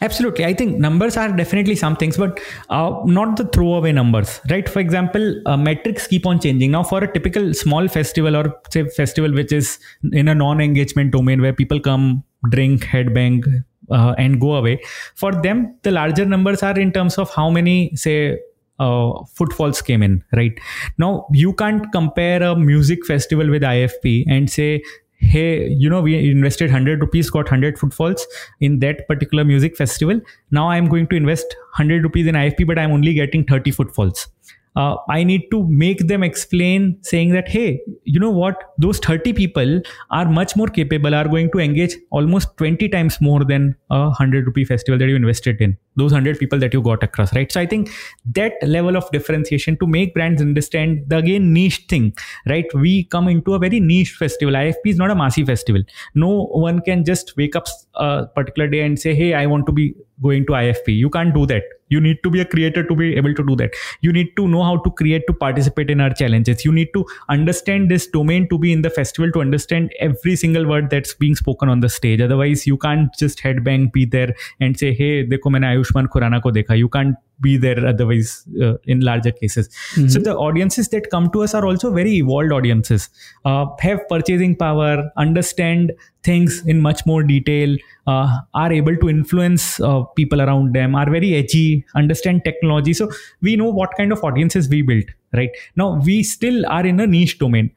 Absolutely. 0.00 0.44
I 0.44 0.54
think 0.54 0.78
numbers 0.78 1.16
are 1.16 1.30
definitely 1.32 1.74
some 1.74 1.96
things, 1.96 2.16
but 2.16 2.40
uh, 2.70 3.00
not 3.04 3.36
the 3.36 3.44
throwaway 3.44 3.90
numbers, 3.90 4.40
right? 4.48 4.68
For 4.68 4.78
example, 4.78 5.42
uh, 5.46 5.56
metrics 5.56 6.06
keep 6.06 6.24
on 6.24 6.38
changing. 6.38 6.70
Now, 6.70 6.84
for 6.84 7.02
a 7.02 7.12
typical 7.12 7.52
small 7.52 7.88
festival 7.88 8.36
or 8.36 8.54
say 8.70 8.88
festival 8.88 9.32
which 9.32 9.50
is 9.52 9.78
in 10.12 10.28
a 10.28 10.34
non 10.34 10.60
engagement 10.60 11.10
domain 11.10 11.40
where 11.42 11.52
people 11.52 11.80
come, 11.80 12.22
drink, 12.50 12.84
headbang, 12.84 13.42
uh, 13.90 14.14
and 14.18 14.40
go 14.40 14.54
away, 14.54 14.80
for 15.16 15.32
them, 15.32 15.76
the 15.82 15.90
larger 15.90 16.24
numbers 16.24 16.62
are 16.62 16.78
in 16.78 16.92
terms 16.92 17.18
of 17.18 17.30
how 17.34 17.50
many, 17.50 17.94
say, 17.96 18.38
uh, 18.78 19.12
footfalls 19.34 19.82
came 19.82 20.04
in 20.04 20.22
right 20.36 20.56
now 20.98 21.26
you 21.32 21.52
can't 21.52 21.90
compare 21.90 22.40
a 22.44 22.54
music 22.54 23.04
festival 23.04 23.50
with 23.50 23.62
ifp 23.62 24.24
and 24.28 24.48
say 24.48 24.80
hey 25.20 25.68
you 25.68 25.90
know 25.90 26.00
we 26.00 26.30
invested 26.30 26.70
100 26.70 27.00
rupees 27.00 27.28
got 27.28 27.44
100 27.44 27.78
footfalls 27.78 28.26
in 28.60 28.78
that 28.78 29.06
particular 29.08 29.44
music 29.44 29.76
festival 29.76 30.20
now 30.52 30.70
i'm 30.70 30.88
going 30.88 31.06
to 31.08 31.16
invest 31.16 31.56
100 31.76 32.04
rupees 32.04 32.26
in 32.26 32.34
ifp 32.34 32.66
but 32.66 32.78
i'm 32.78 32.92
only 32.92 33.12
getting 33.14 33.44
30 33.44 33.72
footfalls 33.72 34.28
uh, 34.76 34.96
I 35.08 35.24
need 35.24 35.50
to 35.50 35.66
make 35.66 36.06
them 36.06 36.22
explain 36.22 36.98
saying 37.02 37.32
that, 37.32 37.48
hey, 37.48 37.80
you 38.04 38.20
know 38.20 38.30
what? 38.30 38.74
Those 38.78 38.98
30 39.00 39.32
people 39.32 39.80
are 40.10 40.26
much 40.26 40.54
more 40.54 40.68
capable, 40.68 41.14
are 41.14 41.26
going 41.26 41.50
to 41.50 41.58
engage 41.58 41.96
almost 42.10 42.56
20 42.58 42.88
times 42.88 43.20
more 43.20 43.44
than 43.44 43.74
a 43.90 44.02
100 44.02 44.46
rupee 44.46 44.64
festival 44.64 44.98
that 44.98 45.08
you 45.08 45.16
invested 45.16 45.60
in. 45.60 45.76
Those 45.98 46.12
100 46.12 46.38
people 46.38 46.58
that 46.60 46.72
you 46.72 46.82
got 46.82 47.02
across, 47.02 47.34
right? 47.34 47.50
So 47.50 47.60
I 47.60 47.66
think 47.66 47.90
that 48.34 48.54
level 48.62 48.96
of 48.96 49.10
differentiation 49.10 49.76
to 49.78 49.86
make 49.86 50.14
brands 50.14 50.40
understand 50.40 51.04
the 51.08 51.18
again 51.18 51.52
niche 51.52 51.84
thing, 51.88 52.12
right? 52.46 52.66
We 52.74 53.04
come 53.04 53.28
into 53.28 53.54
a 53.54 53.58
very 53.58 53.80
niche 53.80 54.12
festival. 54.12 54.54
IFP 54.54 54.86
is 54.86 54.96
not 54.96 55.10
a 55.10 55.14
massive 55.14 55.48
festival. 55.48 55.82
No 56.14 56.44
one 56.68 56.80
can 56.80 57.04
just 57.04 57.36
wake 57.36 57.56
up 57.56 57.66
a 57.94 58.26
particular 58.26 58.68
day 58.68 58.80
and 58.80 58.98
say, 58.98 59.14
hey, 59.14 59.34
I 59.34 59.46
want 59.46 59.66
to 59.66 59.72
be 59.72 59.94
going 60.22 60.46
to 60.46 60.52
IFP. 60.52 60.96
You 60.96 61.10
can't 61.10 61.34
do 61.34 61.46
that 61.46 61.64
you 61.88 62.00
need 62.00 62.22
to 62.22 62.30
be 62.30 62.40
a 62.40 62.44
creator 62.44 62.82
to 62.82 62.94
be 62.94 63.16
able 63.16 63.34
to 63.34 63.44
do 63.44 63.56
that 63.56 63.74
you 64.00 64.12
need 64.12 64.34
to 64.36 64.46
know 64.48 64.62
how 64.62 64.76
to 64.76 64.90
create 64.90 65.26
to 65.26 65.32
participate 65.32 65.90
in 65.90 66.00
our 66.00 66.12
challenges 66.12 66.64
you 66.64 66.72
need 66.72 66.88
to 66.94 67.04
understand 67.28 67.90
this 67.90 68.06
domain 68.06 68.48
to 68.48 68.58
be 68.58 68.72
in 68.72 68.82
the 68.82 68.90
festival 68.90 69.30
to 69.32 69.40
understand 69.40 69.92
every 69.98 70.36
single 70.36 70.66
word 70.66 70.90
that's 70.90 71.14
being 71.14 71.34
spoken 71.34 71.68
on 71.68 71.80
the 71.80 71.88
stage 71.88 72.20
otherwise 72.20 72.66
you 72.66 72.76
can't 72.76 73.14
just 73.18 73.38
headbang 73.38 73.90
be 73.92 74.04
there 74.04 74.34
and 74.60 74.78
say 74.78 74.92
hey 74.92 75.26
dekho 75.26 75.50
maine 75.50 75.68
ayushman 75.88 76.08
khurana 76.08 76.42
ko 76.42 76.50
dekha 76.50 76.78
you 76.78 76.88
can't 76.88 77.16
be 77.40 77.56
there 77.56 77.86
otherwise 77.86 78.44
uh, 78.62 78.74
in 78.84 79.00
larger 79.00 79.30
cases 79.30 79.68
mm-hmm. 79.68 80.08
so 80.08 80.18
the 80.18 80.34
audiences 80.34 80.88
that 80.88 81.10
come 81.10 81.30
to 81.30 81.42
us 81.42 81.54
are 81.54 81.64
also 81.64 81.90
very 81.90 82.14
evolved 82.16 82.52
audiences 82.52 83.08
uh, 83.44 83.66
have 83.80 84.00
purchasing 84.08 84.56
power 84.56 85.10
understand 85.16 85.92
things 86.24 86.62
in 86.66 86.80
much 86.80 87.04
more 87.06 87.22
detail 87.22 87.76
uh, 88.06 88.38
are 88.54 88.72
able 88.72 88.96
to 88.96 89.08
influence 89.08 89.80
uh, 89.80 90.02
people 90.16 90.42
around 90.42 90.74
them 90.74 90.94
are 90.94 91.08
very 91.10 91.34
edgy 91.34 91.84
understand 91.94 92.42
technology 92.44 92.92
so 92.92 93.08
we 93.40 93.56
know 93.56 93.70
what 93.70 93.90
kind 93.96 94.12
of 94.12 94.24
audiences 94.24 94.68
we 94.68 94.82
built 94.82 95.06
right 95.32 95.50
now 95.76 95.94
we 96.10 96.22
still 96.22 96.66
are 96.66 96.84
in 96.86 97.00
a 97.00 97.06
niche 97.06 97.38
domain 97.38 97.70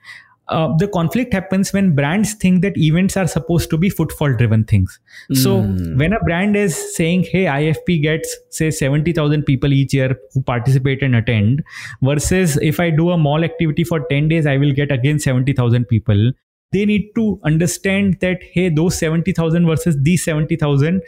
uh, 0.51 0.77
the 0.77 0.87
conflict 0.87 1.33
happens 1.33 1.73
when 1.73 1.95
brands 1.95 2.35
think 2.35 2.62
that 2.62 2.77
events 2.77 3.17
are 3.17 3.27
supposed 3.27 3.69
to 3.69 3.77
be 3.77 3.91
footfall 3.91 4.33
driven 4.33 4.64
things. 4.64 4.99
So 5.33 5.62
mm. 5.62 5.99
when 5.99 6.12
a 6.12 6.21
brand 6.21 6.57
is 6.57 6.77
saying, 6.97 7.25
"Hey, 7.25 7.45
IFP 7.47 8.01
gets 8.03 8.37
say 8.51 8.71
seventy 8.71 9.12
thousand 9.12 9.43
people 9.45 9.73
each 9.73 9.93
year 9.93 10.17
who 10.33 10.43
participate 10.43 11.03
and 11.03 11.17
attend," 11.17 11.64
versus 12.01 12.57
if 12.59 12.79
I 12.79 12.91
do 12.91 13.11
a 13.11 13.19
mall 13.19 13.43
activity 13.43 13.83
for 13.83 14.01
ten 14.09 14.29
days, 14.29 14.47
I 14.47 14.57
will 14.57 14.73
get 14.73 14.93
again 14.93 15.19
seventy 15.19 15.53
thousand 15.53 15.87
people. 15.87 16.33
They 16.73 16.85
need 16.85 17.11
to 17.17 17.41
understand 17.45 18.19
that 18.21 18.39
hey, 18.53 18.69
those 18.69 18.97
seventy 18.97 19.33
thousand 19.33 19.67
versus 19.67 19.97
these 20.01 20.25
seventy 20.25 20.57
thousand, 20.57 21.03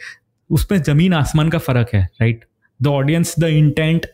उसमें 0.51 0.81
जमीन 0.83 1.13
आसमान 1.13 1.49
का 1.49 1.57
फर्क 1.57 1.93
है, 1.93 2.07
right? 2.21 2.43
The 2.81 2.89
audience, 2.89 3.35
the 3.35 3.47
intent. 3.47 4.05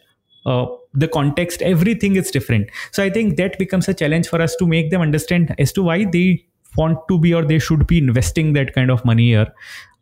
the 0.93 1.09
context 1.09 1.62
everything 1.62 2.16
is 2.16 2.30
different. 2.30 2.70
So 2.93 3.03
i 3.03 3.11
think 3.11 3.36
that 3.36 3.59
becomes 3.59 3.88
a 3.88 3.95
challenge 3.95 4.28
for 4.28 4.41
us 4.43 4.57
to 4.57 4.66
make 4.66 4.91
them 4.91 5.01
understand 5.01 5.55
as 5.59 5.72
to 5.72 5.82
why 5.82 6.05
they 6.05 6.45
want 6.76 6.99
to 7.09 7.18
be 7.18 7.34
or 7.34 7.45
they 7.45 7.59
should 7.59 7.86
be 7.86 7.99
investing 7.99 8.53
that 8.55 8.74
kind 8.74 8.91
of 8.91 9.05
money 9.05 9.28
here 9.28 9.53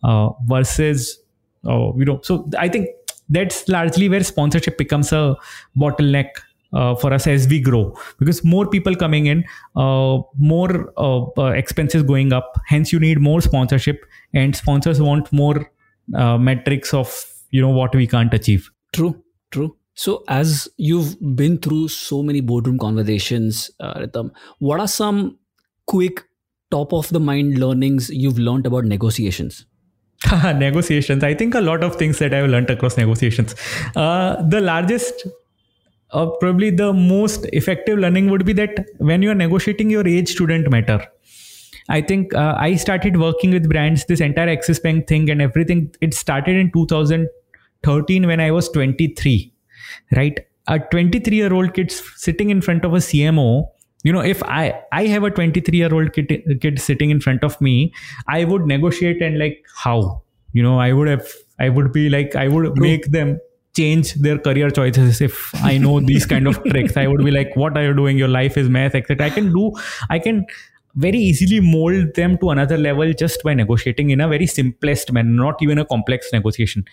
uh, 0.04 0.30
versus 0.46 1.18
uh, 1.66 1.92
you 1.96 2.04
know 2.04 2.20
so 2.22 2.48
i 2.58 2.68
think 2.68 2.88
that's 3.30 3.68
largely 3.68 4.08
where 4.08 4.24
sponsorship 4.24 4.78
becomes 4.78 5.12
a 5.12 5.36
bottleneck 5.76 6.28
uh, 6.72 6.94
for 6.94 7.12
us 7.14 7.26
as 7.26 7.48
we 7.48 7.60
grow. 7.60 7.94
Because 8.18 8.44
more 8.44 8.66
people 8.66 8.94
coming 8.94 9.26
in 9.26 9.44
uh, 9.76 10.18
more 10.38 10.92
uh, 10.98 11.24
uh 11.38 11.52
expenses 11.52 12.02
going 12.02 12.32
up 12.32 12.60
hence 12.66 12.92
you 12.92 13.00
need 13.00 13.20
more 13.20 13.40
sponsorship 13.40 14.04
and 14.34 14.54
sponsors 14.54 15.00
want 15.00 15.32
more 15.32 15.70
metrics 16.38 16.92
of 16.92 17.24
you 17.50 17.62
know 17.62 17.70
what 17.70 17.94
we 17.94 18.06
can't 18.06 18.34
achieve. 18.34 18.70
True 18.92 19.22
true 19.50 19.77
so, 19.98 20.22
as 20.28 20.68
you've 20.76 21.16
been 21.34 21.58
through 21.58 21.88
so 21.88 22.22
many 22.22 22.40
boardroom 22.40 22.78
conversations, 22.78 23.68
uh, 23.80 23.94
Ritam, 23.94 24.30
what 24.60 24.78
are 24.78 24.86
some 24.86 25.38
quick 25.86 26.22
top 26.70 26.92
of 26.92 27.08
the 27.08 27.18
mind 27.18 27.58
learnings 27.58 28.08
you've 28.08 28.38
learned 28.38 28.64
about 28.64 28.84
negotiations? 28.84 29.66
negotiations. 30.54 31.24
I 31.24 31.34
think 31.34 31.56
a 31.56 31.60
lot 31.60 31.82
of 31.82 31.96
things 31.96 32.20
that 32.20 32.32
I've 32.32 32.48
learned 32.48 32.70
across 32.70 32.96
negotiations. 32.96 33.56
Uh, 33.96 34.40
the 34.40 34.60
largest, 34.60 35.26
uh, 36.12 36.26
probably 36.38 36.70
the 36.70 36.92
most 36.92 37.46
effective 37.52 37.98
learning 37.98 38.30
would 38.30 38.46
be 38.46 38.52
that 38.52 38.86
when 38.98 39.20
you 39.20 39.32
are 39.32 39.34
negotiating, 39.34 39.90
your 39.90 40.06
age 40.06 40.28
shouldn't 40.28 40.70
matter. 40.70 41.04
I 41.88 42.02
think 42.02 42.32
uh, 42.34 42.54
I 42.56 42.76
started 42.76 43.16
working 43.16 43.50
with 43.50 43.68
brands, 43.68 44.04
this 44.04 44.20
entire 44.20 44.48
Axis 44.48 44.78
Bank 44.78 45.08
thing 45.08 45.28
and 45.28 45.42
everything. 45.42 45.92
It 46.00 46.14
started 46.14 46.54
in 46.54 46.70
2013 46.70 48.28
when 48.28 48.38
I 48.38 48.52
was 48.52 48.68
23 48.68 49.54
right? 50.16 50.46
A 50.66 50.78
23 50.78 51.36
year 51.36 51.52
old 51.52 51.72
kid 51.74 51.90
sitting 51.90 52.50
in 52.50 52.60
front 52.60 52.84
of 52.84 52.92
a 52.92 52.98
cmo 52.98 53.66
you 54.04 54.12
know 54.12 54.20
if 54.20 54.42
i 54.44 54.78
i 54.92 55.04
have 55.06 55.24
a 55.24 55.30
23 55.30 55.78
year 55.78 55.92
old 55.92 56.12
kid, 56.12 56.32
kid 56.60 56.80
sitting 56.80 57.10
in 57.10 57.20
front 57.20 57.42
of 57.42 57.60
me 57.60 57.92
i 58.28 58.44
would 58.44 58.66
negotiate 58.66 59.22
and 59.22 59.38
like 59.38 59.64
how? 59.76 60.22
You 60.52 60.62
know 60.62 60.78
i 60.78 60.92
would 60.92 61.08
have 61.08 61.26
i 61.58 61.68
would 61.68 61.92
be 61.92 62.08
like 62.08 62.34
i 62.36 62.48
would 62.48 62.78
make 62.78 63.10
them 63.10 63.38
change 63.76 64.14
their 64.14 64.38
career 64.38 64.70
choices 64.70 65.20
if 65.20 65.54
i 65.62 65.76
know 65.78 66.00
these 66.00 66.26
kind 66.26 66.48
of 66.48 66.62
tricks. 66.64 66.96
I 66.96 67.06
would 67.06 67.24
be 67.24 67.30
like 67.30 67.54
what 67.54 67.76
are 67.76 67.84
you 67.84 67.94
doing? 67.94 68.18
Your 68.18 68.28
life 68.28 68.56
is 68.56 68.68
mess, 68.68 68.94
etc 68.94 69.26
i 69.26 69.30
can 69.30 69.52
do 69.52 69.72
i 70.10 70.18
can 70.18 70.46
very 70.94 71.18
easily 71.18 71.60
mold 71.60 72.14
them 72.14 72.38
to 72.38 72.50
another 72.50 72.76
level 72.76 73.12
just 73.12 73.42
by 73.42 73.54
negotiating 73.54 74.10
in 74.10 74.20
a 74.20 74.28
very 74.28 74.46
simplest 74.46 75.12
manner, 75.12 75.30
not 75.30 75.62
even 75.62 75.78
a 75.78 75.84
complex 75.84 76.32
negotiation. 76.32 76.84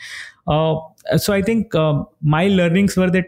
Uh, 0.48 0.76
so 1.18 1.34
I 1.34 1.42
think 1.42 1.74
uh, 1.74 2.04
my 2.22 2.48
learnings 2.48 2.96
were 2.96 3.10
that 3.12 3.26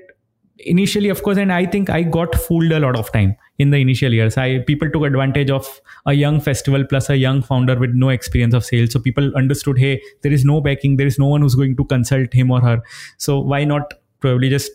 initially, 0.59 1.09
of 1.09 1.23
course, 1.23 1.37
and 1.37 1.51
I 1.51 1.65
think 1.65 1.89
I 1.89 2.03
got 2.03 2.35
fooled 2.35 2.71
a 2.71 2.79
lot 2.79 2.95
of 2.97 3.11
time 3.11 3.35
in 3.59 3.69
the 3.71 3.77
initial 3.77 4.13
years. 4.13 4.37
I 4.37 4.59
people 4.59 4.89
took 4.89 5.03
advantage 5.03 5.49
of 5.49 5.81
a 6.05 6.13
young 6.13 6.39
festival 6.39 6.83
plus 6.85 7.09
a 7.09 7.17
young 7.17 7.41
founder 7.41 7.77
with 7.77 7.91
no 7.93 8.09
experience 8.09 8.53
of 8.53 8.65
sales. 8.65 8.91
So 8.91 8.99
people 8.99 9.31
understood, 9.35 9.77
hey, 9.77 10.01
there 10.23 10.31
is 10.31 10.45
no 10.45 10.61
backing, 10.61 10.97
there 10.97 11.07
is 11.07 11.19
no 11.19 11.27
one 11.27 11.41
who's 11.41 11.55
going 11.55 11.75
to 11.77 11.85
consult 11.85 12.33
him 12.33 12.51
or 12.51 12.61
her. 12.61 12.81
So 13.17 13.39
why 13.39 13.63
not 13.63 13.93
probably 14.19 14.49
just 14.49 14.71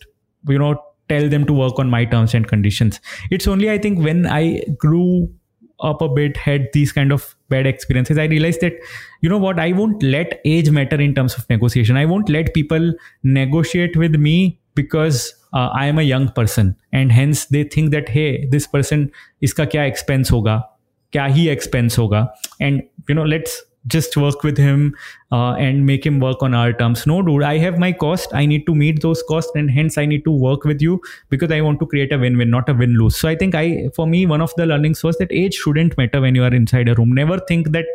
you 0.49 0.59
know 0.59 0.81
tell 1.09 1.29
them 1.29 1.45
to 1.47 1.53
work 1.53 1.79
on 1.79 1.91
my 1.91 2.05
terms 2.05 2.35
and 2.35 2.47
conditions? 2.47 3.01
It's 3.31 3.47
only 3.47 3.71
I 3.71 3.79
think 3.79 3.99
when 3.99 4.27
I 4.27 4.63
grew 4.79 5.33
up 5.83 6.01
a 6.01 6.09
bit 6.09 6.37
had 6.37 6.69
these 6.73 6.93
kind 6.93 7.13
of 7.13 7.35
bad 7.49 7.67
experiences. 7.67 8.19
I 8.19 8.25
realized 8.25 8.61
that 8.61 8.75
you 9.21 9.29
know 9.29 9.39
what 9.39 9.59
i 9.59 9.73
won't 9.73 10.03
let 10.03 10.41
age 10.45 10.71
matter 10.71 11.01
in 11.01 11.15
terms 11.15 11.37
of 11.37 11.49
negotiation. 11.51 11.97
I 11.97 12.05
won't 12.07 12.29
let 12.29 12.55
people 12.55 12.93
negotiate 13.23 13.97
with 13.97 14.15
me 14.17 14.61
because 14.75 15.35
uh, 15.53 15.69
i 15.75 15.87
am 15.87 15.99
a 15.99 16.03
young 16.03 16.29
person. 16.29 16.77
And 16.93 17.13
hence 17.13 17.47
they 17.47 17.65
think 17.65 17.91
that 17.93 18.09
hey 18.09 18.47
this 18.47 18.67
person 18.67 19.11
iska 19.43 19.67
kya 19.67 19.89
expense 19.89 20.31
hoga? 20.31 20.65
Hi 21.15 21.29
expense 21.57 21.97
hoga? 21.97 22.31
And 22.61 22.83
you 23.09 23.15
know 23.15 23.25
let's 23.25 23.63
just 23.87 24.17
work 24.17 24.43
with 24.45 24.57
him 24.57 24.95
uh, 25.33 25.53
and 25.53 25.85
make 25.87 26.07
him 26.07 26.21
work 26.21 26.43
on 26.43 26.55
our 26.55 26.73
terms. 26.73 27.07
No, 27.07 27.21
dude, 27.21 27.43
I 27.43 27.59
have 27.59 27.79
my 27.79 27.93
cost. 27.93 28.33
I 28.33 28.47
need 28.47 28.65
to 28.67 28.75
meet 28.75 29.03
those 29.03 29.23
costs, 29.29 29.51
and 29.55 29.71
hence 29.71 29.99
I 29.99 30.07
need 30.07 30.25
to 30.25 30.31
work 30.31 30.65
with 30.65 30.81
you 30.81 31.01
because 31.31 31.51
I 31.51 31.61
want 31.61 31.81
to 31.81 31.87
create 31.87 32.13
a 32.13 32.19
win-win, 32.19 32.51
not 32.51 32.69
a 32.69 32.75
win-lose. 32.75 33.17
So 33.17 33.29
I 33.29 33.35
think 33.35 33.55
I, 33.55 33.89
for 33.97 34.07
me, 34.07 34.27
one 34.27 34.41
of 34.41 34.55
the 34.57 34.67
learnings 34.67 35.03
was 35.03 35.19
that 35.19 35.33
age 35.33 35.55
shouldn't 35.55 35.97
matter 35.99 36.21
when 36.21 36.35
you 36.35 36.45
are 36.45 36.55
inside 36.55 36.89
a 36.89 36.95
room. 36.95 37.13
Never 37.13 37.39
think 37.41 37.73
that 37.73 37.87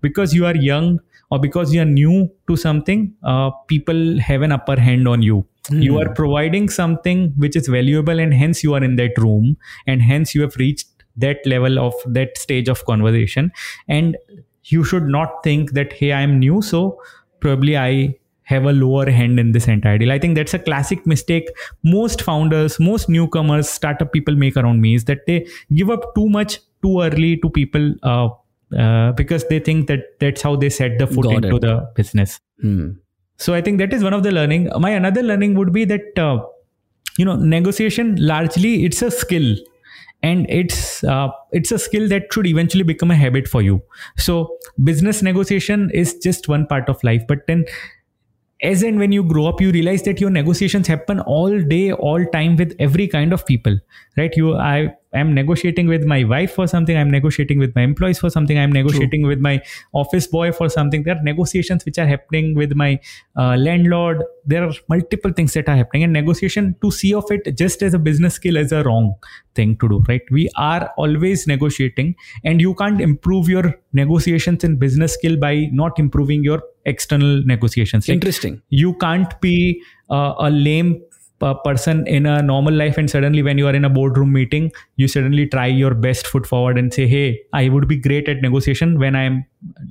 because 0.00 0.34
you 0.34 0.44
are 0.46 0.56
young 0.56 1.00
or 1.30 1.38
because 1.38 1.72
you 1.72 1.80
are 1.80 1.86
new 1.86 2.30
to 2.48 2.56
something, 2.56 3.14
uh, 3.22 3.50
people 3.68 4.18
have 4.18 4.42
an 4.42 4.52
upper 4.52 4.78
hand 4.78 5.08
on 5.08 5.22
you. 5.22 5.46
Mm. 5.68 5.82
You 5.82 5.98
are 6.00 6.12
providing 6.12 6.68
something 6.68 7.32
which 7.36 7.56
is 7.56 7.68
valuable, 7.68 8.18
and 8.18 8.34
hence 8.34 8.62
you 8.62 8.74
are 8.74 8.82
in 8.82 8.96
that 8.96 9.16
room, 9.16 9.56
and 9.86 10.02
hence 10.02 10.34
you 10.34 10.42
have 10.42 10.56
reached 10.56 10.86
that 11.16 11.38
level 11.44 11.78
of 11.78 11.94
that 12.06 12.38
stage 12.38 12.68
of 12.68 12.84
conversation 12.86 13.50
and 13.88 14.16
you 14.64 14.84
should 14.84 15.04
not 15.04 15.42
think 15.42 15.72
that 15.72 15.92
hey 15.92 16.12
i'm 16.12 16.38
new 16.38 16.62
so 16.62 17.00
probably 17.40 17.76
i 17.76 18.14
have 18.42 18.64
a 18.64 18.72
lower 18.72 19.08
hand 19.08 19.38
in 19.38 19.52
this 19.52 19.68
entire 19.68 19.98
deal 19.98 20.12
i 20.12 20.18
think 20.18 20.34
that's 20.34 20.54
a 20.54 20.58
classic 20.58 21.06
mistake 21.06 21.48
most 21.82 22.22
founders 22.22 22.78
most 22.80 23.08
newcomers 23.08 23.68
startup 23.68 24.12
people 24.12 24.34
make 24.34 24.56
around 24.56 24.80
me 24.80 24.94
is 24.94 25.04
that 25.04 25.24
they 25.26 25.46
give 25.74 25.90
up 25.90 26.14
too 26.14 26.28
much 26.28 26.58
too 26.82 27.00
early 27.00 27.36
to 27.36 27.50
people 27.50 27.94
uh, 28.02 28.28
uh, 28.76 29.12
because 29.12 29.46
they 29.48 29.58
think 29.58 29.86
that 29.86 30.18
that's 30.20 30.42
how 30.42 30.56
they 30.56 30.70
set 30.70 30.98
the 30.98 31.06
foot 31.06 31.24
Got 31.24 31.44
into 31.44 31.56
it. 31.56 31.60
the 31.62 31.90
business 31.94 32.40
hmm. 32.60 32.90
so 33.36 33.54
i 33.54 33.60
think 33.60 33.78
that 33.78 33.92
is 33.92 34.02
one 34.02 34.12
of 34.12 34.22
the 34.22 34.32
learning 34.32 34.68
my 34.78 34.90
another 34.90 35.22
learning 35.22 35.54
would 35.54 35.72
be 35.72 35.84
that 35.84 36.18
uh, 36.18 36.38
you 37.18 37.24
know 37.24 37.36
negotiation 37.36 38.16
largely 38.16 38.84
it's 38.84 39.02
a 39.02 39.10
skill 39.10 39.54
and 40.22 40.46
it's 40.50 41.02
uh, 41.04 41.28
it's 41.52 41.72
a 41.72 41.78
skill 41.78 42.08
that 42.08 42.32
should 42.32 42.46
eventually 42.46 42.82
become 42.84 43.10
a 43.10 43.16
habit 43.16 43.48
for 43.48 43.62
you. 43.62 43.82
So 44.16 44.58
business 44.84 45.22
negotiation 45.22 45.90
is 45.92 46.14
just 46.18 46.48
one 46.48 46.66
part 46.66 46.88
of 46.88 47.02
life. 47.04 47.22
But 47.26 47.46
then 47.46 47.64
as 48.62 48.82
and 48.82 48.98
when 48.98 49.12
you 49.12 49.22
grow 49.24 49.46
up 49.46 49.60
you 49.60 49.70
realize 49.70 50.02
that 50.02 50.20
your 50.20 50.30
negotiations 50.30 50.86
happen 50.86 51.20
all 51.20 51.60
day 51.62 51.92
all 51.92 52.24
time 52.26 52.56
with 52.56 52.74
every 52.78 53.08
kind 53.08 53.32
of 53.32 53.46
people 53.46 53.78
right? 54.16 54.36
You 54.36 54.56
i 54.56 54.94
am 55.18 55.34
negotiating 55.34 55.88
with 55.88 56.04
my 56.04 56.22
wife 56.24 56.54
for 56.54 56.66
something 56.66 56.96
i'm 56.96 57.10
negotiating 57.10 57.58
with 57.58 57.74
my 57.74 57.82
employees 57.82 58.18
for 58.18 58.30
something 58.30 58.58
i'm 58.58 58.72
negotiating 58.72 59.22
True. 59.22 59.28
with 59.28 59.40
my 59.40 59.60
office 59.92 60.26
boy 60.26 60.52
for 60.52 60.68
something. 60.68 61.02
There 61.02 61.16
are 61.16 61.22
negotiations 61.22 61.84
which 61.84 61.98
are 61.98 62.06
happening 62.06 62.54
with 62.54 62.74
my 62.74 63.00
uh, 63.36 63.56
landlord. 63.56 64.22
There 64.46 64.64
are 64.64 64.72
multiple 64.88 65.32
things 65.32 65.52
that 65.54 65.68
are 65.68 65.76
happening 65.76 66.04
and 66.04 66.12
negotiation 66.12 66.76
to 66.82 66.90
see 66.90 67.14
of 67.14 67.24
it 67.30 67.56
just 67.56 67.82
as 67.82 67.94
a 67.94 67.98
business 67.98 68.34
skill 68.34 68.56
is 68.56 68.72
a 68.72 68.82
wrong 68.84 69.14
thing 69.54 69.76
to 69.78 69.88
do 69.88 70.02
right? 70.08 70.22
We 70.30 70.48
are 70.56 70.90
always 70.96 71.46
negotiating 71.46 72.14
and 72.44 72.60
you 72.60 72.74
can't 72.74 73.00
improve 73.00 73.48
your 73.48 73.74
negotiations 73.92 74.64
and 74.64 74.78
business 74.78 75.14
skill 75.14 75.36
by 75.36 75.68
not 75.72 75.98
improving 75.98 76.44
your 76.44 76.62
external 76.84 77.42
negotiations. 77.44 78.08
Like 78.08 78.14
interesting. 78.14 78.62
you 78.68 78.94
can't 78.94 79.38
be 79.40 79.82
uh, 80.10 80.34
a 80.38 80.50
lame 80.50 81.02
person 81.40 82.06
in 82.06 82.26
a 82.26 82.42
normal 82.42 82.74
life 82.74 82.98
and 82.98 83.10
suddenly 83.10 83.42
when 83.42 83.56
you 83.56 83.66
are 83.66 83.74
in 83.74 83.84
a 83.84 83.90
boardroom 83.90 84.32
meeting 84.32 84.70
you 84.96 85.08
suddenly 85.08 85.46
try 85.46 85.66
your 85.66 85.94
best 85.94 86.26
foot 86.26 86.46
forward 86.46 86.76
and 86.76 86.92
say 86.92 87.06
hey 87.06 87.40
i 87.54 87.68
would 87.68 87.88
be 87.88 87.96
great 87.96 88.28
at 88.28 88.42
negotiation 88.42 88.98
when 88.98 89.16
i 89.16 89.22
am 89.22 89.44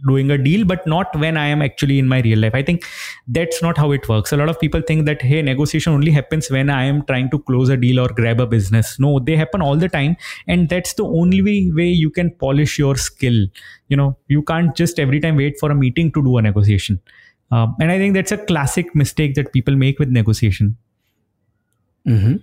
doing 0.08 0.30
a 0.32 0.38
deal 0.38 0.66
but 0.66 0.86
not 0.86 1.16
when 1.24 1.38
i 1.38 1.45
am 1.47 1.62
actually 1.62 2.00
in 2.00 2.08
my 2.08 2.20
real 2.22 2.39
life. 2.39 2.56
I 2.56 2.64
think 2.64 2.86
that's 3.28 3.62
not 3.62 3.78
how 3.78 3.91
it 3.91 4.08
works. 4.10 4.32
A 4.32 4.38
lot 4.38 4.50
of 4.50 4.60
people 4.60 4.82
think 4.82 5.06
that 5.06 5.22
hey 5.22 5.41
negotiation 5.41 5.93
only 5.93 6.12
happens 6.12 6.50
when 6.50 6.70
i 6.70 6.84
am 6.84 7.04
trying 7.06 7.30
to 7.32 7.39
close 7.39 7.70
a 7.70 7.78
deal 7.78 8.00
or 8.00 8.10
grab 8.10 8.39
a 8.39 8.47
business. 8.47 9.00
No 9.00 9.20
they 9.20 9.36
happen 9.36 9.62
all 9.62 9.76
the 9.76 9.89
time 9.89 10.18
and 10.47 10.70
that's 10.70 10.93
the 10.93 11.06
only 11.06 11.41
way 11.41 11.88
you 11.88 12.10
can 12.10 12.32
polish 12.32 12.78
your 12.78 12.95
skill. 12.95 13.47
You 13.88 13.97
know 13.97 14.18
you 14.28 14.43
can't 14.43 14.76
just 14.76 15.00
every 15.00 15.20
time 15.20 15.36
wait 15.36 15.60
for 15.60 15.72
a 15.72 15.76
meeting 15.76 16.12
to 16.12 16.24
do 16.24 16.38
a 16.38 16.41
negotiation. 16.41 17.00
Um, 17.52 17.76
and 17.80 17.91
i 17.91 17.97
think 17.97 18.14
that's 18.14 18.32
a 18.32 18.38
classic 18.38 18.93
mistake 18.93 19.34
that 19.34 19.52
people 19.52 19.76
make 19.76 19.97
with 19.97 20.10
negotiation 20.10 20.78
Mm-hmm. 22.10 22.36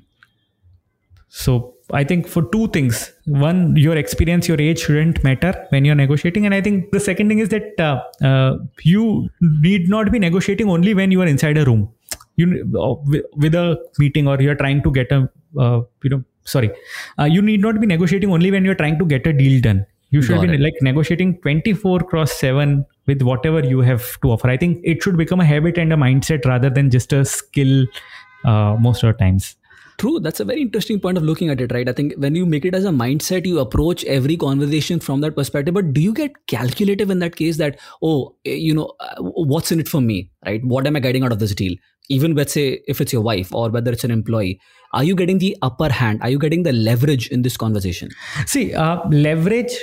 So 1.29 1.75
I 1.93 2.03
think 2.05 2.27
for 2.27 2.43
two 2.51 2.69
things, 2.69 3.13
one, 3.27 3.77
your 3.77 3.97
experience, 3.97 4.49
your 4.49 4.61
age 4.61 4.81
shouldn't 4.81 5.23
matter 5.23 5.67
when 5.71 5.85
you're 5.85 5.95
negotiating, 5.95 6.47
and 6.47 6.55
I 6.55 6.61
think 6.61 6.91
the 6.93 7.01
second 7.01 7.29
thing 7.29 7.39
is 7.39 7.51
that 7.51 7.79
uh, 7.79 8.03
uh, 8.27 8.59
you 8.83 9.29
need 9.41 9.89
not 9.89 10.11
be 10.11 10.19
negotiating 10.19 10.69
only 10.69 10.95
when 10.95 11.11
you 11.11 11.21
are 11.23 11.27
inside 11.27 11.59
a 11.59 11.65
room. 11.65 11.89
You 12.37 12.65
uh, 12.79 12.95
with 13.37 13.55
a 13.55 13.79
meeting 13.99 14.29
or 14.29 14.41
you're 14.41 14.55
trying 14.55 14.83
to 14.83 14.91
get 14.91 15.13
a 15.13 15.29
uh, 15.59 15.83
you 16.03 16.11
know 16.11 16.25
sorry, 16.45 16.71
uh, 17.19 17.25
you 17.25 17.43
need 17.43 17.61
not 17.61 17.81
be 17.81 17.87
negotiating 17.87 18.33
only 18.33 18.51
when 18.51 18.65
you're 18.65 18.75
trying 18.75 18.99
to 18.99 19.05
get 19.05 19.27
a 19.27 19.33
deal 19.33 19.61
done. 19.61 19.87
You 20.11 20.23
should 20.23 20.37
Got 20.37 20.49
be 20.49 20.55
it. 20.55 20.61
like 20.61 20.75
negotiating 20.81 21.41
24 21.41 22.01
cross 22.01 22.33
7 22.33 22.85
with 23.07 23.23
whatever 23.23 23.61
you 23.61 23.81
have 23.81 24.21
to 24.21 24.31
offer. 24.31 24.49
I 24.49 24.57
think 24.57 24.81
it 24.85 25.03
should 25.03 25.17
become 25.17 25.41
a 25.41 25.45
habit 25.45 25.79
and 25.79 25.93
a 25.93 25.97
mindset 25.97 26.45
rather 26.45 26.71
than 26.71 26.91
just 26.91 27.13
a 27.13 27.25
skill 27.25 27.87
uh, 28.45 28.77
most 28.79 29.03
of 29.03 29.13
the 29.13 29.19
times. 29.19 29.57
True 29.99 30.21
that's 30.21 30.41
a 30.41 30.45
very 30.45 30.61
interesting 30.61 31.01
point 31.01 31.17
of 31.17 31.23
looking 31.23 31.49
at 31.49 31.61
it 31.61 31.73
right? 31.73 31.89
I 31.89 31.93
think 31.93 32.15
when 32.19 32.35
you 32.35 32.45
make 32.45 32.67
it 32.67 32.75
as 32.75 32.85
a 32.85 32.91
mindset 32.91 33.47
you 33.47 33.61
approach 33.61 34.05
every 34.05 34.37
conversation 34.37 35.01
from 35.01 35.23
that 35.23 35.35
perspective 35.35 35.73
but 35.73 35.95
do 35.95 36.03
you 36.03 36.13
get 36.13 36.47
calculative 36.49 37.11
in 37.11 37.19
that 37.21 37.37
case 37.37 37.57
that 37.57 37.79
oh 38.03 38.35
eh, 38.45 38.53
you 38.55 38.75
know 38.75 38.93
uh, 39.01 39.23
what's 39.23 39.73
in 39.73 39.81
it 39.81 39.89
for 39.89 40.03
me 40.03 40.31
right? 40.45 40.63
What 40.63 40.87
am 40.87 40.97
i 40.97 41.01
getting 41.01 41.25
out 41.25 41.33
of 41.33 41.39
this 41.39 41.55
deal? 41.55 41.75
Even 42.11 42.35
let's 42.35 42.53
say 42.53 42.83
if 42.87 43.01
it's 43.01 43.13
your 43.13 43.23
wife 43.23 43.55
or 43.55 43.71
whether 43.71 43.91
it's 43.91 44.05
an 44.05 44.11
employee 44.11 44.61
are 44.93 45.05
you 45.05 45.15
getting 45.15 45.39
the 45.39 45.57
upper 45.63 45.91
hand? 45.93 46.23
Are 46.23 46.31
you 46.31 46.39
getting 46.39 46.63
the 46.63 46.73
leverage 46.73 47.29
in 47.29 47.43
this 47.43 47.57
conversation? 47.57 48.11
See 48.47 48.75
uh, 48.75 49.01
leverage 49.11 49.77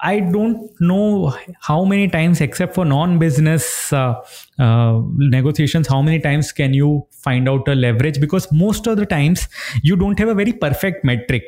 I 0.00 0.20
don't 0.20 0.70
know 0.80 1.34
how 1.60 1.84
many 1.84 2.06
times, 2.08 2.40
except 2.40 2.74
for 2.74 2.84
non-business 2.84 3.92
uh, 3.92 4.14
uh, 4.58 5.02
negotiations, 5.16 5.88
how 5.88 6.02
many 6.02 6.20
times 6.20 6.52
can 6.52 6.72
you 6.72 7.06
find 7.10 7.48
out 7.48 7.66
a 7.66 7.74
leverage? 7.74 8.20
Because 8.20 8.50
most 8.52 8.86
of 8.86 8.96
the 8.96 9.06
times 9.06 9.48
you 9.82 9.96
don't 9.96 10.18
have 10.18 10.28
a 10.28 10.34
very 10.34 10.52
perfect 10.52 11.04
metric. 11.04 11.42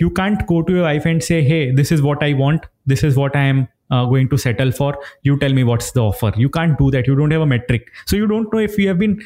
You 0.00 0.10
can't 0.10 0.44
go 0.48 0.62
to 0.62 0.72
your 0.72 0.82
wife 0.82 1.06
and 1.06 1.22
say, 1.22 1.42
"Hey, 1.42 1.70
this 1.70 1.92
is 1.92 2.02
what 2.02 2.20
I 2.22 2.32
want. 2.32 2.66
This 2.84 3.04
is 3.04 3.16
what 3.16 3.36
I 3.36 3.42
am 3.42 3.68
uh, 3.92 4.06
going 4.06 4.28
to 4.30 4.36
settle 4.36 4.72
for. 4.72 4.98
You 5.22 5.38
tell 5.38 5.52
me 5.52 5.62
what's 5.62 5.92
the 5.92 6.02
offer." 6.02 6.32
You 6.36 6.48
can't 6.48 6.76
do 6.76 6.90
that. 6.90 7.06
You 7.06 7.14
don't 7.14 7.30
have 7.30 7.42
a 7.42 7.46
metric, 7.46 7.92
so 8.06 8.16
you 8.16 8.26
don't 8.26 8.52
know 8.52 8.58
if 8.58 8.76
you 8.76 8.88
have 8.88 8.98
been 8.98 9.20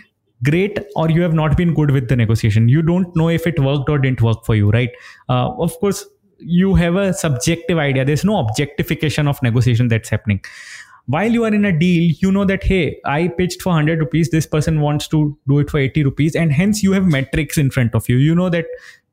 great 0.45 0.79
or 0.95 1.11
you 1.11 1.23
have 1.23 1.35
not 1.35 1.57
been 1.57 1.75
good 1.75 1.91
with 1.91 2.09
the 2.09 2.17
negotiation. 2.17 2.69
You 2.69 2.83
don't 2.83 3.15
know 3.17 3.29
if 3.29 3.47
it 3.47 3.59
worked 3.59 3.89
or 3.89 3.99
didn't 3.99 4.21
work 4.23 4.45
for 4.45 4.55
you, 4.55 4.71
right? 4.71 4.91
Uh, 5.29 5.49
of 5.59 5.79
course 5.81 6.05
you 6.39 6.75
have 6.75 6.97
a 6.97 7.13
subjective 7.13 7.79
idea. 7.79 8.05
There's 8.05 8.25
no 8.25 8.39
objectification 8.39 9.29
of 9.29 9.43
negotiation 9.43 9.89
that's 9.89 10.09
happening. 10.09 10.43
While 11.07 11.33
you 11.33 11.45
are 11.45 11.55
in 11.55 11.65
a 11.65 11.73
deal 11.73 12.15
you 12.21 12.31
know 12.31 12.45
that 12.45 12.63
hey 12.63 13.01
i 13.07 13.29
pitched 13.29 13.63
for 13.63 13.71
100 13.71 13.99
rupees 13.99 14.29
this 14.29 14.47
person 14.47 14.83
wants 14.83 15.09
to 15.09 15.39
do 15.49 15.59
it 15.59 15.71
for 15.71 15.79
80 15.79 16.05
rupees 16.05 16.37
and 16.37 16.53
hence 16.53 16.83
you 16.83 16.93
have 16.93 17.07
metrics 17.07 17.57
in 17.57 17.71
front 17.71 17.95
of 17.95 18.09
you. 18.11 18.17
You 18.17 18.35
know 18.35 18.51
that 18.51 18.67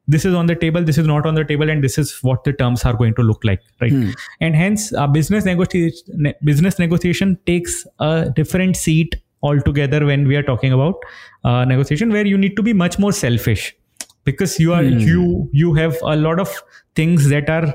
this 0.07 0.26
is 0.26 0.34
on 0.34 0.45
the 0.45 0.55
table 0.55 0.84
this 0.84 0.97
is 0.97 1.07
not 1.07 1.26
on 1.26 1.36
the 1.36 1.43
table 1.43 1.69
and 1.69 1.84
this 1.84 1.97
is 1.97 2.17
what 2.21 2.43
the 2.43 2.53
terms 2.53 2.84
are 2.86 2.93
going 2.93 3.13
to 3.15 3.23
look 3.23 3.43
like 3.43 3.61
right? 3.82 3.91
Hmm. 3.91 4.11
and 4.41 4.55
hence 4.55 4.93
uh, 4.93 5.07
business 5.07 5.45
negotiation 5.45 6.34
business 6.43 6.78
negotiation 6.80 7.39
takes 7.45 7.86
a 7.99 8.32
different 8.36 8.76
seat 8.76 9.15
altogether 9.41 10.05
when 10.05 10.28
we 10.28 10.36
are 10.36 10.43
talking 10.43 10.73
about 10.73 10.95
uh, 11.43 11.65
negotiation 11.65 12.11
where 12.11 12.26
you 12.26 12.38
need 12.38 12.55
to 12.55 12.63
be 12.63 12.73
much 12.73 12.99
more 12.99 13.11
selfish 13.11 13.76
because 14.26 14.59
you 14.59 14.73
are 14.73 14.84
hmm. 14.84 14.99
you 14.99 15.49
you 15.53 15.73
have 15.73 15.97
a 16.01 16.15
lot 16.15 16.39
of 16.39 16.55
things 16.95 17.30
that 17.30 17.49
are 17.49 17.73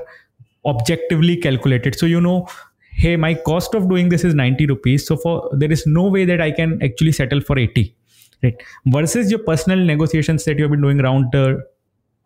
objectively 0.65 1.37
calculated. 1.37 1.97
So 1.97 2.05
you 2.05 2.21
know 2.21 2.47
hey 2.93 3.15
my 3.15 3.33
cost 3.33 3.73
of 3.73 3.89
doing 3.89 4.09
this 4.09 4.23
is 4.23 4.35
90 4.35 4.67
rupees. 4.67 5.07
So 5.07 5.17
for 5.17 5.49
there 5.53 5.71
is 5.71 5.87
no 5.87 6.07
way 6.07 6.25
that 6.25 6.41
i 6.41 6.51
can 6.51 6.81
actually 6.83 7.13
settle 7.13 7.41
for 7.41 7.57
80 7.57 7.95
right? 8.43 8.55
Versus 8.85 9.31
your 9.31 9.39
personal 9.39 9.79
negotiations 9.79 10.45
that 10.45 10.57
you 10.57 10.63
have 10.63 10.71
been 10.71 10.81
doing 10.81 10.99
around 10.99 11.31
the 11.31 11.63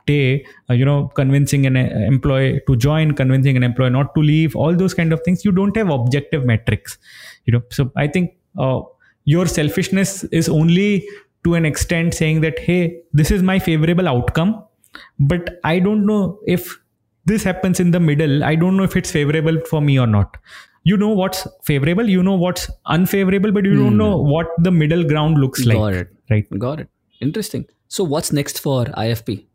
day 0.06 0.46
uh, 0.70 0.74
you 0.74 0.86
know 0.86 1.08
convincing 1.16 1.66
an 1.66 1.76
uh, 1.76 1.90
employee 2.08 2.62
to 2.68 2.76
join 2.76 3.12
convincing 3.14 3.58
an 3.58 3.64
employee 3.64 3.90
not 3.90 4.14
to 4.16 4.22
leave 4.22 4.56
all 4.56 4.76
those 4.76 4.94
kind 4.94 5.12
of 5.12 5.22
things 5.26 5.44
you 5.44 5.52
don't 5.52 5.76
have 5.76 5.90
objective 5.90 6.46
metrics 6.46 7.00
you 7.46 7.54
know? 7.54 7.64
So 7.72 7.92
i 7.96 8.08
think 8.08 8.36
uh, 8.58 8.82
your 9.24 9.48
selfishness 9.48 10.24
is 10.26 10.48
only 10.48 11.08
to 11.46 11.54
an 11.54 11.66
extent 11.66 12.14
saying 12.14 12.42
that 12.42 12.60
hey 12.60 12.80
this 13.14 13.32
is 13.32 13.44
my 13.44 13.58
favorable 13.60 14.08
outcome 14.08 14.56
but 15.20 15.60
i 15.64 15.78
don't 15.80 16.06
know 16.06 16.40
if 16.46 16.76
this 17.26 17.44
happens 17.44 17.80
in 17.80 17.92
the 17.92 18.00
middle. 18.00 18.44
I 18.44 18.56
don't 18.56 18.78
know 18.78 18.84
if 18.84 18.96
it's 18.96 19.12
favorable 19.12 19.60
for 19.70 19.82
me 19.82 20.00
or 20.00 20.08
not. 20.08 20.38
You 20.84 20.98
know 20.98 21.10
what's 21.10 21.48
favorable 21.64 22.08
you 22.08 22.22
know 22.22 22.36
what's 22.36 22.70
unfavorable 22.86 23.52
but 23.52 23.66
you 23.66 23.76
don't 23.76 23.94
hmm. 23.94 23.98
know 23.98 24.18
what 24.18 24.46
the 24.60 24.70
middle 24.70 25.04
ground 25.04 25.40
looks 25.40 25.66
like 25.66 25.78
got 25.78 25.94
it. 25.94 26.10
right? 26.30 26.60
Got 26.60 26.82
it. 26.82 26.90
Interesting. 27.22 27.66
So 27.88 28.04
what's 28.04 28.32
next 28.32 28.60
for 28.60 28.86
ifp 28.86 29.46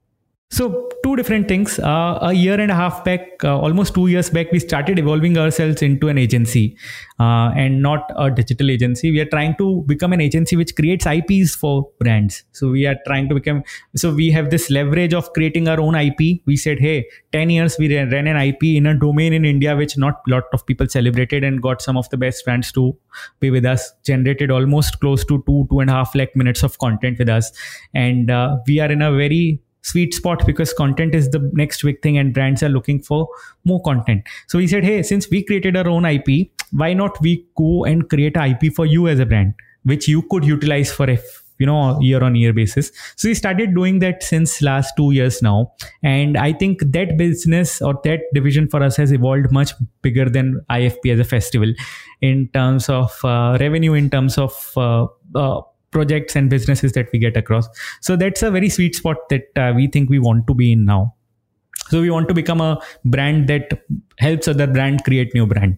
so, 0.53 0.89
two 1.05 1.15
different 1.15 1.47
things. 1.47 1.79
Uh, 1.79 2.19
a 2.23 2.33
year 2.33 2.61
and 2.61 2.73
a 2.73 2.75
half 2.75 3.05
back, 3.05 3.45
uh, 3.45 3.57
almost 3.57 3.95
two 3.95 4.09
years 4.09 4.29
back, 4.31 4.51
we 4.51 4.59
started 4.59 4.99
evolving 4.99 5.39
ourselves 5.39 5.81
into 5.81 6.09
an 6.09 6.19
agency 6.19 6.77
uh, 7.21 7.53
and 7.57 7.81
not 7.81 8.11
a 8.17 8.33
digital 8.33 8.69
agency. 8.69 9.13
We 9.13 9.21
are 9.21 9.27
trying 9.27 9.55
to 9.59 9.85
become 9.87 10.13
an 10.13 10.21
agency 10.21 10.57
which 10.57 10.75
creates 10.75 11.07
IPs 11.07 11.55
for 11.55 11.89
brands. 12.01 12.43
So, 12.51 12.69
we 12.69 12.85
are 12.87 12.97
trying 13.07 13.29
to 13.29 13.37
become, 13.37 13.63
so 13.95 14.13
we 14.13 14.33
have 14.33 14.51
this 14.51 14.71
leverage 14.71 15.15
of 15.15 15.33
creating 15.35 15.69
our 15.69 15.79
own 15.79 15.95
IP. 15.95 16.43
We 16.47 16.57
said, 16.57 16.81
hey, 16.81 17.07
10 17.31 17.51
years 17.51 17.79
we 17.79 17.95
ran, 17.95 18.11
ran 18.11 18.27
an 18.27 18.37
IP 18.37 18.65
in 18.65 18.87
a 18.87 18.99
domain 18.99 19.33
in 19.33 19.45
India 19.45 19.77
which 19.77 19.97
not 19.97 20.21
a 20.27 20.31
lot 20.33 20.45
of 20.53 20.67
people 20.67 20.89
celebrated 20.89 21.45
and 21.45 21.63
got 21.63 21.81
some 21.81 21.97
of 21.97 22.11
the 22.11 22.17
best 22.17 22.45
brands 22.45 22.73
to 22.73 22.97
be 23.39 23.51
with 23.51 23.65
us, 23.65 23.93
generated 24.05 24.51
almost 24.51 24.99
close 24.99 25.25
to 25.27 25.45
two, 25.47 25.69
two 25.71 25.79
and 25.79 25.91
a 25.91 25.93
half 25.93 26.13
lakh 26.17 26.35
minutes 26.35 26.65
of 26.65 26.77
content 26.79 27.21
with 27.21 27.29
us. 27.29 27.53
And 27.95 28.33
uh, 28.33 28.59
we 28.67 28.81
are 28.81 28.91
in 28.91 29.01
a 29.01 29.13
very 29.13 29.61
sweet 29.83 30.15
spot 30.15 30.45
because 30.47 30.73
content 30.73 31.15
is 31.15 31.31
the 31.31 31.51
next 31.55 31.83
big 31.83 32.03
thing 32.03 32.19
and 32.19 32.35
brands 32.35 32.63
are 32.63 32.69
looking 32.69 33.01
for 33.01 33.29
more 33.65 33.83
content. 33.83 34.23
So 34.49 34.59
we 34.59 34.67
said 34.67 34.85
hey 34.85 35.03
since 35.03 35.29
we 35.31 35.43
created 35.45 35.77
our 35.77 35.89
own 35.89 36.05
ip 36.05 36.51
why 36.73 36.93
not 36.95 37.21
we 37.21 37.47
go 37.57 37.85
and 37.85 38.09
create 38.09 38.37
an 38.37 38.57
ip 38.57 38.75
for 38.75 38.87
you 38.87 39.09
as 39.09 39.19
a 39.19 39.27
brand 39.27 39.55
which 39.85 40.07
you 40.07 40.23
could 40.31 40.45
utilize 40.45 40.93
for 40.93 41.09
a 41.11 41.19
you 41.59 41.67
know 41.67 42.01
year 42.01 42.25
on 42.25 42.35
year 42.35 42.53
basis. 42.53 42.91
So 43.17 43.29
we 43.29 43.35
started 43.35 43.75
doing 43.75 43.99
that 44.01 44.23
since 44.23 44.61
last 44.63 44.95
two 44.97 45.13
years 45.13 45.43
now. 45.43 45.73
And 46.03 46.39
i 46.39 46.53
think 46.53 46.81
that 46.97 47.17
business 47.19 47.81
or 47.83 47.95
that 48.05 48.21
division 48.35 48.69
for 48.69 48.83
us 48.83 48.97
has 48.97 49.13
evolved 49.13 49.53
much 49.53 49.73
bigger 50.03 50.29
than 50.29 50.61
ifp 50.71 51.13
as 51.13 51.21
a 51.21 51.25
festival 51.25 51.73
in 52.21 52.49
terms 52.55 52.89
of 52.89 53.19
uh, 53.25 53.59
revenue 53.61 53.93
in 53.93 54.09
terms 54.11 54.39
of 54.39 54.73
uh, 54.77 55.07
uh, 55.35 55.61
projects 55.91 56.37
and 56.37 56.51
businesses 56.51 56.93
that 56.93 57.09
we 57.13 57.19
get 57.19 57.37
across. 57.37 57.69
So 58.01 58.17
that's 58.17 58.43
a 58.43 58.51
very 58.51 58.69
sweet 58.69 58.95
spot 58.95 59.17
that 59.31 59.49
uh, 59.57 59.73
we 59.75 59.87
think 59.87 60.11
we 60.11 60.19
want 60.19 60.47
to 60.47 60.55
be 60.55 60.73
in 60.73 60.85
now. 60.85 61.15
So 61.89 62.01
we 62.01 62.11
want 62.11 62.29
to 62.29 62.35
become 62.35 62.61
a 62.61 62.81
brand 63.05 63.49
that 63.49 63.83
helps 64.19 64.47
other 64.47 64.67
brand 64.67 65.03
create 65.05 65.35
new 65.35 65.47
brand 65.47 65.77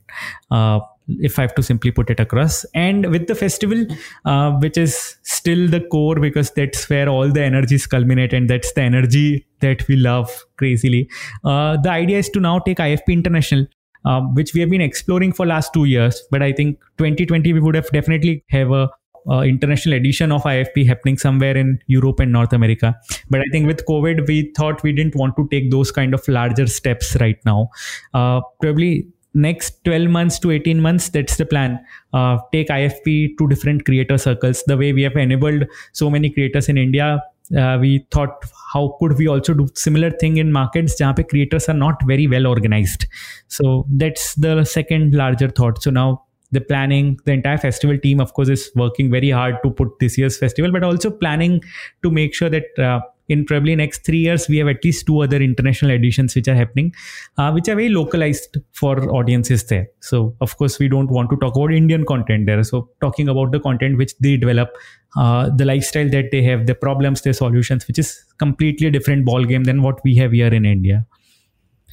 uh, 0.51 0.81
if 1.21 1.39
i 1.39 1.43
have 1.43 1.55
to 1.55 1.63
simply 1.63 1.91
put 1.91 2.11
it 2.11 2.21
across. 2.21 2.65
And 2.75 3.11
with 3.11 3.27
the 3.29 3.35
festival 3.35 3.87
uh, 4.25 4.53
which 4.53 4.77
is 4.77 5.17
still 5.23 5.69
the 5.69 5.81
core 5.81 6.17
because 6.17 6.51
that's 6.51 6.89
where 6.91 7.09
all 7.09 7.29
the 7.31 7.43
energies 7.43 7.87
culminate 7.87 8.35
and 8.35 8.51
that's 8.51 8.73
the 8.73 8.83
energy 8.83 9.47
that 9.61 9.87
we 9.89 9.97
love 9.97 10.45
crazily. 10.59 11.09
Uh, 11.45 11.79
the 11.79 11.91
idea 11.91 12.19
is 12.19 12.29
to 12.31 12.41
now 12.41 12.59
take 12.59 12.79
ifp 12.79 13.09
international 13.09 13.67
uh, 14.05 14.21
which 14.21 14.53
we 14.53 14.61
have 14.61 14.71
been 14.71 14.81
exploring 14.81 15.33
for 15.33 15.47
last 15.47 15.73
two 15.73 15.85
years 15.85 16.23
but 16.31 16.43
i 16.43 16.53
think 16.53 16.79
2020 16.99 17.53
we 17.53 17.61
would 17.61 17.75
have 17.75 17.89
definitely 17.91 18.45
have 18.49 18.71
a 18.71 18.89
international 19.31 19.95
edition 19.95 20.33
of 20.33 20.43
IFP 20.43 20.87
happening 20.87 21.19
somewhere 21.19 21.57
in 21.57 21.79
Europe 21.87 22.21
and 22.21 22.33
North 22.33 22.53
America. 22.53 22.95
But 23.31 23.41
I 23.41 23.45
think 23.53 23.67
with 23.67 23.85
COVID, 23.87 24.27
we 24.27 24.53
thought 24.57 24.83
we 24.83 24.93
didn't 24.93 25.15
want 25.15 25.37
to 25.37 25.49
take 25.51 25.71
those 25.71 25.91
kind 25.91 26.15
of 26.15 26.27
larger 26.29 26.67
steps 26.67 27.17
right 27.21 27.39
now. 27.45 27.69
Uh, 28.15 28.41
probably 28.61 29.07
next 29.35 29.83
12 29.85 30.11
months 30.11 30.39
to 30.39 30.51
18 30.51 30.81
months 30.81 31.09
that's 31.09 31.37
the 31.37 31.47
plan 31.47 31.79
uh, 32.13 32.39
take 32.53 32.69
ifp 32.69 33.39
to 33.39 33.49
different 33.49 33.85
creator 33.85 34.19
circles 34.19 34.63
the 34.67 34.77
way 34.77 34.93
we 34.93 35.03
have 35.03 35.17
enabled 35.17 35.65
so 35.93 36.11
many 36.11 36.29
creators 36.29 36.69
in 36.69 36.77
india 36.77 37.19
uh, 37.57 37.79
we 37.81 38.07
thought 38.11 38.45
how 38.73 38.97
could 38.99 39.17
we 39.19 39.27
also 39.27 39.55
do 39.55 39.67
similar 39.75 40.11
thing 40.11 40.37
in 40.37 40.53
markets 40.53 41.01
where 41.01 41.15
creators 41.15 41.69
are 41.69 41.75
not 41.75 42.03
very 42.07 42.27
well 42.27 42.47
organized 42.47 43.07
so 43.49 43.87
that's 43.91 44.35
the 44.35 44.65
second 44.65 45.15
larger 45.15 45.49
thought 45.49 45.83
so 45.83 45.91
now 45.91 46.23
the 46.53 46.61
planning 46.61 47.19
the 47.25 47.33
entire 47.33 47.59
festival 47.59 47.99
team 47.99 48.21
of 48.21 48.33
course 48.35 48.49
is 48.49 48.71
working 48.77 49.11
very 49.11 49.31
hard 49.31 49.57
to 49.63 49.71
put 49.71 49.99
this 50.01 50.17
year's 50.17 50.39
festival 50.39 50.71
but 50.71 50.85
also 50.85 51.11
planning 51.11 51.61
to 52.03 52.11
make 52.11 52.35
sure 52.35 52.49
that 52.49 52.79
uh, 52.79 53.01
in 53.29 53.45
probably 53.45 53.75
next 53.75 54.05
three 54.05 54.19
years 54.19 54.49
we 54.49 54.59
have 54.59 54.69
at 54.69 54.85
least 54.85 55.07
two 55.07 55.21
other 55.23 55.37
international 55.37 55.91
editions 55.91 56.35
which 56.35 56.49
are 56.49 56.55
happening 56.55 56.93
uh, 57.39 57.51
which 57.51 57.69
are 57.69 57.75
very 57.75 57.89
localized 57.89 58.59
for 58.73 59.11
audiences 59.11 59.65
there. 59.65 59.87
So 60.01 60.35
of 60.41 60.57
course 60.57 60.79
we 60.79 60.89
don't 60.89 61.11
want 61.11 61.31
to 61.31 61.37
talk 61.37 61.57
about 61.57 61.73
indian 61.73 62.05
content 62.05 62.47
there. 62.47 62.63
So 62.65 62.91
talking 63.01 63.29
about 63.29 63.53
the 63.53 63.61
content 63.61 63.97
which 63.97 64.17
they 64.19 64.37
develop 64.37 64.77
uh, 65.17 65.51
the 65.51 65.65
lifestyle 65.65 66.09
that 66.11 66.31
they 66.31 66.43
have 66.43 66.67
the 66.67 66.75
problems 66.75 67.23
their 67.23 67.33
solutions 67.33 67.87
which 67.89 67.99
is 67.99 68.25
completely 68.39 68.91
different 68.91 69.25
ball 69.25 69.45
game 69.45 69.65
than 69.65 69.83
what 69.83 70.03
we 70.05 70.15
have 70.17 70.33
here 70.33 70.49
in 70.49 70.65
india 70.65 71.05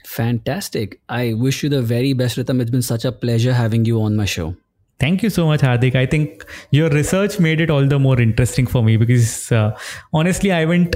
Fantastic. 0.10 1.00
I 1.08 1.34
wish 1.34 1.62
you 1.62 1.70
the 1.70 1.84
very 1.84 2.14
best, 2.14 2.38
Ritam. 2.38 2.60
It's 2.62 2.72
been 2.72 2.82
such 2.82 3.06
a 3.06 3.12
pleasure 3.12 3.54
having 3.54 3.86
you 3.86 4.02
on 4.02 4.16
my 4.16 4.26
show. 4.26 4.56
Thank 5.00 5.22
you 5.22 5.30
so 5.30 5.46
much, 5.46 5.62
Hardik. 5.62 5.96
I 5.96 6.08
think 6.08 6.46
your 6.72 6.90
research 6.90 7.40
made 7.40 7.62
it 7.62 7.70
all 7.70 7.86
the 7.86 8.00
more 8.00 8.20
interesting 8.20 8.66
for 8.66 8.84
me 8.84 8.98
because 8.98 9.52
uh, 9.52 9.78
honestly, 10.12 10.52
I 10.52 10.62
haven't 10.62 10.96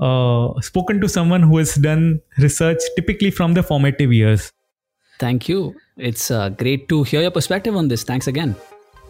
uh, 0.00 0.58
spoken 0.62 1.02
to 1.02 1.08
someone 1.08 1.42
who 1.42 1.58
has 1.58 1.74
done 1.74 2.22
research 2.38 2.78
typically 2.96 3.30
from 3.30 3.52
the 3.52 3.62
formative 3.62 4.10
years. 4.12 4.50
Thank 5.18 5.50
you. 5.50 5.74
It's 5.98 6.30
uh, 6.30 6.48
great 6.48 6.88
to 6.88 7.02
hear 7.02 7.20
your 7.20 7.30
perspective 7.30 7.76
on 7.76 7.88
this. 7.88 8.04
Thanks 8.04 8.26
again. 8.26 8.56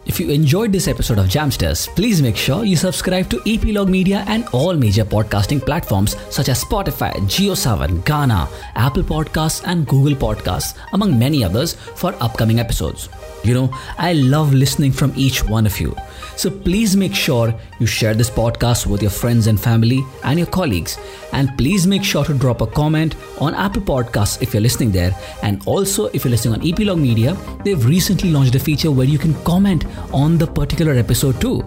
If 0.07 0.21
you 0.21 0.29
enjoyed 0.29 0.71
this 0.71 0.87
episode 0.87 1.19
of 1.19 1.25
Jamsters, 1.25 1.93
please 1.93 2.21
make 2.21 2.37
sure 2.37 2.63
you 2.63 2.77
subscribe 2.77 3.29
to 3.29 3.41
Epilogue 3.45 3.89
Media 3.89 4.23
and 4.27 4.47
all 4.53 4.73
major 4.73 5.03
podcasting 5.03 5.59
platforms 5.59 6.15
such 6.29 6.47
as 6.47 6.63
Spotify, 6.63 7.11
JioSaavn, 7.27 8.03
Gaana, 8.03 8.47
Apple 8.75 9.03
Podcasts, 9.03 9.61
and 9.65 9.85
Google 9.85 10.15
Podcasts, 10.15 10.77
among 10.93 11.19
many 11.19 11.43
others, 11.43 11.73
for 11.73 12.15
upcoming 12.21 12.57
episodes. 12.57 13.09
You 13.43 13.53
know, 13.53 13.69
I 13.97 14.13
love 14.13 14.53
listening 14.53 14.91
from 14.91 15.13
each 15.15 15.43
one 15.43 15.65
of 15.65 15.79
you. 15.79 15.95
So 16.35 16.51
please 16.51 16.95
make 16.95 17.15
sure 17.15 17.53
you 17.79 17.87
share 17.87 18.13
this 18.13 18.29
podcast 18.29 18.85
with 18.85 19.01
your 19.01 19.11
friends 19.11 19.47
and 19.47 19.59
family 19.59 20.03
and 20.23 20.37
your 20.37 20.47
colleagues. 20.47 20.99
And 21.33 21.57
please 21.57 21.87
make 21.87 22.03
sure 22.03 22.25
to 22.25 22.33
drop 22.33 22.61
a 22.61 22.67
comment 22.67 23.15
on 23.39 23.55
Apple 23.55 23.81
Podcasts 23.81 24.41
if 24.41 24.53
you're 24.53 24.61
listening 24.61 24.91
there. 24.91 25.15
And 25.41 25.65
also, 25.65 26.05
if 26.07 26.23
you're 26.23 26.31
listening 26.31 26.59
on 26.59 26.67
Epilogue 26.67 26.99
Media, 26.99 27.35
they've 27.63 27.83
recently 27.85 28.31
launched 28.31 28.55
a 28.55 28.59
feature 28.59 28.91
where 28.91 29.07
you 29.07 29.17
can 29.17 29.33
comment 29.43 29.85
on 30.13 30.37
the 30.37 30.47
particular 30.47 30.93
episode 30.93 31.39
too. 31.41 31.65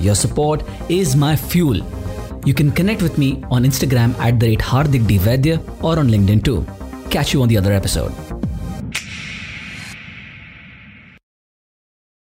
Your 0.00 0.14
support 0.14 0.62
is 0.88 1.16
my 1.16 1.36
fuel. 1.36 1.80
You 2.44 2.54
can 2.54 2.72
connect 2.72 3.02
with 3.02 3.18
me 3.18 3.42
on 3.50 3.64
Instagram 3.64 4.18
at 4.18 4.40
the 4.40 4.48
rate 4.48 4.60
Hardik 4.60 5.06
D. 5.06 5.52
Or 5.82 5.98
on 5.98 6.08
LinkedIn 6.08 6.44
too. 6.44 6.66
Catch 7.10 7.34
you 7.34 7.42
on 7.42 7.48
the 7.48 7.56
other 7.56 7.72
episode. 7.72 8.29